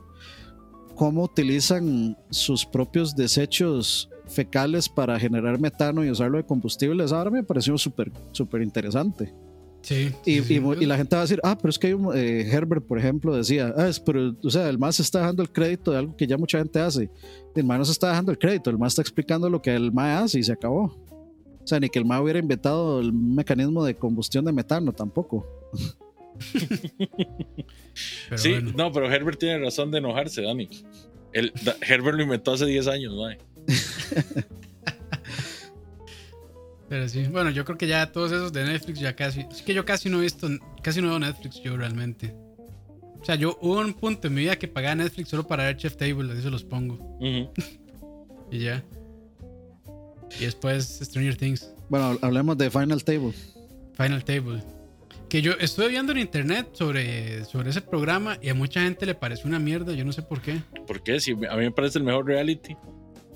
cómo 0.96 1.24
utilizan 1.24 2.18
sus 2.30 2.66
propios 2.66 3.16
desechos 3.16 4.10
fecales 4.28 4.88
para 4.90 5.20
generar 5.20 5.60
metano 5.60 6.04
y 6.04 6.10
usarlo 6.12 6.38
de 6.38 6.46
combustible, 6.46 7.04
esa 7.04 7.18
ahora 7.18 7.32
me 7.32 7.44
pareció 7.44 7.78
súper 7.78 8.12
súper 8.32 8.62
interesante. 8.62 9.34
Sí. 9.82 10.12
Y, 10.26 10.36
sí, 10.36 10.44
sí. 10.44 10.54
y 10.56 10.60
mu- 10.60 10.74
y 10.74 10.86
la 10.86 10.96
gente 10.98 11.16
va 11.16 11.22
a 11.22 11.26
decir, 11.26 11.40
ah, 11.44 11.58
pero 11.58 11.70
es 11.70 11.80
que 11.80 11.88
hay 11.88 11.94
un, 11.94 12.16
eh, 12.16 12.48
Herbert, 12.52 12.86
por 12.86 13.00
ejemplo, 13.00 13.36
decía, 13.36 13.74
ah, 13.76 13.88
es, 13.88 14.00
pero, 14.00 14.36
o 14.44 14.50
sea, 14.50 14.70
el 14.70 14.78
más 14.78 15.00
está 15.00 15.20
dejando 15.20 15.42
el 15.42 15.52
crédito 15.52 15.92
de 15.92 15.98
algo 15.98 16.16
que 16.16 16.28
ya 16.28 16.38
mucha 16.38 16.60
gente 16.60 16.80
hace. 16.80 17.10
El 17.56 17.64
más 17.66 17.80
no 17.80 17.86
se 17.86 17.92
está 17.94 18.10
dejando 18.10 18.32
el 18.32 18.38
crédito, 18.38 18.70
el 18.70 18.78
más 18.78 18.94
está 18.94 19.02
explicando 19.02 19.50
lo 19.50 19.62
que 19.62 19.74
el 19.74 19.92
MAE 19.92 20.14
hace 20.24 20.40
y 20.40 20.44
se 20.44 20.52
acabó. 20.54 20.84
O 21.64 21.68
sea, 21.68 21.80
ni 21.80 21.90
que 21.90 22.00
el 22.00 22.06
MAE 22.06 22.22
hubiera 22.22 22.40
inventado 22.40 23.00
el 23.00 23.12
mecanismo 23.14 23.84
de 23.84 23.96
combustión 23.96 24.46
de 24.46 24.52
metano 24.52 24.94
tampoco. 24.94 25.46
Sí, 28.36 28.52
bueno. 28.52 28.72
no, 28.76 28.92
pero 28.92 29.12
Herbert 29.12 29.40
tiene 29.40 29.60
razón 29.60 29.92
de 29.92 29.98
enojarse, 30.00 30.42
Dani. 30.42 30.68
El, 31.34 31.52
Da- 31.64 31.76
Herbert 31.88 32.18
lo 32.18 32.24
inventó 32.24 32.54
hace 32.54 32.66
10 32.66 32.88
años, 32.88 33.14
¿no? 33.16 33.28
Pero 36.92 37.08
sí, 37.08 37.24
bueno, 37.32 37.52
yo 37.52 37.64
creo 37.64 37.78
que 37.78 37.88
ya 37.88 38.12
todos 38.12 38.34
esos 38.34 38.52
de 38.52 38.66
Netflix 38.66 39.00
ya 39.00 39.16
casi. 39.16 39.46
Es 39.50 39.62
que 39.62 39.74
yo 39.74 39.86
casi 39.86 40.10
no 40.10 40.20
he 40.20 40.24
visto, 40.24 40.50
casi 40.84 41.02
no 41.02 41.08
veo 41.08 41.20
Netflix 41.20 41.64
yo 41.64 41.78
realmente. 41.78 42.36
O 43.18 43.24
sea, 43.24 43.36
yo 43.36 43.58
hubo 43.62 43.80
un 43.80 43.94
punto 43.94 44.28
en 44.28 44.34
mi 44.34 44.42
vida 44.42 44.60
que 44.60 44.68
pagaba 44.68 44.96
Netflix 44.96 45.30
solo 45.30 45.48
para 45.48 45.64
ver 45.64 45.78
Chef 45.78 45.96
Table, 45.96 46.30
así 46.34 46.42
se 46.42 46.50
los 46.50 46.66
pongo. 46.66 47.18
Y 48.52 48.60
ya. 48.60 48.84
Y 50.38 50.44
después 50.44 51.00
Stranger 51.02 51.38
Things, 51.38 51.74
Bueno, 51.88 52.20
hablemos 52.22 52.58
de 52.58 52.70
Final 52.70 53.02
Table. 53.06 53.32
Final 53.94 54.26
Table. 54.26 54.62
Que 55.30 55.42
yo 55.42 55.54
estuve 55.54 55.88
viendo 55.88 56.12
en 56.12 56.18
internet 56.18 56.72
sobre, 56.74 57.46
sobre 57.46 57.70
ese 57.70 57.80
programa 57.80 58.38
y 58.42 58.50
a 58.50 58.54
mucha 58.54 58.82
gente 58.82 59.06
le 59.06 59.16
pareció 59.16 59.48
una 59.48 59.60
mierda, 59.60 59.94
yo 59.94 60.04
no 60.04 60.12
sé 60.12 60.24
por 60.24 60.42
qué. 60.42 60.62
¿Por 60.86 61.02
qué? 61.02 61.22
Si 61.22 61.32
a 61.32 61.56
mí 61.56 61.64
me 61.64 61.72
parece 61.72 62.00
el 62.00 62.04
mejor 62.04 62.26
reality. 62.26 62.76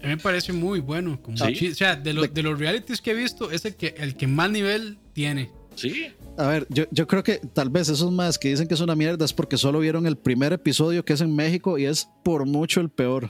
A 0.02 0.08
mí 0.08 0.16
me 0.16 0.18
parece 0.18 0.54
muy 0.54 0.80
bueno. 0.80 1.20
Como 1.22 1.36
Sí. 1.38 1.70
O 1.70 1.76
sea, 1.76 1.96
de, 1.96 2.14
los- 2.14 2.34
de 2.34 2.44
los 2.44 2.60
realities 2.60 3.02
que 3.02 3.12
he 3.12 3.14
visto, 3.16 3.50
es 3.52 3.66
el 3.66 3.76
que, 3.76 3.96
el 3.98 4.16
que 4.16 4.28
más 4.28 4.50
nivel 4.52 4.98
tiene. 5.14 5.52
Sí. 5.76 6.08
A 6.38 6.48
ver, 6.48 6.68
yo, 6.70 6.86
yo 6.92 7.08
creo 7.08 7.24
que 7.24 7.38
tal 7.54 7.70
vez 7.70 7.90
esos 7.90 8.12
más 8.12 8.38
que 8.38 8.50
dicen 8.50 8.68
que 8.68 8.74
es 8.76 8.80
una 8.82 8.96
mierda 8.96 9.26
es 9.26 9.34
porque 9.34 9.58
solo 9.58 9.80
vieron 9.80 10.06
el 10.06 10.18
primer 10.18 10.54
episodio 10.54 11.04
que 11.04 11.14
es 11.14 11.22
en 11.22 11.36
México 11.36 11.78
y 11.78 11.86
es 11.86 12.08
por 12.24 12.46
mucho 12.46 12.82
el 12.82 12.90
peor. 12.90 13.30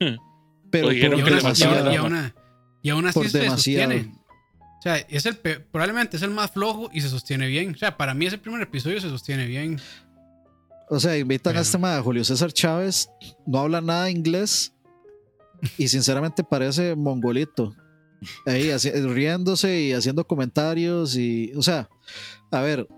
Hmm. 0.00 0.16
Pero 0.70 0.92
Y 0.92 1.00
por 1.00 1.00
que 1.00 1.06
aún, 1.06 1.14
así, 1.14 1.30
y, 1.32 1.34
demasiado 1.36 1.92
y 1.92 1.96
aún- 1.96 2.32
y 2.82 2.90
aún 2.90 3.06
así 3.06 3.14
Por 3.18 3.28
se 3.30 3.38
demasiado. 3.38 3.90
sostiene. 3.92 4.14
O 4.78 4.82
sea, 4.82 4.96
es 4.98 5.26
el 5.26 5.36
pe- 5.36 5.60
probablemente 5.60 6.16
es 6.16 6.22
el 6.22 6.30
más 6.30 6.50
flojo 6.52 6.90
y 6.92 7.00
se 7.00 7.08
sostiene 7.08 7.46
bien. 7.48 7.74
O 7.74 7.78
sea, 7.78 7.96
para 7.96 8.14
mí 8.14 8.26
ese 8.26 8.38
primer 8.38 8.62
episodio 8.62 9.00
se 9.00 9.08
sostiene 9.08 9.46
bien. 9.46 9.80
O 10.90 11.00
sea, 11.00 11.16
invitan 11.18 11.56
a 11.56 11.60
este 11.60 11.76
mae, 11.78 12.00
Julio 12.00 12.24
César 12.24 12.52
Chávez, 12.52 13.10
no 13.46 13.58
habla 13.60 13.80
nada 13.80 14.04
de 14.04 14.10
inglés 14.12 14.72
y 15.76 15.88
sinceramente 15.88 16.44
parece 16.44 16.94
mongolito. 16.96 17.74
ahí 18.46 18.70
así- 18.70 18.90
riéndose 18.90 19.80
y 19.80 19.92
haciendo 19.92 20.26
comentarios 20.26 21.16
y, 21.16 21.52
o 21.56 21.62
sea, 21.62 21.88
a 22.50 22.60
ver, 22.62 22.88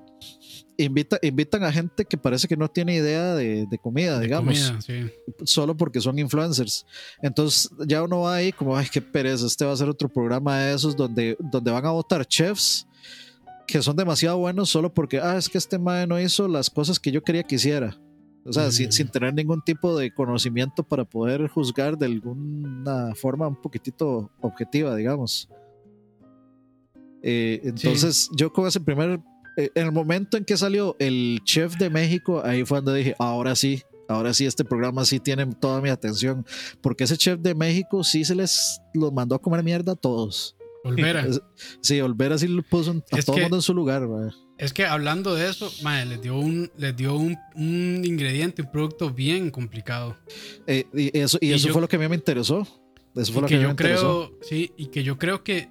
invita, 0.79 1.19
invitan 1.21 1.63
a 1.65 1.71
gente 1.73 2.07
que 2.07 2.17
parece 2.17 2.49
que 2.49 2.57
no 2.57 2.69
tiene 2.69 2.95
idea 2.95 3.35
de, 3.35 3.67
de 3.67 3.79
comida, 3.79 4.19
De 4.19 4.25
digamos, 4.25 4.59
comida, 4.59 4.81
sí. 4.81 5.11
solo 5.45 5.77
porque 5.77 6.01
son 6.01 6.19
influencers. 6.19 6.87
Entonces 7.23 7.71
ya 7.87 8.03
uno 8.03 8.21
va 8.21 8.37
ahí 8.37 8.51
como, 8.53 8.75
ay, 8.77 8.87
qué 8.91 9.03
pereza, 9.03 9.47
este 9.47 9.67
va 9.67 9.73
a 9.73 9.77
ser 9.77 9.91
otro 9.91 10.09
programa 10.09 10.59
de 10.59 10.75
esos 10.75 10.97
donde, 10.97 11.37
donde 11.39 11.71
van 11.71 11.85
a 11.85 11.91
votar 11.91 12.25
chefs 12.25 12.87
que 13.67 13.83
son 13.83 13.95
demasiado 13.97 14.39
buenos 14.39 14.69
solo 14.71 14.93
porque, 14.93 15.21
ah, 15.21 15.37
es 15.37 15.49
que 15.49 15.59
este 15.59 15.79
mae 15.79 16.07
no 16.07 16.19
hizo 16.19 16.49
las 16.49 16.71
cosas 16.71 16.99
que 16.99 17.13
yo 17.13 17.23
quería 17.23 17.43
que 17.43 17.55
hiciera. 17.57 17.97
O 18.45 18.53
sea, 18.53 18.71
sin, 18.71 18.89
Mm. 18.89 18.93
sin 18.93 19.09
tener 19.09 19.35
ningún 19.35 19.61
tipo 19.63 19.97
de 19.99 20.13
conocimiento 20.15 20.83
para 20.83 21.05
poder 21.05 21.47
juzgar 21.49 21.99
de 21.99 22.07
alguna 22.07 23.15
forma 23.15 23.47
un 23.47 23.61
poquitito 23.61 24.31
objetiva, 24.41 24.95
digamos. 24.97 25.49
Eh, 27.23 27.61
entonces, 27.65 28.31
yo 28.35 28.53
con 28.53 28.67
ese 28.67 28.81
primer, 28.81 29.21
eh, 29.57 29.71
en 29.75 29.87
el 29.87 29.93
momento 29.93 30.37
en 30.37 30.45
que 30.45 30.57
salió 30.57 30.97
el 30.99 31.41
chef 31.45 31.77
de 31.77 31.91
México, 31.91 32.41
ahí 32.45 32.65
fue 32.65 32.79
donde 32.81 32.99
dije, 32.99 33.15
ahora 33.19 33.55
sí, 33.55 33.83
ahora 34.09 34.33
sí, 34.33 34.47
este 34.47 34.65
programa 34.65 35.05
sí 35.05 35.21
tiene 35.21 35.47
toda 35.47 35.81
mi 35.83 35.91
atención, 35.91 36.47
porque 36.81 37.05
ese 37.05 37.17
chef 37.19 37.39
de 37.41 37.55
México 37.55 38.03
sí 38.05 38.25
se 38.25 38.35
les 38.35 38.81
los 38.95 39.13
mandó 39.13 39.35
a 39.35 39.39
comer 39.39 39.63
mierda 39.63 39.93
a 39.93 39.97
todos. 39.97 40.57
Olvera. 40.83 41.27
Sí, 41.83 42.01
Olvera 42.01 42.39
sí 42.39 42.49
lo 42.49 42.63
puso 42.63 42.93
a 43.13 43.17
Es 43.19 43.27
todo 43.27 43.37
el 43.37 43.43
mundo 43.43 43.57
en 43.57 43.63
su 43.63 43.75
lugar. 43.75 44.09
mae. 44.09 44.31
Es 44.61 44.73
que 44.75 44.85
hablando 44.85 45.35
de 45.35 45.49
eso, 45.49 45.73
madre, 45.83 46.05
les 46.07 46.23
dio 46.23 46.37
un, 46.39 46.71
les 46.77 46.95
dio 46.95 47.17
un, 47.17 47.37
un 47.55 48.03
ingrediente, 48.05 48.63
un 48.63 48.71
producto 48.71 49.11
bien 49.11 49.51
complicado. 49.51 50.17
Eh, 50.67 50.87
y 50.93 51.19
eso, 51.19 51.39
y 51.41 51.49
Y 51.49 51.53
eso 51.55 51.69
yo- 51.69 51.73
fue 51.73 51.83
lo 51.83 51.89
que 51.89 51.97
a 51.97 51.99
mí 51.99 52.07
me 52.09 52.17
interesó. 52.17 52.67
Eso 53.17 53.33
fue 53.33 53.41
Y 53.41 53.43
lo 53.43 53.49
que 53.49 53.55
yo 53.57 53.63
me 53.63 53.71
interesó. 53.71 54.29
creo, 54.29 54.39
sí, 54.43 54.73
y 54.77 54.87
que 54.87 55.03
yo 55.03 55.19
creo 55.19 55.43
que, 55.43 55.69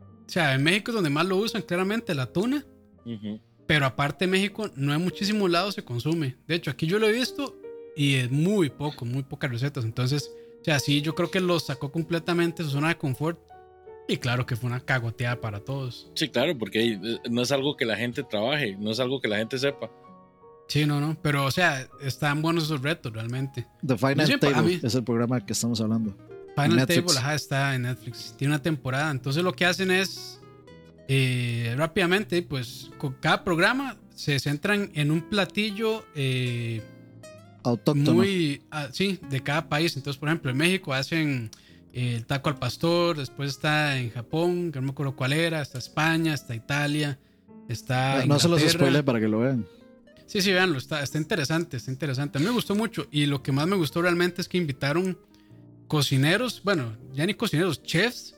o 0.00 0.28
sea, 0.28 0.54
en 0.54 0.62
México 0.62 0.90
es 0.90 0.94
donde 0.94 1.10
más 1.10 1.26
lo 1.26 1.36
usan, 1.36 1.62
claramente, 1.62 2.14
la 2.14 2.26
tuna. 2.26 2.64
Pero 3.66 3.86
aparte 3.86 4.26
México, 4.26 4.70
no 4.76 4.94
en 4.94 5.02
muchísimos 5.02 5.50
lados 5.50 5.74
se 5.74 5.84
consume. 5.84 6.36
De 6.48 6.54
hecho, 6.54 6.70
aquí 6.70 6.86
yo 6.86 6.98
lo 6.98 7.08
he 7.08 7.12
visto 7.12 7.56
y 7.96 8.14
es 8.14 8.30
muy 8.30 8.70
poco, 8.70 9.04
muy 9.04 9.22
pocas 9.22 9.50
recetas. 9.50 9.84
Entonces, 9.84 10.30
o 10.60 10.64
sea, 10.64 10.78
sí, 10.80 11.02
yo 11.02 11.14
creo 11.14 11.30
que 11.30 11.40
lo 11.40 11.60
sacó 11.60 11.92
completamente 11.92 12.62
de 12.62 12.68
su 12.68 12.74
zona 12.76 12.88
de 12.88 12.96
confort. 12.96 13.38
Y 14.08 14.16
claro 14.16 14.44
que 14.46 14.56
fue 14.56 14.68
una 14.68 14.80
cagoteada 14.80 15.40
para 15.40 15.60
todos. 15.60 16.10
Sí, 16.14 16.28
claro, 16.28 16.56
porque 16.58 16.92
eh, 16.94 16.98
no 17.30 17.42
es 17.42 17.52
algo 17.52 17.76
que 17.76 17.84
la 17.84 17.96
gente 17.96 18.22
trabaje, 18.22 18.76
no 18.78 18.90
es 18.90 19.00
algo 19.00 19.20
que 19.20 19.28
la 19.28 19.38
gente 19.38 19.58
sepa. 19.58 19.90
Sí, 20.68 20.86
no, 20.86 21.00
no. 21.00 21.16
Pero, 21.22 21.44
o 21.44 21.50
sea, 21.50 21.86
están 22.00 22.42
buenos 22.42 22.64
esos 22.64 22.82
retos 22.82 23.12
realmente. 23.12 23.66
The 23.86 23.96
Final 23.96 24.26
siempre- 24.26 24.50
Table 24.52 24.74
mí- 24.76 24.80
es 24.82 24.94
el 24.94 25.04
programa 25.04 25.44
que 25.44 25.52
estamos 25.52 25.80
hablando. 25.80 26.16
Final 26.56 26.76
Netflix. 26.76 27.06
Table, 27.06 27.18
ajá, 27.20 27.34
está 27.34 27.74
en 27.74 27.82
Netflix. 27.82 28.34
Tiene 28.36 28.54
una 28.54 28.62
temporada. 28.62 29.10
Entonces 29.10 29.42
lo 29.42 29.52
que 29.54 29.64
hacen 29.66 29.90
es 29.90 30.40
eh, 31.08 31.74
rápidamente, 31.76 32.42
pues 32.42 32.90
con 32.98 33.14
cada 33.14 33.44
programa 33.44 33.96
se 34.14 34.38
centran 34.38 34.90
en 34.94 35.10
un 35.10 35.22
platillo 35.22 36.04
eh, 36.14 36.82
Autóctono. 37.64 38.14
muy, 38.14 38.62
ah, 38.70 38.88
sí, 38.92 39.18
de 39.30 39.40
cada 39.42 39.68
país. 39.68 39.96
Entonces, 39.96 40.18
por 40.18 40.28
ejemplo, 40.28 40.50
en 40.50 40.56
México 40.56 40.92
hacen 40.92 41.50
eh, 41.92 42.16
el 42.16 42.26
taco 42.26 42.48
al 42.48 42.58
pastor, 42.58 43.16
después 43.18 43.50
está 43.50 43.98
en 43.98 44.10
Japón, 44.10 44.72
que 44.72 44.80
no 44.80 44.86
me 44.86 44.92
acuerdo 44.92 45.14
cuál 45.14 45.32
era, 45.32 45.60
está 45.60 45.78
España, 45.78 46.34
está 46.34 46.54
Italia, 46.54 47.18
está... 47.68 48.24
no 48.26 48.38
se 48.38 48.48
los 48.48 48.60
Inglaterra. 48.60 48.86
spoile 48.86 49.02
para 49.02 49.20
que 49.20 49.28
lo 49.28 49.40
vean. 49.40 49.66
Sí, 50.26 50.40
sí, 50.40 50.50
véanlo, 50.50 50.78
está, 50.78 51.02
está 51.02 51.18
interesante, 51.18 51.76
está 51.76 51.90
interesante. 51.90 52.38
A 52.38 52.40
mí 52.40 52.46
me 52.46 52.52
gustó 52.52 52.74
mucho 52.74 53.06
y 53.10 53.26
lo 53.26 53.42
que 53.42 53.52
más 53.52 53.66
me 53.66 53.76
gustó 53.76 54.00
realmente 54.00 54.40
es 54.40 54.48
que 54.48 54.56
invitaron 54.56 55.18
cocineros, 55.88 56.62
bueno, 56.64 56.96
ya 57.12 57.26
ni 57.26 57.34
cocineros, 57.34 57.82
chefs 57.82 58.34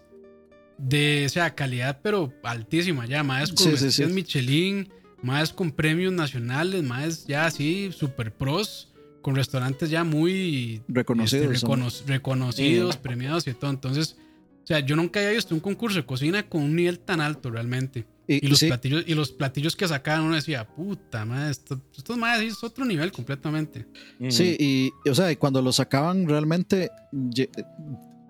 de, 0.77 1.25
o 1.27 1.29
sea, 1.29 1.55
calidad 1.55 2.01
pero 2.03 2.33
altísima 2.43 3.07
ya, 3.07 3.23
más 3.23 3.51
con 3.53 3.59
Sí, 3.59 3.77
sí, 3.77 3.93
sí. 3.93 4.07
Michelin, 4.07 4.89
más 5.23 5.53
con 5.53 5.71
premios 5.71 6.13
nacionales, 6.13 6.83
más 6.83 7.27
ya 7.27 7.47
así 7.47 7.93
super 7.93 8.33
pros, 8.33 8.93
con 9.25 9.35
restaurantes 9.35 9.89
ya 9.89 10.05
muy 10.05 10.83
Reconocidos. 10.87 11.47
este, 11.47 11.59
son. 11.59 11.81
recono- 11.81 12.07
reconocidos, 12.07 12.97
premiados 12.99 13.47
y 13.49 13.55
todo. 13.55 13.71
Entonces, 13.71 14.19
o 14.63 14.67
sea, 14.67 14.81
yo 14.81 14.97
nunca 14.97 15.19
había 15.21 15.33
visto 15.33 15.55
un 15.55 15.61
concurso 15.63 15.97
de 15.99 16.05
cocina 16.05 16.43
con 16.47 16.63
un 16.63 16.77
nivel 16.77 16.99
tan 16.99 17.23
alto 17.23 17.51
realmente. 17.51 18.07
Y, 18.29 18.45
Y 18.45 18.49
los, 18.49 18.59
sí, 18.59 18.67
platillos, 18.69 19.05
y 19.07 19.15
los 19.15 19.33
platillos 19.33 19.77
que 19.77 19.89
sacaban, 19.89 20.25
uno 20.27 20.35
decía, 20.35 20.67
puta 20.67 21.25
madre, 21.25 21.51
esto, 21.53 21.81
estos 21.97 22.17
madres 22.19 22.53
es 22.53 22.63
otro 22.65 22.85
nivel 22.85 23.13
completamente. 23.13 23.87
Sí, 24.29 24.57
y, 24.59 24.93
y, 25.07 25.09
o 25.11 25.15
sea, 25.15 25.33
y 25.33 25.37
cuando 25.37 25.61
lo 25.63 25.73
sacaban 25.73 26.27
realmente, 26.29 26.91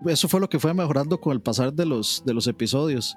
eso 0.05 0.27
fue 0.29 0.39
lo 0.39 0.49
que 0.49 0.59
fue 0.59 0.73
mejorando 0.73 1.19
con 1.19 1.33
el 1.33 1.41
pasar 1.41 1.73
de 1.73 1.85
los, 1.85 2.23
de 2.25 2.33
los 2.33 2.47
episodios. 2.47 3.15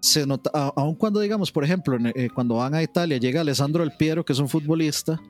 Se 0.00 0.26
nota, 0.26 0.50
aun 0.76 0.94
cuando 0.94 1.20
digamos, 1.20 1.50
por 1.50 1.64
ejemplo, 1.64 1.96
eh, 2.14 2.28
cuando 2.32 2.56
van 2.56 2.74
a 2.74 2.82
Italia, 2.82 3.18
llega 3.18 3.40
Alessandro 3.40 3.82
El 3.82 3.92
Piero, 3.92 4.24
que 4.24 4.32
es 4.32 4.38
un 4.38 4.48
futbolista, 4.48 5.20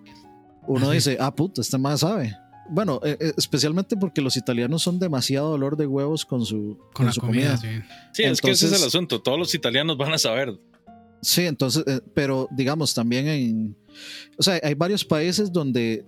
uno 0.69 0.91
dice, 0.91 1.17
ah, 1.21 1.35
puta, 1.35 1.61
este 1.61 1.77
más 1.79 2.01
sabe. 2.01 2.37
Bueno, 2.71 3.01
eh, 3.03 3.17
eh, 3.19 3.33
especialmente 3.37 3.97
porque 3.97 4.21
los 4.21 4.37
italianos 4.37 4.83
son 4.83 4.99
demasiado 4.99 5.51
dolor 5.51 5.77
de 5.77 5.87
huevos 5.87 6.25
con 6.27 6.45
su, 6.45 6.79
Con, 6.93 7.07
la 7.07 7.13
su 7.13 7.21
comida, 7.21 7.57
comida. 7.57 7.83
sí. 7.83 7.89
Sí, 8.13 8.23
es 8.25 8.41
que 8.41 8.51
ese 8.51 8.67
es 8.67 8.73
el 8.73 8.77
Entonces- 8.77 8.95
asunto. 8.95 9.23
Todos 9.23 9.39
los 9.39 9.55
italianos 9.55 9.97
van 9.97 10.13
a 10.13 10.19
saber. 10.19 10.53
Sí, 11.23 11.43
entonces, 11.47 11.83
eh, 11.87 12.01
pero 12.15 12.47
digamos 12.53 12.95
también 12.95 13.27
en, 13.27 13.77
o 14.39 14.43
sea, 14.43 14.61
hay 14.63 14.75
varios 14.75 15.05
países 15.05 15.51
donde 15.53 16.05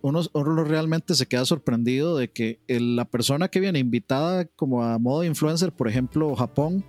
uno, 0.00 0.22
uno 0.32 0.64
realmente 0.64 1.14
se 1.14 1.26
queda 1.26 1.44
sorprendido 1.44 2.16
de 2.16 2.30
que 2.30 2.60
el- 2.66 2.96
la 2.96 3.04
persona 3.04 3.48
que 3.48 3.60
viene 3.60 3.78
invitada 3.80 4.46
como 4.46 4.82
a 4.82 4.98
modo 4.98 5.20
de 5.22 5.26
influencer, 5.26 5.72
por 5.72 5.88
ejemplo, 5.88 6.34
Japón, 6.36 6.82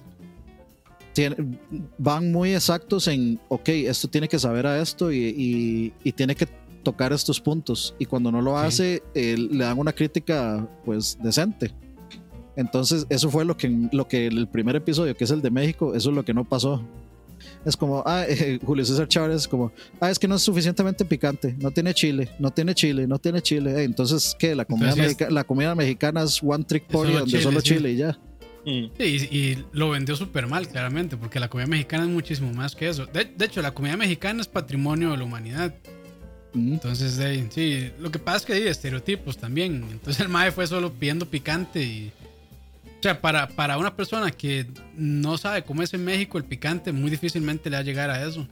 tiene- 1.13 1.57
van 1.97 2.31
muy 2.31 2.53
exactos 2.53 3.07
en, 3.07 3.39
ok, 3.49 3.67
esto 3.69 4.07
tiene 4.07 4.27
que 4.27 4.37
saber 4.39 4.67
a 4.67 4.79
esto 4.81 5.11
y, 5.11 5.17
y- 5.17 5.93
y 6.03 6.11
tiene 6.13 6.35
que 6.35 6.47
tocar 6.91 7.11
estos 7.11 7.41
puntos. 7.41 7.93
Y 7.99 8.05
cuando 8.05 8.31
no 8.31 8.41
lo 8.41 8.51
Sí. 8.61 8.65
hace, 8.65 9.03
eh, 9.13 9.35
le 9.37 9.65
dan 9.65 9.77
una 9.77 9.91
crítica 9.91 10.65
pues 10.85 11.17
decente. 11.21 11.73
Entonces, 12.55 13.05
eso 13.09 13.29
fue 13.29 13.43
lo 13.45 13.55
que, 13.57 13.69
lo 13.91 14.07
que 14.07 14.27
el 14.27 14.47
primer 14.47 14.75
episodio, 14.77 15.15
que 15.15 15.25
es 15.25 15.31
el 15.31 15.41
de 15.41 15.51
México, 15.51 15.93
eso 15.93 16.09
es 16.09 16.15
lo 16.15 16.23
que 16.23 16.33
no 16.33 16.43
pasó. 16.45 16.81
Es 17.65 17.75
como, 17.77 18.01
ah, 18.05 18.23
eh, 18.27 18.59
Julio 18.65 18.83
César 18.85 19.07
Chávez 19.07 19.35
es 19.41 19.47
como, 19.47 19.71
ah, 19.99 20.09
es 20.09 20.17
que 20.17 20.27
no 20.27 20.35
es 20.35 20.41
suficientemente 20.41 21.03
picante, 21.05 21.55
no 21.59 21.69
tiene 21.71 21.93
chile, 21.93 22.29
no 22.39 22.49
tiene 22.51 22.73
chile, 22.73 23.05
no 23.05 23.19
tiene 23.19 23.41
chile. 23.41 23.81
Eh, 23.81 23.83
entonces, 23.83 24.35
¿qué? 24.39 24.55
La 24.55 24.65
comida, 24.65 24.89
Entonces, 24.89 25.07
mexica- 25.17 25.29
la 25.29 25.43
comida 25.43 25.75
mexicana 25.75 26.23
es 26.23 26.41
one 26.41 26.63
trick 26.63 26.85
pony 26.87 27.07
solo 27.07 27.19
donde 27.19 27.31
chile, 27.31 27.43
solo 27.43 27.59
sí. 27.61 27.67
chile 27.67 27.91
y 27.91 27.97
ya. 27.97 28.17
Mm. 28.65 28.85
Sí, 28.97 29.03
y, 29.31 29.37
y 29.37 29.65
lo 29.71 29.91
vendió 29.91 30.15
súper 30.15 30.47
mal, 30.47 30.67
claramente, 30.67 31.15
porque 31.15 31.39
la 31.39 31.47
comida 31.49 31.67
mexicana 31.67 32.03
es 32.05 32.09
muchísimo 32.09 32.51
más 32.53 32.75
que 32.75 32.89
eso. 32.89 33.05
De, 33.05 33.23
de 33.25 33.45
hecho, 33.45 33.61
la 33.61 33.73
comida 33.73 33.95
mexicana 33.95 34.41
es 34.41 34.47
patrimonio 34.47 35.11
de 35.11 35.17
la 35.17 35.23
humanidad. 35.23 35.73
Entonces, 36.57 37.19
sí, 37.51 37.91
lo 37.99 38.11
que 38.11 38.19
pasa 38.19 38.37
es 38.37 38.45
que 38.45 38.53
hay 38.53 38.67
estereotipos 38.67 39.37
también. 39.37 39.85
Entonces, 39.91 40.19
el 40.21 40.29
mae 40.29 40.51
fue 40.51 40.67
solo 40.67 40.91
pidiendo 40.93 41.25
picante 41.29 41.81
y. 41.83 42.11
O 42.99 43.03
sea, 43.03 43.21
para, 43.21 43.47
para 43.47 43.77
una 43.77 43.95
persona 43.95 44.31
que 44.31 44.65
no 44.95 45.37
sabe 45.37 45.63
cómo 45.63 45.83
es 45.83 45.93
en 45.93 46.03
México 46.03 46.37
el 46.39 46.43
picante, 46.45 46.91
muy 46.91 47.11
difícilmente 47.11 47.69
le 47.69 47.75
va 47.77 47.81
a 47.81 47.83
llegar 47.83 48.09
a 48.09 48.25
eso. 48.27 48.47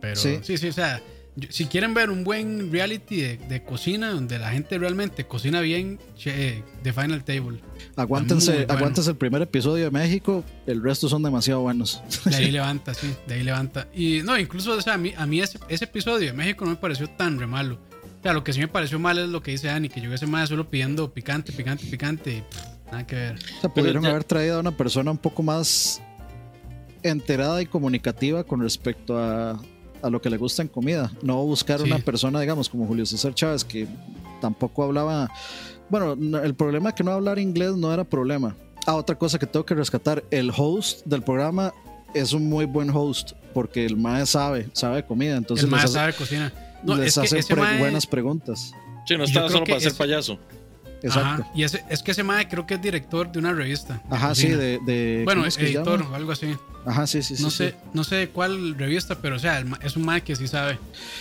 Pero 0.00 0.16
sí, 0.16 0.38
Sí. 0.42 0.58
sí, 0.58 0.68
o 0.68 0.72
sea, 0.72 1.00
si 1.48 1.66
quieren 1.66 1.94
ver 1.94 2.10
un 2.10 2.24
buen 2.24 2.70
reality 2.70 3.16
de, 3.16 3.36
de 3.38 3.62
cocina, 3.62 4.10
donde 4.10 4.38
la 4.38 4.50
gente 4.50 4.78
realmente 4.78 5.24
cocina 5.24 5.60
bien, 5.60 5.98
che, 6.16 6.62
The 6.82 6.92
Final 6.92 7.24
Table. 7.24 7.60
Aguántense, 7.96 8.52
bueno. 8.52 8.72
aguántense 8.74 9.10
el 9.10 9.16
primer 9.16 9.40
episodio 9.42 9.84
de 9.84 9.90
México, 9.90 10.44
el 10.66 10.82
resto 10.82 11.08
son 11.08 11.22
demasiado 11.22 11.60
buenos. 11.62 12.02
De 12.26 12.36
ahí 12.36 12.50
levanta, 12.50 12.92
sí, 12.92 13.14
de 13.26 13.34
ahí 13.34 13.42
levanta. 13.42 13.88
Y 13.94 14.20
no, 14.22 14.38
incluso, 14.38 14.72
o 14.72 14.80
sea, 14.82 14.94
a 14.94 14.98
mí, 14.98 15.14
a 15.16 15.26
mí 15.26 15.40
ese, 15.40 15.58
ese 15.68 15.84
episodio 15.86 16.26
de 16.26 16.32
México 16.34 16.64
no 16.64 16.72
me 16.72 16.76
pareció 16.76 17.08
tan 17.08 17.38
re 17.38 17.46
malo. 17.46 17.78
O 18.18 18.22
sea, 18.22 18.34
lo 18.34 18.44
que 18.44 18.52
sí 18.52 18.60
me 18.60 18.68
pareció 18.68 18.98
mal 18.98 19.18
es 19.18 19.28
lo 19.28 19.42
que 19.42 19.52
dice 19.52 19.68
Dani, 19.68 19.88
que 19.88 20.00
yo 20.00 20.12
ese 20.12 20.26
más 20.26 20.48
solo 20.48 20.68
pidiendo 20.68 21.12
picante, 21.12 21.50
picante, 21.52 21.86
picante. 21.86 22.36
Y, 22.36 22.40
pff, 22.42 22.86
nada 22.92 23.06
que 23.06 23.16
ver. 23.16 23.34
O 23.34 23.60
sea, 23.62 23.70
pudieron 23.70 24.02
ya- 24.02 24.10
haber 24.10 24.24
traído 24.24 24.58
a 24.58 24.60
una 24.60 24.76
persona 24.76 25.10
un 25.10 25.18
poco 25.18 25.42
más 25.42 26.00
enterada 27.02 27.60
y 27.62 27.66
comunicativa 27.66 28.44
con 28.44 28.60
respecto 28.60 29.18
a, 29.18 29.60
a 30.02 30.10
lo 30.10 30.20
que 30.20 30.28
le 30.30 30.36
gusta 30.36 30.62
en 30.62 30.68
comida. 30.68 31.10
No 31.22 31.42
buscar 31.44 31.80
Sí. 31.80 31.86
una 31.86 31.98
persona, 31.98 32.40
digamos, 32.40 32.68
como 32.68 32.86
Julio 32.86 33.06
César 33.06 33.34
Chávez, 33.34 33.64
que 33.64 33.86
tampoco 34.40 34.82
hablaba. 34.84 35.30
Bueno, 35.88 36.16
no- 36.16 36.38
el 36.38 36.54
problema 36.54 36.90
es 36.90 36.94
que 36.94 37.04
no 37.04 37.12
hablar 37.12 37.38
inglés 37.38 37.76
no 37.76 37.92
era 37.92 38.04
problema. 38.04 38.56
Ah, 38.86 38.96
otra 38.96 39.16
cosa 39.16 39.38
que 39.38 39.46
tengo 39.46 39.64
que 39.64 39.74
rescatar: 39.74 40.24
el 40.30 40.50
host 40.56 41.04
del 41.06 41.22
programa 41.22 41.72
es 42.14 42.32
un 42.32 42.48
muy 42.48 42.64
buen 42.66 42.90
host, 42.90 43.32
porque 43.54 43.84
el 43.86 43.96
MAE 43.96 44.26
sabe, 44.26 44.68
sabe 44.72 44.96
de 44.96 45.04
comida. 45.06 45.36
Entonces 45.36 45.66
el 45.68 45.74
hace, 45.74 45.88
sabe 45.88 46.12
cocina. 46.14 46.52
No, 46.82 46.96
les 46.96 47.16
es 47.16 47.30
que 47.30 47.38
hace 47.38 47.54
pre- 47.54 47.62
mae- 47.62 47.78
buenas 47.78 48.06
preguntas. 48.06 48.72
Sí, 49.06 49.16
no 49.16 49.24
estaba 49.24 49.48
solo 49.48 49.64
para 49.64 49.78
ser 49.80 49.92
es- 49.92 49.98
payaso. 49.98 50.38
Exacto. 51.02 51.42
Ajá, 51.42 51.50
y 51.54 51.62
ese, 51.64 51.84
es 51.88 52.02
que 52.02 52.12
ese 52.12 52.22
mae 52.22 52.48
creo 52.48 52.66
que 52.66 52.74
es 52.74 52.82
director 52.82 53.30
de 53.30 53.38
una 53.38 53.52
revista. 53.52 53.94
de 54.08 54.14
Ajá, 54.16 54.34
sí, 54.34 54.48
de. 54.48 54.78
de 54.86 55.22
Bueno, 55.24 55.40
¿cómo 55.42 55.46
es 55.48 55.58
editor 55.58 56.02
o 56.02 56.14
algo 56.14 56.32
así. 56.32 56.54
Ajá, 56.84 57.06
sí, 57.06 57.22
sí, 57.22 57.36
sí. 57.36 57.42
no 57.42 57.50
sí. 57.50 57.56
sé, 57.58 57.74
no 57.94 58.02
sé 58.04 58.28
cuál 58.30 58.74
revista, 58.76 59.16
pero 59.20 59.36
o 59.36 59.38
sea, 59.38 59.64
es 59.82 59.96
un 59.96 60.04
mae 60.04 60.22
que 60.22 60.34
sí 60.36 60.48
sabe. 60.48 60.78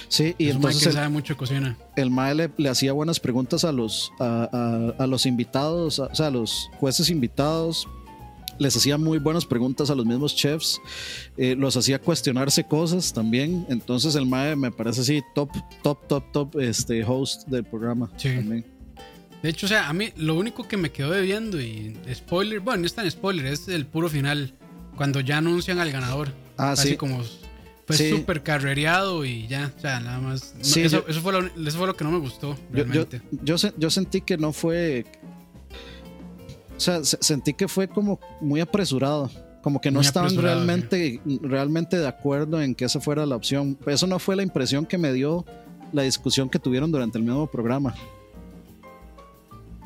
Sí, 0.08 0.36
y 0.38 0.50
es 0.50 0.56
un 0.56 0.62
mae 0.62 0.72
entonces 0.72 0.84
que 0.84 0.90
el, 0.90 0.96
sabe 0.96 1.10
mucho 1.10 1.34
de 1.34 1.38
cocina. 1.38 1.78
el 1.96 2.10
MAE 2.12 2.36
le, 2.36 2.52
le 2.58 2.70
hacía 2.70 2.94
buenas 2.94 3.20
preguntas 3.20 3.64
a 3.64 3.72
los, 3.72 4.12
a, 4.20 4.50
a- 4.98 5.04
a 5.04 5.08
los 5.08 5.26
invitados, 5.26 6.00
a- 6.00 6.06
o 6.06 6.16
sea, 6.16 6.28
a 6.28 6.32
los 6.32 6.70
jueces 6.80 7.10
invitados. 7.10 7.88
les 8.60 8.76
hacía 8.78 8.98
muy 8.98 9.18
buenas 9.18 9.46
preguntas 9.46 9.90
a 9.90 9.96
los 9.96 10.06
mismos 10.06 10.36
chefs, 10.36 10.80
eh, 11.38 11.56
los 11.56 11.76
hacía 11.78 11.98
cuestionarse 12.00 12.64
cosas 12.64 13.12
también. 13.14 13.66
Entonces 13.70 14.14
el 14.16 14.26
Mae 14.28 14.56
me 14.56 14.72
parece 14.72 15.02
así 15.02 15.22
top, 15.34 15.50
top, 15.84 16.08
top, 16.08 16.32
top 16.32 16.60
este 16.60 17.04
host 17.04 17.48
del 17.48 17.64
programa. 17.64 18.10
Sí. 18.18 18.30
también. 18.36 18.66
De 19.44 19.50
hecho, 19.50 19.66
o 19.66 19.70
sea, 19.70 19.90
a 19.90 19.94
mí 19.94 20.10
lo 20.18 20.36
único 20.36 20.68
que 20.68 20.78
me 20.78 20.92
quedó 20.92 21.12
debiendo 21.12 21.60
y 21.60 21.96
spoiler, 22.14 22.60
bueno, 22.60 22.82
no 22.82 22.86
es 22.86 22.94
tan 22.94 23.10
spoiler, 23.10 23.46
es 23.48 23.68
el 23.68 23.86
puro 23.88 24.08
final, 24.08 24.54
cuando 24.96 25.20
ya 25.20 25.38
anuncian 25.40 25.80
al 25.80 25.92
ganador. 25.92 26.30
Ah, 26.58 26.72
Así 26.74 26.90
sí. 26.90 26.98
como 26.98 27.24
fue 27.88 27.96
Sí. 27.98 28.12
súper 28.12 28.44
carrereado 28.44 29.26
y 29.26 29.48
ya, 29.48 29.74
o 29.76 29.80
sea, 29.82 30.00
nada 30.00 30.20
más. 30.20 30.54
no, 30.58 30.64
Sí, 30.64 30.82
eso, 30.82 31.02
yo- 31.04 31.08
eso, 31.10 31.22
fue 31.22 31.34
lo, 31.34 31.40
eso 31.68 31.78
fue 31.78 31.88
lo 31.88 31.96
que 31.96 32.04
no 32.04 32.12
me 32.12 32.20
gustó, 32.20 32.54
yo, 32.56 32.60
realmente. 32.72 33.22
yo, 33.44 33.56
yo 33.78 33.90
sentí 33.90 34.22
que 34.22 34.38
no 34.38 34.54
fue. 34.54 35.06
O 36.78 36.80
sea, 36.80 37.04
se- 37.04 37.18
sentí 37.22 37.54
que 37.54 37.68
fue 37.68 37.88
como 37.88 38.20
muy 38.42 38.60
apresurado. 38.60 39.30
Como 39.64 39.80
que 39.80 39.92
no 39.92 40.00
Muy 40.00 40.08
estaban 40.08 40.36
realmente, 40.36 41.22
realmente 41.44 41.98
de 42.00 42.08
acuerdo 42.08 42.60
en 42.64 42.74
que 42.74 42.86
esa 42.86 43.00
fuera 43.00 43.28
la 43.28 43.36
opción. 43.36 43.78
Eso 43.86 44.08
no 44.08 44.18
fue 44.18 44.36
la 44.36 44.42
impresión 44.42 44.88
que 44.88 44.98
me 44.98 45.14
dio 45.14 45.46
la 45.94 46.02
discusión 46.02 46.50
que 46.50 46.58
tuvieron 46.58 46.92
durante 46.92 47.20
el 47.20 47.24
mismo 47.24 47.46
programa. 47.46 47.94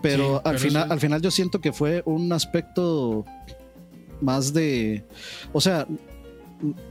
Pero, 0.10 0.24
Sí, 0.36 0.42
al, 0.46 0.56
pero 0.56 0.60
final, 0.60 0.92
al 0.92 1.00
final 1.00 1.22
yo 1.22 1.32
siento 1.32 1.60
que 1.62 1.72
fue 1.74 2.02
un 2.06 2.32
aspecto 2.32 3.26
más 4.22 4.54
de... 4.54 5.04
O 5.54 5.60
sea, 5.62 5.88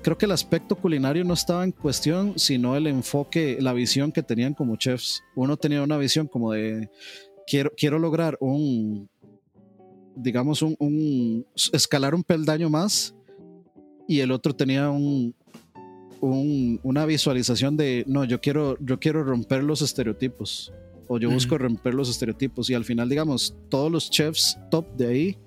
creo 0.03 0.19
que 0.19 0.27
el 0.27 0.33
aspecto 0.33 0.77
culinario 0.77 1.25
no 1.25 1.35
estaba 1.35 1.65
en 1.65 1.73
cuestión, 1.73 2.35
sino 2.37 2.77
el 2.77 2.87
enfoque, 2.87 3.59
la 3.61 3.73
visión 3.73 4.13
que 4.13 4.23
tenían 4.23 4.55
como 4.55 4.77
chefs. 4.77 5.23
Uno 5.35 5.57
tenía 5.57 5.83
una 5.83 5.97
visión 5.97 6.27
como 6.27 6.53
de 6.53 6.91
quiero, 7.47 7.73
quiero 7.77 7.99
lograr 7.99 8.37
un, 8.41 9.09
digamos, 10.17 10.63
un, 10.63 10.77
un- 10.79 11.47
escalar 11.73 12.15
un 12.15 12.23
peldaño 12.25 12.69
más, 12.69 13.15
y 14.07 14.21
el 14.21 14.31
otro 14.33 14.55
tenía 14.55 14.91
un, 14.91 15.35
un- 16.21 16.79
una 16.83 17.07
visualización 17.07 17.77
de 17.77 18.05
no, 18.07 18.25
yo 18.25 18.41
quiero, 18.41 18.77
yo 18.81 18.99
quiero 19.01 19.25
romper 19.25 19.63
los 19.65 19.81
estereotipos. 19.83 20.73
O 21.09 21.19
yo 21.19 21.31
busco 21.31 21.59
romper 21.59 21.95
los 21.95 22.09
estereotipos. 22.09 22.71
Y 22.71 22.75
al 22.75 22.85
final, 22.85 23.09
digamos, 23.09 23.55
todos 23.69 23.91
los 23.91 24.11
chefs 24.11 24.59
top 24.71 24.87
de 24.97 25.07
ahí 25.07 25.39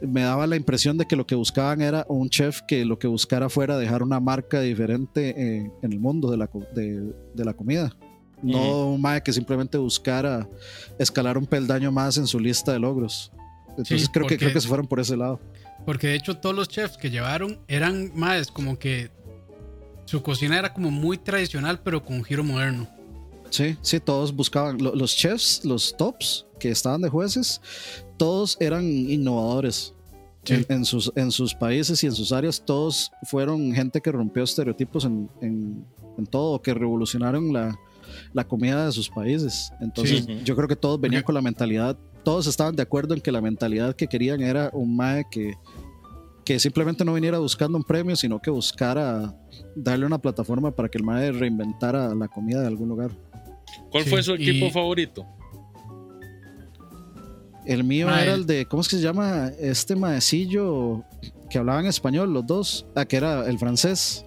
me 0.00 0.22
daba 0.22 0.46
la 0.46 0.56
impresión 0.56 0.96
de 0.96 1.06
que 1.06 1.16
lo 1.16 1.26
que 1.26 1.34
buscaban 1.34 1.80
era 1.82 2.06
un 2.08 2.30
chef 2.30 2.62
que 2.62 2.84
lo 2.84 2.98
que 2.98 3.06
buscara 3.06 3.48
fuera 3.48 3.76
dejar 3.76 4.02
una 4.02 4.18
marca 4.20 4.60
diferente 4.60 5.34
eh, 5.36 5.70
en 5.82 5.92
el 5.92 6.00
mundo 6.00 6.30
de 6.30 6.36
la, 6.36 6.50
de, 6.74 7.12
de 7.34 7.44
la 7.44 7.54
comida. 7.54 7.94
No 8.42 8.86
un 8.86 9.00
mae 9.00 9.22
que 9.22 9.32
simplemente 9.32 9.76
buscara 9.76 10.48
escalar 10.98 11.36
un 11.36 11.46
peldaño 11.46 11.92
más 11.92 12.16
en 12.16 12.26
su 12.26 12.40
lista 12.40 12.72
de 12.72 12.78
logros. 12.78 13.30
Entonces 13.68 14.02
Sí, 14.02 14.08
creo, 14.08 14.26
que, 14.26 14.38
creo 14.38 14.52
que 14.52 14.60
se 14.60 14.68
fueron 14.68 14.86
por 14.86 15.00
ese 15.00 15.16
lado. 15.16 15.40
Porque 15.84 16.08
de 16.08 16.14
hecho 16.14 16.38
todos 16.38 16.54
los 16.54 16.68
chefs 16.68 16.96
que 16.96 17.10
llevaron 17.10 17.58
eran 17.68 18.12
más 18.14 18.50
como 18.50 18.78
que 18.78 19.10
su 20.04 20.22
cocina 20.22 20.58
era 20.58 20.72
como 20.72 20.90
muy 20.90 21.18
tradicional, 21.18 21.80
pero 21.82 22.04
con 22.04 22.16
un 22.16 22.24
giro 22.24 22.42
moderno. 22.44 22.88
Sí, 23.50 23.76
sí, 23.82 24.00
todos 24.00 24.34
buscaban. 24.34 24.78
lo- 24.82 24.94
los 24.94 25.14
chefs, 25.14 25.64
los 25.64 25.96
tops 25.96 26.46
que 26.58 26.70
estaban 26.70 27.02
de 27.02 27.08
jueces, 27.08 27.60
todos 28.16 28.56
eran 28.60 28.84
innovadores. 28.84 29.94
Sí. 30.44 30.54
En, 30.54 30.66
en 30.70 30.84
sus, 30.86 31.12
en 31.16 31.30
sus 31.30 31.54
países 31.54 32.02
y 32.02 32.06
en 32.06 32.12
sus 32.14 32.32
áreas, 32.32 32.62
todos 32.64 33.10
fueron 33.24 33.72
gente 33.74 34.00
que 34.00 34.10
rompió 34.10 34.42
estereotipos 34.42 35.04
en, 35.04 35.28
en- 35.42 35.84
en 36.16 36.26
todo, 36.26 36.60
que 36.62 36.72
revolucionaron 36.72 37.52
la, 37.52 37.78
la 38.32 38.44
comida 38.48 38.86
de 38.86 38.92
sus 38.92 39.08
países. 39.10 39.70
Entonces, 39.80 40.24
Sí. 40.24 40.40
yo 40.44 40.56
creo 40.56 40.66
que 40.68 40.76
todos 40.76 40.98
venían 41.00 41.22
con 41.24 41.34
la 41.34 41.42
mentalidad, 41.42 41.96
todos 42.24 42.46
estaban 42.46 42.74
de 42.74 42.82
acuerdo 42.82 43.14
en 43.14 43.20
que 43.20 43.30
la 43.32 43.40
mentalidad 43.42 43.94
que 43.94 44.06
querían 44.06 44.40
era 44.42 44.70
un 44.72 44.96
MAE 44.96 45.24
que, 45.30 45.54
que 46.44 46.58
simplemente 46.58 47.04
no 47.04 47.12
viniera 47.14 47.38
buscando 47.38 47.76
un 47.78 47.84
premio, 47.84 48.16
sino 48.16 48.38
que 48.40 48.50
buscara 48.50 49.34
darle 49.76 50.06
una 50.06 50.18
plataforma 50.18 50.70
para 50.74 50.88
que 50.88 50.98
el 50.98 51.04
MAE 51.04 51.32
reinventara 51.32 52.14
la 52.14 52.28
comida 52.28 52.60
de 52.62 52.66
algún 52.66 52.88
lugar. 52.88 53.10
¿Cuál 53.90 54.04
Sí, 54.04 54.10
fue 54.10 54.22
su 54.22 54.34
equipo 54.34 54.66
y- 54.66 54.70
favorito? 54.70 55.26
El 57.66 57.84
mío 57.84 58.08
era 58.08 58.34
el- 58.34 58.46
de, 58.46 58.66
¿cómo 58.66 58.80
es 58.82 58.88
que 58.88 58.96
se 58.96 59.02
llama? 59.02 59.50
Este 59.60 59.94
maecillo 59.94 61.04
que 61.50 61.58
hablaba 61.58 61.80
en 61.80 61.86
español, 61.86 62.32
los 62.32 62.46
dos. 62.46 62.86
Ah, 62.96 63.04
que 63.04 63.16
era 63.16 63.46
el 63.46 63.58
francés. 63.58 64.24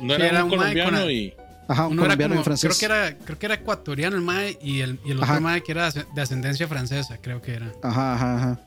No 0.00 0.14
era, 0.14 0.26
era 0.26 0.44
un 0.44 0.50
colombiano 0.50 1.00
con- 1.00 1.10
y 1.10 1.32
Ajá, 1.68 1.86
un 1.86 1.96
colombiano 1.96 2.34
y 2.34 2.36
como- 2.36 2.40
un 2.40 2.44
francés. 2.44 2.68
creo 2.68 2.78
que 2.78 2.94
era, 2.94 3.18
creo 3.18 3.38
que 3.38 3.46
era 3.46 3.54
ecuatoriano 3.56 4.14
el 4.16 4.22
mae 4.22 4.58
y 4.60 4.80
el, 4.80 5.00
y 5.04 5.12
el 5.12 5.22
otro 5.22 5.40
mae 5.40 5.62
que 5.62 5.72
era 5.72 5.90
de 5.90 6.20
ascendencia 6.22 6.68
francesa, 6.68 7.16
creo 7.20 7.40
que 7.40 7.54
era. 7.54 7.72
Ajá, 7.82 8.14
ajá, 8.14 8.36
ajá. 8.36 8.60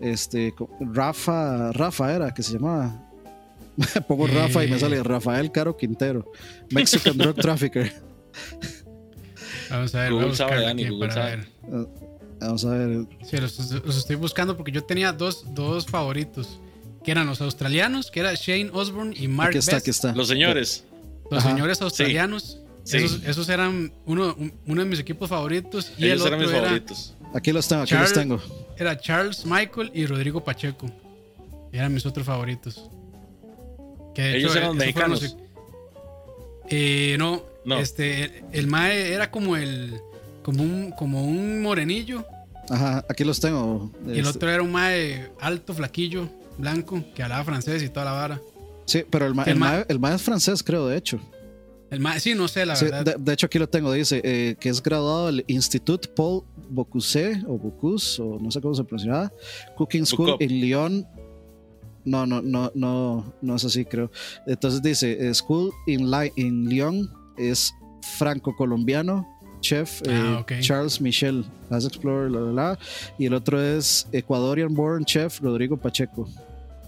Este, 0.00 0.54
Rafa, 0.80 1.72
Rafa 1.72 2.14
era, 2.14 2.32
que 2.32 2.42
se 2.42 2.52
llamaba. 2.54 3.00
Pongo 4.08 4.28
Rafa 4.28 4.64
y 4.64 4.70
me 4.70 4.76
Eh. 4.76 4.78
sale 4.78 5.02
Rafael 5.02 5.50
Caro 5.50 5.76
Quintero, 5.76 6.30
Mexican 6.70 7.16
Drug 7.18 7.34
Trafficker. 7.34 7.92
Vamos 9.70 9.94
a 9.94 10.00
ver, 10.00 10.12
Google 10.12 10.36
sabe, 10.36 10.60
Dani, 10.62 10.88
Google 10.88 11.08
para 11.08 11.14
sabe. 11.14 11.36
ver. 11.36 11.48
Vamos 12.40 12.64
a 12.64 12.70
ver. 12.70 13.06
Sí, 13.24 13.36
los, 13.38 13.58
los 13.84 13.96
estoy 13.96 14.16
buscando 14.16 14.56
porque 14.56 14.72
yo 14.72 14.84
tenía 14.84 15.12
dos, 15.12 15.44
dos 15.54 15.86
favoritos, 15.86 16.60
que 17.02 17.10
eran 17.12 17.26
los 17.26 17.40
australianos, 17.40 18.10
que 18.10 18.20
era 18.20 18.34
Shane 18.34 18.70
Osborne 18.72 19.14
y 19.18 19.28
Mark 19.28 19.50
Aquí 19.50 19.58
está, 19.58 19.72
Best. 19.76 19.84
aquí 19.84 19.90
está. 19.90 20.12
los 20.14 20.28
señores. 20.28 20.84
Los 21.30 21.42
Ajá. 21.44 21.52
señores 21.54 21.80
australianos. 21.80 22.60
Sí. 22.82 22.98
Esos, 22.98 23.24
esos 23.24 23.48
eran 23.48 23.92
uno, 24.04 24.34
un- 24.38 24.52
uno 24.66 24.82
de 24.82 24.88
mis 24.88 24.98
equipos 24.98 25.30
favoritos. 25.30 25.92
Y 25.96 26.04
Ellos 26.04 26.20
el 26.20 26.26
eran 26.26 26.40
otro 26.40 26.48
mis 26.48 26.50
era, 26.50 26.64
favoritos. 26.66 27.14
Aquí 27.34 27.50
los 27.52 27.66
tengo, 27.66 27.82
aquí 27.82 27.90
Charles- 27.94 28.10
los 28.10 28.18
tengo. 28.20 28.40
era 28.76 28.98
Charles 28.98 29.46
Michael 29.46 29.90
y 29.94 30.04
Rodrigo 30.06 30.44
Pacheco. 30.44 30.90
Eran 31.72 31.94
mis 31.94 32.04
otros 32.04 32.26
favoritos. 32.26 32.90
Que 34.14 34.22
de 34.22 34.36
Ellos 34.36 34.50
hecho, 34.50 34.58
eran 34.58 34.68
los- 34.68 34.76
mexicanos. 34.76 35.36
Eh, 36.68 37.16
no, 37.18 37.42
No. 37.64 37.78
Este, 37.78 38.24
el, 38.24 38.32
el 38.52 38.66
Mae 38.66 39.12
era 39.12 39.30
como 39.30 39.56
el. 39.56 39.94
Como 40.42 40.62
un, 40.62 40.90
como 40.92 41.24
un 41.24 41.62
morenillo. 41.62 42.24
Ajá, 42.68 43.04
aquí 43.08 43.24
los 43.24 43.40
tengo. 43.40 43.90
Y 44.06 44.10
el 44.12 44.18
Este, 44.18 44.30
otro 44.30 44.50
era 44.50 44.62
un 44.62 44.72
Mae 44.72 45.30
alto, 45.40 45.72
flaquillo, 45.74 46.28
blanco, 46.58 47.02
que 47.14 47.22
hablaba 47.22 47.44
francés 47.44 47.82
y 47.82 47.88
toda 47.88 48.04
la 48.06 48.12
vara. 48.12 48.40
Sí, 48.86 49.04
pero 49.08 49.26
el, 49.26 49.34
ma- 49.34 49.44
el 49.44 49.52
el, 49.52 49.58
ma- 49.58 49.70
ma- 49.78 49.84
el 49.88 49.98
ma 49.98 50.14
es 50.14 50.22
francés, 50.22 50.62
creo, 50.62 50.86
de 50.88 50.98
hecho. 50.98 51.18
El 51.90 52.00
Mae, 52.00 52.18
sí, 52.20 52.34
no 52.34 52.48
sé, 52.48 52.66
la 52.66 52.74
Sí, 52.76 52.86
verdad. 52.86 53.04
de, 53.04 53.14
de 53.18 53.32
hecho, 53.32 53.46
aquí 53.46 53.58
lo 53.58 53.68
tengo. 53.68 53.92
Dice 53.92 54.20
eh, 54.24 54.56
que 54.58 54.68
es 54.68 54.82
graduado 54.82 55.26
del 55.26 55.44
Institut 55.46 56.08
Paul 56.08 56.42
Bocuse 56.68 57.42
o 57.46 57.56
Bocuse, 57.56 58.20
o 58.20 58.38
no 58.40 58.50
sé 58.50 58.60
cómo 58.60 58.74
se 58.74 58.84
pronunciaba, 58.84 59.32
Cooking 59.76 60.04
School 60.04 60.26
Bocop. 60.32 60.42
en 60.42 60.60
Lyon. 60.60 61.06
No, 62.04 62.26
no, 62.26 62.42
no, 62.42 62.70
no, 62.74 63.32
no 63.40 63.56
es 63.56 63.64
así, 63.64 63.84
creo. 63.86 64.10
Entonces 64.46 64.82
dice: 64.82 65.28
eh, 65.28 65.32
School 65.34 65.70
in, 65.86 66.10
in 66.36 66.68
Lyon 66.68 67.10
es 67.36 67.74
franco-colombiano, 68.18 69.26
chef 69.60 70.02
eh, 70.02 70.10
Ah, 70.12 70.38
ok. 70.40 70.52
Charles 70.60 71.00
Michel, 71.00 71.44
as 71.70 71.84
explorer, 71.86 72.30
la, 72.30 72.40
la, 72.40 72.52
la. 72.52 72.78
Y 73.18 73.26
el 73.26 73.34
otro 73.34 73.62
es 73.62 74.06
Ecuadorian 74.12 74.74
born 74.74 75.04
chef 75.04 75.40
Rodrigo 75.40 75.76
Pacheco. 75.76 76.28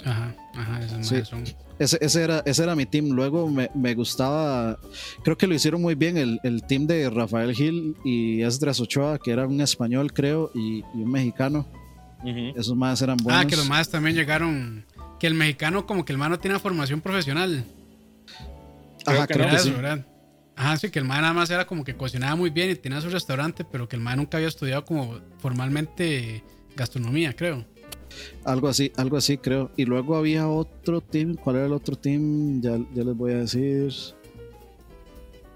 Ajá, 0.05 0.35
ajá, 0.55 1.03
Sí. 1.03 1.25
Son. 1.25 1.43
Ese, 1.79 1.99
ese 2.01 2.23
era, 2.23 2.43
ese 2.47 2.63
era 2.63 2.75
mi 2.75 2.87
team. 2.87 3.11
Luego 3.11 3.49
me, 3.51 3.71
me 3.75 3.95
gustaba, 3.95 4.79
creo 5.23 5.37
que 5.37 5.47
lo 5.47 5.55
hicieron 5.55 5.83
muy 5.83 5.95
bien 5.95 6.17
el, 6.17 6.41
el 6.43 6.63
team 6.63 6.87
de 6.87 7.11
Rafael 7.11 7.55
Gil 7.55 7.97
y 8.05 8.41
Esdras 8.43 8.81
Ochoa, 8.81 9.19
que 9.19 9.31
era 9.31 9.47
un 9.47 9.61
español, 9.61 10.13
creo, 10.13 10.51
y, 10.55 10.79
y 10.95 11.03
un 11.03 11.11
mexicano. 11.11 11.67
Esos 12.25 12.75
más 12.75 13.03
eran 13.03 13.19
buenos. 13.19 13.45
Ah, 13.45 13.47
que 13.47 13.57
los 13.57 13.69
más 13.69 13.89
también 13.89 14.17
llegaron. 14.17 14.85
Que 15.21 15.27
el 15.27 15.35
mexicano, 15.35 15.87
como 15.87 16.05
que 16.05 16.13
el 16.13 16.19
man 16.19 16.31
no 16.31 16.39
tiene 16.39 16.59
formación 16.59 17.01
profesional. 17.01 17.65
Ajá, 19.05 19.27
creo 19.27 19.27
que 19.27 19.35
creo 19.35 19.45
Era 19.45 19.51
que 19.51 19.57
eso, 19.57 19.65
sí. 19.67 19.71
¿verdad? 19.73 20.07
Ajá, 20.57 20.77
sí, 20.79 20.91
que 20.91 20.99
el 20.99 21.05
man 21.05 21.21
nada 21.21 21.35
más 21.35 21.51
era 21.51 21.67
como 21.67 21.85
que 21.85 21.95
cocinaba 21.95 22.35
muy 22.35 22.51
bien 22.51 22.71
y 22.71 22.75
tenía 22.77 23.01
su 23.01 23.11
restaurante, 23.11 23.65
pero 23.65 23.89
que 23.89 23.97
el 23.97 24.03
man 24.03 24.17
nunca 24.17 24.39
había 24.39 24.49
estudiado 24.49 24.85
como 24.85 25.21
formalmente 25.39 26.43
gastronomía, 26.75 27.35
creo. 27.35 27.65
Algo 28.45 28.69
así, 28.69 28.91
algo 28.97 29.19
así, 29.19 29.37
creo. 29.37 29.71
Y 29.77 29.85
luego 29.85 30.17
había 30.17 30.49
otro 30.49 31.03
team. 31.03 31.35
¿Cuál 31.35 31.57
era 31.57 31.67
el 31.67 31.73
otro 31.73 31.95
team? 31.97 32.63
Ya, 32.63 32.79
ya 32.95 33.05
les 33.05 33.17
voy 33.17 33.33
a 33.33 33.39
decir. 33.39 33.93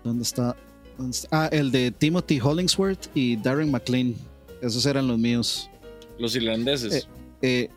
¿Dónde 0.05 0.22
está? 0.22 0.55
¿Dónde 0.98 1.16
está? 1.16 1.28
Ah, 1.31 1.48
el 1.51 1.70
de 1.70 1.90
Timothy 1.90 2.39
Hollingsworth 2.39 3.09
y 3.14 3.36
Darren 3.36 3.70
McLean. 3.70 4.14
Esos 4.60 4.85
eran 4.85 5.06
los 5.09 5.18
míos. 5.18 5.70
Los 6.18 6.36
irlandeses. 6.36 7.09
Eh, 7.40 7.70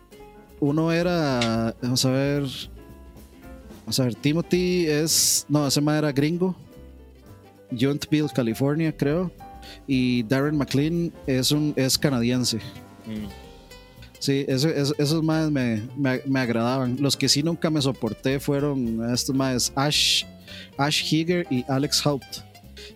uno 0.60 0.92
era, 0.92 1.74
vamos 1.80 2.04
a 2.04 2.10
ver, 2.10 2.42
vamos 3.80 4.00
a 4.00 4.04
ver, 4.04 4.14
Timothy 4.14 4.86
es, 4.86 5.46
no, 5.48 5.66
ese 5.66 5.80
más 5.80 5.98
era 5.98 6.12
gringo, 6.12 6.54
Yountville, 7.76 8.28
California, 8.34 8.94
creo, 8.96 9.30
y 9.86 10.22
Darren 10.24 10.56
McLean 10.56 11.12
es 11.26 11.50
un 11.52 11.72
es 11.76 11.96
canadiense. 11.98 12.58
Mm. 13.06 13.28
Sí, 14.18 14.44
eso- 14.48 14.68
eso- 14.70 14.94
esos 14.98 15.22
más 15.22 15.50
me, 15.50 15.82
me, 15.96 16.20
me 16.26 16.40
agradaban. 16.40 16.96
Los 17.00 17.16
que 17.16 17.28
sí 17.28 17.42
nunca 17.42 17.68
me 17.70 17.80
soporté 17.82 18.40
fueron 18.40 19.12
estos 19.12 19.34
más 19.36 19.72
Ash, 19.76 20.24
Ash 20.78 21.02
Higer 21.12 21.46
y 21.50 21.64
Alex 21.68 22.06
Haupt, 22.06 22.38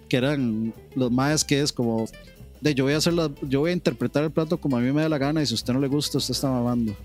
que 0.09 0.17
eran 0.17 0.73
los 0.95 1.11
más 1.11 1.45
que 1.45 1.61
es 1.61 1.71
como 1.73 2.07
de 2.61 2.75
yo 2.75 2.85
voy 2.85 2.95
a 2.95 2.97
hacer 2.97 3.13
la- 3.13 3.31
yo 3.43 3.61
voy 3.61 3.71
a 3.71 3.75
interpretar 3.75 4.25
el 4.25 4.31
plato 4.31 4.59
como 4.59 4.77
a 4.77 4.81
mí 4.81 4.91
me 4.91 5.03
da 5.03 5.09
la 5.09 5.19
gana 5.19 5.43
y 5.43 5.47
si 5.47 5.53
a 5.53 5.57
usted 5.57 5.73
no 5.75 5.81
le 5.81 5.87
gusta, 5.89 6.19
usted 6.19 6.33
está 6.33 6.49
mamando. 6.51 6.97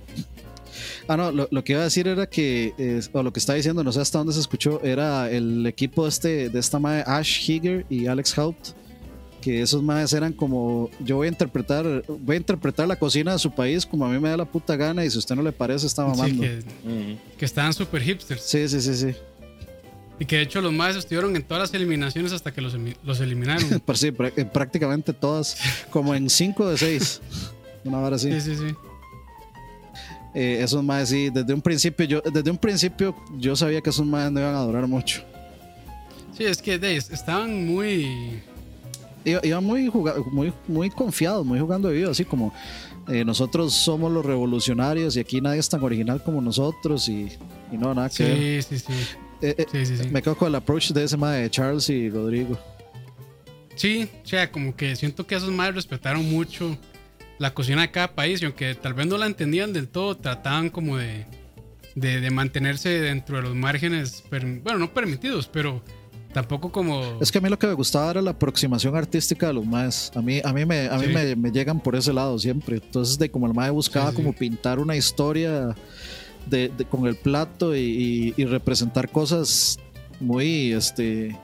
Ah, 1.07 1.17
no, 1.17 1.31
lo, 1.31 1.47
lo 1.51 1.63
que 1.63 1.73
iba 1.73 1.81
a 1.81 1.85
decir 1.85 2.07
era 2.07 2.27
que, 2.27 2.73
eh, 2.77 3.01
o 3.11 3.23
lo 3.23 3.33
que 3.33 3.39
estaba 3.39 3.57
diciendo, 3.57 3.83
no 3.83 3.91
sé 3.91 4.01
hasta 4.01 4.17
dónde 4.17 4.33
se 4.33 4.39
escuchó, 4.39 4.81
era 4.83 5.29
el 5.29 5.65
equipo 5.65 6.07
este, 6.07 6.49
de 6.49 6.59
esta 6.59 6.79
madre 6.79 7.03
Ash 7.05 7.49
Higer 7.49 7.85
y 7.89 8.07
Alex 8.07 8.37
Haupt, 8.37 8.69
que 9.41 9.61
esos 9.61 9.83
madres 9.83 10.13
eran 10.13 10.31
como, 10.31 10.89
yo 10.99 11.17
voy 11.17 11.27
a 11.27 11.29
interpretar, 11.29 12.03
voy 12.07 12.35
a 12.35 12.37
interpretar 12.37 12.87
la 12.87 12.95
cocina 12.95 13.33
de 13.33 13.39
su 13.39 13.51
país 13.51 13.85
como 13.85 14.05
a 14.05 14.09
mí 14.09 14.17
me 14.17 14.29
da 14.29 14.37
la 14.37 14.45
puta 14.45 14.77
gana 14.77 15.03
y 15.03 15.09
si 15.09 15.17
a 15.17 15.19
usted 15.19 15.35
no 15.35 15.43
le 15.43 15.51
parece 15.51 15.85
está 15.85 16.03
Sí, 16.03 16.09
mamando. 16.09 16.43
que, 17.37 17.45
estaban 17.45 17.73
super 17.73 18.01
hipsters. 18.01 18.41
Sí, 18.41 18.67
sí, 18.69 18.79
sí, 18.79 18.95
sí. 18.95 19.15
Y 20.19 20.25
que 20.25 20.37
de 20.37 20.43
hecho 20.43 20.61
los 20.61 20.71
más 20.71 20.95
estuvieron 20.95 21.35
en 21.35 21.43
todas 21.43 21.61
las 21.63 21.73
eliminaciones 21.73 22.31
hasta 22.31 22.53
que 22.53 22.61
los, 22.61 22.73
eliminaron. 23.19 23.81
Sí, 23.95 24.07
eh, 24.07 24.45
prácticamente 24.45 25.11
todas, 25.11 25.57
como 25.89 26.15
en 26.15 26.29
5 26.29 26.69
de 26.69 26.77
6. 26.77 27.21
Una 27.83 27.99
hora 27.99 28.15
así. 28.15 28.31
Sí, 28.31 28.39
sí, 28.39 28.55
sí. 28.55 28.75
Eh, 30.35 30.59
esos 30.61 30.83
más 30.83 31.09
sí, 31.09 31.29
desde 31.29 31.53
un 31.53 31.61
principio 31.61 32.05
yo, 32.05 32.21
desde 32.21 32.49
un 32.49 32.57
principio 32.57 33.15
yo 33.37 33.55
sabía 33.55 33.81
que 33.81 33.91
esos 33.91 34.05
más 34.05 34.31
no 34.31 34.39
iban 34.39 34.55
a 34.55 34.61
durar 34.61 34.87
mucho. 34.87 35.21
Sí, 36.35 36.45
es 36.45 36.61
que 36.61 36.79
de, 36.79 36.95
estaban 36.95 37.67
muy. 37.67 38.41
Iba, 39.25 39.39
iba 39.43 39.61
muy, 39.61 39.91
muy, 40.31 40.51
muy 40.67 40.89
confiados, 40.89 41.45
muy 41.45 41.59
jugando 41.59 41.87
de 41.87 41.95
vida, 41.95 42.09
así 42.09 42.25
como 42.25 42.51
eh, 43.07 43.23
nosotros 43.23 43.73
somos 43.73 44.11
los 44.11 44.25
revolucionarios 44.25 45.15
y 45.15 45.19
aquí 45.19 45.39
nadie 45.39 45.59
es 45.59 45.69
tan 45.69 45.83
original 45.83 46.21
como 46.23 46.41
nosotros 46.41 47.07
y, 47.07 47.29
y 47.71 47.77
no, 47.77 47.93
nada 47.93 48.09
que 48.09 48.23
ver. 48.23 48.63
Sí, 48.63 48.77
sí, 48.77 48.85
sí. 48.87 48.93
Eh, 49.41 49.65
Sí, 49.71 49.85
sí, 49.85 49.97
sí. 49.97 50.09
Me 50.09 50.21
quedo 50.21 50.37
con 50.37 50.47
el 50.47 50.55
approach 50.55 50.91
de 50.91 51.03
ese 51.03 51.17
más 51.17 51.35
de 51.35 51.49
Charles 51.49 51.89
y 51.89 52.09
Rodrigo. 52.09 52.57
Sí, 53.75 54.09
o 54.23 54.27
sea, 54.27 54.51
como 54.51 54.75
que 54.75 54.95
siento 54.95 55.27
que 55.27 55.35
esos 55.35 55.51
madres 55.51 55.75
respetaron 55.75 56.29
mucho 56.31 56.77
la 57.39 57.53
cocina 57.53 57.81
de 57.81 57.91
cada 57.91 58.13
país 58.15 58.41
y 58.41 58.45
aunque 58.45 58.75
tal 58.75 58.93
vez 58.93 59.07
no 59.07 59.17
la 59.17 59.25
entendían 59.25 59.73
del 59.73 59.87
todo, 59.87 60.15
trataban 60.17 60.69
como 60.69 60.97
de, 60.97 61.25
de, 61.95 62.21
de 62.21 62.29
mantenerse 62.31 62.89
dentro 63.01 63.37
de 63.37 63.43
los 63.43 63.55
márgenes, 63.55 64.23
per- 64.29 64.45
bueno, 64.61 64.79
no 64.79 64.93
permitidos, 64.93 65.47
pero 65.47 65.81
tampoco 66.33 66.71
como... 66.71 67.19
Es 67.21 67.31
que 67.31 67.37
a 67.37 67.41
mí 67.41 67.49
lo 67.49 67.59
que 67.59 67.67
me 67.67 67.73
gustaba 67.73 68.11
era 68.11 68.21
la 68.21 68.31
aproximación 68.31 68.95
artística 68.95 69.47
de 69.47 69.53
los 69.53 69.65
maes. 69.65 70.11
A 70.15 70.21
mí, 70.21 70.41
a 70.43 70.51
mí, 70.53 70.65
me, 70.65 70.87
a 70.87 70.97
mí 70.97 71.05
Sí. 71.07 71.13
me, 71.13 71.35
me 71.35 71.51
llegan 71.51 71.79
por 71.79 71.95
ese 71.95 72.11
lado 72.13 72.39
siempre. 72.39 72.77
Entonces, 72.77 73.19
de 73.19 73.29
como 73.29 73.45
el 73.47 73.53
mae 73.53 73.69
buscaba 73.69 74.09
Sí, 74.11 74.15
sí. 74.17 74.21
como 74.23 74.33
pintar 74.33 74.79
una 74.79 74.95
historia 74.95 75.75
de, 76.47 76.69
de- 76.69 76.85
con 76.85 77.05
el 77.07 77.15
plato 77.15 77.75
y, 77.75 77.79
y- 77.79 78.33
y 78.41 78.45
representar 78.45 79.09
cosas 79.09 79.77
muy, 80.19 80.71
este, 80.73 81.37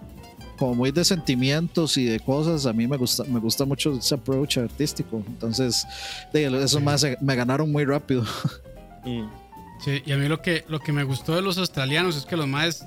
como 0.60 0.76
muy 0.76 0.92
de 0.92 1.04
sentimientos 1.06 1.98
y 1.98 2.04
de 2.06 2.20
cosas. 2.20 2.66
A 2.66 2.74
mí 2.74 2.86
me 2.86 2.98
gusta, 2.98 3.24
me 3.24 3.40
gusta 3.40 3.66
mucho 3.66 3.98
ese 3.98 4.14
approach 4.16 4.58
artístico. 4.58 5.24
Entonces, 5.28 5.86
Sí. 6.80 6.84
más 6.84 7.06
me 7.22 7.36
ganaron 7.36 7.72
muy 7.72 7.86
rápido. 7.86 8.24
Mm. 9.06 9.24
Sí, 9.84 10.04
y 10.06 10.12
a 10.12 10.18
mí 10.18 10.28
lo 10.28 10.42
que, 10.42 10.66
lo 10.68 10.80
que 10.82 10.92
me 10.92 11.04
gustó 11.04 11.34
de 11.36 11.42
los 11.42 11.58
australianos 11.58 12.18
es 12.18 12.26
que 12.26 12.36
los 12.36 12.48
maes 12.48 12.84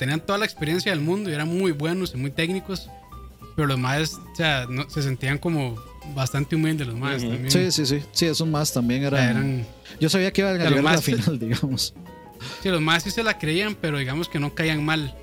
tenían 0.00 0.18
toda 0.20 0.36
la 0.38 0.44
experiencia 0.44 0.90
del 0.90 1.00
mundo 1.00 1.30
y 1.30 1.32
eran 1.32 1.46
muy 1.48 1.70
buenos 1.70 2.12
y 2.12 2.16
muy 2.16 2.32
técnicos, 2.32 2.90
pero 3.54 3.68
los 3.68 3.78
maes, 3.78 4.14
o 4.14 4.34
sea, 4.36 4.66
no, 4.68 4.90
se 4.90 5.00
sentían 5.02 5.38
como 5.38 5.76
bastante 6.14 6.56
humildes 6.56 6.88
los 6.88 6.98
también. 6.98 7.50
Sí, 7.50 7.70
sí, 7.70 7.86
sí. 7.86 8.02
Sí, 8.10 8.26
esos 8.26 8.48
más 8.48 8.72
también 8.72 9.06
O 9.06 9.10
sea, 9.10 9.24
eran. 9.30 9.36
eran 9.36 9.66
Yo 10.00 10.08
sabía 10.08 10.32
que 10.32 10.40
iban 10.40 10.54
a 10.54 10.58
llegar 10.58 10.72
a 10.72 10.76
la 10.76 10.82
más- 10.82 11.04
final, 11.04 11.38
digamos. 11.38 11.94
Sí, 12.62 12.68
los 12.68 12.80
más 12.80 13.04
sí 13.04 13.12
se 13.12 13.22
la 13.22 13.38
creían, 13.38 13.76
pero 13.80 13.98
digamos 13.98 14.28
que 14.28 14.40
no 14.40 14.52
caían 14.54 14.84
mal. 14.84 15.14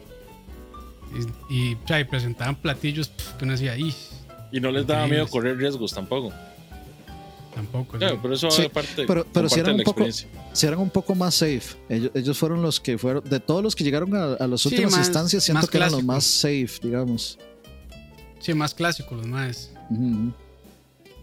Y, 1.50 1.54
y, 1.56 1.74
o 1.76 1.88
sea, 1.88 2.00
y 2.00 2.04
presentaban 2.06 2.56
platillos 2.56 3.10
que 3.38 3.44
uno 3.44 3.54
decía, 3.54 3.78
¡ih! 3.78 3.94
Y 4.52 4.60
no 4.60 4.72
les 4.72 4.86
daba 4.88 5.08
miedo 5.08 5.28
correr 5.28 5.58
riesgos 5.58 5.94
tampoco. 5.94 6.32
Tampoco. 7.56 7.98
Claro, 7.98 8.16
sí. 8.16 8.20
pero 8.22 8.34
eso 8.34 8.50
Sí, 8.52 8.70
parte, 8.70 8.90
pero- 9.06 9.26
pero 9.26 9.26
parte 9.26 9.50
si 9.50 9.60
eran 9.60 9.78
de 9.78 9.84
la 9.84 9.90
un 9.90 9.94
poco- 9.94 10.06
experiencia. 10.08 10.50
si 10.54 10.68
eran 10.68 10.80
un 10.80 10.90
poco 10.90 11.16
más 11.16 11.36
safe. 11.36 11.76
Ellos, 11.90 12.12
ellos 12.16 12.38
fueron 12.38 12.62
los 12.62 12.80
que 12.80 12.98
fueron, 12.98 13.24
de 13.30 13.40
todos 13.42 13.62
los 13.62 13.76
que 13.76 13.84
llegaron 13.84 14.16
a, 14.16 14.34
a 14.36 14.48
las 14.48 14.62
Sí, 14.62 14.70
últimas 14.70 14.92
más- 14.94 15.08
instancias, 15.08 15.44
siento 15.44 15.68
que 15.68 15.78
eran 15.78 15.92
los 15.92 16.04
más 16.04 16.24
safe, 16.24 16.72
digamos. 16.82 17.38
Sí, 18.40 18.54
más 18.54 18.74
clásicos 18.74 19.18
los 19.18 19.28
más. 19.28 19.70
Ujú. 19.90 20.32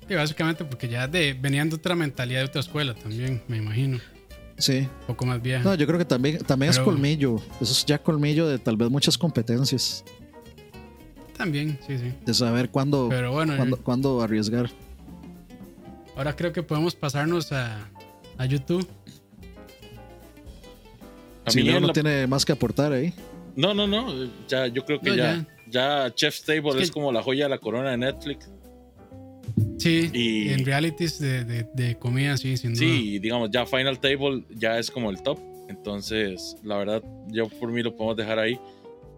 Sí, 0.07 0.15
básicamente 0.15 0.65
porque 0.65 0.89
ya 0.89 1.09
de, 1.09 1.33
venían 1.35 1.69
de 1.71 1.77
otra 1.77 1.95
mentalidad 1.95 2.41
de 2.41 2.47
otra 2.47 2.61
escuela 2.61 2.95
también, 2.95 3.43
me 3.49 3.57
imagino. 3.57 3.99
Sí. 4.59 4.79
Un 4.79 5.07
poco 5.07 5.25
más 5.27 5.41
vieja. 5.41 5.63
No, 5.63 5.75
yo 5.75 5.87
creo 5.87 5.99
que 5.99 6.05
también, 6.05 6.39
también 6.39 6.71
es 6.71 6.79
colmillo. 6.81 7.37
Eso 7.61 7.73
es 7.73 7.87
ya 7.87 7.99
colmillo 8.03 8.47
de 8.49 8.59
tal 8.59 8.77
vez 8.77 8.91
muchas 8.91 9.17
competencias. 9.17 10.05
También, 11.37 11.79
sí, 11.87 11.97
sí. 11.99 12.13
De 12.27 12.35
saber 12.35 12.69
cuándo, 12.69 13.07
Pero 13.09 13.31
bueno, 13.33 13.57
cuándo, 13.57 13.77
cuándo 13.77 14.21
arriesgar. 14.23 14.69
ahora 16.17 16.35
creo 16.35 16.53
que 16.53 16.65
podemos 16.65 16.97
pasarnos 16.97 17.53
a, 17.53 17.89
a 18.37 18.45
YouTube. 18.47 18.87
A 21.45 21.51
Si 21.51 21.63
Leo 21.63 21.81
no 21.81 21.87
la- 21.89 21.93
tiene 21.93 22.27
más 22.27 22.45
que 22.45 22.53
aportar 22.53 22.93
ahí. 22.93 23.15
No, 23.57 23.73
no, 23.75 23.87
no. 23.87 24.07
Ya, 24.49 24.67
yo 24.67 24.85
creo 24.85 25.01
que 25.01 25.11
No, 25.11 25.17
ya, 25.17 25.47
ya. 25.69 26.13
Chef's 26.15 26.43
Table 26.45 26.71
Es 26.71 26.77
que- 26.77 26.83
es 26.83 26.91
como 26.91 27.13
la 27.13 27.23
joya 27.23 27.45
de 27.45 27.51
la 27.51 27.59
corona 27.59 27.91
de 27.91 27.97
Netflix. 27.99 28.51
Sí, 29.79 30.11
Y- 30.13 30.49
en 30.51 30.65
realities 30.65 31.19
de, 31.19 31.45
de, 31.45 31.67
de 31.75 31.97
comida, 31.99 32.37
sí, 32.37 32.57
sin 32.57 32.75
duda. 32.75 32.81
Sí, 32.85 33.19
digamos, 33.19 33.51
ya 33.51 33.65
Final 33.67 33.99
Table 34.01 34.45
ya 34.51 34.79
es 34.79 34.91
como 34.91 35.11
el 35.11 35.23
top. 35.23 35.39
Entonces, 35.69 36.57
la 36.65 36.77
verdad, 36.79 37.03
yo 37.29 37.49
por 37.49 37.71
mí 37.71 37.83
lo 37.83 37.95
podemos 37.95 38.17
dejar 38.17 38.39
ahí. 38.39 38.59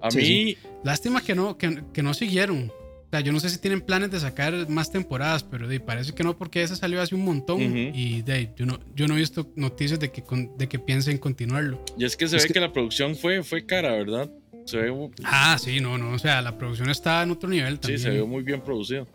A 0.03 0.11
Sí, 0.11 0.17
mí, 0.19 0.25
sí. 0.25 0.59
Lástima 0.85 1.21
que 1.23 1.35
no, 1.35 1.57
que, 1.57 1.83
que 1.93 2.03
no 2.03 2.13
siguieron. 2.15 2.71
O 2.71 3.11
sea, 3.11 3.21
yo 3.21 3.33
no 3.33 3.41
sé 3.41 3.51
si 3.51 3.59
tienen 3.59 3.81
planes 3.81 4.11
de 4.11 4.21
sacar 4.21 4.69
más 4.69 4.91
temporadas, 4.93 5.43
pero 5.43 5.67
de, 5.67 5.81
parece 5.81 6.13
que 6.13 6.23
no, 6.23 6.37
porque 6.39 6.63
esa 6.63 6.77
salió 6.77 7.01
hace 7.03 7.15
un 7.15 7.25
montón. 7.25 7.63
Ujú. 7.63 7.77
Y 7.95 8.23
de, 8.23 8.51
yo, 8.57 8.67
no, 8.67 8.79
yo 8.95 9.07
no 9.09 9.15
he 9.15 9.19
visto 9.19 9.51
noticias 9.57 9.99
de 10.01 10.11
que, 10.11 10.23
con- 10.23 10.57
de 10.57 10.69
que 10.69 10.79
piensen 10.79 11.19
continuarlo. 11.19 11.85
y 11.99 12.05
es 12.05 12.17
que 12.17 12.29
se 12.29 12.37
Es 12.37 12.43
ve 12.45 12.49
que- 12.49 12.55
que... 12.55 12.61
la 12.61 12.73
producción 12.73 13.17
fue, 13.17 13.43
fue 13.43 13.67
cara, 13.67 13.93
¿verdad? 13.93 14.31
Se 14.65 14.77
ve, 14.77 15.11
Ah, 15.25 15.59
sí, 15.61 15.81
no, 15.81 15.99
no. 15.99 16.11
O 16.13 16.19
sea, 16.19 16.41
la 16.43 16.57
producción 16.57 16.89
está 16.91 17.23
en 17.23 17.31
otro 17.33 17.49
nivel 17.49 17.75
sí, 17.75 17.81
también. 17.81 18.01
se 18.01 18.11
ve 18.11 18.23
muy 18.25 18.43
bien 18.45 18.61
producido. 18.61 19.09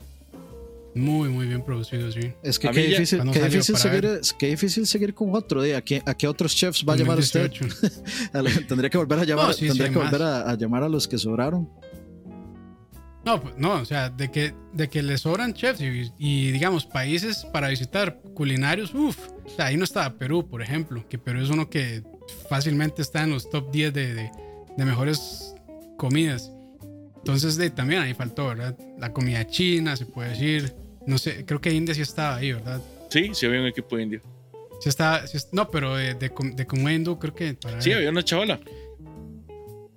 Muy, 0.95 1.27
muy 1.27 1.45
bien 1.45 1.61
producido, 1.61 2.09
sí. 2.11 2.31
Es 2.41 2.57
que 2.57 2.69
qué 2.71 2.87
difícil, 2.87 3.19
qué 3.33 3.61
seguir, 3.61 4.21
qué 4.39 4.47
difícil 4.47 4.87
seguir 4.87 5.13
con 5.13 5.35
otro. 5.35 5.61
De, 5.61 5.75
¿a, 5.75 5.81
qué, 5.81 6.01
¿A 6.05 6.13
qué 6.15 6.25
otros 6.27 6.55
chefs 6.55 6.85
va 6.87 6.93
a 6.93 6.95
llamar 6.95 7.19
usted? 7.19 7.49
2018. 7.51 8.29
A 8.33 8.41
la- 8.41 8.49
tendría 8.67 8.89
que 8.89 8.97
volver 8.97 9.19
a 9.19 9.25
llamar, 9.25 9.47
No, 9.47 9.53
sí, 9.53 9.59
sí, 9.59 9.67
tendría 9.67 9.89
que 9.89 9.97
volver 9.99 10.21
a, 10.21 10.49
a 10.49 10.55
llamar 10.57 10.83
a 10.83 10.89
los 10.89 11.07
que 11.07 11.17
sobraron. 11.17 11.69
No, 13.25 13.41
pues, 13.41 13.57
no, 13.57 13.73
o 13.73 13.85
sea, 13.85 14.09
de 14.09 14.29
que, 14.31 14.53
de 14.71 14.87
que 14.87 15.01
le 15.03 15.17
sobran 15.17 15.53
chefs 15.53 15.81
y, 15.81 16.11
y, 16.17 16.51
digamos 16.51 16.85
países 16.85 17.43
para 17.51 17.67
visitar 17.69 18.21
culinarios, 18.35 18.93
uff, 18.93 19.17
o 19.45 19.49
sea, 19.49 19.65
ahí 19.65 19.77
no 19.77 19.83
estaba 19.83 20.13
Perú, 20.17 20.47
por 20.47 20.61
ejemplo, 20.61 21.03
que 21.09 21.17
Perú 21.17 21.41
es 21.41 21.49
uno 21.49 21.69
que 21.69 22.03
fácilmente 22.49 23.01
está 23.01 23.23
en 23.23 23.31
los 23.31 23.49
top 23.49 23.71
10 23.71 23.93
de, 23.93 24.13
de- 24.13 24.31
de 24.77 24.85
mejores 24.85 25.55
comidas. 25.97 26.51
Entonces, 27.17 27.57
de, 27.57 27.69
también 27.71 28.01
ahí 28.01 28.13
faltó, 28.13 28.47
¿verdad? 28.47 28.77
La 28.99 29.11
comida 29.11 29.45
china, 29.47 29.95
se 29.97 30.05
puede 30.05 30.29
decir. 30.29 30.73
No 31.07 31.17
sé, 31.17 31.45
creo 31.45 31.61
que 31.61 31.71
India 31.71 31.93
sí 31.93 32.01
estaba 32.01 32.35
ahí, 32.37 32.53
¿verdad? 32.53 32.81
Sí, 33.09 33.31
sí 33.33 33.45
había 33.45 33.61
un 33.61 33.67
equipo 33.67 33.97
indio. 33.99 34.21
Sí 34.81 34.89
estaba, 34.89 35.25
sí 35.27 35.37
no, 35.51 35.69
pero 35.69 35.95
de, 35.95 36.15
de, 36.15 36.29
de 36.29 36.93
hindú 36.93 37.17
creo 37.19 37.33
que 37.33 37.53
para 37.53 37.81
Sí, 37.81 37.91
había 37.91 38.09
una 38.09 38.23
chavala. 38.23 38.59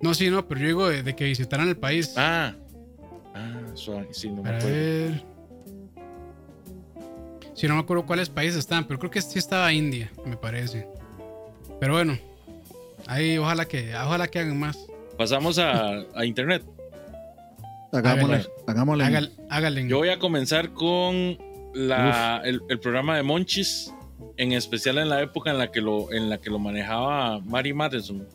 No, 0.01 0.13
sí, 0.13 0.29
no, 0.29 0.47
pero 0.47 0.61
yo 0.61 0.67
digo 0.67 0.87
de, 0.89 1.03
de 1.03 1.15
que 1.15 1.25
visitaran 1.25 1.67
el 1.67 1.77
país. 1.77 2.13
Ah, 2.15 2.55
ah, 3.35 3.61
suave, 3.73 4.07
sí, 4.11 4.29
no 4.29 4.43
me 4.43 4.49
acuerdo. 4.49 4.67
ver. 4.67 5.23
Sí, 7.53 7.67
no 7.67 7.73
me 7.75 7.81
acuerdo 7.81 8.05
cuáles 8.05 8.29
países 8.29 8.59
están, 8.59 8.87
pero 8.87 8.99
creo 8.99 9.11
que 9.11 9.21
sí 9.21 9.37
estaba 9.37 9.73
India, 9.73 10.09
me 10.25 10.37
parece. 10.37 10.87
Pero 11.81 11.93
bueno, 11.93 12.17
ahí 13.07 13.37
ojalá 13.37 13.65
que, 13.65 13.93
ojalá 13.93 14.27
que 14.27 14.39
hagan 14.39 14.57
más. 14.57 14.77
Pasamos 15.17 15.59
a, 15.59 16.05
a 16.15 16.25
internet. 16.25 16.63
Hagámosle, 17.91 18.35
Hágale. 18.35 18.49
hagámosle. 18.67 19.03
Hágal- 19.05 19.31
háganle. 19.49 19.87
Yo 19.87 19.97
voy 19.97 20.09
a 20.09 20.19
comenzar 20.19 20.73
con 20.73 21.37
la, 21.73 22.41
el, 22.43 22.61
el 22.69 22.79
programa 22.79 23.15
de 23.17 23.23
Monchis, 23.23 23.91
en 24.37 24.51
especial 24.53 24.97
en 24.99 25.09
la 25.09 25.21
época 25.21 25.51
en 25.51 25.57
la 25.57 25.71
que 25.71 25.81
lo, 25.81 26.11
en 26.11 26.29
la 26.29 26.39
que 26.39 26.49
lo 26.49 26.59
manejaba 26.59 27.39
Mari 27.41 27.73
Madison. 27.73 28.27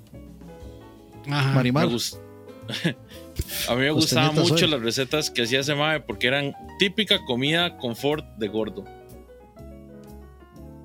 Ajá. 1.30 1.62
Gust- 1.62 2.18
a 3.68 3.74
mí 3.74 3.80
me 3.80 3.90
gustaban 3.90 4.28
Costeñitas 4.30 4.50
mucho 4.50 4.64
hoy. 4.64 4.70
las 4.70 4.80
recetas 4.82 5.30
que 5.30 5.42
hacía 5.42 5.60
ese 5.60 5.74
mae 5.74 6.00
porque 6.00 6.26
eran 6.26 6.54
típica 6.78 7.24
comida 7.24 7.76
confort 7.76 8.24
de 8.38 8.48
gordo. 8.48 8.84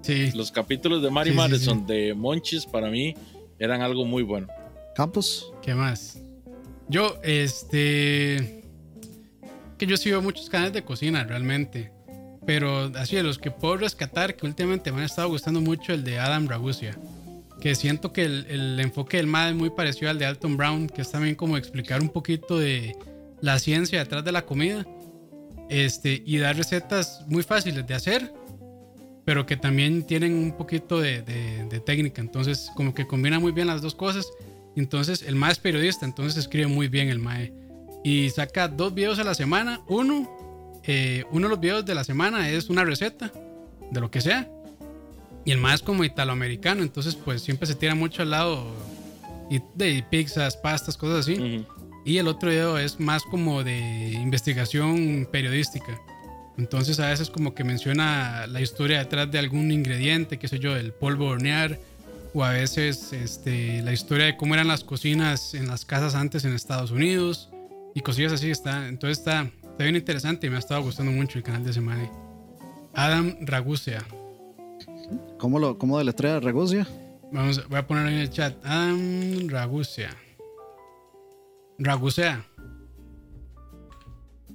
Sí. 0.02 0.32
Los 0.34 0.52
capítulos 0.52 1.02
de 1.04 1.10
Mari 1.12 1.30
Sí, 1.32 1.34
sí, 1.34 1.38
Madison 1.38 1.86
de 1.88 2.14
Monchis 2.14 2.66
para 2.66 2.90
mí 2.90 3.16
eran 3.60 3.82
algo 3.82 4.06
muy 4.06 4.24
bueno. 4.24 4.48
Campos. 4.96 5.54
¿Qué 5.62 5.74
más? 5.76 6.22
Yo, 6.88 7.18
este. 7.24 8.59
Que 9.80 9.88
yo 9.88 9.98
sigo 9.98 10.22
muchos 10.22 10.50
canales 10.50 10.74
de 10.74 10.84
cocina 10.84 11.24
realmente. 11.24 11.92
Pero 12.46 12.92
así 12.96 13.16
de 13.16 13.24
los 13.24 13.38
que 13.40 13.50
puedo 13.52 13.78
rescatar, 13.78 14.36
que 14.36 14.46
últimamente 14.46 14.92
me 14.92 15.00
han 15.00 15.06
estado 15.06 15.30
gustando 15.30 15.62
mucho 15.62 15.94
el 15.94 16.04
de 16.04 16.20
Adam 16.20 16.48
Ragusia. 16.48 16.98
Que 17.62 17.76
siento 17.76 18.12
que 18.14 18.26
el, 18.26 18.46
el 18.50 18.80
enfoque 18.80 19.18
del 19.18 19.28
MAD 19.28 19.50
es 19.50 19.56
muy 19.56 19.70
parecido 19.70 20.10
al 20.12 20.20
de 20.20 20.26
Alton 20.26 20.58
Brown, 20.58 20.88
que 20.88 21.02
es 21.02 21.12
también 21.12 21.36
como 21.36 21.58
explicar 21.58 22.02
un 22.02 22.10
poquito 22.10 22.60
de 22.60 22.96
la 23.42 23.58
ciencia 23.60 24.00
detrás 24.00 24.24
de 24.24 24.32
la 24.32 24.46
comida. 24.46 24.86
Este, 25.70 26.22
y 26.26 26.38
dar 26.40 26.56
recetas 26.58 27.24
muy 27.28 27.44
fáciles 27.44 27.86
de 27.86 27.94
hacer, 27.94 28.34
pero 29.24 29.46
que 29.46 29.56
también 29.56 30.04
tienen 30.04 30.34
un 30.34 30.54
poquito 30.58 31.00
de, 31.00 31.22
de- 31.22 31.66
de 31.70 31.80
técnica. 31.80 32.22
Entonces, 32.22 32.70
como 32.76 32.94
que 32.94 33.06
combina 33.06 33.40
muy 33.40 33.52
bien 33.52 33.68
las 33.68 33.82
dos 33.82 33.94
cosas. 33.96 34.26
Entonces, 34.76 35.22
el 35.22 35.36
mae 35.36 35.52
es 35.52 35.60
periodista, 35.60 36.06
entonces 36.06 36.38
escribe 36.38 36.68
muy 36.68 36.88
bien 36.88 37.10
el 37.10 37.20
mae. 37.20 37.54
Y 38.04 38.30
saca 38.30 38.68
dos 38.68 38.94
videos 38.94 39.20
a 39.20 39.24
la 39.24 39.36
semana. 39.36 39.82
Uno, 39.88 40.80
eh, 40.84 41.26
uno 41.32 41.48
de 41.48 41.50
los 41.50 41.60
videos 41.60 41.86
de 41.86 41.96
la 41.96 42.04
semana 42.04 42.50
es 42.50 42.70
una 42.70 42.84
receta 42.86 43.32
de 43.92 44.00
lo 44.00 44.10
que 44.10 44.22
sea. 44.22 44.50
Y 45.46 45.52
el 45.52 45.58
mae 45.58 45.76
es 45.76 45.82
como 45.82 46.04
italoamericano, 46.04 46.82
entonces 46.84 47.16
pues 47.16 47.42
siempre 47.42 47.66
se 47.68 47.76
tira 47.76 47.96
mucho 47.96 48.22
al 48.22 48.30
lado 48.32 48.64
y- 49.50 49.62
de 49.76 50.04
pizzas, 50.10 50.58
pastas, 50.58 50.96
cosas 50.98 51.20
así. 51.22 51.34
Y 52.06 52.18
el 52.18 52.28
otro 52.28 52.50
video 52.50 52.78
es 52.78 53.00
más 53.00 53.24
como 53.24 53.64
de 53.64 54.12
investigación 54.14 55.28
periodística. 55.32 56.00
Entonces 56.58 57.00
a 57.00 57.08
veces 57.08 57.30
como 57.30 57.54
que 57.56 57.64
menciona 57.64 58.46
la 58.48 58.62
historia 58.62 59.00
detrás 59.00 59.32
de 59.32 59.40
algún 59.40 59.72
ingrediente, 59.72 60.38
qué 60.40 60.48
sé 60.48 60.60
yo, 60.60 60.74
del 60.74 60.92
polvo 60.94 61.26
de 61.26 61.32
hornear. 61.32 61.80
O 62.34 62.44
a 62.44 62.52
veces 62.52 63.12
este, 63.14 63.82
la 63.82 63.92
historia 63.92 64.26
de 64.28 64.38
cómo 64.38 64.54
eran 64.54 64.68
las 64.68 64.84
cocinas 64.84 65.54
en 65.56 65.68
las 65.68 65.84
casas 65.86 66.16
antes 66.16 66.46
en 66.46 66.54
Estados 66.54 66.92
Unidos. 66.92 67.50
Y 68.00 68.02
cosillas 68.02 68.32
así. 68.32 68.50
Está, 68.50 68.88
entonces 68.88 69.18
está, 69.20 69.42
está 69.62 69.84
bien 69.84 69.98
interesante 69.98 70.48
y 70.48 70.50
me 70.50 70.56
ha 70.56 70.60
estado 70.60 70.82
gustando 70.82 71.12
mucho 71.12 71.38
el 71.38 71.44
canal 71.44 71.66
de 71.66 71.74
semana. 71.74 72.10
Adam 72.94 73.36
Ragusia. 73.42 74.02
¿Cómo, 75.38 75.60
lo, 75.60 75.78
cómo 75.78 75.98
deletrea 75.98 76.40
Regucia? 76.40 76.88
Vamos, 77.34 77.58
a- 77.60 77.68
voy 77.68 77.78
a 77.80 77.86
poner 77.86 78.08
en 78.08 78.20
el 78.20 78.30
chat. 78.30 78.56
Adam 78.66 79.50
Ragusia. 79.50 80.12
Ragusea. 81.78 82.46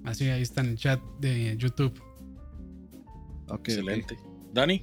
Así, 0.05 0.25
ahí 0.29 0.41
está 0.43 0.63
en 0.63 0.69
el 0.69 0.77
chat 0.79 1.01
de 1.21 1.55
YouTube. 1.59 1.93
Ok, 3.49 3.51
ok. 3.53 3.69
Excelente. 3.69 4.17
Dani, 4.55 4.83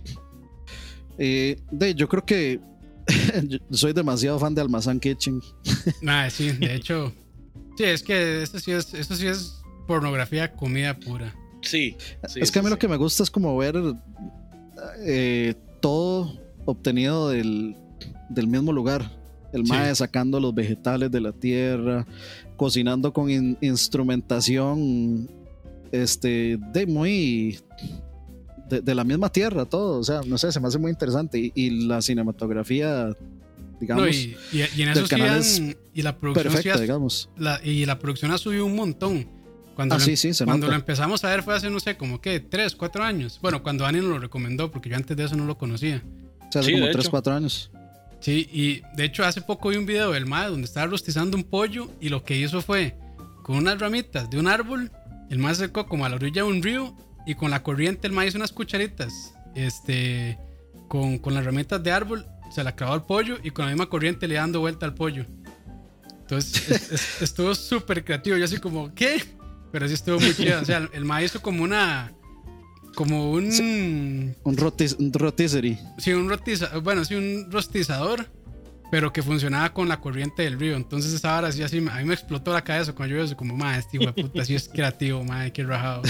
Eh, 1.17 1.59
de, 1.71 1.95
yo 1.95 2.07
creo 2.07 2.23
que 2.25 2.59
yo 3.43 3.57
soy 3.71 3.93
demasiado 3.93 4.37
fan 4.37 4.53
de 4.53 4.61
Almazán 4.61 4.99
Kitchen. 4.99 5.41
Ah, 6.07 6.29
sí, 6.29 6.51
de 6.51 6.75
hecho. 6.75 7.11
Sí, 7.77 7.83
es 7.85 8.03
que 8.03 8.43
esto 8.43 8.59
sí 8.59 8.71
es, 8.71 8.93
esto 8.93 9.15
sí 9.15 9.27
es 9.27 9.61
pornografía 9.87 10.51
comida 10.53 10.97
pura. 10.99 11.33
sí. 11.61 11.95
sí, 12.27 12.39
es 12.41 12.51
que 12.51 12.59
a 12.59 12.61
mí 12.61 12.67
sí, 12.67 12.71
lo 12.73 12.79
que 12.79 12.87
me 12.87 12.97
gusta 12.97 13.23
es 13.23 13.31
como 13.31 13.55
ver 13.57 13.75
eh, 15.05 15.53
todo 15.79 16.39
obtenido 16.65 17.29
del, 17.29 17.75
del 18.29 18.47
mismo 18.47 18.71
lugar. 18.71 19.19
El 19.53 19.65
Sí. 19.65 19.71
mae 19.71 19.93
sacando 19.95 20.39
los 20.39 20.55
vegetales 20.55 21.11
de 21.11 21.19
la 21.19 21.33
tierra, 21.33 22.05
cocinando 22.55 23.11
con 23.11 23.29
in- 23.29 23.57
instrumentación 23.61 25.29
este, 25.91 26.57
de 26.71 26.85
muy 26.87 27.59
de, 28.69 28.79
de 28.79 28.95
la 28.95 29.03
misma 29.03 29.29
tierra, 29.29 29.65
todo. 29.65 29.99
O 29.99 30.03
sea, 30.05 30.21
no 30.25 30.37
sé, 30.37 30.51
se 30.53 30.59
me 30.61 30.67
hace 30.69 30.77
muy 30.79 30.89
interesante. 30.91 31.37
Y, 31.37 31.51
y 31.53 31.85
la 31.85 32.01
cinematografía, 32.01 33.09
digamos, 33.81 34.05
No, 34.05 34.09
y, 34.11 34.37
y- 34.53 34.63
y 34.77 34.81
en 34.83 34.89
eso 34.89 35.05
sí 35.05 35.15
han- 35.15 35.75
y 35.93 36.01
la 36.03 36.17
producción 36.17 36.51
sí 36.51 36.55
perfecta, 36.55 36.77
ha- 36.77 36.81
digamos. 36.81 37.29
la- 37.37 37.59
y 37.63 37.85
la 37.85 37.99
producción 37.99 38.31
ha 38.31 38.37
subido 38.37 38.65
un 38.65 38.75
montón. 38.75 39.27
Cuando, 39.75 39.95
Ah, 39.95 39.97
lo, 39.97 40.03
sí, 40.05 40.15
sí, 40.17 40.33
se 40.33 40.45
cuando 40.45 40.67
lo 40.67 40.73
empezamos 40.75 41.23
a 41.23 41.29
ver 41.29 41.43
fue 41.43 41.55
hace, 41.55 41.69
no 41.69 41.79
sé, 41.79 41.97
como 41.97 42.21
que 42.21 42.39
3, 42.39 42.75
4 42.75 43.03
años. 43.03 43.39
Bueno, 43.41 43.63
cuando 43.63 43.83
Dani 43.85 43.99
nos 43.99 44.09
lo 44.09 44.19
recomendó, 44.19 44.69
porque 44.71 44.89
yo 44.89 44.95
antes 44.95 45.15
de 45.17 45.23
eso 45.23 45.35
no 45.35 45.45
lo 45.45 45.57
conocía. 45.57 46.03
O 46.47 46.51
sea, 46.51 46.59
hace 46.61 46.67
Sí, 46.67 46.71
como 46.73 46.85
de 46.85 46.91
3, 46.91 47.05
hecho. 47.05 47.11
4 47.11 47.33
años. 47.33 47.71
Sí, 48.19 48.47
y 48.53 48.81
de 48.95 49.05
hecho 49.05 49.23
hace 49.25 49.41
poco 49.41 49.69
vi 49.69 49.77
un 49.77 49.85
video 49.87 50.11
del 50.11 50.25
MAE 50.27 50.49
donde 50.49 50.65
estaba 50.65 50.85
rostizando 50.87 51.35
un 51.35 51.43
pollo 51.43 51.89
y 51.99 52.09
lo 52.09 52.23
que 52.23 52.37
hizo 52.37 52.61
fue 52.61 52.95
con 53.41 53.55
unas 53.55 53.79
ramitas 53.79 54.29
de 54.29 54.37
un 54.37 54.47
árbol, 54.47 54.91
el 55.31 55.39
MAE 55.39 55.55
se 55.55 55.63
acercó 55.63 55.87
como 55.87 56.05
a 56.05 56.09
la 56.09 56.15
orilla 56.17 56.43
de 56.43 56.47
un 56.49 56.61
río 56.61 56.95
y 57.25 57.33
con 57.33 57.49
la 57.49 57.63
corriente 57.63 58.05
el 58.05 58.13
MAE 58.13 58.27
hizo 58.27 58.37
unas 58.37 58.51
cucharitas, 58.51 59.33
este, 59.55 60.37
con, 60.87 61.17
con 61.17 61.33
las 61.33 61.45
ramitas 61.45 61.81
de 61.81 61.91
árbol, 61.91 62.27
se 62.51 62.63
la 62.63 62.75
clavó 62.75 62.93
al 62.93 63.05
pollo 63.05 63.37
y 63.43 63.51
con 63.51 63.65
la 63.65 63.71
misma 63.71 63.87
corriente 63.89 64.27
le 64.27 64.35
dando 64.35 64.59
vuelta 64.59 64.85
al 64.85 64.93
pollo. 64.93 65.25
Entonces 66.21 66.69
es- 66.69 66.91
es- 66.91 67.21
estuvo 67.21 67.53
súper 67.55 68.03
creativo, 68.03 68.37
yo 68.37 68.45
así 68.45 68.57
como, 68.57 68.93
¿qué? 68.93 69.23
Pero 69.71 69.87
sí 69.87 69.93
estuvo 69.93 70.19
muy 70.19 70.33
chido, 70.35 70.61
o 70.61 70.65
sea, 70.65 70.89
el 70.93 71.05
MAE 71.05 71.25
hizo 71.25 71.41
como 71.41 71.63
una, 71.63 72.11
como 72.95 73.31
un... 73.31 74.35
Un, 74.43 74.57
rotis, 74.57 74.93
un 74.99 75.13
rotisserie. 75.13 75.79
Sí, 75.97 76.11
un 76.13 76.27
rostizador, 76.29 76.81
bueno, 76.83 77.05
sí, 77.05 77.15
un 77.15 77.49
rostizador, 77.49 78.27
pero 78.91 79.13
que 79.13 79.23
funcionaba 79.23 79.73
con 79.73 79.87
la 79.87 80.01
corriente 80.01 80.43
del 80.43 80.59
río. 80.59 80.75
Entonces 80.75 81.13
esa 81.13 81.37
hora 81.37 81.51
sí 81.53 81.63
así, 81.63 81.77
a 81.77 81.81
mí 81.99 82.03
me 82.03 82.13
explotó 82.13 82.51
la 82.51 82.63
cabeza 82.65 82.91
cuando 82.93 83.15
yo 83.15 83.21
vi 83.21 83.25
eso, 83.27 83.37
como, 83.37 83.55
madre, 83.55 83.79
este 83.79 83.95
hijo 83.97 84.11
de 84.11 84.23
puta, 84.23 84.43
sí 84.43 84.55
es 84.55 84.67
creativo, 84.67 85.23
madre, 85.23 85.53
qué 85.53 85.63
rajado. 85.63 86.01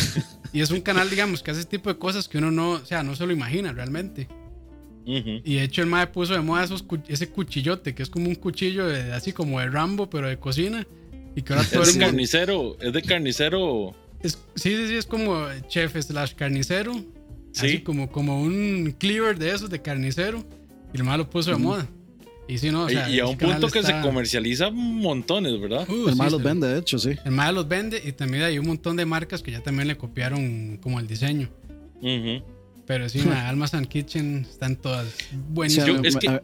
Y 0.51 0.61
es 0.61 0.71
un 0.71 0.81
canal, 0.81 1.07
digamos, 1.09 1.43
que 1.43 1.51
hace 1.51 1.59
ese 1.61 1.69
tipo 1.69 1.89
de 1.93 1.99
cosas 1.99 2.27
que 2.27 2.39
uno 2.39 2.49
no, 2.49 2.71
o 2.71 2.85
sea, 2.85 3.03
no 3.03 3.15
se 3.15 3.27
lo 3.27 3.31
imagina 3.31 3.71
realmente. 3.73 4.27
Ujú. 5.05 5.41
Y 5.43 5.55
de 5.55 5.63
hecho 5.63 5.81
el 5.81 5.87
mae 5.87 6.07
puso 6.07 6.33
de 6.33 6.41
moda 6.41 6.63
esos, 6.63 6.85
ese 7.07 7.29
cuchillote, 7.29 7.95
que 7.95 8.03
es 8.03 8.09
como 8.09 8.27
un 8.29 8.35
cuchillo 8.35 8.87
de- 8.87 9.13
así 9.13 9.33
como 9.33 9.59
de 9.59 9.69
Rambo, 9.69 10.09
pero 10.09 10.27
de 10.27 10.37
cocina. 10.37 10.85
Y 11.35 11.41
que 11.41 11.53
ahora 11.53 11.65
todo 11.71 11.83
Es 11.83 11.95
el 11.95 12.01
carnicero, 12.01 12.77
es 12.79 12.93
de 12.93 13.01
carnicero. 13.01 13.95
es- 14.21 14.37
sí, 14.55 14.75
sí, 14.75 14.87
sí, 14.87 14.95
es 14.95 15.05
como 15.05 15.45
chef 15.67 15.95
slash 15.99 16.33
carnicero. 16.35 16.93
Sí. 17.53 17.65
Así 17.67 17.79
como, 17.79 18.09
como 18.11 18.41
un 18.41 18.95
cleaver 18.97 19.37
de 19.37 19.49
esos 19.49 19.69
de 19.69 19.81
carnicero. 19.81 20.45
Y 20.93 20.97
el 20.97 21.03
mae 21.03 21.17
lo 21.17 21.29
puso 21.29 21.51
de 21.51 21.57
moda. 21.57 21.87
Y 22.47 22.57
sí, 22.57 22.69
no, 22.69 22.83
o 22.83 22.89
sea, 22.89 23.09
y, 23.09 23.15
y 23.15 23.19
a 23.21 23.27
un 23.27 23.37
punto 23.37 23.67
que 23.69 23.79
está- 23.79 24.01
se 24.01 24.05
comercializa 24.07 24.69
montones, 24.71 25.59
¿verdad? 25.59 25.87
Uh, 25.89 26.07
el 26.07 26.13
sí, 26.13 26.17
mae 26.19 26.29
los 26.31 26.43
vende, 26.43 26.67
de 26.67 26.79
hecho, 26.79 26.99
sí. 26.99 27.11
El 27.23 27.31
mae 27.31 27.51
los 27.53 27.67
vende 27.67 28.01
y 28.05 28.11
también 28.11 28.43
hay 28.43 28.59
un 28.59 28.67
montón 28.67 28.97
de 28.97 29.05
marcas 29.05 29.41
que 29.41 29.51
ya 29.51 29.61
también 29.61 29.87
le 29.87 29.95
copiaron 29.97 30.77
como 30.81 30.99
el 30.99 31.07
diseño. 31.07 31.49
Ujú. 32.01 32.43
Pero 32.85 33.07
sí, 33.09 33.19
mae, 33.19 33.39
Almas 33.39 33.73
and 33.73 33.87
Kitchen 33.87 34.45
están 34.49 34.75
todas 34.75 35.07
buenísimas. 35.49 35.87
Yo- 35.87 36.01
es 36.03 36.15
que 36.17 36.27
a- 36.27 36.41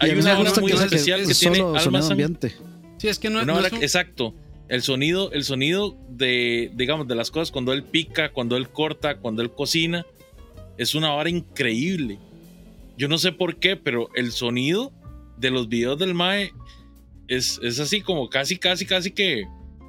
Hay- 0.00 0.10
a 0.10 0.14
una 0.14 0.38
hora 0.38 0.52
muy 0.60 0.72
que- 0.72 0.78
especial 0.78 1.20
que, 1.20 1.34
tiene 1.34 1.34
solo 1.34 1.54
sonido 1.54 1.76
Almazán. 1.78 2.12
ambiente. 2.12 2.54
sí, 2.98 3.08
es 3.08 3.18
que 3.18 3.30
no, 3.30 3.36
Una 3.42 3.52
no 3.52 3.58
hora- 3.58 3.66
es 3.68 3.72
un- 3.72 3.82
exacto. 3.82 4.34
El 4.68 4.82
sonido, 4.82 5.30
el 5.32 5.44
sonido 5.44 5.96
de, 6.08 6.72
digamos, 6.74 7.06
de 7.06 7.14
las 7.14 7.30
cosas 7.30 7.52
cuando 7.52 7.72
él 7.72 7.84
pica, 7.84 8.32
cuando 8.32 8.56
él 8.56 8.68
corta, 8.68 9.18
cuando 9.18 9.42
él 9.42 9.52
cocina, 9.52 10.04
es 10.76 10.94
una 10.96 11.12
hora 11.14 11.30
increíble. 11.30 12.18
Yo 12.98 13.06
no 13.08 13.16
sé 13.18 13.30
por 13.32 13.56
qué, 13.60 13.76
pero 13.76 14.08
el 14.16 14.32
sonido 14.32 14.92
de 15.36 15.50
los 15.50 15.68
videos 15.68 15.98
del 15.98 16.14
Mae 16.14 16.52
es, 17.28 17.60
es 17.62 17.78
así 17.78 18.00
como 18.00 18.28
casi, 18.28 18.56
casi, 18.58 18.86
casi 18.86 19.10
que. 19.12 19.44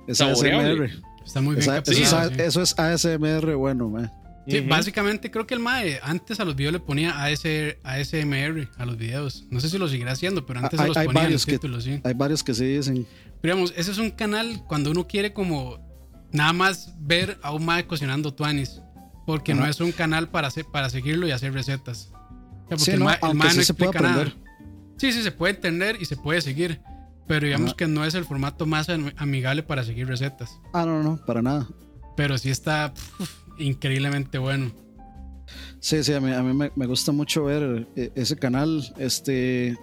Es 0.08 0.20
Saboreable. 0.20 0.86
ASMR. 0.86 1.04
está 1.26 1.42
muy 1.42 1.56
bien 1.56 1.64
Esa- 1.64 1.78
eso, 1.80 1.84
capturado, 1.84 2.30
es, 2.30 2.36
sí. 2.38 2.42
eso 2.44 2.62
es 2.62 2.80
ASMR 2.80 3.56
bueno, 3.56 3.90
mae. 3.90 4.10
Sí, 4.48 4.60
Ujú. 4.60 4.70
básicamente 4.70 5.30
creo 5.30 5.46
que 5.46 5.54
el 5.56 5.60
MAE 5.60 6.00
antes 6.02 6.40
a 6.40 6.46
los 6.46 6.56
videos 6.56 6.74
le 6.74 6.80
ponía 6.80 7.22
AS, 7.24 7.44
ASMR 7.84 8.70
a 8.78 8.86
los 8.86 8.98
videos. 8.98 9.46
No 9.50 9.60
sé 9.60 9.70
si 9.70 9.78
lo 9.78 9.88
seguirá 9.88 10.14
haciendo, 10.14 10.46
pero 10.46 10.60
antes 10.60 10.80
Hay- 10.80 10.86
se 10.86 10.88
los 10.90 10.98
hay 10.98 11.06
ponía 11.08 11.22
en 11.22 11.26
varios 11.26 11.42
los 11.42 11.46
que- 11.46 11.52
títulos, 11.54 11.84
sí. 11.84 12.00
Hay 12.04 12.14
varios 12.14 12.44
que 12.44 12.54
sí 12.54 12.66
dicen. 12.66 13.06
Pero 13.42 13.56
digamos, 13.56 13.74
ese 13.76 13.92
es 13.92 13.98
un 13.98 14.12
canal 14.12 14.64
cuando 14.68 14.92
uno 14.92 15.06
quiere 15.08 15.34
como 15.34 15.80
nada 16.32 16.54
más 16.54 16.94
ver 17.00 17.38
a 17.44 17.52
un 17.52 17.66
mae 17.66 17.86
cocinando 17.88 18.34
tuanis. 18.34 18.82
Porque 19.26 19.54
no 19.54 19.66
es 19.66 19.82
un 19.82 19.92
canal 19.92 20.30
para, 20.30 20.48
hacer, 20.48 20.64
para 20.72 20.90
seguirlo 20.90 21.28
y 21.28 21.32
hacer 21.32 21.52
recetas. 21.54 22.12
O 22.14 22.14
sea, 22.14 22.64
porque 22.70 22.78
Sí, 22.86 22.92
el 22.92 23.00
no, 23.00 23.06
mae, 23.06 23.20
el 23.22 23.36
mae 23.36 23.50
sí 23.52 23.58
no 23.58 23.64
se 23.64 23.74
puede 23.74 23.92
explica 23.92 24.14
nada. 24.16 24.34
Sí, 24.96 25.12
sí, 25.12 25.22
se 25.22 25.32
puede 25.34 25.56
entender 25.56 25.98
y 26.00 26.06
se 26.06 26.16
puede 26.16 26.40
seguir. 26.42 26.80
Pero 27.28 27.46
digamos 27.46 27.72
Ajá. 27.72 27.76
que 27.78 27.88
no 27.88 28.06
es 28.06 28.16
el 28.16 28.24
formato 28.24 28.66
más 28.66 28.88
am- 28.88 29.12
amigable 29.18 29.64
para 29.64 29.84
seguir 29.84 30.08
recetas. 30.08 30.62
Ah, 30.74 30.86
no, 30.86 31.04
no, 31.04 31.18
para 31.26 31.42
nada. 31.42 31.68
Pero 32.16 32.38
sí 32.38 32.50
está 32.50 32.94
increíblemente 33.60 34.38
bueno. 34.38 34.72
Sí, 35.80 36.04
sí, 36.04 36.14
a 36.14 36.20
mí, 36.20 36.32
a 36.34 36.42
mí 36.44 36.54
me, 36.54 36.72
me 36.76 36.86
gusta 36.86 37.12
mucho 37.12 37.46
ver 37.46 37.88
eh, 37.96 38.12
ese 38.16 38.36
canal. 38.36 38.84
Este, 38.98 39.78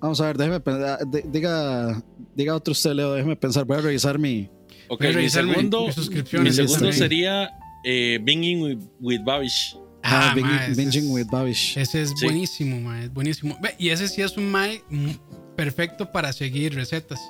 vamos 0.00 0.20
a 0.20 0.26
ver, 0.26 0.38
déjeme 0.38 0.60
pensar. 0.60 0.98
de- 1.06 1.22
diga, 1.28 2.02
diga 2.34 2.54
otro 2.54 2.72
usted, 2.72 2.92
Leo, 2.94 3.12
déjeme 3.14 3.36
pensar. 3.36 3.64
Voy 3.64 3.76
a 3.78 3.80
revisar 3.80 4.18
mi. 4.18 4.48
Ok, 4.88 5.00
Voy 5.00 5.06
a 5.06 5.10
mi 5.10 5.14
revisar 5.16 5.44
mi- 5.44 5.54
segundo, 5.54 5.86
mi 5.86 5.92
suscripción 5.92 6.42
mi 6.42 6.48
en 6.48 6.54
segundo 6.54 6.92
sería 6.92 7.50
eh, 7.84 8.18
Binging 8.22 8.62
with, 8.62 8.78
with 9.00 9.20
Babish. 9.24 9.76
Ah, 10.02 10.30
Ah, 10.32 10.34
Bing- 10.34 10.76
Binging 10.76 11.04
es- 11.04 11.10
with 11.10 11.26
Babish. 11.30 11.76
Ese 11.78 12.02
es 12.02 12.10
Sí. 12.16 12.24
buenísimo, 12.26 12.80
mae, 12.80 13.04
es 13.04 13.12
buenísimo. 13.12 13.56
Y 13.78 13.88
ese 13.90 14.08
sí 14.08 14.20
es 14.22 14.36
un 14.36 14.50
mae 14.50 14.82
perfecto 15.56 16.10
para 16.10 16.32
seguir 16.32 16.74
recetas. 16.74 17.20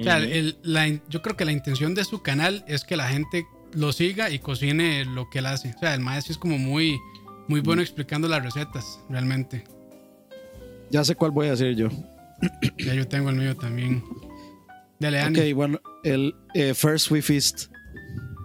O 0.00 0.04
sea, 0.04 0.16
Ujú. 0.18 0.26
el- 0.26 0.58
la 0.62 0.86
in- 0.88 1.02
yo 1.08 1.22
creo 1.22 1.36
que 1.36 1.44
la 1.44 1.52
intención 1.52 1.94
de 1.94 2.04
su 2.04 2.22
canal 2.22 2.64
es 2.68 2.84
que 2.84 2.96
la 2.96 3.08
gente 3.08 3.44
lo 3.74 3.92
siga 3.92 4.30
y 4.30 4.38
cocine 4.38 5.04
lo 5.04 5.28
que 5.30 5.38
él 5.40 5.46
hace. 5.46 5.74
O 5.74 5.78
sea, 5.78 5.94
el 5.94 6.00
maestro 6.00 6.32
es 6.32 6.38
como 6.38 6.58
muy, 6.58 6.98
muy 7.48 7.60
bueno 7.60 7.82
explicando 7.82 8.28
las 8.28 8.42
recetas, 8.42 9.00
realmente. 9.08 9.64
Ya 10.90 11.04
sé 11.04 11.14
cuál 11.14 11.30
voy 11.32 11.48
a 11.48 11.50
decir 11.50 11.74
yo. 11.76 11.88
Ya 12.78 12.94
yo 12.94 13.06
tengo 13.08 13.30
el 13.30 13.36
mío 13.36 13.56
también. 13.56 14.02
Dale, 14.98 15.20
Ani. 15.20 15.38
Ok, 15.50 15.54
bueno, 15.54 15.80
el 16.04 16.34
eh, 16.54 16.72
First 16.74 17.10
We 17.10 17.20
Feast. 17.22 17.66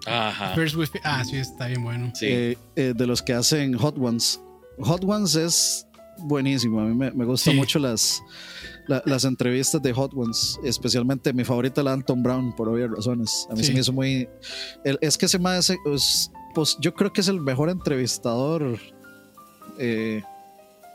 Ajá. 0.05 0.53
First 0.55 0.75
with- 0.75 0.89
Ah, 1.03 1.23
sí, 1.23 1.37
está 1.37 1.67
bien 1.67 1.83
bueno. 1.83 2.11
Sí. 2.15 2.25
eh, 2.27 2.57
eh, 2.75 2.93
de 2.95 3.07
los 3.07 3.21
que 3.21 3.33
hacen 3.33 3.73
Hot 3.77 3.97
Ones. 3.97 4.39
Hot 4.79 5.03
Ones 5.05 5.35
es 5.35 5.87
buenísimo. 6.17 6.81
A 6.81 6.85
mí 6.85 6.93
me, 6.95 7.11
me 7.11 7.23
gustan 7.25 7.53
Sí. 7.53 7.59
mucho 7.59 7.79
las, 7.79 8.21
la- 8.87 9.01
las 9.05 9.23
entrevistas 9.25 9.81
de 9.81 9.93
Hot 9.93 10.13
Ones. 10.15 10.59
Especialmente 10.63 11.31
mi 11.33 11.43
favorita, 11.43 11.81
la 11.83 11.91
de 11.91 11.95
Anton 11.97 12.21
Brown, 12.23 12.55
por 12.55 12.69
obvias 12.69 12.89
razones. 12.91 13.47
A 13.49 13.53
mí 13.53 13.59
Sí. 13.61 13.67
se 13.67 13.73
me 13.73 13.79
hizo 13.79 13.93
muy. 13.93 14.27
el- 14.83 14.97
es 15.01 15.17
que 15.17 15.25
ese 15.27 15.39
más 15.39 15.69
es, 15.69 16.31
pues, 16.53 16.77
yo 16.81 16.93
creo 16.93 17.11
que 17.13 17.21
es 17.21 17.27
el 17.27 17.39
mejor 17.41 17.69
entrevistador 17.69 18.77
eh, 19.79 20.21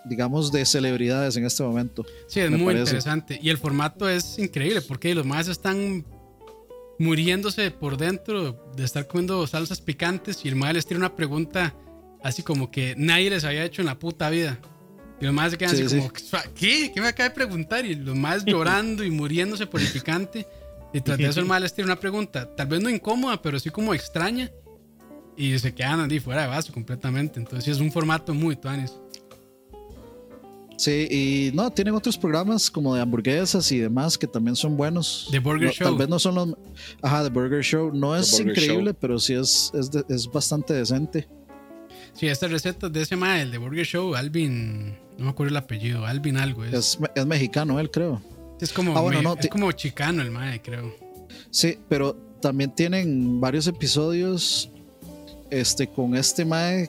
digamos, 0.04 0.52
de 0.52 0.64
celebridades 0.64 1.36
en 1.36 1.44
este 1.44 1.62
momento. 1.64 2.06
Sí, 2.28 2.38
es 2.40 2.50
muy 2.50 2.60
parece. 2.60 2.80
interesante. 2.82 3.38
Y 3.42 3.50
el 3.50 3.58
formato 3.58 4.08
es 4.08 4.38
increíble 4.38 4.80
porque 4.80 5.14
los 5.14 5.26
más 5.26 5.48
están 5.48 6.06
muriéndose 6.98 7.70
por 7.70 7.96
dentro 7.96 8.70
de 8.76 8.84
estar 8.84 9.06
comiendo 9.06 9.46
salsas 9.46 9.80
picantes 9.80 10.44
y 10.44 10.48
el 10.48 10.56
más 10.56 10.72
les 10.74 10.86
tira 10.86 10.98
una 10.98 11.14
pregunta 11.14 11.74
así 12.22 12.42
como 12.42 12.70
que 12.70 12.94
nadie 12.96 13.30
les 13.30 13.44
había 13.44 13.64
hecho 13.64 13.82
en 13.82 13.86
la 13.86 13.98
puta 13.98 14.30
vida. 14.30 14.58
Y 15.20 15.24
los 15.24 15.34
más 15.34 15.50
se 15.50 15.58
quedan 15.58 15.74
Sí, 15.76 15.82
así 15.82 16.00
sí. 16.00 16.08
como, 16.08 16.42
¿qué? 16.54 16.92
¿Qué 16.94 17.00
me 17.00 17.08
acaba 17.08 17.28
de 17.28 17.34
preguntar? 17.34 17.84
Y 17.84 17.94
los 17.94 18.16
más 18.16 18.44
llorando 18.46 19.02
y 19.04 19.10
muriéndose 19.10 19.66
por 19.66 19.80
el 19.80 19.88
picante. 19.88 20.46
Y 20.92 21.00
tras 21.00 21.18
de 21.18 21.26
eso 21.26 21.40
el 21.40 21.46
más 21.46 21.60
les 21.60 21.74
tira 21.74 21.86
una 21.86 21.96
pregunta, 22.00 22.54
tal 22.54 22.66
vez 22.68 22.80
no 22.80 22.88
incómoda, 22.88 23.40
pero 23.42 23.58
sí 23.58 23.70
como 23.70 23.94
extraña. 23.94 24.50
Y 25.36 25.56
se 25.58 25.72
quedan 25.74 26.00
así 26.00 26.18
fuera 26.20 26.42
de 26.42 26.48
base 26.48 26.72
completamente. 26.72 27.38
Entonces 27.38 27.64
sí, 27.64 27.70
es 27.70 27.78
un 27.78 27.92
formato 27.92 28.34
muy 28.34 28.56
tuanis. 28.56 28.92
Sí, 30.76 31.08
y 31.10 31.56
no, 31.56 31.72
tienen 31.72 31.94
otros 31.94 32.16
programas 32.16 32.70
como 32.70 32.94
de 32.94 33.00
hamburguesas 33.00 33.70
y 33.72 33.78
demás 33.78 34.16
que 34.16 34.28
también 34.28 34.54
son 34.54 34.76
buenos. 34.76 35.26
The 35.32 35.40
Burger 35.40 35.66
No, 35.68 35.72
Show. 35.72 35.88
Tal 35.88 35.96
vez 35.98 36.08
no 36.08 36.18
son 36.20 36.34
los. 36.36 36.54
Ajá, 37.02 37.24
The 37.24 37.30
Burger 37.30 37.62
Show. 37.64 37.90
No 37.92 38.14
es 38.14 38.38
increíble, 38.38 38.92
Show. 38.92 38.96
pero 39.00 39.18
sí 39.18 39.34
es, 39.34 39.72
es, 39.74 39.90
de- 39.90 40.04
es 40.08 40.28
bastante 40.30 40.74
decente. 40.74 41.28
Sí, 42.14 42.28
estas 42.28 42.50
recetas 42.52 42.92
de 42.92 43.02
ese 43.02 43.16
mae, 43.16 43.42
el 43.42 43.50
de 43.50 43.58
Burger 43.58 43.84
Show, 43.84 44.14
Alvin, 44.14 44.96
no 45.18 45.24
me 45.24 45.30
acuerdo 45.30 45.50
el 45.50 45.56
apellido, 45.56 46.06
Alvin 46.06 46.36
algo. 46.38 46.64
Es, 46.64 46.72
Es, 46.74 46.98
es 47.14 47.26
mexicano, 47.26 47.78
él 47.80 47.90
creo. 47.90 48.20
es 48.60 48.72
como, 48.72 48.96
ah, 48.96 49.00
bueno, 49.00 49.18
me- 49.18 49.24
no, 49.24 49.34
es 49.34 49.40
ti- 49.40 49.48
como 49.48 49.70
chicano 49.72 50.22
el 50.22 50.30
mae, 50.30 50.60
creo. 50.62 50.94
Sí, 51.50 51.78
pero 51.88 52.14
también 52.40 52.70
tienen 52.74 53.40
varios 53.40 53.66
episodios 53.66 54.70
este, 55.50 55.86
con 55.88 56.14
este 56.16 56.44
Mae. 56.44 56.88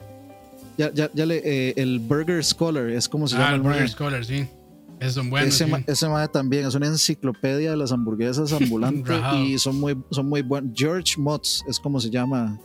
Ya, 0.78 0.92
ya, 0.92 1.10
ya 1.12 1.26
le, 1.26 1.42
eh, 1.44 1.74
el 1.76 1.98
Burger 1.98 2.42
Scholar 2.44 2.88
es 2.88 3.08
como 3.08 3.26
se 3.28 3.36
ah, 3.36 3.38
llama 3.40 3.48
el 3.50 3.54
el 3.56 3.60
Burger 3.62 3.80
mae. 3.80 3.88
Scholar, 3.88 4.24
sí. 4.24 4.46
Esos 5.00 5.14
son 5.14 5.30
buenos. 5.30 5.54
ese, 5.54 5.64
sí. 5.64 5.70
ma- 5.70 5.82
ese 5.86 6.08
mae 6.08 6.28
también 6.28 6.66
es 6.66 6.74
una 6.74 6.86
enciclopedia 6.86 7.70
de 7.70 7.76
las 7.76 7.90
hamburguesas 7.92 8.52
ambulantes 8.60 9.18
y 9.34 9.58
son 9.58 9.80
muy, 9.80 9.96
son 10.10 10.28
muy 10.28 10.42
buenos. 10.42 10.72
George 10.74 11.14
Motz 11.18 11.62
es 11.68 11.78
como 11.80 11.98
se 12.00 12.10
llama. 12.10 12.58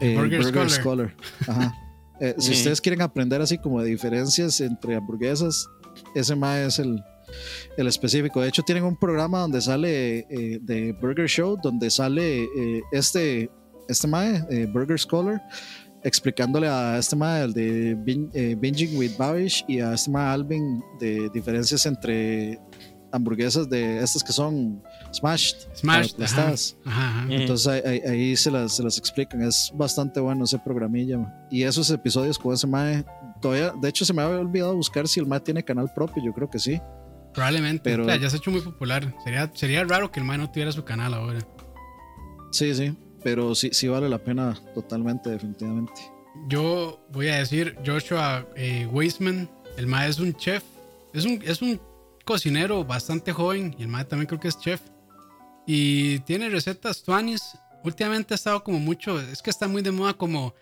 eh, 0.00 0.16
Burger 0.16 0.44
Scholar. 0.44 0.70
Scholar. 0.70 1.14
Ajá. 1.46 1.74
Eh, 2.20 2.34
si 2.38 2.52
ustedes 2.52 2.80
quieren 2.80 3.02
aprender 3.02 3.40
así 3.40 3.56
como 3.58 3.82
de 3.82 3.88
diferencias 3.90 4.60
entre 4.60 4.94
hamburguesas, 4.94 5.66
ese 6.14 6.36
mae 6.36 6.66
es 6.66 6.78
el, 6.78 7.02
el 7.76 7.86
específico. 7.86 8.40
De 8.40 8.48
hecho, 8.48 8.62
tienen 8.62 8.84
un 8.84 8.96
programa 8.98 9.40
donde 9.40 9.60
sale 9.60 10.26
eh, 10.30 10.58
de 10.60 10.92
Burger 11.00 11.26
Show, 11.28 11.56
donde 11.62 11.90
sale 11.90 12.44
eh, 12.44 12.82
este, 12.92 13.50
este 13.88 14.06
mae, 14.06 14.44
eh, 14.50 14.66
Burger 14.66 14.98
Scholar, 14.98 15.42
explicándole 16.02 16.68
a 16.68 16.98
este 16.98 17.16
mae, 17.16 17.44
el 17.44 17.52
de 17.52 17.94
Bin- 17.94 18.30
eh, 18.34 18.54
Binging 18.58 18.96
with 18.96 19.16
Babish, 19.18 19.64
y 19.66 19.80
a 19.80 19.94
este 19.94 20.10
mae 20.10 20.26
Alvin 20.28 20.82
de 20.98 21.28
diferencias 21.32 21.84
entre 21.86 22.58
hamburguesas 23.12 23.68
de 23.68 23.98
estas 23.98 24.22
que 24.22 24.32
son 24.32 24.82
smashed, 25.12 25.68
Smashed, 25.74 26.04
ajá. 26.14 26.14
aplastadas. 26.14 26.76
Ajá, 26.84 27.08
ajá. 27.08 27.26
Mm. 27.26 27.32
Entonces 27.32 27.66
ahí, 27.66 27.82
ahí- 27.84 28.00
ahí 28.10 28.36
se, 28.36 28.50
las, 28.50 28.76
se 28.76 28.82
las 28.82 28.98
explican. 28.98 29.42
Es 29.42 29.70
bastante 29.74 30.20
bueno 30.20 30.44
ese 30.44 30.58
programilla. 30.58 31.46
Y 31.50 31.62
esos 31.64 31.90
episodios 31.90 32.38
con 32.38 32.54
ese 32.54 32.66
mae, 32.66 33.04
todavía, 33.40 33.72
de 33.80 33.88
hecho 33.88 34.04
se 34.04 34.12
me 34.12 34.22
había 34.22 34.38
olvidado 34.38 34.74
buscar 34.74 35.06
si 35.08 35.20
el 35.20 35.26
mae 35.26 35.40
tiene 35.40 35.62
canal 35.64 35.90
propio. 35.94 36.22
Yo 36.24 36.32
creo 36.32 36.48
que 36.50 36.58
sí. 36.58 36.80
Probablemente. 37.34 37.82
pero- 37.84 38.02
O 38.02 38.06
sea, 38.06 38.16
ya 38.16 38.28
se 38.30 38.36
ha 38.36 38.38
hecho 38.38 38.50
muy 38.50 38.60
popular. 38.60 39.14
Sería, 39.24 39.50
sería 39.54 39.84
raro 39.84 40.10
que 40.10 40.20
el 40.20 40.26
mae 40.26 40.38
no 40.38 40.50
tuviera 40.50 40.72
su 40.72 40.84
canal 40.84 41.14
ahora. 41.14 41.38
Sí, 42.50 42.74
sí. 42.74 42.96
Pero 43.22 43.54
sí, 43.54 43.70
sí 43.72 43.86
vale 43.86 44.08
la 44.08 44.18
pena 44.18 44.58
totalmente, 44.74 45.28
definitivamente. 45.30 45.92
Yo 46.48 47.00
voy 47.12 47.28
a 47.28 47.36
decir 47.36 47.76
Joshua 47.84 48.46
eh, 48.56 48.86
Weisman. 48.90 49.48
El 49.76 49.86
mae 49.86 50.08
es 50.08 50.18
un 50.18 50.34
chef. 50.34 50.62
Es 51.12 51.24
un, 51.24 51.40
es 51.44 51.60
un 51.62 51.80
cocinero 52.24 52.84
bastante 52.84 53.32
joven. 53.32 53.74
Y 53.78 53.82
el 53.82 53.88
mae 53.88 54.04
también 54.04 54.26
creo 54.26 54.40
que 54.40 54.48
es 54.48 54.58
chef. 54.58 54.80
Y 55.66 56.18
tiene 56.20 56.48
recetas 56.48 57.02
tuanis. 57.02 57.42
Últimamente 57.84 58.34
ha 58.34 58.36
estado 58.36 58.62
como 58.62 58.78
mucho. 58.78 59.20
Es 59.20 59.40
que 59.42 59.50
está 59.50 59.68
muy 59.68 59.82
de 59.82 59.90
moda 59.90 60.14
como. 60.14 60.54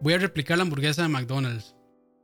Voy 0.00 0.14
a 0.14 0.18
replicar 0.18 0.58
la 0.58 0.62
hamburguesa 0.62 1.02
de 1.02 1.08
McDonald's. 1.08 1.74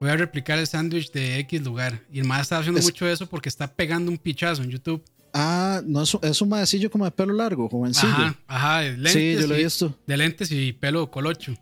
Voy 0.00 0.10
a 0.10 0.16
replicar 0.16 0.58
el 0.58 0.66
sándwich 0.66 1.10
de 1.12 1.38
X 1.40 1.62
lugar. 1.62 2.02
Y 2.12 2.20
el 2.20 2.26
mae 2.26 2.42
está 2.42 2.58
haciendo 2.58 2.78
Es- 2.80 2.86
mucho 2.86 3.08
eso 3.08 3.26
porque 3.26 3.48
está 3.48 3.66
pegando 3.72 4.10
un 4.10 4.18
pichazo 4.18 4.62
en 4.62 4.70
YouTube. 4.70 5.02
Ah, 5.34 5.82
no 5.84 6.02
es, 6.02 6.14
un- 6.14 6.20
es 6.24 6.40
un 6.40 6.48
maecillo 6.48 6.90
como 6.90 7.04
de 7.04 7.10
pelo 7.10 7.34
largo, 7.34 7.68
jovencillo. 7.68 8.12
Ajá, 8.12 8.36
ajá. 8.46 8.80
de 8.80 8.92
Lentes 8.96 9.12
sí, 9.12 9.36
yo 9.40 9.46
lo 9.46 9.54
he 9.54 9.62
visto. 9.62 9.98
De 10.06 10.16
lentes 10.16 10.50
y 10.50 10.72
pelo 10.72 11.10
colocho. 11.10 11.54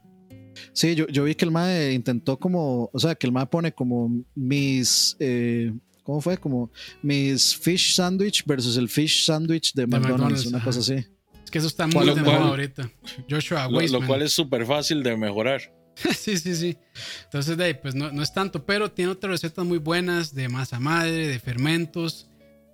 Sí, 0.73 0.95
yo, 0.95 1.07
yo 1.09 1.25
vi 1.25 1.35
que 1.35 1.45
el 1.45 1.51
mae 1.51 1.93
intentó 1.93 2.39
como, 2.39 2.89
o 2.93 2.99
sea, 2.99 3.15
que 3.15 3.27
el 3.27 3.33
mae 3.33 3.47
pone 3.47 3.73
como 3.73 4.25
mis, 4.35 5.17
eh, 5.19 5.73
¿cómo 6.07 6.21
fue? 6.21 6.39
Como 6.39 6.71
mis 7.03 7.55
fish 7.57 7.95
sandwich 7.95 8.45
versus 8.47 8.77
el 8.77 8.89
fish 8.89 9.25
sandwich 9.27 9.75
de, 9.75 9.87
McDonald's, 9.87 10.11
McDonald's, 10.13 10.47
una 10.47 10.59
ajá. 10.59 10.65
cosa 10.67 10.81
así. 10.81 11.07
Es 11.45 11.51
que 11.51 11.59
eso 11.59 11.67
está 11.67 11.87
muy 11.87 12.07
de 12.07 12.13
cual- 12.23 12.25
moda 12.25 12.49
ahorita. 12.49 12.91
Joshua 13.29 13.69
Lo, 13.69 13.81
lo 13.81 14.07
cual 14.07 14.23
es 14.23 14.33
súper 14.33 14.65
fácil 14.65 15.03
de 15.03 15.17
mejorar. 15.17 15.61
sí, 16.17 16.37
sí, 16.39 16.55
sí. 16.55 16.77
Entonces, 17.25 17.57
de 17.57 17.65
ahí, 17.65 17.75
pues 17.75 17.95
no, 17.95 18.11
no 18.13 18.23
es 18.23 18.33
tanto, 18.33 18.65
pero 18.65 18.91
tiene 18.91 19.11
otras 19.13 19.31
recetas 19.31 19.65
muy 19.65 19.79
buenas 19.79 20.35
de 20.35 20.49
masa 20.49 20.79
madre, 20.79 21.27
de 21.29 21.39
fermentos, 21.39 22.29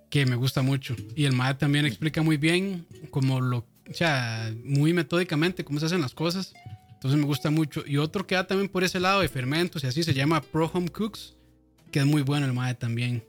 que 0.09 0.25
me 0.25 0.35
gusta 0.35 0.61
mucho. 0.61 0.95
Y 1.15 1.25
el 1.25 1.33
MAD 1.33 1.57
también 1.57 1.85
explica 1.85 2.21
muy 2.21 2.37
bien, 2.37 2.85
como 3.09 3.41
lo, 3.41 3.59
o 3.89 3.93
sea, 3.93 4.53
muy 4.63 4.93
metódicamente 4.93 5.63
cómo 5.63 5.79
se 5.79 5.85
hacen 5.87 6.01
las 6.01 6.13
cosas. 6.13 6.53
Entonces 6.93 7.19
me 7.19 7.25
gusta 7.25 7.49
mucho. 7.49 7.83
Y 7.85 7.97
otro 7.97 8.25
que 8.27 8.35
da 8.35 8.45
también 8.45 8.69
por 8.69 8.83
ese 8.83 8.99
lado 8.99 9.21
de 9.21 9.27
fermentos 9.29 9.83
y 9.83 9.87
así 9.87 10.03
se 10.03 10.13
llama 10.13 10.41
Pro 10.41 10.69
Home 10.73 10.89
Cooks, 10.89 11.35
que 11.93 11.99
es 11.99 12.05
muy 12.05 12.23
bueno 12.23 12.45
el 12.45 12.53
MAD 12.53 12.75
también. 12.77 13.23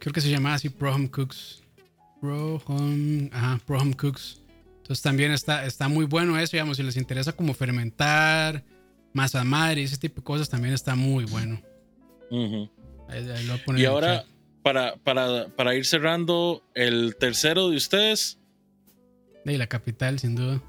Creo 0.00 0.12
que 0.12 0.20
se 0.20 0.28
llama 0.30 0.54
así 0.54 0.68
Pro 0.68 0.94
Home 0.94 1.10
Cooks. 1.10 1.62
Pro 2.20 2.60
Home, 2.66 3.30
ajá, 3.32 3.60
Pro 3.64 3.78
Home 3.80 3.94
Cooks. 3.96 4.42
Entonces 4.78 5.02
también 5.02 5.30
está, 5.32 5.64
está 5.64 5.88
muy 5.88 6.04
bueno 6.04 6.38
eso, 6.38 6.52
digamos, 6.52 6.76
si 6.76 6.82
les 6.82 6.96
interesa 6.96 7.32
como 7.32 7.54
fermentar, 7.54 8.64
masa 9.12 9.44
madre 9.44 9.82
y 9.82 9.84
ese 9.84 9.96
tipo 9.98 10.16
de 10.20 10.24
cosas, 10.24 10.48
también 10.48 10.74
está 10.74 10.94
muy 10.94 11.24
bueno. 11.24 11.60
Ujú. 12.30 12.68
Ahí- 13.08 13.28
ahí 13.30 13.44
lo 13.46 13.52
voy 13.52 13.60
a 13.60 13.64
poner 13.64 13.82
Y 13.82 13.84
ahora, 13.86 14.24
para, 14.62 14.96
para, 14.96 15.48
para 15.54 15.74
ir 15.74 15.84
cerrando, 15.86 16.62
el 16.74 17.16
tercero 17.16 17.68
de 17.70 17.76
ustedes, 17.76 18.38
De 19.44 19.56
la 19.58 19.66
capital, 19.68 20.18
sin 20.18 20.34
duda. 20.34 20.60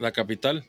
la 0.00 0.12
capital. 0.12 0.64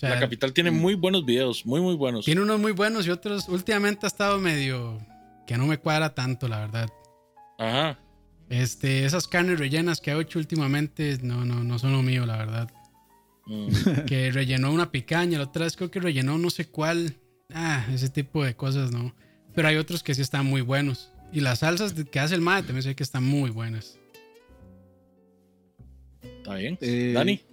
O 0.00 0.06
sea, 0.06 0.14
La 0.14 0.20
capital 0.20 0.54
tiene 0.54 0.70
muy 0.70 0.94
buenos 0.94 1.26
videos, 1.26 1.66
muy, 1.66 1.82
muy 1.82 1.94
buenos. 1.94 2.24
Tiene 2.24 2.40
unos 2.40 2.58
muy 2.58 2.72
buenos 2.72 3.06
y 3.06 3.10
otros 3.10 3.50
últimamente 3.50 4.06
ha 4.06 4.08
estado 4.08 4.38
medio 4.38 4.98
que 5.46 5.58
no 5.58 5.66
me 5.66 5.76
cuadra 5.76 6.14
tanto, 6.14 6.48
la 6.48 6.60
verdad. 6.60 6.88
Ajá. 7.58 7.98
Este, 8.48 9.04
esas 9.04 9.28
carnes 9.28 9.58
rellenas 9.58 10.00
que 10.00 10.10
ha 10.10 10.18
hecho 10.18 10.38
últimamente 10.38 11.18
no, 11.20 11.44
no, 11.44 11.62
no 11.64 11.78
son 11.78 11.92
lo 11.92 12.02
mío, 12.02 12.24
la 12.24 12.38
verdad. 12.38 12.70
Mm. 13.44 13.68
Que 14.06 14.32
rellenó 14.32 14.72
una 14.72 14.90
picaña, 14.90 15.36
la 15.36 15.44
otra 15.44 15.64
vez 15.64 15.76
creo 15.76 15.90
que 15.90 16.00
rellenó 16.00 16.38
no 16.38 16.48
sé 16.48 16.66
cuál. 16.66 17.16
Ah, 17.52 17.86
ese 17.92 18.08
tipo 18.08 18.42
de 18.42 18.56
cosas 18.56 18.92
no. 18.92 19.14
Pero 19.54 19.68
hay 19.68 19.76
otros 19.76 20.02
que 20.02 20.14
sí 20.14 20.22
están 20.22 20.46
muy 20.46 20.62
buenos. 20.62 21.12
Y 21.30 21.40
las 21.40 21.58
salsas 21.58 21.92
que 21.92 22.20
hace 22.20 22.34
el 22.34 22.40
mate 22.40 22.68
también 22.68 22.84
sé 22.84 22.96
que 22.96 23.02
están 23.02 23.24
muy 23.24 23.50
buenas. 23.50 23.98
Está 26.22 26.54
bien. 26.54 26.78
Eh, 26.80 27.12
Dani. 27.14 27.49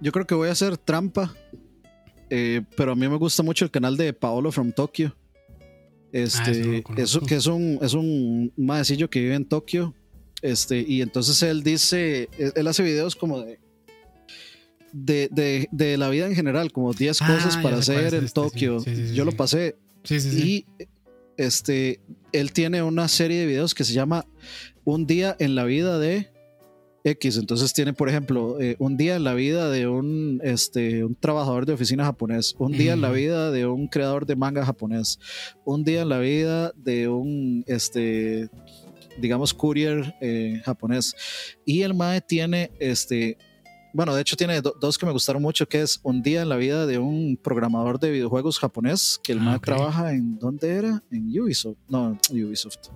Yo 0.00 0.12
creo 0.12 0.26
que 0.26 0.34
voy 0.34 0.48
a 0.48 0.52
hacer 0.52 0.76
trampa, 0.78 1.34
eh, 2.30 2.62
pero 2.76 2.92
a 2.92 2.94
mí 2.96 3.08
me 3.08 3.16
gusta 3.16 3.42
mucho 3.42 3.64
el 3.64 3.70
canal 3.70 3.96
de 3.96 4.12
Paolo 4.12 4.52
from 4.52 4.72
Tokyo. 4.72 5.14
Ah, 5.16 6.08
Este, 6.12 6.82
conozco. 6.82 7.02
eso 7.02 7.20
que 7.20 7.34
es 7.36 7.46
un, 7.46 7.78
es 7.82 7.94
un 7.94 8.52
maecillo 8.56 9.08
que 9.10 9.20
vive 9.20 9.34
en 9.34 9.44
Tokio. 9.46 9.94
Este, 10.42 10.80
y 10.80 11.00
entonces 11.02 11.42
él 11.42 11.62
dice, 11.62 12.28
él, 12.38 12.52
él 12.54 12.66
hace 12.66 12.82
videos 12.82 13.16
como 13.16 13.40
de, 13.40 13.58
de, 14.92 15.28
de, 15.32 15.68
de 15.72 15.96
la 15.96 16.08
vida 16.10 16.26
en 16.26 16.34
general, 16.34 16.72
como 16.72 16.92
10 16.92 17.22
Ah, 17.22 17.26
cosas 17.34 17.56
para 17.58 17.78
hacer 17.78 18.06
es 18.06 18.12
en 18.12 18.24
este. 18.26 18.34
Tokio. 18.34 18.80
Sí, 18.80 18.94
sí, 18.94 19.08
sí, 19.08 19.14
Yo 19.14 19.24
lo 19.24 19.32
pasé 19.32 19.76
Sí, 20.04 20.20
sí, 20.20 20.30
sí. 20.30 20.42
y 20.78 20.84
este, 21.36 22.00
él 22.32 22.52
tiene 22.52 22.82
una 22.82 23.08
serie 23.08 23.40
de 23.40 23.46
videos 23.46 23.74
que 23.74 23.84
se 23.84 23.92
llama 23.92 24.24
Un 24.84 25.06
día 25.06 25.36
en 25.38 25.54
la 25.54 25.64
vida 25.64 25.98
de 25.98 26.30
X. 27.06 27.36
Entonces 27.36 27.72
tiene, 27.72 27.92
por 27.92 28.08
ejemplo, 28.08 28.60
eh, 28.60 28.76
un 28.78 28.96
día 28.96 29.16
en 29.16 29.24
la 29.24 29.34
vida 29.34 29.70
de 29.70 29.86
un, 29.86 30.40
este, 30.42 31.04
un 31.04 31.14
trabajador 31.14 31.64
de 31.66 31.72
oficina 31.74 32.04
japonés, 32.04 32.54
un 32.58 32.72
día 32.72 32.92
en 32.94 33.00
la 33.00 33.10
vida 33.10 33.50
de 33.50 33.66
un 33.66 33.86
creador 33.86 34.26
de 34.26 34.34
manga 34.36 34.64
japonés, 34.64 35.18
un 35.64 35.84
día 35.84 36.02
en 36.02 36.08
la 36.08 36.18
vida 36.18 36.72
de 36.76 37.08
un, 37.08 37.64
este, 37.66 38.48
digamos, 39.18 39.54
courier 39.54 40.14
eh, 40.20 40.60
japonés. 40.64 41.14
Y 41.64 41.82
el 41.82 41.94
MAE 41.94 42.20
tiene, 42.20 42.70
este, 42.80 43.38
bueno, 43.94 44.14
de 44.14 44.20
hecho 44.22 44.36
tiene 44.36 44.60
do- 44.60 44.74
dos 44.80 44.98
que 44.98 45.06
me 45.06 45.12
gustaron 45.12 45.40
mucho, 45.40 45.68
que 45.68 45.80
es 45.82 46.00
un 46.02 46.22
día 46.22 46.42
en 46.42 46.48
la 46.48 46.56
vida 46.56 46.86
de 46.86 46.98
un 46.98 47.38
programador 47.42 47.98
de 48.00 48.10
videojuegos 48.10 48.58
japonés, 48.58 49.20
que 49.22 49.32
el 49.32 49.38
Ah, 49.38 49.42
MAE 49.42 49.58
trabaja 49.60 50.12
en, 50.12 50.38
¿dónde 50.38 50.68
era? 50.70 51.02
En 51.10 51.28
Ubisoft. 51.40 51.78
No, 51.88 52.18
Ubisoft. 52.30 52.88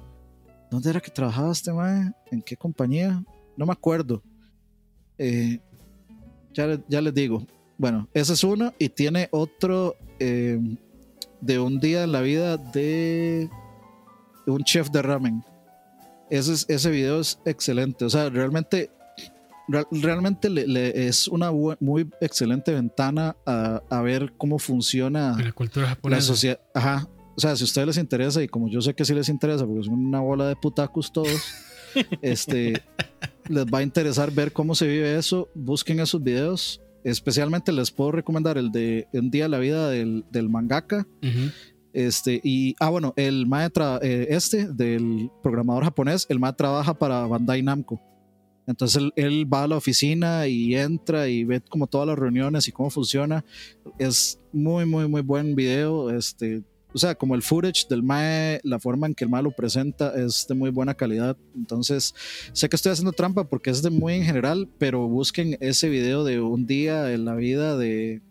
¿Dónde 0.71 0.91
era 0.91 1.01
que 1.01 1.11
trabajaba 1.11 1.53
este 1.53 1.73
MAE? 1.73 2.13
¿En 2.33 2.43
qué 2.43 2.57
compañía? 2.57 3.25
No 3.57 3.67
me 3.67 3.73
acuerdo. 3.73 4.23
Eh, 5.19 5.59
ya, 6.55 6.81
ya 6.89 7.01
les 7.01 7.15
digo. 7.15 7.47
Bueno, 7.79 8.09
ese 8.15 8.33
es 8.35 8.45
uno 8.45 8.73
y 8.79 8.89
tiene 8.91 9.29
otro 9.33 9.95
eh, 10.19 10.59
de 11.41 11.59
un 11.59 11.81
día 11.81 12.05
en 12.05 12.13
la 12.13 12.21
vida 12.21 12.57
de 12.57 13.49
un 14.47 14.63
chef 14.65 14.91
de 14.91 15.03
ramen. 15.03 15.43
Ese, 16.31 16.53
es- 16.53 16.67
ese 16.69 16.91
video 16.91 17.21
es 17.21 17.39
excelente. 17.45 18.05
O 18.05 18.11
sea, 18.11 18.29
realmente, 18.31 18.91
real- 19.69 19.87
realmente 19.91 20.49
le- 20.51 20.67
le- 20.67 21.07
es 21.09 21.27
una 21.29 21.51
muy 21.81 22.09
excelente 22.21 22.73
ventana 22.73 23.37
a, 23.47 23.83
a 23.89 24.03
ver 24.03 24.33
cómo 24.37 24.59
funciona 24.59 25.37
la 25.43 25.53
cultura 25.53 25.87
la 25.87 25.91
japonesa. 25.95 26.23
sociedad. 26.23 26.61
Ajá. 26.75 27.09
O 27.37 27.41
sea, 27.41 27.57
si 27.57 27.63
a 27.63 27.65
ustedes 27.65 27.87
les 27.87 27.97
interesa, 27.97 28.43
y 28.43 28.49
como 28.49 28.69
yo 28.69 28.81
sé 28.83 28.93
que 28.95 29.05
sí 29.05 29.15
les 29.15 29.29
interesa, 29.29 29.65
porque 29.67 29.85
son 29.85 29.95
una 30.07 30.21
bola 30.21 30.47
de 30.49 30.57
putacos 30.57 31.11
todos, 31.13 31.31
este, 32.23 32.83
les 33.51 33.67
va 33.67 33.79
a 33.79 33.83
interesar 33.83 34.31
ver 34.31 34.53
cómo 34.53 34.75
se 34.75 34.87
vive 34.87 35.19
eso. 35.19 35.49
Busquen 35.55 36.01
esos 36.01 36.23
videos. 36.23 36.81
Especialmente 37.03 37.73
les 37.73 37.91
puedo 37.91 38.13
recomendar 38.13 38.59
el 38.59 38.71
de 38.71 39.09
Un 39.13 39.31
día 39.31 39.47
en 39.47 39.51
la 39.51 39.59
vida 39.59 39.91
del, 39.91 40.25
del 40.31 40.49
mangaka. 40.49 41.07
Ujú. 41.23 41.51
Este, 41.93 42.41
y, 42.45 42.77
ah, 42.79 42.91
bueno, 42.91 43.13
el 43.17 43.47
maestra, 43.47 43.99
este, 44.03 44.69
del 44.69 45.31
programador 45.43 45.85
japonés, 45.85 46.27
el 46.29 46.39
mae 46.39 46.53
trabaja 46.53 46.95
para 46.95 47.27
Bandai 47.27 47.63
Namco. 47.63 48.01
Entonces 48.67 49.03
él, 49.03 49.13
él 49.17 49.53
va 49.53 49.65
a 49.65 49.67
la 49.67 49.77
oficina 49.77 50.47
y 50.47 50.77
entra 50.77 51.27
y 51.27 51.43
ve 51.43 51.61
como 51.61 51.89
todas 51.89 52.07
las 52.07 52.17
reuniones 52.17 52.69
y 52.69 52.73
cómo 52.73 52.91
funciona. 52.91 53.45
Es 53.99 54.39
muy, 54.53 54.87
muy, 54.87 55.09
muy 55.09 55.23
buen 55.23 55.57
video. 55.57 56.11
Este, 56.11 56.63
o 56.93 56.99
sea, 56.99 57.15
como 57.15 57.35
el 57.35 57.43
footage 57.43 57.87
del 57.89 58.03
MAE, 58.03 58.61
la 58.65 58.79
forma 58.79 59.07
en 59.07 59.15
que 59.15 59.25
el 59.25 59.31
MAE 59.31 59.43
lo 59.45 59.51
presenta 59.53 60.13
es 60.15 60.47
de 60.49 60.55
muy 60.55 60.71
buena 60.71 60.95
calidad. 60.95 61.37
Entonces, 61.55 62.15
sé 62.53 62.69
que 62.69 62.77
estoy 62.77 62.93
haciendo 62.93 63.13
trampa 63.13 63.45
porque 63.49 63.71
es 63.71 63.83
de 63.83 63.91
muy 63.91 64.15
en 64.15 64.25
general, 64.25 64.69
pero 64.79 65.07
busquen 65.09 65.57
ese 65.61 65.89
video 65.89 66.25
de 66.25 66.41
un 66.41 66.67
día 66.67 67.13
en 67.13 67.25
la 67.25 67.35
vida 67.35 67.77
de 67.77 68.23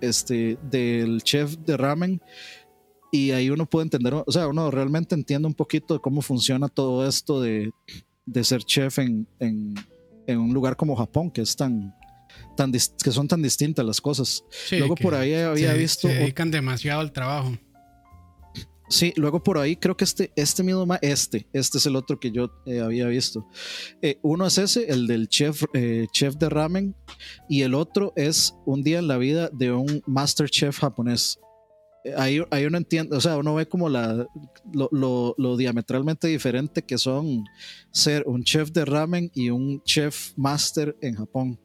este 0.00 0.58
del 0.70 1.22
chef 1.22 1.56
de 1.58 1.76
ramen 1.76 2.20
y 3.12 3.30
ahí 3.30 3.48
uno 3.50 3.64
puede 3.66 3.84
entender, 3.84 4.12
o 4.14 4.24
sea, 4.30 4.46
uno 4.48 4.70
realmente 4.70 5.14
entiende 5.14 5.46
un 5.48 5.54
poquito 5.54 5.94
de 5.94 6.00
cómo 6.00 6.20
funciona 6.22 6.68
todo 6.68 7.06
esto 7.08 7.40
de, 7.40 7.70
de 8.26 8.44
ser 8.44 8.62
chef 8.62 8.98
en, 8.98 9.26
en, 9.40 9.74
en 10.26 10.38
un 10.38 10.52
lugar 10.52 10.76
como 10.76 10.94
Japón, 10.96 11.30
que 11.30 11.40
es 11.40 11.56
tan, 11.56 11.94
tan 12.56 12.72
que 12.72 13.10
son 13.10 13.26
tan 13.26 13.40
distintas 13.40 13.86
las 13.86 14.00
cosas. 14.02 14.44
Sí, 14.50 14.76
Luego 14.78 14.96
por 14.96 15.14
ahí 15.14 15.32
había 15.34 15.72
se- 15.72 15.78
visto, 15.78 16.08
Se 16.08 16.14
dedican 16.14 16.50
demasiado 16.50 17.00
al 17.00 17.12
trabajo. 17.12 17.56
Sí, 18.88 19.12
luego 19.16 19.42
por 19.42 19.58
ahí 19.58 19.76
creo 19.76 19.96
que 19.96 20.04
este, 20.04 20.32
este 20.36 20.62
mismo, 20.62 20.86
este, 21.02 21.46
este 21.52 21.78
es 21.78 21.86
el 21.86 21.96
otro 21.96 22.18
que 22.20 22.30
yo 22.30 22.50
eh, 22.66 22.80
había 22.80 23.06
visto. 23.06 23.46
Eh, 24.02 24.18
uno 24.22 24.46
es 24.46 24.58
ese, 24.58 24.86
el 24.90 25.06
del 25.06 25.28
chef, 25.28 25.64
eh, 25.74 26.06
chef 26.12 26.34
de 26.36 26.48
ramen, 26.48 26.94
y 27.48 27.62
el 27.62 27.74
otro 27.74 28.12
es 28.16 28.54
un 28.64 28.82
día 28.82 28.98
en 28.98 29.08
la 29.08 29.18
vida 29.18 29.50
de 29.52 29.72
un 29.72 30.02
master 30.06 30.48
chef 30.50 30.78
japonés. 30.78 31.38
Ahí, 32.16 32.40
ahí 32.52 32.64
uno 32.66 32.78
entiende, 32.78 33.16
o 33.16 33.20
sea, 33.20 33.36
uno 33.36 33.54
ve 33.56 33.66
como 33.66 33.88
la, 33.88 34.26
lo- 34.92 35.34
lo 35.36 35.56
diametralmente 35.56 36.28
diferente 36.28 36.82
que 36.82 36.98
son 36.98 37.42
ser 37.90 38.22
un 38.26 38.44
chef 38.44 38.70
de 38.70 38.84
ramen 38.84 39.30
y 39.34 39.50
un 39.50 39.82
chef 39.82 40.30
master 40.36 40.96
en 41.00 41.16
Japón. 41.16 41.58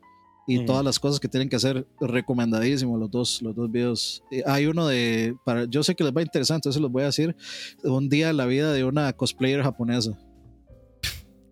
Y 0.48 0.58
Ujú. 0.58 0.66
todas 0.66 0.84
las 0.84 1.00
cosas 1.00 1.20
que 1.20 1.28
tienen 1.28 1.48
que 1.50 1.56
hacer, 1.56 1.86
recomendadísimo 2.00 2.98
los 2.98 3.12
dos, 3.12 3.42
los 3.42 3.56
dos 3.56 3.72
videos. 3.72 4.24
Eh, 4.32 4.42
Hay 4.46 4.66
uno 4.66 4.88
de, 4.88 5.36
para, 5.46 5.66
yo 5.66 5.84
sé 5.84 5.96
que 5.96 6.04
les 6.04 6.12
va 6.14 6.22
a 6.22 6.24
interesar, 6.24 6.56
entonces 6.56 6.82
los 6.82 6.92
voy 6.92 7.04
a 7.04 7.08
decir, 7.08 7.36
un 7.84 8.10
día 8.10 8.30
en 8.32 8.38
la 8.38 8.46
vida 8.48 8.74
de 8.74 8.84
una 8.84 9.14
cosplayer 9.14 9.62
japonesa. 9.62 10.18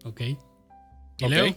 Ok. 0.03 0.21
¿Y 0.21 1.23
Ok. 1.23 1.29
Leo? 1.29 1.55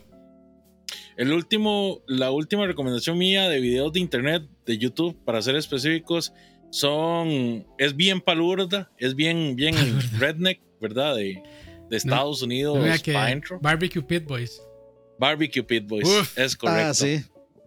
El 1.16 1.32
último, 1.32 2.00
la 2.06 2.30
última 2.30 2.66
recomendación 2.66 3.18
mía 3.18 3.48
de 3.48 3.60
videos 3.60 3.92
de 3.92 4.00
internet, 4.00 4.42
de 4.66 4.78
YouTube, 4.78 5.16
para 5.24 5.40
ser 5.42 5.56
específicos, 5.56 6.32
son. 6.70 7.66
Es 7.78 7.94
bien 7.96 8.20
palurda, 8.20 8.90
es 8.98 9.14
bien, 9.14 9.54
bien 9.56 9.74
Palurda. 9.74 10.18
redneck, 10.18 10.60
¿verdad? 10.80 11.16
De, 11.16 11.42
de 11.90 11.96
Estados 11.96 12.42
Unidos, 12.42 12.78
Mira 12.80 12.98
que 12.98 13.12
pa' 13.12 13.26
dentro. 13.26 13.58
Barbecue 13.60 14.02
Pit 14.02 14.24
Boys. 14.24 14.60
Barbecue 15.18 15.62
Pit 15.62 15.86
Boys. 15.86 16.08
Uf. 16.08 16.38
Es 16.38 16.56
correcto. 16.56 16.88
Ah, 16.90 16.94
sí. 16.94 17.24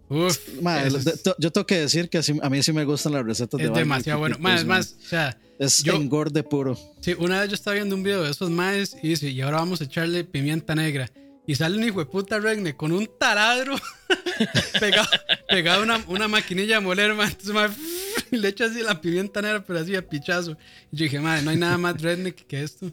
Uf, 0.07 0.37
es, 0.85 1.23
yo 1.39 1.51
tengo 1.51 1.65
que 1.65 1.79
decir 1.79 2.09
que 2.09 2.19
a 2.41 2.49
mí 2.49 2.61
sí 2.61 2.71
me 2.71 2.85
gustan 2.85 3.13
las 3.13 3.25
recetas 3.25 3.59
de 3.59 3.65
es 3.65 3.73
demasiado 3.73 4.19
bueno. 4.19 4.37
Más, 4.39 4.63
boys, 4.63 4.65
más, 4.67 4.95
o 5.03 5.07
sea, 5.09 5.37
Es 5.57 5.81
yo- 5.81 5.95
engorde 5.95 6.43
puro. 6.43 6.77
sí, 7.01 7.15
una 7.17 7.39
vez 7.41 7.49
yo 7.49 7.55
estaba 7.55 7.73
viendo 7.73 7.95
un 7.95 8.03
video 8.03 8.21
de 8.21 8.29
esos 8.29 8.51
maes 8.51 8.95
y 9.01 9.09
dice, 9.09 9.29
y 9.29 9.41
ahora 9.41 9.57
vamos 9.57 9.81
a 9.81 9.85
echarle 9.85 10.23
pimienta 10.23 10.75
negra. 10.75 11.09
Y 11.47 11.55
sale 11.55 11.77
un 11.77 11.83
hijo 11.83 11.99
de 11.99 12.05
puta 12.07 12.39
regne 12.39 12.75
con 12.75 12.91
un 12.91 13.07
taladro 13.19 13.75
pegado, 14.79 15.07
pegado 15.47 15.81
a 15.81 15.83
una, 15.83 16.03
una 16.07 16.27
maquinilla 16.27 16.75
de 16.75 16.81
moler, 16.81 17.13
man. 17.13 17.29
Entonces, 17.39 17.77
le 18.31 18.47
echa 18.47 18.65
así 18.65 18.81
la 18.81 18.99
pimienta 19.01 19.41
negra, 19.41 19.63
pero 19.63 19.79
así 19.79 19.95
a 19.95 20.07
pichazo. 20.07 20.51
Y 20.91 20.97
yo 20.97 21.03
dije, 21.05 21.19
madre, 21.19 21.43
no 21.43 21.51
hay 21.51 21.57
nada 21.57 21.77
más 21.77 22.01
redneck 22.01 22.45
que 22.47 22.63
esto. 22.63 22.91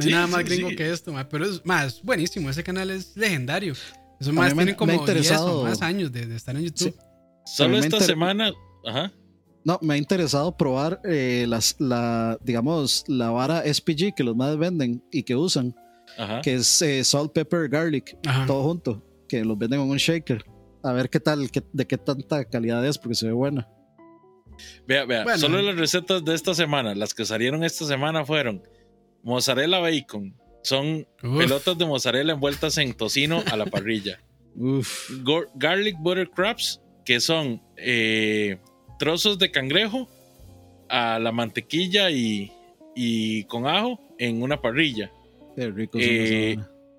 No 0.00 0.04
hay 0.04 0.08
Sí, 0.08 0.14
nada 0.14 0.26
sí, 0.26 0.32
más 0.32 0.44
gringo 0.44 0.68
sí. 0.70 0.76
que 0.76 0.90
esto. 0.90 1.14
Pero 1.30 1.44
es, 1.46 1.62
es 1.86 2.02
buenísimo. 2.02 2.50
Ese 2.50 2.62
canal 2.62 2.90
es 2.90 3.16
legendario. 3.16 3.74
Esos 4.20 4.32
más 4.34 4.50
me- 4.54 4.62
tienen 4.64 4.74
como 4.74 4.92
me 4.92 4.98
ha 4.98 4.98
10 4.98 5.08
o 5.08 5.12
interesado- 5.12 5.62
más 5.64 5.82
años 5.82 6.12
de, 6.12 6.26
de 6.26 6.36
estar 6.36 6.54
en 6.56 6.62
YouTube. 6.64 6.94
Solo 7.46 7.76
esta 7.78 7.96
inter- 7.96 8.02
semana. 8.08 8.52
Ajá. 8.86 9.12
No, 9.64 9.78
me 9.82 9.94
ha 9.94 9.96
interesado 9.98 10.56
probar 10.56 11.00
eh, 11.04 11.44
las, 11.48 11.76
la, 11.78 12.38
digamos, 12.42 13.04
la 13.08 13.30
vara 13.30 13.62
SPG 13.64 14.14
que 14.14 14.24
los 14.24 14.34
más 14.34 14.56
venden 14.56 15.04
y 15.12 15.22
que 15.22 15.36
usan, 15.36 15.74
Ajá. 16.16 16.40
que 16.40 16.54
es 16.54 16.80
eh, 16.80 17.04
salt, 17.04 17.32
pepper, 17.32 17.68
garlic, 17.68 18.16
Ajá. 18.26 18.46
todo 18.46 18.62
junto, 18.62 19.04
que 19.28 19.44
los 19.44 19.58
venden 19.58 19.80
en 19.82 19.90
un 19.90 19.98
shaker. 19.98 20.44
A 20.82 20.92
ver 20.92 21.10
qué 21.10 21.20
tal, 21.20 21.50
qué- 21.50 21.62
de 21.74 21.86
qué 21.86 21.98
tanta 21.98 22.42
calidad 22.46 22.86
es, 22.86 22.96
porque 22.96 23.14
se 23.14 23.26
ve 23.26 23.32
buena. 23.32 23.68
Vea, 24.86 25.04
vea. 25.04 25.24
Bueno. 25.24 25.38
Solo 25.38 25.60
las 25.62 25.76
recetas 25.76 26.24
de 26.24 26.34
esta 26.34 26.54
semana, 26.54 26.94
las 26.94 27.12
que 27.14 27.24
salieron 27.24 27.62
esta 27.64 27.84
semana 27.86 28.24
fueron 28.24 28.62
mozzarella 29.22 29.78
bacon. 29.78 30.34
Son 30.62 31.06
Uf. 31.22 31.38
pelotas 31.38 31.78
de 31.78 31.86
mozzarella 31.86 32.32
envueltas 32.34 32.76
en 32.78 32.92
tocino 32.94 33.42
a 33.50 33.56
la 33.56 33.66
parrilla. 33.66 34.20
Uf, 34.56 35.10
garlic 35.54 35.96
butter 35.98 36.28
crabs, 36.30 36.80
que 37.04 37.20
son 37.20 37.62
eh, 37.76 38.58
trozos 38.98 39.38
de 39.38 39.50
cangrejo 39.50 40.08
a 40.88 41.18
la 41.18 41.32
mantequilla 41.32 42.10
y, 42.10 42.52
y 42.94 43.44
con 43.44 43.66
ajo 43.66 43.98
en 44.18 44.42
una 44.42 44.60
parrilla. 44.60 45.10
qué 45.56 45.70
rico. 45.70 45.98
Eh. 46.00 46.56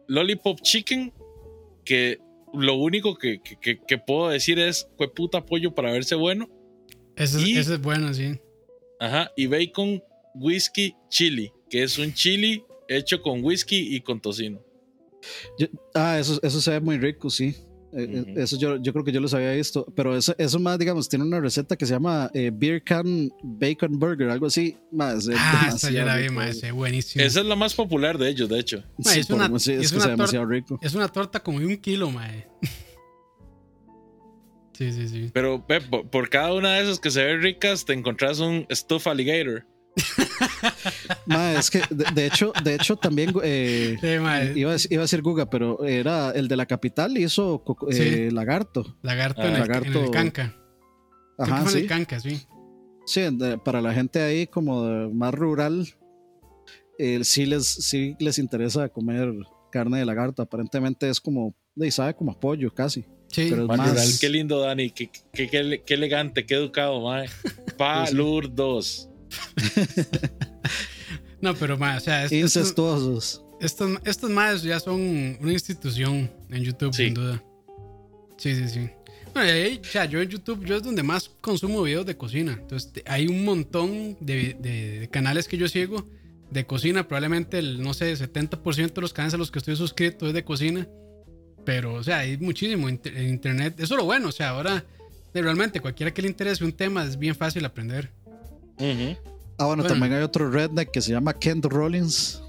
Lollipop 0.07 0.59
chicken, 0.61 1.13
que 1.85 2.19
lo 2.53 2.75
único 2.75 3.15
que, 3.15 3.39
que- 3.41 3.97
puedo 3.97 4.29
decir 4.29 4.59
es, 4.59 4.87
fue 4.97 5.13
puta 5.13 5.45
pollo 5.45 5.73
para 5.75 5.91
verse 5.91 6.15
bueno. 6.15 6.49
Ese, 7.15 7.37
es- 7.37 7.47
y- 7.47 7.57
ese 7.57 7.75
es 7.75 7.81
bueno, 7.81 8.13
sí. 8.13 8.39
Ajá, 8.99 9.31
y 9.35 9.47
bacon 9.47 10.01
whisky 10.33 10.95
chili, 11.09 11.51
que 11.71 11.81
es 11.81 11.97
un 11.97 12.13
chili 12.13 12.63
hecho 12.87 13.21
con 13.23 13.43
whisky 13.43 13.95
y 13.95 14.01
con 14.01 14.19
tocino. 14.21 14.59
Yo- 15.57 15.67
ah, 15.95 16.19
eso, 16.19 16.39
eso 16.43 16.61
se 16.61 16.71
ve 16.71 16.79
muy 16.81 16.97
rico, 16.99 17.29
sí. 17.31 17.55
Eh, 17.93 18.23
eh. 18.27 18.33
Eso 18.37 18.57
yo, 18.57 18.77
yo 18.81 18.93
creo 18.93 19.03
que 19.03 19.11
yo 19.11 19.19
los 19.19 19.33
había 19.33 19.51
visto, 19.51 19.85
pero 19.95 20.15
eso, 20.15 20.33
eso 20.37 20.59
más, 20.59 20.79
digamos, 20.79 21.09
tiene 21.09 21.25
una 21.25 21.39
receta 21.41 21.75
que 21.75 21.85
se 21.85 21.93
llama 21.93 22.29
eh, 22.33 22.49
Beer 22.53 22.81
Can 22.83 23.29
Bacon 23.43 23.99
Burger, 23.99 24.29
algo 24.29 24.45
así. 24.45 24.77
Más, 24.91 25.27
Ah, 25.33 25.71
esa 25.75 25.91
ya 25.91 26.05
la 26.05 26.15
vi, 26.17 26.27
buenísimo. 26.29 27.23
Esa 27.25 27.39
es 27.41 27.45
la 27.45 27.55
más 27.55 27.73
popular 27.73 28.17
de 28.17 28.29
ellos, 28.29 28.47
de 28.49 28.59
hecho. 28.59 28.83
Ma, 28.97 29.11
Sí, 29.11 29.19
es 29.19 29.29
una- 29.29 29.59
sí, 29.59 29.73
es, 29.73 29.81
es 29.85 29.91
que 29.91 29.95
una 29.97 30.03
se 30.03 30.09
ve 30.09 30.15
demasiado 30.15 30.45
rico. 30.45 30.79
Es 30.81 30.93
una 30.95 31.07
torta 31.09 31.41
como 31.41 31.59
de 31.59 31.65
un 31.65 31.77
kilo, 31.77 32.09
mae. 32.11 32.47
Sí, 34.73 34.91
sí, 34.93 35.07
sí. 35.09 35.29
Pero 35.33 35.65
Pep, 35.67 35.83
por, 35.89 36.09
por 36.09 36.29
cada 36.29 36.53
una 36.53 36.73
de 36.75 36.83
esas 36.83 36.99
que 36.99 37.11
se 37.11 37.23
ven 37.23 37.41
ricas, 37.41 37.85
te 37.85 37.93
encontrás 37.93 38.39
un 38.39 38.65
stuff 38.71 39.05
alligator. 39.07 39.67
Ma, 41.25 41.53
es 41.53 41.69
que, 41.69 41.81
de, 41.89 42.05
de 42.13 42.25
hecho, 42.27 42.53
de 42.63 42.75
hecho 42.75 42.95
también 42.95 43.33
eh, 43.43 43.97
Sí, 43.99 44.07
iba, 44.07 44.33
a, 44.35 44.43
iba 44.89 45.01
a 45.01 45.01
decir 45.01 45.21
Guga, 45.21 45.49
pero 45.49 45.83
era 45.85 46.31
el 46.31 46.47
de 46.47 46.55
la 46.55 46.65
capital 46.65 47.17
hizo 47.17 47.63
coco- 47.63 47.87
eh, 47.91 48.29
lagarto. 48.31 48.97
Lagarto, 49.01 49.41
Ah, 49.41 49.47
en, 49.47 49.53
el, 49.55 49.59
lagarto. 49.59 49.99
en 49.99 50.05
el 50.05 50.11
canca. 50.11 50.55
Ajá, 51.37 51.61
en 51.61 51.69
sí. 51.69 51.77
el 51.79 51.87
canca, 51.87 52.19
sí. 52.19 52.41
Sí, 53.05 53.21
de- 53.31 53.57
para 53.57 53.81
la 53.81 53.93
gente 53.93 54.21
ahí 54.21 54.47
como 54.47 54.85
de- 54.85 55.07
más 55.13 55.33
rural, 55.33 55.87
eh, 56.97 57.23
sí, 57.23 57.45
les, 57.45 57.65
sí 57.67 58.15
les 58.19 58.37
interesa 58.39 58.89
comer 58.89 59.33
carne 59.71 59.99
de 59.99 60.05
lagarto. 60.05 60.41
Aparentemente 60.41 61.09
es 61.09 61.19
como, 61.19 61.55
y 61.75 61.91
sabe 61.91 62.13
como 62.15 62.31
a 62.31 62.39
pollo 62.39 62.73
casi. 62.73 63.05
Sí. 63.27 63.47
Pero 63.49 63.65
Más 63.65 63.77
más- 63.77 63.89
rural. 63.91 64.07
Qué 64.19 64.29
lindo, 64.29 64.59
Dani. 64.59 64.89
Qué, 64.91 65.09
qué- 65.33 65.47
qué- 65.49 65.83
qué 65.85 65.93
elegante, 65.93 66.45
qué 66.45 66.55
educado, 66.55 67.01
mae. 67.01 67.27
Palurdos. 67.77 69.07
No, 71.41 71.55
pero 71.55 71.77
mae, 71.77 71.97
o 71.97 71.99
sea, 71.99 72.23
es- 72.25 72.31
estos, 72.31 72.55
Incestuosos. 72.57 73.43
estos, 73.59 73.99
estos 74.05 74.29
maes 74.29 74.61
ya 74.61 74.79
son 74.79 75.01
una 75.41 75.51
institución 75.53 76.29
en 76.51 76.63
YouTube, 76.63 76.93
Sí. 76.93 77.05
sin 77.05 77.13
duda. 77.15 77.43
Sí, 78.37 78.55
sí, 78.55 78.69
sí. 78.69 78.89
Bueno, 79.33 79.49
y 79.49 79.51
ahí, 79.51 79.81
o 79.81 79.87
sea, 79.87 80.05
yo 80.05 80.21
en 80.21 80.29
YouTube, 80.29 80.63
yo 80.65 80.75
es 80.77 80.83
donde 80.83 81.01
más 81.03 81.29
consumo 81.41 81.81
videos 81.81 82.05
de 82.05 82.15
cocina. 82.15 82.57
Entonces, 82.61 82.91
te- 82.91 83.03
hay 83.07 83.27
un 83.27 83.43
montón 83.43 84.17
de, 84.19 84.55
de- 84.59 84.99
de 84.99 85.07
canales 85.09 85.47
que 85.47 85.57
yo 85.57 85.67
sigo 85.67 86.07
de 86.51 86.65
cocina. 86.67 87.07
Probablemente 87.07 87.57
el, 87.57 87.81
no 87.81 87.93
sé, 87.95 88.13
70% 88.15 88.93
de 88.93 89.01
los 89.01 89.13
canales 89.13 89.33
a 89.33 89.37
los 89.37 89.49
que 89.49 89.59
estoy 89.59 89.75
suscrito 89.75 90.27
es 90.27 90.33
de 90.33 90.43
cocina. 90.43 90.87
Pero, 91.65 91.93
o 91.95 92.03
sea, 92.03 92.19
hay 92.19 92.37
muchísimo 92.37 92.87
inter- 92.89 93.17
en 93.17 93.29
internet. 93.29 93.75
Eso 93.79 93.93
es 93.95 93.97
lo 93.99 94.05
bueno, 94.05 94.27
o 94.29 94.31
sea, 94.31 94.49
ahora 94.49 94.85
de 95.33 95.41
realmente, 95.41 95.79
cualquiera 95.79 96.13
que 96.13 96.21
le 96.21 96.27
interese 96.27 96.63
un 96.65 96.73
tema 96.73 97.03
es 97.05 97.17
bien 97.17 97.33
fácil 97.35 97.63
aprender. 97.65 98.11
Ah, 99.57 99.65
bueno, 99.65 99.83
Bueno. 99.83 99.83
también 99.83 100.13
hay 100.13 100.23
otro 100.23 100.49
redneck 100.49 100.91
que 100.91 101.01
se 101.01 101.11
llama 101.11 101.33
Kent 101.33 101.65
Rollins, 101.65 102.41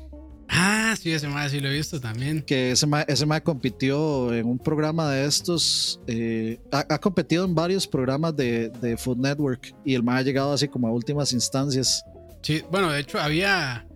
Ah, 0.55 0.95
sí, 1.01 1.11
ese 1.11 1.29
más 1.29 1.51
sí 1.51 1.61
lo 1.61 1.69
he 1.71 1.73
visto 1.73 1.99
también. 1.99 2.43
que 2.43 2.73
ese 2.73 2.87
ma, 2.87 3.01
ese 3.03 3.25
ma 3.25 3.41
compitió 3.41 4.35
en 4.35 4.47
un 4.47 4.59
programa 4.59 5.09
de 5.11 5.25
estos, 5.25 5.99
eh, 6.07 6.61
ha, 6.71 6.85
ha 6.91 6.99
competido 6.99 7.47
en 7.47 7.55
varios 7.55 7.87
programas 7.87 8.37
de, 8.37 8.69
de 8.69 8.99
Food 8.99 9.17
Network 9.17 9.75
y 9.83 9.95
el 9.95 10.03
ma 10.03 10.19
ha 10.19 10.23
llegado 10.23 10.53
así 10.53 10.69
como 10.69 10.89
a 10.89 10.91
últimas 10.93 11.33
instancias. 11.33 12.05
Sí, 12.43 12.63
bueno, 12.71 12.91
de 12.91 13.01
hecho 13.01 13.19
había, 13.19 13.87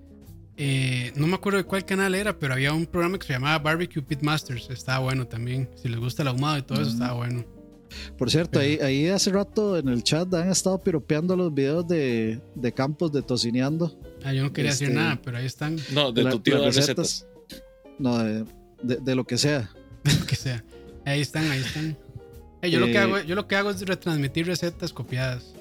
eh, 0.57 1.13
no 1.15 1.27
me 1.27 1.35
acuerdo 1.35 1.59
de 1.59 1.65
cuál 1.65 1.85
canal 1.85 2.15
era, 2.15 2.39
pero 2.39 2.55
había 2.55 2.73
un 2.73 2.87
programa 2.87 3.19
que 3.19 3.27
se 3.27 3.35
llamaba 3.35 3.59
Barbecue 3.59 4.01
Pit 4.03 4.23
Masters. 4.23 4.71
Estaba 4.71 5.01
bueno 5.01 5.27
también. 5.27 5.69
Si 5.83 5.89
les 5.89 6.01
gusta 6.01 6.23
el 6.23 6.29
ahumado 6.29 6.57
y 6.57 6.63
todo 6.63 6.81
eso, 6.81 6.91
Mm. 6.91 6.95
estaba 6.95 7.13
bueno. 7.15 7.45
Por 8.19 8.31
cierto, 8.31 8.59
ahí, 8.59 8.79
ahí 8.83 9.09
hace 9.09 9.31
rato 9.31 9.77
en 9.79 9.89
el 9.89 10.03
chat 10.03 10.33
han 10.35 10.51
estado 10.51 10.79
piropeando 10.83 11.37
los 11.37 11.53
videos 11.55 11.87
de, 11.87 12.41
de 12.55 12.73
campos 12.73 13.13
de 13.13 13.23
tocineando. 13.23 13.99
Ah, 14.25 14.33
yo 14.33 14.43
no 14.43 14.53
quería 14.53 14.71
decir 14.73 14.89
Este- 14.89 14.99
nada, 15.01 15.21
pero 15.23 15.39
ahí 15.39 15.47
están, 15.47 15.77
No, 15.93 16.13
de 16.13 16.23
La- 16.25 16.31
tu 16.31 16.41
tío 16.41 16.59
de 16.59 16.67
las 16.67 16.77
recetas. 16.77 17.27
No, 17.99 18.19
de, 18.23 18.45
de- 18.83 18.97
de 18.97 19.15
lo 19.15 19.25
que 19.25 19.39
sea. 19.39 19.71
lo 20.21 20.27
que 20.27 20.37
sea. 20.37 20.65
Ahí 21.05 21.21
están, 21.21 21.51
ahí 21.51 21.61
están. 21.61 21.97
Eh, 22.63 22.71
yo, 22.71 22.81
lo 22.81 22.87
que 22.87 22.93
Eh, 22.93 22.99
hago, 22.99 23.21
yo 23.21 23.35
lo 23.35 23.47
que 23.47 23.57
hago 23.57 23.71
es 23.71 23.81
retransmitir 23.87 24.47
recetas 24.47 24.93
copiadas. 24.93 25.55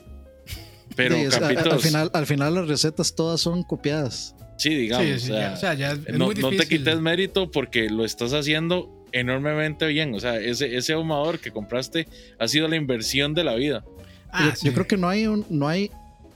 Pero, 0.95 1.15
Sí, 1.15 1.21
es- 1.23 1.37
Capitos, 1.37 1.73
al, 1.73 1.79
final, 1.79 2.11
al 2.13 2.25
final 2.25 2.53
las 2.55 2.67
recetas 2.67 3.15
todas 3.15 3.41
son 3.41 3.63
copiadas. 3.63 4.33
sí, 4.57 4.69
digamos. 4.73 5.05
sí, 5.05 5.19
sí, 5.27 5.31
o 5.31 5.35
sea, 5.35 5.41
ya, 5.49 5.53
o 5.53 5.57
sea, 5.57 5.73
ya 5.73 5.91
es, 5.91 5.99
no, 6.17 6.25
muy 6.27 6.35
no 6.35 6.49
difícil. 6.49 6.57
te 6.57 6.67
quites 6.77 6.99
mérito 7.01 7.51
porque 7.51 7.89
lo 7.89 8.05
estás 8.05 8.31
haciendo 8.33 8.94
enormemente 9.19 9.87
bien. 9.87 10.13
O 10.13 10.19
sea, 10.19 10.35
ese, 10.37 10.75
ese 10.75 10.93
ahumador 10.93 11.39
que 11.39 11.51
compraste 11.51 12.07
ha 12.37 12.47
sido 12.47 12.67
la 12.67 12.75
inversión 12.75 13.33
de 13.33 13.43
la 13.43 13.55
vida. 13.55 13.83
Ah, 14.31 14.49
yo, 14.49 14.55
sí. 14.55 14.67
yo 14.67 14.73
creo 14.73 14.87
que 14.87 14.97
no 14.97 15.07
hay 15.07 15.25
un, 15.27 15.45
no 15.49 15.67
hay, 15.67 15.89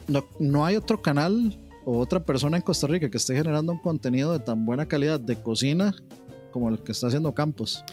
no, 0.08 0.26
no 0.40 0.66
hay 0.66 0.76
otro 0.78 1.02
canal 1.02 1.58
o 1.86 2.00
otra 2.00 2.22
persona 2.24 2.58
en 2.58 2.64
Costa 2.64 2.88
Rica 2.88 3.10
que 3.10 3.18
esté 3.18 3.36
generando 3.36 3.72
un 3.74 3.80
contenido 3.80 4.32
de 4.34 4.40
tan 4.40 4.66
buena 4.66 4.88
calidad 4.88 5.20
de 5.20 5.42
cocina 5.42 5.94
como 6.52 6.70
el 6.70 6.80
que 6.80 6.92
está 6.94 7.08
haciendo 7.08 7.34
Campos. 7.34 7.84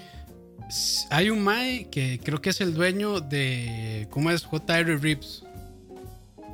Hay 1.10 1.30
un 1.30 1.42
Mae 1.44 1.88
que 1.90 2.18
creo 2.22 2.40
que 2.40 2.50
es 2.50 2.60
el 2.60 2.74
dueño 2.74 3.20
de. 3.20 4.08
¿Cómo 4.10 4.30
es? 4.30 4.42
JR 4.44 4.98
Rips. 5.00 5.44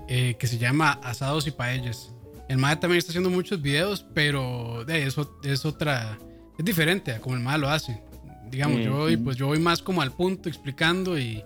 eh, 0.08 0.34
que 0.38 0.46
se 0.46 0.58
llama 0.58 0.98
Asados 1.02 1.46
y 1.46 1.50
Paellas. 1.52 2.12
El 2.48 2.58
Mae 2.58 2.76
también 2.76 2.98
está 2.98 3.12
haciendo 3.12 3.30
muchos 3.30 3.62
videos, 3.62 4.04
pero 4.14 4.84
de 4.84 5.06
eso 5.06 5.38
es 5.42 5.64
otra. 5.64 6.18
Es 6.58 6.64
diferente 6.64 7.12
a 7.12 7.20
como 7.20 7.34
el 7.36 7.40
Mae 7.40 7.58
lo 7.58 7.68
hace. 7.70 8.02
Digamos, 8.52 8.80
yo, 8.84 8.92
voy, 8.98 9.16
pues 9.16 9.36
yo 9.36 9.46
voy 9.48 9.58
más 9.58 9.82
como 9.82 10.00
al 10.02 10.12
punto 10.12 10.48
explicando 10.48 11.18
y 11.18 11.42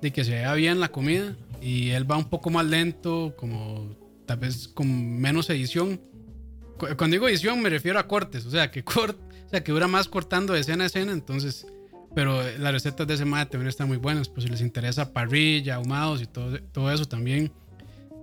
de 0.00 0.12
que 0.12 0.22
se 0.24 0.30
vea 0.32 0.54
bien 0.54 0.78
la 0.78 0.90
comida. 0.92 1.34
Y 1.60 1.88
él 1.90 2.08
va 2.10 2.16
un 2.16 2.28
poco 2.28 2.50
más 2.50 2.64
lento, 2.66 3.34
como 3.36 3.96
tal 4.26 4.38
vez 4.38 4.68
con 4.68 5.18
menos 5.18 5.50
edición. 5.50 6.00
Cu- 6.78 6.86
Cuando 6.96 7.14
digo 7.14 7.28
edición 7.28 7.60
me 7.60 7.68
refiero 7.70 7.98
a 7.98 8.06
cortes, 8.06 8.46
o 8.46 8.50
sea 8.50 8.70
que 8.70 8.84
cort, 8.84 9.18
o 9.46 9.48
sea 9.48 9.64
que 9.64 9.72
dura 9.72 9.88
más 9.88 10.06
cortando 10.08 10.52
de 10.52 10.60
escena 10.60 10.84
a 10.84 10.86
escena, 10.86 11.12
entonces, 11.12 11.66
pero 12.14 12.42
las 12.58 12.72
recetas 12.72 13.06
de 13.06 13.14
ese 13.14 13.24
mae 13.24 13.44
también 13.46 13.68
están 13.68 13.88
muy 13.88 13.96
buenas, 13.98 14.28
pues 14.28 14.44
si 14.44 14.50
les 14.50 14.60
interesa 14.60 15.12
parrilla, 15.12 15.74
ahumados 15.76 16.22
y 16.22 16.26
todo, 16.26 16.58
todo 16.72 16.90
eso 16.92 17.04
también. 17.06 17.52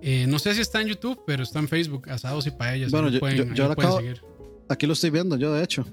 Eh, 0.02 0.26
no 0.28 0.38
sé 0.38 0.54
si 0.54 0.60
está 0.60 0.80
en 0.80 0.88
YouTube, 0.88 1.20
pero 1.26 1.42
está 1.42 1.58
en 1.58 1.68
Facebook, 1.68 2.08
asados 2.08 2.46
y 2.46 2.50
paellas. 2.52 2.90
Bueno, 2.90 3.08
yo- 3.10 3.20
pueden, 3.20 3.48
yo- 3.48 3.54
yo 3.54 3.66
lo 3.66 3.72
acabo- 3.72 3.98
seguir. 3.98 4.22
Aquí 4.68 4.86
lo 4.86 4.92
estoy 4.94 5.10
viendo 5.10 5.36
yo, 5.36 5.52
de 5.52 5.62
hecho. 5.64 5.84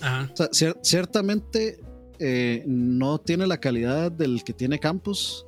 Ajá. 0.00 0.30
O 0.32 0.36
sea, 0.36 0.46
cier- 0.50 0.78
ciertamente 0.82 1.80
eh, 2.18 2.62
no 2.66 3.18
tiene 3.18 3.46
la 3.46 3.58
calidad 3.58 4.10
del 4.12 4.42
que 4.44 4.52
tiene 4.52 4.78
Campos, 4.78 5.46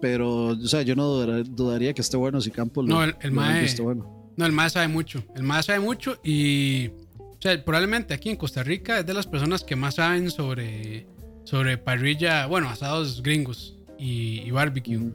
pero 0.00 0.46
o 0.48 0.66
sea, 0.66 0.82
yo 0.82 0.94
no 0.94 1.04
dudar- 1.08 1.44
dudaría 1.44 1.92
que 1.92 2.00
esté 2.02 2.16
bueno 2.16 2.40
si 2.40 2.50
Campos 2.50 2.86
lo, 2.86 2.94
No, 2.96 3.04
el- 3.04 3.16
el 3.20 3.30
lo 3.30 3.36
mae- 3.36 3.74
bueno. 3.82 4.32
No, 4.36 4.46
el 4.46 4.52
mae 4.52 4.70
sabe 4.70 4.88
mucho. 4.88 5.22
El 5.34 5.42
mae 5.42 5.62
sabe 5.62 5.80
mucho 5.80 6.18
y. 6.22 6.88
O 7.18 7.40
sea, 7.40 7.64
probablemente 7.64 8.14
aquí 8.14 8.30
en 8.30 8.36
Costa 8.36 8.62
Rica 8.64 8.98
es 9.00 9.06
de 9.06 9.14
las 9.14 9.26
personas 9.26 9.62
que 9.62 9.76
más 9.76 9.94
saben 9.96 10.28
sobre, 10.30 11.06
sobre 11.44 11.78
parrilla, 11.78 12.46
bueno, 12.46 12.68
asados 12.68 13.22
gringos 13.22 13.76
y, 13.98 14.40
y 14.40 14.50
barbecue. 14.50 15.12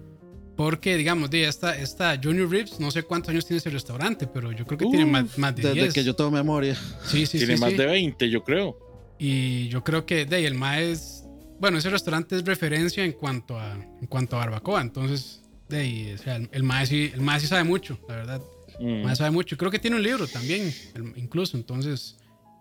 Porque, 0.55 0.97
digamos, 0.97 1.30
de 1.31 1.47
esta, 1.47 1.75
esta 1.77 2.19
Junior 2.21 2.49
Ribs, 2.49 2.80
no 2.80 2.91
sé 2.91 3.03
cuántos 3.03 3.30
años 3.30 3.45
tiene 3.45 3.57
ese 3.57 3.71
restaurante, 3.71 4.27
pero 4.27 4.51
yo 4.51 4.65
creo 4.65 4.77
que 4.77 4.85
tiene 4.85 5.05
más, 5.05 5.38
más 5.38 5.55
de 5.55 5.63
Desde 5.63 5.81
10. 5.81 5.93
que 5.93 6.03
yo 6.03 6.15
tengo 6.15 6.30
memoria. 6.30 6.75
sí, 7.07 7.25
sí, 7.25 7.39
Tiene 7.39 7.55
sí, 7.55 7.61
más 7.61 7.71
sí. 7.71 7.77
de 7.77 7.85
20, 7.88 8.30
yo 8.30 8.43
creo. 8.43 8.77
Y 9.17 9.67
yo 9.69 9.84
creo 9.84 10.05
que 10.05 10.25
de 10.25 10.35
ahí 10.35 10.45
el 10.45 10.55
mae 10.55 10.91
es. 10.91 11.23
Bueno, 11.59 11.77
ese 11.77 11.89
restaurante 11.89 12.35
es 12.35 12.45
referencia 12.45 13.03
en 13.03 13.13
cuanto 13.13 13.57
a, 13.57 13.73
en 13.73 14.07
cuanto 14.07 14.35
a 14.35 14.39
barbacoa. 14.39 14.81
Entonces, 14.81 15.41
de 15.69 15.77
ahí, 15.77 16.11
o 16.13 16.17
sea, 16.17 16.35
el, 16.35 16.49
el 16.51 16.63
mae 16.63 16.85
sí, 16.85 17.09
el 17.13 17.21
mae 17.21 17.39
sí 17.39 17.47
sabe 17.47 17.63
mucho, 17.63 17.97
la 18.07 18.15
verdad. 18.15 18.41
Mm. 18.80 18.88
El 18.88 19.03
mae 19.03 19.15
sabe 19.15 19.31
mucho. 19.31 19.57
Creo 19.57 19.71
que 19.71 19.80
tiene 19.80 19.95
un 19.95 20.03
libro 20.03 20.27
también, 20.27 20.71
incluso. 21.15 21.57
Entonces, 21.57 22.17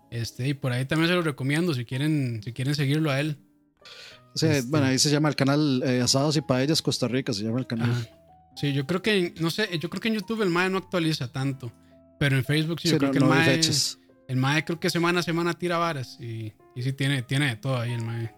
este, 0.09 0.47
y 0.47 0.53
por 0.53 0.71
ahí 0.71 0.85
también 0.85 1.09
se 1.09 1.15
lo 1.15 1.21
recomiendo 1.21 1.73
si 1.73 1.85
quieren, 1.85 2.41
si 2.43 2.53
quieren 2.53 2.75
seguirlo 2.75 3.11
a 3.11 3.19
él. 3.19 3.37
Este- 4.35 4.61
Bueno, 4.63 4.87
ahí 4.87 4.99
se 4.99 5.09
llama 5.09 5.29
el 5.29 5.35
canal 5.35 5.81
eh, 5.85 6.01
Asados 6.01 6.35
y 6.37 6.41
Paellas 6.41 6.81
Costa 6.81 7.07
Rica, 7.07 7.33
se 7.33 7.43
llama 7.43 7.59
el 7.59 7.67
canal. 7.67 7.91
Ajá. 7.91 8.07
Sí, 8.55 8.71
yo 8.73 8.85
creo 8.85 9.01
que, 9.01 9.17
en- 9.17 9.33
no 9.39 9.49
sé, 9.49 9.67
yo 9.79 9.89
creo 9.89 9.99
que 10.01 10.07
en 10.09 10.15
YouTube 10.15 10.41
el 10.43 10.49
mae 10.49 10.69
no 10.69 10.77
actualiza 10.77 11.31
tanto. 11.31 11.71
Pero 12.19 12.37
en 12.37 12.45
Facebook 12.45 12.79
sí, 12.79 12.87
Sí, 12.87 12.93
yo 12.93 12.97
creo 12.99 13.09
no, 13.09 13.13
que 13.13 13.17
el 13.19 13.25
no 13.25 13.33
hay 13.33 13.39
mae. 13.39 13.55
fechas. 13.55 13.97
El 14.27 14.37
mae 14.37 14.63
creo 14.63 14.79
que 14.79 14.89
semana 14.89 15.19
a 15.19 15.23
semana 15.23 15.53
tira 15.53 15.77
varas 15.77 16.17
y, 16.21 16.53
y 16.75 16.81
sí 16.83 16.93
tiene, 16.93 17.21
tiene 17.23 17.47
de 17.47 17.55
todo 17.57 17.77
ahí 17.77 17.91
el 17.91 18.01
mae. 18.03 18.31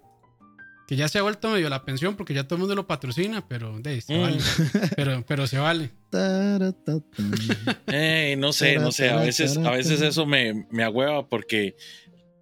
Que 0.87 0.95
ya 0.95 1.07
se 1.07 1.17
ha 1.17 1.21
vuelto 1.23 1.49
medio 1.49 1.67
la 1.69 1.83
pensión 1.83 2.15
porque 2.15 2.33
ya 2.33 2.43
todo 2.45 2.55
el 2.55 2.59
mundo 2.61 2.75
lo 2.75 2.87
patrocina, 2.87 3.47
pero 3.47 3.79
de 3.79 4.01
se 4.01 4.17
Mm. 4.17 4.21
vale. 4.21 4.37
Pero, 4.95 5.23
pero 5.27 5.47
se 5.47 5.57
vale. 5.57 5.91
Eh, 7.87 8.35
no 8.37 8.53
sé, 8.53 8.77
no 8.77 8.91
sé. 8.91 9.09
A 9.09 9.17
veces, 9.17 9.57
a 9.57 9.71
veces 9.71 10.01
eso 10.01 10.25
me, 10.25 10.65
me 10.71 10.83
agüeva 10.83 11.27
porque 11.27 11.75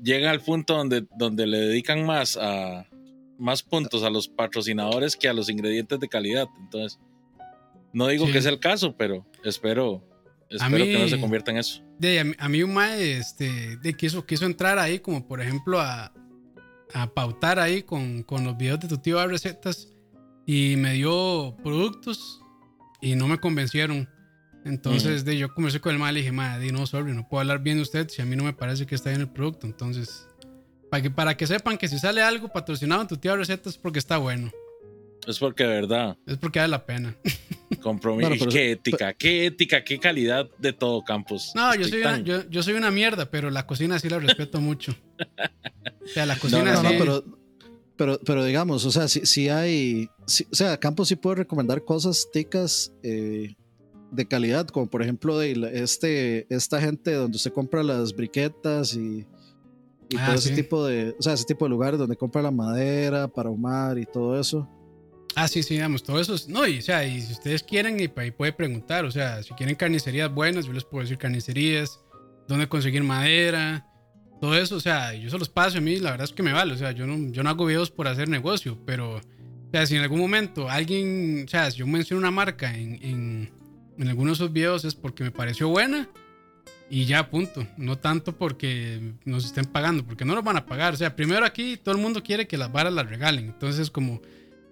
llega 0.02 0.32
al 0.32 0.42
punto 0.42 0.76
donde, 0.78 1.06
donde 1.18 1.48
le 1.48 1.58
dedican 1.60 2.06
más 2.06 2.38
a 2.38 2.86
más 3.40 3.64
puntos 3.64 4.04
a 4.04 4.10
los 4.10 4.28
patrocinadores 4.28 5.16
que 5.16 5.28
a 5.28 5.34
los 5.34 5.50
ingredientes 5.50 6.00
de 6.00 6.08
calidad. 6.08 6.48
Entonces, 6.60 7.00
no 7.92 8.08
digo 8.08 8.26
Sí. 8.28 8.32
que 8.34 8.42
sea 8.42 8.52
el 8.52 8.60
caso, 8.60 8.96
pero 8.98 9.26
espero, 9.44 10.04
espero 10.50 10.86
mí- 10.86 10.92
que 10.92 11.00
no 11.00 11.08
se 11.08 11.20
convierta 11.20 11.52
en 11.52 11.58
eso. 11.58 11.82
De, 12.00 12.20
a, 12.20 12.24
mí- 12.24 12.36
a 12.38 12.50
mí 12.50 12.64
un 12.64 12.74
mae 12.74 13.18
este, 13.18 13.78
de 13.78 13.94
quiso, 13.96 14.26
quiso 14.26 14.46
entrar 14.46 14.80
ahí 14.80 15.00
como 15.00 15.28
por 15.28 15.42
ejemplo 15.42 15.80
a, 15.80 16.12
a 16.94 17.14
pautar 17.14 17.60
ahí 17.60 17.84
con, 17.84 18.24
con 18.24 18.44
los 18.44 18.58
videos 18.58 18.80
de 18.80 18.88
tu 18.88 18.98
tío 18.98 19.18
de 19.20 19.28
recetas 19.28 19.90
y 20.46 20.76
me 20.78 20.94
dio 20.94 21.56
productos 21.64 22.42
y 23.02 23.16
no 23.16 23.28
me 23.28 23.38
convencieron. 23.40 24.10
Entonces 24.66 25.26
de, 25.26 25.38
yo 25.38 25.54
conversé 25.54 25.80
con 25.82 25.92
el 25.94 26.00
mae 26.00 26.12
y 26.12 26.14
le 26.16 26.20
dije, 26.22 26.32
mae, 26.32 26.72
no, 26.72 26.86
sorry, 26.88 27.14
no 27.14 27.28
puedo 27.28 27.42
hablar 27.42 27.62
bien 27.62 27.78
de 27.78 27.84
usted 27.84 28.08
si 28.10 28.22
a 28.22 28.26
mí 28.26 28.36
no 28.36 28.44
me 28.44 28.54
parece 28.54 28.86
que 28.86 28.96
está 28.96 29.10
bien 29.10 29.22
el 29.22 29.30
producto. 29.30 29.68
Entonces, 29.68 30.28
para 30.94 31.02
que, 31.02 31.10
para 31.10 31.36
que 31.36 31.48
sepan 31.48 31.76
que 31.76 31.88
si 31.88 31.98
sale 31.98 32.22
algo 32.22 32.49
patrocinado 32.49 33.02
en 33.02 33.07
tu 33.07 33.18
tío 33.18 33.32
de 33.32 33.38
recetas 33.38 33.74
es 33.74 33.80
porque 33.80 33.98
está 33.98 34.18
bueno. 34.20 34.52
Es 35.26 35.40
porque 35.40 35.64
de 35.64 35.70
verdad, 35.70 36.15
Es 36.28 36.38
porque 36.38 36.60
vale 36.60 36.70
la 36.70 36.86
pena. 36.86 37.15
compromiso. 37.82 38.30
Bueno, 38.30 38.40
pero- 38.40 38.52
qué 38.52 38.72
ética, 38.74 39.11
qué 39.15 39.48
ética, 39.48 39.84
qué 39.84 39.98
calidad 39.98 40.48
de 40.60 40.72
todo, 40.72 41.03
Campos. 41.03 41.52
No, 41.56 41.74
yo 41.74 41.88
soy, 41.88 42.02
una, 42.02 42.20
yo, 42.20 42.48
yo 42.48 42.61
soy 42.61 42.76
una 42.76 42.91
mierda, 42.91 43.26
pero 43.32 43.49
la 43.49 43.65
cocina 43.65 43.98
sí 43.98 44.07
la 44.07 44.20
respeto 44.20 44.61
mucho. 44.61 44.95
O 46.03 46.07
sea, 46.07 46.26
la 46.28 46.36
cocina 46.38 46.64
no, 46.74 46.84
No, 46.84 46.90
sí. 46.90 46.95
no, 46.95 46.99
pero, 46.99 47.24
pero, 47.95 48.20
pero 48.24 48.45
digamos, 48.45 48.86
o 48.86 48.91
sea, 48.91 49.07
si, 49.07 49.26
si 49.26 49.49
hay, 49.49 50.10
si- 50.28 50.45
o 50.52 50.56
sea, 50.56 50.78
Campos 50.78 51.07
sí 51.07 51.15
puede 51.15 51.38
recomendar 51.38 51.84
cosas 51.86 52.28
ticas 52.32 52.91
eh, 53.02 53.56
de 54.11 54.28
calidad, 54.28 54.68
como 54.68 54.88
por 54.91 55.02
ejemplo 55.02 55.40
de 55.40 55.53
este, 55.82 56.45
esta 56.53 56.80
gente 56.82 57.14
donde 57.14 57.38
usted 57.38 57.52
compra 57.53 57.82
las 57.82 58.14
briquetas 58.14 58.94
y, 58.95 59.26
y 60.10 60.18
Ah, 60.18 60.26
todo 60.28 60.36
ese 60.36 60.50
sí. 60.50 60.56
tipo 60.56 60.86
de, 60.86 61.16
o 61.18 61.22
sea, 61.22 61.34
ese 61.34 61.46
tipo 61.46 61.66
de 61.66 61.70
lugares 61.70 62.00
donde 62.00 62.16
compra 62.16 62.42
la 62.42 62.52
madera 62.52 63.28
para 63.28 63.50
ahumar 63.50 63.98
y 63.98 64.06
todo 64.06 64.40
eso. 64.40 64.68
Ah, 65.36 65.48
sí, 65.48 65.64
sí, 65.64 65.74
digamos, 65.76 66.04
todo 66.04 66.20
eso. 66.20 66.36
es- 66.36 66.48
No, 66.48 66.68
y 66.68 66.80
o 66.80 66.82
sea, 66.82 67.06
y 67.08 67.22
si 67.22 67.34
ustedes 67.34 67.64
quieren, 67.64 68.00
y 68.00 68.10
ahí 68.18 68.32
puede 68.32 68.54
preguntar. 68.54 69.04
O 69.06 69.12
sea, 69.12 69.42
si 69.42 69.54
quieren 69.56 69.76
carnicerías 69.76 70.32
buenas, 70.34 70.66
yo 70.66 70.74
les 70.74 70.84
puedo 70.84 71.02
decir 71.04 71.18
carnicerías, 71.18 72.00
dónde 72.48 72.68
conseguir 72.70 73.04
madera, 73.04 73.88
todo 74.40 74.56
eso. 74.56 74.76
O 74.76 74.80
sea, 74.80 75.14
yo 75.16 75.30
se 75.32 75.38
los 75.40 75.50
paso 75.50 75.80
a 75.80 75.82
mí, 75.82 75.96
la 75.98 76.12
verdad 76.12 76.26
es 76.26 76.34
que 76.34 76.44
me 76.44 76.54
vale. 76.54 76.74
O 76.74 76.78
sea, 76.78 76.92
yo 76.92 77.08
no, 77.08 77.32
yo 77.32 77.42
no 77.44 77.50
hago 77.50 77.66
videos 77.66 77.90
por 77.90 78.08
hacer 78.08 78.30
negocio, 78.30 78.78
pero, 78.86 79.16
o 79.16 79.22
sea, 79.72 79.88
si 79.88 79.96
en 79.96 80.04
algún 80.04 80.20
momento 80.20 80.70
alguien, 80.70 81.46
o 81.48 81.50
sea, 81.50 81.72
si 81.72 81.78
yo 81.80 81.88
menciono 81.88 82.20
una 82.20 82.30
marca 82.32 82.76
en, 82.78 83.00
en, 83.04 83.52
en 83.98 84.08
alguno 84.08 84.30
de 84.32 84.34
esos 84.36 84.54
videos 84.54 84.86
es 84.86 84.94
porque 84.94 85.24
me 85.24 85.32
pareció 85.32 85.68
buena 85.70 86.10
y 86.94 87.06
ya, 87.06 87.28
punto. 87.28 87.65
No 87.76 87.98
tanto 87.98 88.38
porque 88.38 89.14
nos 89.26 89.45
estén 89.45 89.65
pagando, 89.65 90.06
porque 90.06 90.26
no 90.26 90.36
nos 90.36 90.44
van 90.44 90.57
a 90.57 90.68
pagar. 90.68 90.94
O 90.94 90.95
sea, 90.95 91.15
primero 91.15 91.44
aquí 91.44 91.76
todo 91.76 91.95
el 91.95 91.99
mundo 91.99 92.22
quiere 92.22 92.45
que 92.45 92.56
las 92.56 92.72
varas 92.72 92.94
las 92.94 93.10
regalen. 93.10 93.45
Entonces 93.45 93.82
es 93.82 93.90
como, 93.90 94.22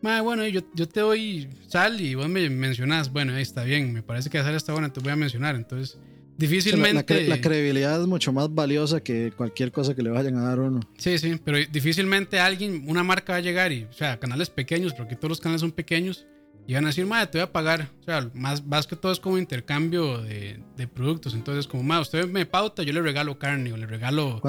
"Ma, 0.03 0.21
bueno, 0.21 0.45
yo, 0.47 0.61
yo 0.75 0.87
te 0.87 0.99
doy 0.99 1.49
sal 1.67 1.99
y 1.99 2.13
vos 2.13 2.29
me 2.29 2.47
mencionás, 2.51 3.11
bueno, 3.11 3.33
ahí 3.33 3.41
está 3.41 3.63
bien, 3.63 3.91
me 3.91 4.03
parece 4.03 4.29
que 4.29 4.37
la 4.37 4.43
sal 4.43 4.53
está 4.53 4.71
buena, 4.71 4.93
te 4.93 4.99
voy 4.99 5.11
a 5.11 5.15
mencionar. 5.15 5.55
Entonces, 5.55 5.97
difícilmente. 6.37 7.27
La, 7.27 7.41
credibilidad 7.41 7.99
es 7.99 8.05
mucho 8.05 8.31
más 8.31 8.53
valiosa 8.53 9.01
que 9.01 9.33
cualquier 9.35 9.71
cosa 9.71 9.95
que 9.95 10.03
le 10.03 10.11
vayan 10.11 10.37
a 10.37 10.43
dar 10.43 10.59
uno. 10.59 10.79
Sí, 10.99 11.17
sí, 11.17 11.41
pero 11.43 11.57
difícilmente 11.71 12.39
alguien, 12.39 12.83
una 12.85 13.03
marca 13.03 13.33
va 13.33 13.37
a 13.39 13.41
llegar 13.41 13.71
y, 13.71 13.85
o 13.85 13.93
sea, 13.93 14.19
canales 14.19 14.51
pequeños, 14.51 14.93
porque 14.93 15.15
todos 15.15 15.29
los 15.29 15.41
canales 15.41 15.61
son 15.61 15.71
pequeños, 15.71 16.27
y 16.67 16.73
van 16.73 16.85
a 16.85 16.87
decir, 16.87 17.05
madre, 17.05 17.27
te 17.27 17.37
voy 17.37 17.43
a 17.43 17.51
pagar. 17.51 17.89
O 18.01 18.03
sea, 18.03 18.29
más, 18.33 18.65
más 18.65 18.87
que 18.87 18.95
todo 18.95 19.11
es 19.11 19.19
como 19.19 19.37
intercambio 19.37 20.19
de, 20.19 20.59
de 20.77 20.87
productos. 20.87 21.33
Entonces, 21.33 21.67
como, 21.67 21.83
madre, 21.83 22.03
usted 22.03 22.27
me 22.27 22.45
pauta, 22.45 22.83
yo 22.83 22.93
le 22.93 23.01
regalo 23.01 23.37
carne, 23.39 23.73
o 23.73 23.77
le 23.77 23.87
regalo 23.87 24.41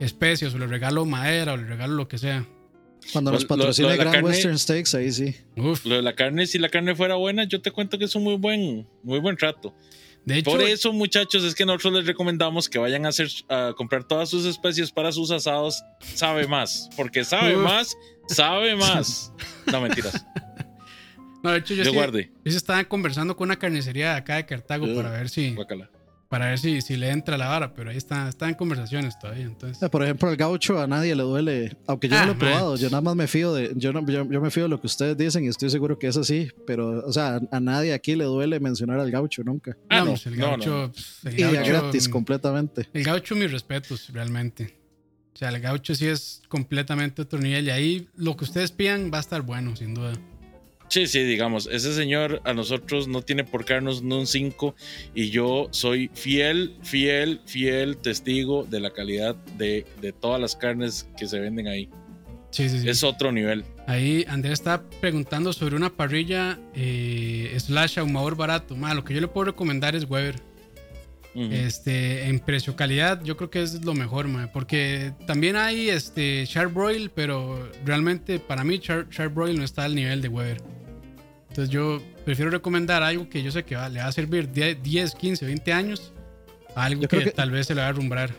especias, 0.00 0.54
o 0.54 0.58
le 0.58 0.66
regalo 0.66 1.04
madera, 1.04 1.54
o 1.54 1.56
le 1.56 1.64
regalo 1.64 1.94
lo 1.94 2.08
que 2.08 2.18
sea. 2.18 2.46
Cuando 3.12 3.32
nos 3.32 3.44
patrocina 3.44 3.96
Grand 3.96 4.24
Western 4.24 4.58
Steaks, 4.58 4.94
ahí 4.94 5.10
sí. 5.10 5.34
Lo 5.56 5.96
de 5.96 6.02
la 6.02 6.14
carne, 6.14 6.46
si 6.46 6.58
la 6.58 6.68
carne 6.68 6.94
fuera 6.94 7.16
buena, 7.16 7.44
yo 7.44 7.60
te 7.60 7.70
cuento 7.70 7.98
que 7.98 8.04
es 8.04 8.14
un 8.14 8.22
muy 8.22 8.36
buen, 8.36 8.86
muy 9.02 9.18
buen 9.18 9.36
trato. 9.36 9.74
De 10.24 10.38
hecho, 10.38 10.52
Por 10.52 10.62
eso, 10.62 10.92
muchachos, 10.92 11.42
es 11.42 11.54
que 11.54 11.66
nosotros 11.66 11.94
les 11.94 12.06
recomendamos 12.06 12.68
que 12.68 12.78
vayan 12.78 13.06
a 13.06 13.08
hacer 13.08 13.28
a 13.48 13.72
comprar 13.76 14.04
todas 14.04 14.28
sus 14.28 14.44
especies 14.46 14.92
para 14.92 15.10
sus 15.10 15.32
asados. 15.32 15.82
Sabe 16.14 16.46
más, 16.46 16.88
porque 16.96 17.24
sabe 17.24 17.56
más, 17.56 17.96
sabe 18.28 18.76
más. 18.76 19.32
No 19.66 19.80
mentiras. 19.80 20.24
No, 21.42 21.50
de 21.50 21.58
hecho, 21.58 21.74
yo, 21.74 21.84
yo, 21.84 22.12
sí, 22.12 22.30
yo 22.44 22.56
estaba 22.56 22.84
conversando 22.84 23.36
con 23.36 23.48
una 23.48 23.58
carnicería 23.58 24.12
de 24.12 24.16
acá 24.18 24.36
de 24.36 24.46
Cartago 24.46 24.86
para 24.94 25.10
ver 25.10 25.28
si 25.28 25.56
para 26.32 26.46
ver 26.46 26.58
si, 26.58 26.80
si 26.80 26.96
le 26.96 27.10
entra 27.10 27.36
la 27.36 27.46
vara, 27.46 27.74
pero 27.74 27.90
ahí 27.90 27.98
está, 27.98 28.26
está 28.26 28.48
en 28.48 28.54
conversaciones 28.54 29.18
todavía. 29.18 29.44
Entonces. 29.44 29.86
Por 29.90 30.02
ejemplo, 30.02 30.30
el 30.30 30.38
gaucho 30.38 30.80
a 30.80 30.86
nadie 30.86 31.14
le 31.14 31.24
duele, 31.24 31.76
aunque 31.86 32.08
yo 32.08 32.18
no 32.20 32.24
lo 32.24 32.32
he 32.32 32.34
ah, 32.34 32.38
probado, 32.38 32.76
yo 32.76 32.88
nada 32.88 33.02
más 33.02 33.14
me 33.14 33.26
fío 33.26 33.52
de, 33.52 33.72
yo, 33.76 33.92
no, 33.92 34.02
yo, 34.06 34.24
me 34.24 34.50
fío 34.50 34.62
de 34.62 34.70
lo 34.70 34.80
que 34.80 34.86
ustedes 34.86 35.14
dicen 35.14 35.44
y 35.44 35.48
estoy 35.48 35.68
seguro 35.68 35.98
que 35.98 36.06
es 36.06 36.16
así, 36.16 36.50
pero, 36.66 37.06
o 37.06 37.12
sea, 37.12 37.38
a 37.50 37.60
nadie 37.60 37.92
aquí 37.92 38.16
le 38.16 38.24
duele 38.24 38.60
mencionar 38.60 38.98
al 38.98 39.10
gaucho 39.10 39.44
nunca. 39.44 39.76
Ah, 39.90 40.00
no, 40.00 40.06
pues 40.06 40.24
el 40.24 40.36
gaucho, 40.36 40.90
pues, 41.22 41.38
y 41.38 41.42
gratis 41.42 42.08
completamente. 42.08 42.88
El 42.94 43.04
gaucho, 43.04 43.36
mis 43.36 43.52
respetos, 43.52 44.08
realmente. 44.10 44.74
O 45.34 45.36
sea, 45.36 45.50
el 45.50 45.60
gaucho 45.60 45.94
sí 45.94 46.06
es 46.06 46.40
completamente 46.48 47.20
otro 47.20 47.40
nivel 47.40 47.66
y 47.66 47.70
ahí 47.70 48.08
lo 48.16 48.38
que 48.38 48.44
ustedes 48.44 48.72
pidan 48.72 49.10
va 49.12 49.18
a 49.18 49.20
estar 49.20 49.42
bueno, 49.42 49.76
sin 49.76 49.92
duda. 49.92 50.14
Sí, 50.92 51.06
sí, 51.06 51.24
digamos, 51.24 51.70
ese 51.72 51.94
señor 51.94 52.42
a 52.44 52.52
nosotros 52.52 53.08
no 53.08 53.22
tiene 53.22 53.44
por 53.44 53.64
qué 53.64 53.72
darnos 53.72 54.02
un 54.02 54.26
5 54.26 54.74
y 55.14 55.30
yo 55.30 55.68
soy 55.70 56.10
fiel, 56.12 56.76
fiel, 56.82 57.40
fiel 57.46 57.96
testigo 57.96 58.64
de 58.64 58.78
la 58.78 58.90
calidad 58.90 59.34
de, 59.56 59.86
todas 60.20 60.38
las 60.38 60.54
carnes 60.54 61.08
que 61.16 61.26
se 61.26 61.40
venden 61.40 61.66
ahí. 61.66 61.88
Sí, 62.50 62.68
sí, 62.68 62.80
sí. 62.80 62.90
Es 62.90 63.02
otro 63.04 63.32
nivel. 63.32 63.64
Ahí 63.86 64.26
Andrés 64.28 64.52
está 64.52 64.82
preguntando 65.00 65.54
sobre 65.54 65.76
una 65.76 65.88
parrilla 65.88 66.58
eh, 66.74 67.56
slash 67.58 67.98
ahumador 67.98 68.36
barato. 68.36 68.76
lo 68.76 69.02
que 69.02 69.14
yo 69.14 69.22
le 69.22 69.28
puedo 69.28 69.46
recomendar 69.46 69.96
es 69.96 70.04
Weber. 70.04 70.42
Este, 71.34 72.26
en 72.26 72.38
precio 72.38 72.76
calidad, 72.76 73.24
yo 73.24 73.38
creo 73.38 73.48
que 73.48 73.62
es 73.62 73.82
lo 73.82 73.94
mejor, 73.94 74.26
porque 74.52 75.14
también 75.26 75.56
hay 75.56 75.88
este 75.88 76.46
Charbroil, 76.46 77.08
pero 77.08 77.70
realmente 77.86 78.38
para 78.38 78.62
mí 78.62 78.78
Char, 78.78 79.08
Charbroil 79.08 79.56
no 79.56 79.64
está 79.64 79.84
al 79.84 79.94
nivel 79.94 80.20
de 80.20 80.28
Weber. 80.28 80.81
Entonces 81.52 81.68
yo 81.68 82.00
prefiero 82.24 82.50
recomendar 82.50 83.02
algo 83.02 83.28
que 83.28 83.42
yo 83.42 83.50
sé 83.50 83.62
que 83.62 83.74
le 83.74 84.00
va 84.00 84.06
a 84.06 84.12
servir 84.12 84.50
10, 84.50 85.14
15, 85.14 85.44
20 85.44 85.72
años 85.74 86.10
algo 86.74 87.06
que, 87.06 87.30
tal 87.30 87.50
vez 87.50 87.66
se 87.66 87.74
le 87.74 87.82
va 87.82 87.88
a 87.88 87.90
arrumbrar. 87.90 88.30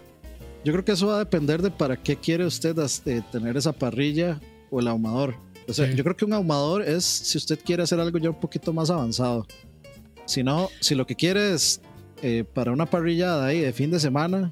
Yo 0.66 0.74
creo 0.74 0.84
que 0.84 0.94
eso 0.94 1.06
va 1.06 1.18
a 1.18 1.20
depender 1.20 1.62
de 1.62 1.70
para 1.70 1.96
qué 1.96 2.16
quiere 2.16 2.44
usted 2.44 2.76
este, 2.80 3.22
tener 3.32 3.56
esa 3.56 3.72
parrilla 3.72 4.42
o 4.72 4.80
el 4.80 4.88
ahumador. 4.88 5.36
O 5.68 5.74
sea, 5.74 5.88
yo 5.92 6.04
creo 6.04 6.18
que 6.18 6.26
un 6.26 6.34
ahumador 6.34 6.82
es 6.82 7.06
si 7.06 7.38
usted 7.38 7.60
quiere 7.64 7.84
hacer 7.84 8.00
algo 8.00 8.18
ya 8.18 8.32
un 8.32 8.40
poquito 8.40 8.74
más 8.74 8.90
avanzado. 8.90 9.46
Si 10.26 10.42
no, 10.42 10.72
si 10.80 10.96
lo 10.96 11.06
que 11.06 11.14
quiere 11.14 11.54
es 11.54 11.82
eh, 12.24 12.44
para 12.52 12.72
una 12.72 12.88
parrilla 12.88 13.38
de 13.38 13.46
ahí 13.46 13.60
de 13.60 13.74
fin 13.74 13.92
de 13.92 14.00
semana, 14.00 14.52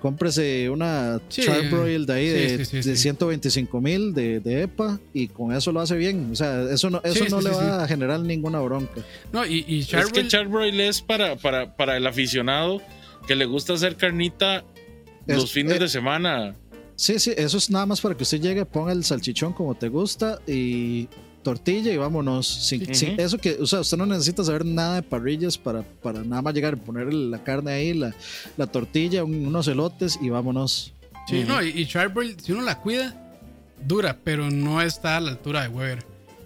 cómprese 0.00 0.70
una 0.70 1.20
Charbroil 1.28 2.06
de 2.06 2.12
ahí 2.12 2.28
de, 2.28 2.96
125 2.96 3.80
mil 3.80 4.14
de, 4.14 4.62
EPA 4.62 5.00
y 5.12 5.28
con 5.28 5.52
eso 5.52 5.72
lo 5.72 5.80
hace 5.80 5.96
bien. 5.96 6.30
O 6.32 6.36
sea, 6.36 6.62
eso 6.70 6.90
no, 6.90 7.00
eso 7.04 7.24
no 7.28 7.40
le 7.40 7.50
va 7.50 7.84
a 7.84 7.88
generar 7.88 8.20
ninguna 8.20 8.60
bronca. 8.60 9.02
No, 9.32 9.46
y, 9.46 9.80
Es 9.80 10.12
que 10.12 10.26
Charbroil 10.26 10.80
es 10.80 11.02
para, 11.02 11.36
para, 11.36 11.76
para 11.76 11.96
el 11.96 12.06
aficionado 12.06 12.80
que 13.26 13.34
le 13.34 13.44
gusta 13.44 13.74
hacer 13.74 13.96
carnita 13.96 14.64
los 15.26 15.52
fines 15.52 15.76
eh, 15.76 15.80
de 15.80 15.88
semana. 15.88 16.56
Sí, 16.96 17.18
sí, 17.18 17.32
eso 17.36 17.58
es 17.58 17.70
nada 17.70 17.86
más 17.86 18.00
para 18.00 18.16
que 18.16 18.22
usted 18.22 18.40
llegue, 18.40 18.64
ponga 18.64 18.92
el 18.92 19.04
salchichón 19.04 19.52
como 19.52 19.74
te 19.74 19.88
gusta 19.88 20.40
y 20.46 21.08
tortilla 21.42 21.92
y 21.92 21.96
vámonos. 21.96 22.46
Sin, 22.46 22.82
eso 23.18 23.38
que, 23.38 23.56
o 23.60 23.66
sea, 23.66 23.80
usted 23.80 23.96
no 23.96 24.06
necesita 24.06 24.44
saber 24.44 24.64
nada 24.64 24.96
de 24.96 25.02
parrillas 25.02 25.56
para, 25.58 25.82
para 25.82 26.22
nada 26.22 26.42
más 26.42 26.54
llegar, 26.54 26.76
poner 26.76 27.12
la 27.12 27.42
carne 27.42 27.72
ahí, 27.72 27.94
la, 27.94 28.14
la 28.56 28.66
tortilla, 28.66 29.24
unos 29.24 29.68
elotes 29.68 30.18
y 30.20 30.30
vámonos. 30.30 30.92
Sí, 31.28 31.44
no, 31.46 31.62
y, 31.62 31.68
y 31.68 31.84
si 31.84 32.52
uno 32.52 32.62
la 32.62 32.78
cuida, 32.78 33.14
dura, 33.86 34.18
pero 34.24 34.50
no 34.50 34.80
está 34.80 35.16
a 35.16 35.20
la 35.20 35.30
altura 35.30 35.62
de 35.62 35.68
Weber. 35.68 36.04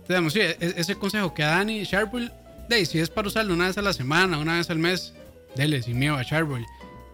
Digamos, 0.09 0.33
sí, 0.33 0.41
e, 0.41 0.57
e, 0.61 0.75
ese 0.77 0.97
consejo 0.97 1.33
que 1.35 1.43
da 1.43 1.57
Dani, 1.57 1.87
Charbroil, 1.87 2.31
de, 2.69 2.85
si 2.87 2.99
es 2.99 3.09
para 3.09 3.29
usarlo 3.29 3.55
una 3.55 3.69
vez 3.69 3.79
a 3.79 3.83
la 3.83 3.93
semana, 3.93 4.39
una 4.39 4.57
vez 4.57 4.71
al 4.71 4.79
mes, 4.79 5.15
dele 5.55 5.83
sin 5.83 5.99
miedo 5.99 6.17
a 6.17 6.25
Charbroil. 6.25 6.67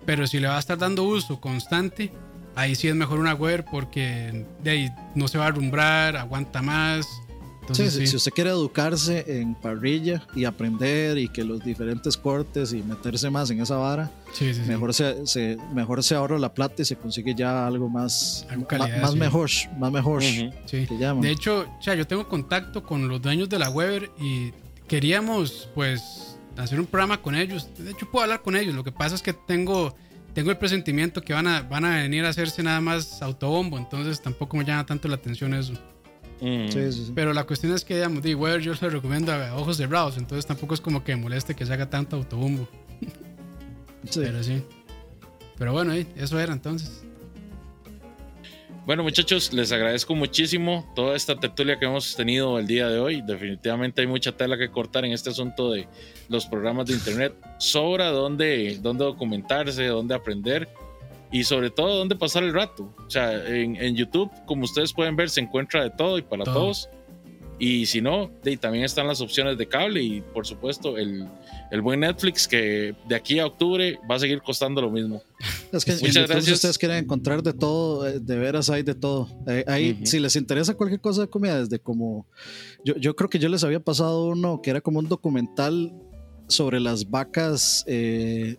Pero 0.07 0.27
si 0.27 0.41
le 0.41 0.49
va 0.49 0.57
a 0.57 0.61
estar 0.61 0.79
dando 0.79 1.05
uso 1.05 1.41
constante, 1.41 2.11
ahí 2.55 2.75
sí 2.75 2.89
es 2.89 2.95
mejor 2.95 3.19
una 3.19 3.35
Weber 3.35 3.65
porque 3.71 4.47
de 4.63 4.71
ahí 4.71 4.89
no 5.15 5.29
se 5.29 5.37
va 5.37 5.45
a 5.45 5.49
alumbrar, 5.49 6.17
aguanta 6.17 6.63
más 6.63 7.07
si 7.73 8.17
usted 8.17 8.33
quiere 8.33 8.51
educarse 8.51 9.25
en 9.41 9.55
parrilla 9.55 10.27
y 10.35 10.45
aprender 10.45 11.19
y 11.19 11.29
que 11.29 11.45
los 11.45 11.65
diferentes 11.65 12.17
cortes 12.17 12.73
y 12.73 12.83
meterse 12.83 13.31
más 13.31 13.51
en 13.51 13.61
esa 13.61 13.77
vara, 13.77 14.11
mejor, 14.67 14.95
se, 14.95 15.57
mejor 15.75 16.03
se 16.03 16.15
ahorra 16.15 16.39
la 16.39 16.53
plata 16.53 16.83
y 16.83 16.85
se 16.85 16.97
consigue 16.97 17.35
ya 17.35 17.67
algo 17.67 17.89
más, 17.89 18.47
más 19.01 19.15
mejor. 19.15 19.51
Más 19.79 19.93
mejor 19.93 20.23
de 20.23 21.31
hecho, 21.31 21.67
yo 21.83 22.07
tengo 22.07 22.29
contacto 22.29 22.83
con 22.83 23.09
los 23.09 23.21
dueños 23.21 23.49
de 23.49 23.59
la 23.59 23.71
Weber 23.71 24.11
y 24.21 24.53
queríamos 24.87 25.69
pues 25.75 26.39
hacer 26.57 26.81
un 26.81 26.87
programa 26.87 27.21
con 27.21 27.35
ellos. 27.35 27.69
De 27.79 27.91
hecho, 27.91 28.11
puedo 28.11 28.25
hablar 28.25 28.43
con 28.43 28.57
ellos. 28.57 28.75
Lo 28.75 28.85
que 28.85 28.93
pasa 28.93 29.15
es 29.15 29.23
que 29.23 29.33
tengo 29.33 29.95
tengo 30.35 30.53
el 30.53 30.57
presentimiento 30.57 31.21
que 31.21 31.33
van 31.33 31.49
a, 31.49 31.63
van 31.63 31.85
a 31.85 31.97
venir 31.97 32.25
a 32.25 32.29
hacerse 32.29 32.63
nada 32.63 32.81
más 32.81 33.23
autobombo, 33.23 33.77
entonces 33.77 34.23
tampoco 34.23 34.57
me 34.57 34.65
llama 34.65 34.87
tanto 34.87 35.09
la 35.09 35.17
atención 35.17 35.53
eso. 35.53 35.73
Mm. 36.41 37.15
Pero 37.15 37.33
la 37.33 37.45
cuestión 37.45 37.75
es 37.75 37.85
que, 37.85 37.97
digamos, 37.97 38.23
de 38.23 38.35
Weber 38.35 38.61
yo 38.61 38.75
se 38.75 38.85
lo 38.85 38.91
recomiendo 38.91 39.33
a 39.33 39.57
ojos 39.57 39.77
cerrados, 39.77 40.17
entonces 40.17 40.47
tampoco 40.47 40.75
es 40.75 40.81
como 40.81 41.03
que 41.03 41.17
moleste 41.17 41.55
que 41.55 41.67
se 41.67 41.73
haga 41.73 41.91
tanto 41.91 42.17
autobombo. 42.17 42.69
Pero 44.15 44.43
sí. 44.43 44.63
Pero 45.59 45.73
bueno, 45.73 45.93
eso 45.93 46.39
era 46.39 46.53
entonces. 46.53 47.05
Bueno, 48.87 49.03
muchachos, 49.03 49.53
les 49.53 49.71
agradezco 49.71 50.15
muchísimo 50.15 50.91
toda 50.95 51.15
esta 51.15 51.39
tertulia 51.39 51.79
que 51.79 51.85
hemos 51.85 52.17
tenido 52.17 52.59
el 52.59 52.67
día 52.67 52.89
de 52.89 52.99
hoy. 52.99 53.21
Definitivamente 53.21 54.01
hay 54.01 54.07
mucha 54.07 54.33
tela 54.33 54.57
que 54.57 54.71
cortar 54.71 55.05
en 55.05 55.13
este 55.13 55.29
asunto 55.29 55.73
de 55.73 55.87
los 56.29 56.47
programas 56.47 56.87
de 56.87 56.95
internet. 56.95 57.35
Sobra 57.59 58.09
dónde, 58.09 58.79
dónde 58.81 59.05
documentarse, 59.05 59.85
dónde 59.89 60.15
aprender 60.15 60.71
y 61.31 61.45
sobre 61.45 61.71
todo 61.71 61.97
dónde 61.97 62.17
pasar 62.17 62.43
el 62.43 62.53
rato. 62.53 62.93
O 63.07 63.11
sea, 63.11 63.47
en, 63.47 63.95
YouTube, 63.95 64.31
como 64.47 64.65
ustedes 64.65 64.93
pueden 64.93 65.17
ver, 65.17 65.31
se 65.31 65.41
encuentra 65.41 65.83
de 65.83 65.91
todo 65.91 66.19
y 66.19 66.23
para 66.23 66.45
todos. 66.45 66.89
Y 67.61 67.87
si 67.87 68.01
no, 68.01 68.31
de, 68.45 68.57
también 68.57 68.85
están 68.85 69.09
las 69.09 69.21
opciones 69.21 69.59
de 69.59 69.67
cable 69.67 70.01
y 70.01 70.21
por 70.21 70.47
supuesto 70.47 70.97
el, 70.97 71.27
el, 71.73 71.81
buen 71.81 72.01
Netflix 72.01 72.47
que 72.47 72.95
de 73.09 73.15
aquí 73.17 73.41
a 73.41 73.47
octubre 73.47 73.99
va 74.09 74.15
a 74.15 74.19
seguir 74.21 74.41
costando 74.43 74.81
lo 74.81 74.91
mismo. 74.91 75.23
Es 75.73 75.85
que 75.85 75.93
Muchas 75.93 76.29
gracias. 76.29 76.55
ustedes 76.55 76.79
quieren 76.79 76.99
encontrar 76.99 77.43
de 77.43 77.53
todo, 77.53 78.07
eh, 78.07 78.21
de 78.21 78.39
veras 78.39 78.71
hay 78.71 78.85
de 78.85 78.95
todo. 78.95 79.29
Eh, 79.49 79.65
ahí, 79.67 80.01
si 80.05 80.21
les 80.21 80.37
interesa 80.37 80.75
cualquier 80.75 81.01
cosa 81.01 81.23
de 81.23 81.29
comida, 81.29 81.59
desde 81.61 81.79
como, 81.81 82.27
yo, 82.85 82.97
yo 82.97 83.17
creo 83.17 83.29
que 83.29 83.39
yo 83.39 83.49
les 83.49 83.65
había 83.65 83.81
pasado 83.81 84.27
uno 84.27 84.63
que 84.63 84.71
era 84.71 84.81
como 84.81 85.01
un 85.01 85.09
documental 85.09 85.93
sobre 86.47 86.81
las 86.81 87.11
vacas 87.11 87.85
eh, 87.87 88.57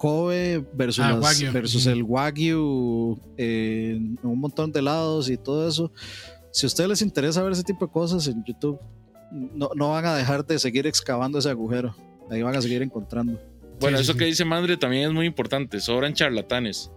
Kobe 0.00 0.64
versus, 0.72 1.04
ah, 1.04 1.20
versus 1.52 1.84
el 1.84 2.02
Wagyu 2.02 3.20
en 3.36 4.18
un 4.22 4.40
montón 4.40 4.72
de 4.72 4.80
lados 4.80 5.28
y 5.28 5.36
todo 5.36 5.68
eso. 5.68 5.92
Si 6.52 6.64
a 6.64 6.68
ustedes 6.68 6.88
les 6.88 7.02
interesa 7.02 7.42
ver 7.42 7.52
ese 7.52 7.64
tipo 7.64 7.84
de 7.84 7.92
cosas 7.92 8.26
en 8.26 8.42
YouTube, 8.42 8.80
no, 9.30 9.68
no 9.76 9.90
van 9.90 10.06
a 10.06 10.14
dejar 10.14 10.46
de 10.46 10.58
seguir 10.58 10.86
excavando 10.86 11.38
ese 11.38 11.50
agujero. 11.50 11.94
Ahí 12.30 12.40
van 12.40 12.56
a 12.56 12.62
seguir 12.62 12.80
encontrando. 12.80 13.38
Bueno, 13.78 13.98
eso 13.98 14.14
que 14.14 14.24
dice 14.24 14.42
Madre 14.42 14.78
también 14.78 15.08
es 15.08 15.12
muy 15.12 15.26
importante. 15.26 15.78
Sobran 15.80 16.14
charlatanes. 16.14 16.90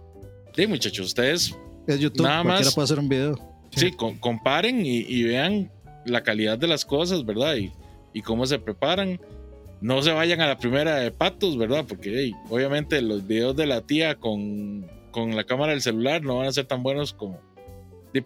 Sí, 0.56 0.66
muchachos, 0.66 1.08
ustedes. 1.08 1.54
Es 1.86 2.00
YouTube, 2.00 2.24
nada 2.24 2.42
más. 2.42 2.74
puede 2.74 2.84
hacer 2.84 2.98
un 2.98 3.10
video. 3.10 3.38
Sí, 3.76 3.90
comparen 4.18 4.80
y, 4.82 5.22
vean 5.24 5.70
la 6.06 6.22
calidad 6.22 6.56
de 6.56 6.68
las 6.68 6.86
cosas, 6.86 7.26
¿verdad? 7.26 7.56
Y, 7.56 7.70
y 8.14 8.22
cómo 8.22 8.46
se 8.46 8.58
preparan 8.58 9.20
no 9.84 10.00
se 10.00 10.12
vayan 10.12 10.40
a 10.40 10.46
la 10.46 10.56
primera 10.56 10.96
de 10.96 11.10
patos, 11.10 11.58
¿verdad? 11.58 11.84
Porque 11.86 12.32
obviamente 12.48 13.02
los 13.02 13.26
videos 13.26 13.54
de 13.54 13.66
la 13.66 13.82
tía 13.82 14.14
con, 14.14 14.86
la 15.14 15.44
cámara 15.44 15.72
del 15.72 15.82
celular 15.82 16.22
no 16.22 16.38
van 16.38 16.48
a 16.48 16.52
ser 16.52 16.64
tan 16.64 16.82
buenos 16.82 17.12
como 17.12 17.38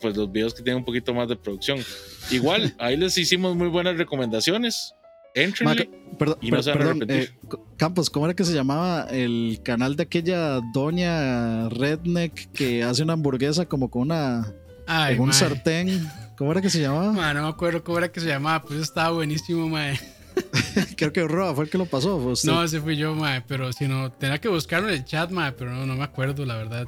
pues, 0.00 0.16
los 0.16 0.30
videos 0.30 0.54
que 0.54 0.62
tienen 0.62 0.78
un 0.78 0.84
poquito 0.84 1.12
más 1.12 1.28
de 1.28 1.34
producción. 1.34 1.80
Igual, 2.30 2.72
ahí 2.78 2.96
les 2.96 3.18
hicimos 3.18 3.56
muy 3.56 3.66
buenas 3.66 3.98
recomendaciones. 3.98 4.94
Entrenle. 5.34 5.90
Perdón, 6.16 6.38
Y 6.40 6.52
no 6.52 6.62
se 6.62 6.70
van 6.70 6.80
a 6.80 6.84
arrepentir. 6.84 7.16
eh, 7.22 7.56
Campos, 7.76 8.08
¿cómo 8.08 8.26
era 8.26 8.36
que 8.36 8.44
se 8.44 8.54
llamaba 8.54 9.08
el 9.10 9.58
canal 9.64 9.96
de 9.96 10.04
aquella 10.04 10.60
doña 10.72 11.68
Redneck 11.70 12.52
que 12.52 12.84
hace 12.84 13.02
una 13.02 13.14
hamburguesa 13.14 13.66
como 13.66 13.90
con 13.90 14.02
una 14.02 14.54
Ay, 14.86 15.16
en 15.16 15.22
un 15.22 15.32
sartén? 15.32 16.08
¿Cómo 16.36 16.52
era 16.52 16.62
que 16.62 16.70
se 16.70 16.80
llamaba? 16.80 17.34
No 17.34 17.42
me 17.42 17.48
acuerdo 17.48 17.82
cómo 17.82 17.98
era 17.98 18.12
que 18.12 18.20
se 18.20 18.28
llamaba, 18.28 18.62
pues 18.62 18.78
estaba 18.78 19.10
buenísimo, 19.10 19.68
mae. 19.68 19.98
Creo 20.96 21.12
que 21.12 21.26
Roa 21.26 21.54
fue 21.54 21.64
el 21.64 21.70
que 21.70 21.78
lo 21.78 21.86
pasó. 21.86 22.20
fue 22.20 22.32
usted. 22.32 22.48
No, 22.50 22.62
ese 22.62 22.80
fui 22.80 22.96
yo, 22.96 23.14
mae, 23.14 23.40
pero 23.42 23.72
si 23.72 23.86
no, 23.88 24.10
tenía 24.12 24.38
que 24.40 24.48
buscarlo 24.48 24.88
en 24.88 24.94
el 24.94 25.04
chat, 25.04 25.30
mae, 25.30 25.52
pero 25.52 25.72
no, 25.72 25.86
no 25.86 25.94
me 25.96 26.04
acuerdo, 26.04 26.44
la 26.44 26.56
verdad. 26.56 26.86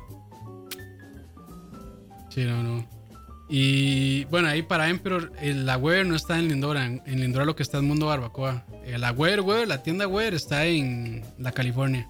Sí, 2.31 2.45
no, 2.45 2.63
no. 2.63 2.87
Y 3.49 4.25
bueno, 4.27 4.47
ahí 4.49 4.63
para 4.63 4.89
Emperor, 4.89 5.33
el- 5.41 5.67
la 5.67 5.77
Weber 5.77 6.07
no 6.07 6.15
está 6.15 6.39
en 6.39 6.47
Lindora, 6.49 6.87
en, 6.87 7.03
en 7.05 7.21
Lindora 7.21 7.45
lo 7.45 7.57
que 7.57 7.65
está 7.65 7.79
en 7.79 7.87
Mundo 7.89 8.07
Barbacoa. 8.07 8.65
La 8.87 9.11
Weber, 9.13 9.41
Weber, 9.41 9.67
la 9.69 9.83
tienda 9.83 10.07
Weber 10.07 10.35
está 10.35 10.65
en 10.67 11.25
la 11.39 11.51
California. 11.53 12.09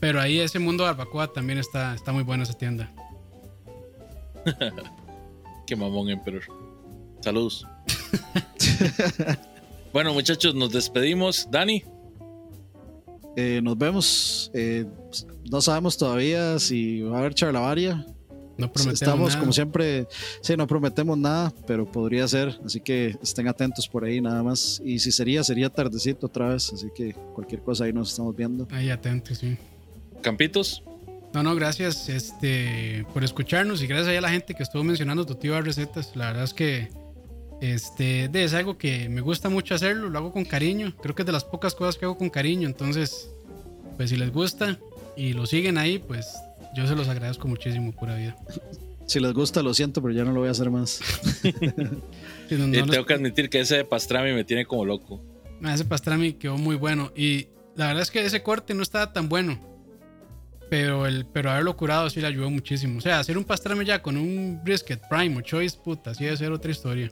Pero 0.00 0.20
ahí 0.20 0.40
ese 0.40 0.58
Mundo 0.58 0.82
Barbacoa 0.84 1.32
también 1.32 1.58
está, 1.58 1.94
está 1.94 2.12
muy 2.12 2.24
buena 2.24 2.42
esa 2.42 2.54
tienda. 2.54 2.90
Qué 5.66 5.76
mamón, 5.76 6.08
Emperor. 6.08 6.42
Saludos. 7.20 7.64
bueno, 9.92 10.12
muchachos, 10.14 10.54
nos 10.54 10.70
despedimos. 10.72 11.48
Dani, 11.50 11.82
Eh, 13.36 13.60
nos 13.62 13.78
vemos. 13.78 14.50
eh, 14.54 14.84
no 15.50 15.60
sabemos 15.60 15.96
todavía 15.96 16.58
si 16.58 17.00
va 17.02 17.16
a 17.16 17.20
haber 17.20 17.34
charlavaria. 17.34 18.04
No 18.58 18.70
prometemos 18.70 19.00
Estamos, 19.00 19.28
nada. 19.30 19.40
como 19.40 19.52
siempre, 19.52 20.06
sí, 20.42 20.54
no 20.56 20.66
prometemos 20.66 21.16
nada, 21.16 21.52
pero 21.66 21.90
podría 21.90 22.28
ser. 22.28 22.58
Así 22.64 22.80
que 22.80 23.16
estén 23.22 23.48
atentos 23.48 23.88
por 23.88 24.04
ahí 24.04 24.20
nada 24.20 24.42
más. 24.42 24.82
Y 24.84 24.98
si 24.98 25.12
sería, 25.12 25.42
sería 25.44 25.70
tardecito 25.70 26.26
otra 26.26 26.48
vez. 26.48 26.70
Así 26.72 26.88
que 26.94 27.14
cualquier 27.34 27.62
cosa 27.62 27.84
ahí 27.84 27.92
nos 27.92 28.10
estamos 28.10 28.36
viendo. 28.36 28.68
Ahí 28.72 28.90
atentos, 28.90 29.38
sí. 29.38 29.56
Campitos. 30.20 30.82
No, 31.32 31.42
no, 31.44 31.54
gracias 31.54 32.08
este, 32.10 33.06
por 33.14 33.22
escucharnos 33.24 33.80
y 33.82 33.86
gracias 33.86 34.14
a 34.18 34.20
la 34.20 34.28
gente 34.30 34.52
que 34.54 34.62
estuvo 34.64 34.82
mencionando 34.84 35.24
tu 35.24 35.36
tío 35.36 35.58
recetas. 35.62 36.14
La 36.16 36.26
verdad 36.26 36.44
es 36.44 36.52
que 36.52 36.88
este, 37.60 38.28
de, 38.28 38.44
es 38.44 38.54
algo 38.54 38.78
que 38.78 39.08
me 39.08 39.20
gusta 39.20 39.48
mucho 39.48 39.74
hacerlo, 39.74 40.08
lo 40.10 40.18
hago 40.18 40.32
con 40.32 40.44
cariño. 40.44 40.94
Creo 41.02 41.14
que 41.14 41.22
es 41.22 41.26
de 41.26 41.32
las 41.32 41.44
pocas 41.44 41.74
cosas 41.74 41.96
que 41.96 42.04
hago 42.06 42.16
con 42.16 42.30
cariño. 42.30 42.66
Entonces, 42.68 43.30
pues 43.96 44.10
si 44.10 44.16
les 44.16 44.32
gusta 44.32 44.78
y 45.16 45.32
lo 45.32 45.46
siguen 45.46 45.76
ahí, 45.78 45.98
pues 45.98 46.26
yo 46.74 46.86
se 46.86 46.94
los 46.94 47.08
agradezco 47.08 47.48
muchísimo, 47.48 47.92
pura 47.92 48.14
vida. 48.16 48.36
Si 49.06 49.18
les 49.20 49.32
gusta, 49.32 49.62
lo 49.62 49.74
siento, 49.74 50.00
pero 50.00 50.14
ya 50.14 50.24
no 50.24 50.32
lo 50.32 50.40
voy 50.40 50.48
a 50.48 50.52
hacer 50.52 50.70
más. 50.70 51.00
Sí, 51.42 52.56
no- 52.56 52.66
no 52.66 52.78
nos- 52.80 52.90
tengo 52.90 53.06
que 53.06 53.14
admitir 53.14 53.48
que 53.48 53.60
ese 53.60 53.76
de 53.76 53.84
pastrami 53.84 54.32
me 54.32 54.42
tiene 54.44 54.66
como 54.66 54.84
loco. 54.84 55.22
Ah, 55.62 55.72
ese 55.74 55.84
pastrami 55.84 56.32
quedó 56.32 56.56
muy 56.58 56.74
bueno. 56.74 57.12
Y 57.14 57.46
la 57.76 57.86
verdad 57.88 58.02
es 58.02 58.10
que 58.10 58.24
ese 58.24 58.42
corte 58.42 58.74
no 58.74 58.82
estaba 58.82 59.12
tan 59.12 59.28
bueno. 59.28 59.60
Pero, 60.68 61.06
el, 61.06 61.26
pero 61.26 61.50
haberlo 61.50 61.76
curado 61.76 62.08
sí 62.10 62.20
le 62.20 62.26
ayudó 62.28 62.50
muchísimo. 62.50 62.98
O 62.98 63.00
sea, 63.00 63.18
hacer 63.20 63.36
un 63.38 63.44
pastrami 63.44 63.84
ya 63.84 64.00
con 64.02 64.16
un 64.16 64.60
brisket 64.64 65.00
prime 65.08 65.36
o 65.36 65.40
choice, 65.42 65.76
puta, 65.82 66.12
sí 66.14 66.24
debe 66.24 66.36
ser 66.36 66.50
otra 66.52 66.70
historia. 66.70 67.10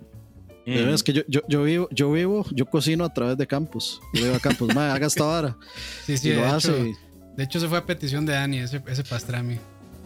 Mm. 0.69 0.89
Es 0.91 1.03
que 1.03 1.13
yo, 1.13 1.23
yo, 1.29 1.41
yo 1.49 1.63
vivo, 1.63 1.89
yo 1.91 2.13
vivo, 2.13 2.45
yo 2.53 2.67
cocino 2.67 3.05
a 3.05 3.13
través 3.15 3.37
de 3.39 3.47
Campus. 3.47 4.01
Yo 4.15 4.25
digo 4.25 4.37
a 4.37 4.41
Campus, 4.41 4.75
"Mae, 4.75 4.91
haga 4.91 5.07
esta 5.07 5.25
vara. 5.25 5.57
Sí, 6.07 6.19
sí, 6.19 6.29
y 6.31 6.35
lo 6.35 6.43
de, 6.43 6.47
hace. 6.47 6.71
hecho, 6.73 6.87
y 6.87 6.95
de 7.37 7.45
hecho, 7.45 7.59
eso 7.59 7.69
fue 7.69 7.79
a 7.79 7.87
petición 7.87 8.27
de 8.27 8.33
Dani, 8.35 8.59
ese, 8.59 8.83
ese 8.87 9.05
pastrami. 9.05 9.59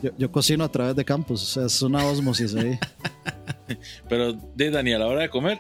Yo, 0.03 0.11
yo 0.19 0.31
cocino 0.31 0.65
a 0.65 0.71
través 0.71 0.95
de 0.97 1.05
Campus. 1.05 1.43
O 1.43 1.47
sea, 1.47 1.67
es 1.67 1.81
una 1.83 2.05
osmosis 2.05 2.55
ahí. 2.55 2.79
Pero 4.09 4.33
de 4.55 4.71
Dani, 4.71 4.93
a 4.93 4.99
la 4.99 5.07
hora 5.07 5.23
de 5.23 5.31
comer, 5.31 5.59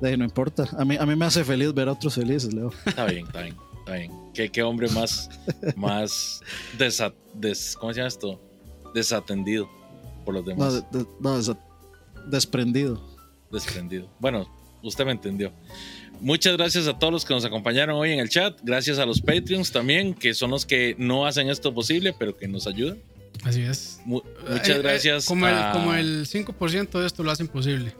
De 0.00 0.08
ahí 0.08 0.16
no 0.16 0.24
importa. 0.24 0.68
A 0.76 0.84
mí, 0.84 0.96
a 0.98 1.06
mí 1.06 1.14
me 1.14 1.24
hace 1.24 1.44
feliz 1.44 1.72
ver 1.72 1.88
a 1.88 1.92
otros 1.92 2.14
felices, 2.14 2.52
Leo. 2.52 2.72
está 2.84 3.04
bien, 3.06 3.26
está 3.26 3.42
bien, 3.42 3.56
está 3.78 3.92
bien. 3.94 4.12
¿Qué, 4.34 4.48
qué 4.50 4.62
hombre 4.62 4.88
más, 4.90 5.30
más 5.76 6.40
desa- 6.76 7.14
des- 7.34 7.76
¿cómo 7.78 7.92
se 7.92 7.98
llama 8.00 8.08
esto? 8.08 8.40
Desatendido 8.94 9.68
por 10.24 10.34
los 10.34 10.44
No, 10.44 10.50
demás. 10.50 10.84
de- 10.90 10.98
de- 10.98 11.06
no, 11.20 11.38
desa- 11.38 11.58
desprendido. 12.26 13.13
Desprendido. 13.54 14.08
Bueno, 14.18 14.48
usted 14.82 15.06
me 15.06 15.12
entendió. 15.12 15.52
Muchas 16.20 16.56
gracias 16.56 16.86
a 16.86 16.98
todos 16.98 17.12
los 17.12 17.24
que 17.24 17.34
nos 17.34 17.44
acompañaron 17.44 17.96
hoy 17.96 18.12
en 18.12 18.20
el 18.20 18.28
chat. 18.28 18.58
Gracias 18.62 18.98
a 18.98 19.06
los 19.06 19.20
Patreons 19.20 19.72
también, 19.72 20.14
que 20.14 20.34
son 20.34 20.50
los 20.50 20.64
que 20.66 20.94
no 20.98 21.26
hacen 21.26 21.48
esto 21.48 21.72
posible, 21.74 22.14
pero 22.18 22.36
que 22.36 22.46
nos 22.48 22.66
ayudan. 22.66 22.98
Así 23.42 23.62
es. 23.62 24.00
Mu- 24.04 24.18
Eh, 24.20 24.50
muchas 24.52 24.68
eh, 24.68 24.78
gracias. 24.78 25.26
como, 25.26 25.48
el, 25.48 25.54
como 25.72 25.94
el 25.94 26.26
5% 26.26 27.00
de 27.00 27.06
esto 27.06 27.22
lo 27.22 27.30
hacen 27.30 27.48
posible. 27.48 27.92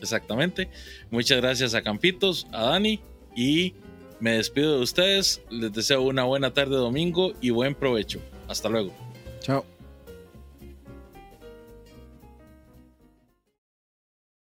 Exactamente. 0.00 0.68
Muchas 1.10 1.40
gracias 1.40 1.74
a 1.74 1.82
Campitos, 1.82 2.46
a 2.52 2.64
Dani 2.64 3.00
y 3.36 3.74
me 4.18 4.32
despido 4.32 4.76
de 4.76 4.82
ustedes. 4.82 5.40
Les 5.50 5.72
deseo 5.72 6.02
una 6.02 6.24
buena 6.24 6.52
tarde 6.52 6.74
domingo 6.76 7.32
y 7.40 7.50
buen 7.50 7.74
provecho. 7.76 8.20
Hasta 8.48 8.68
luego. 8.68 8.92
Chao. 9.40 9.64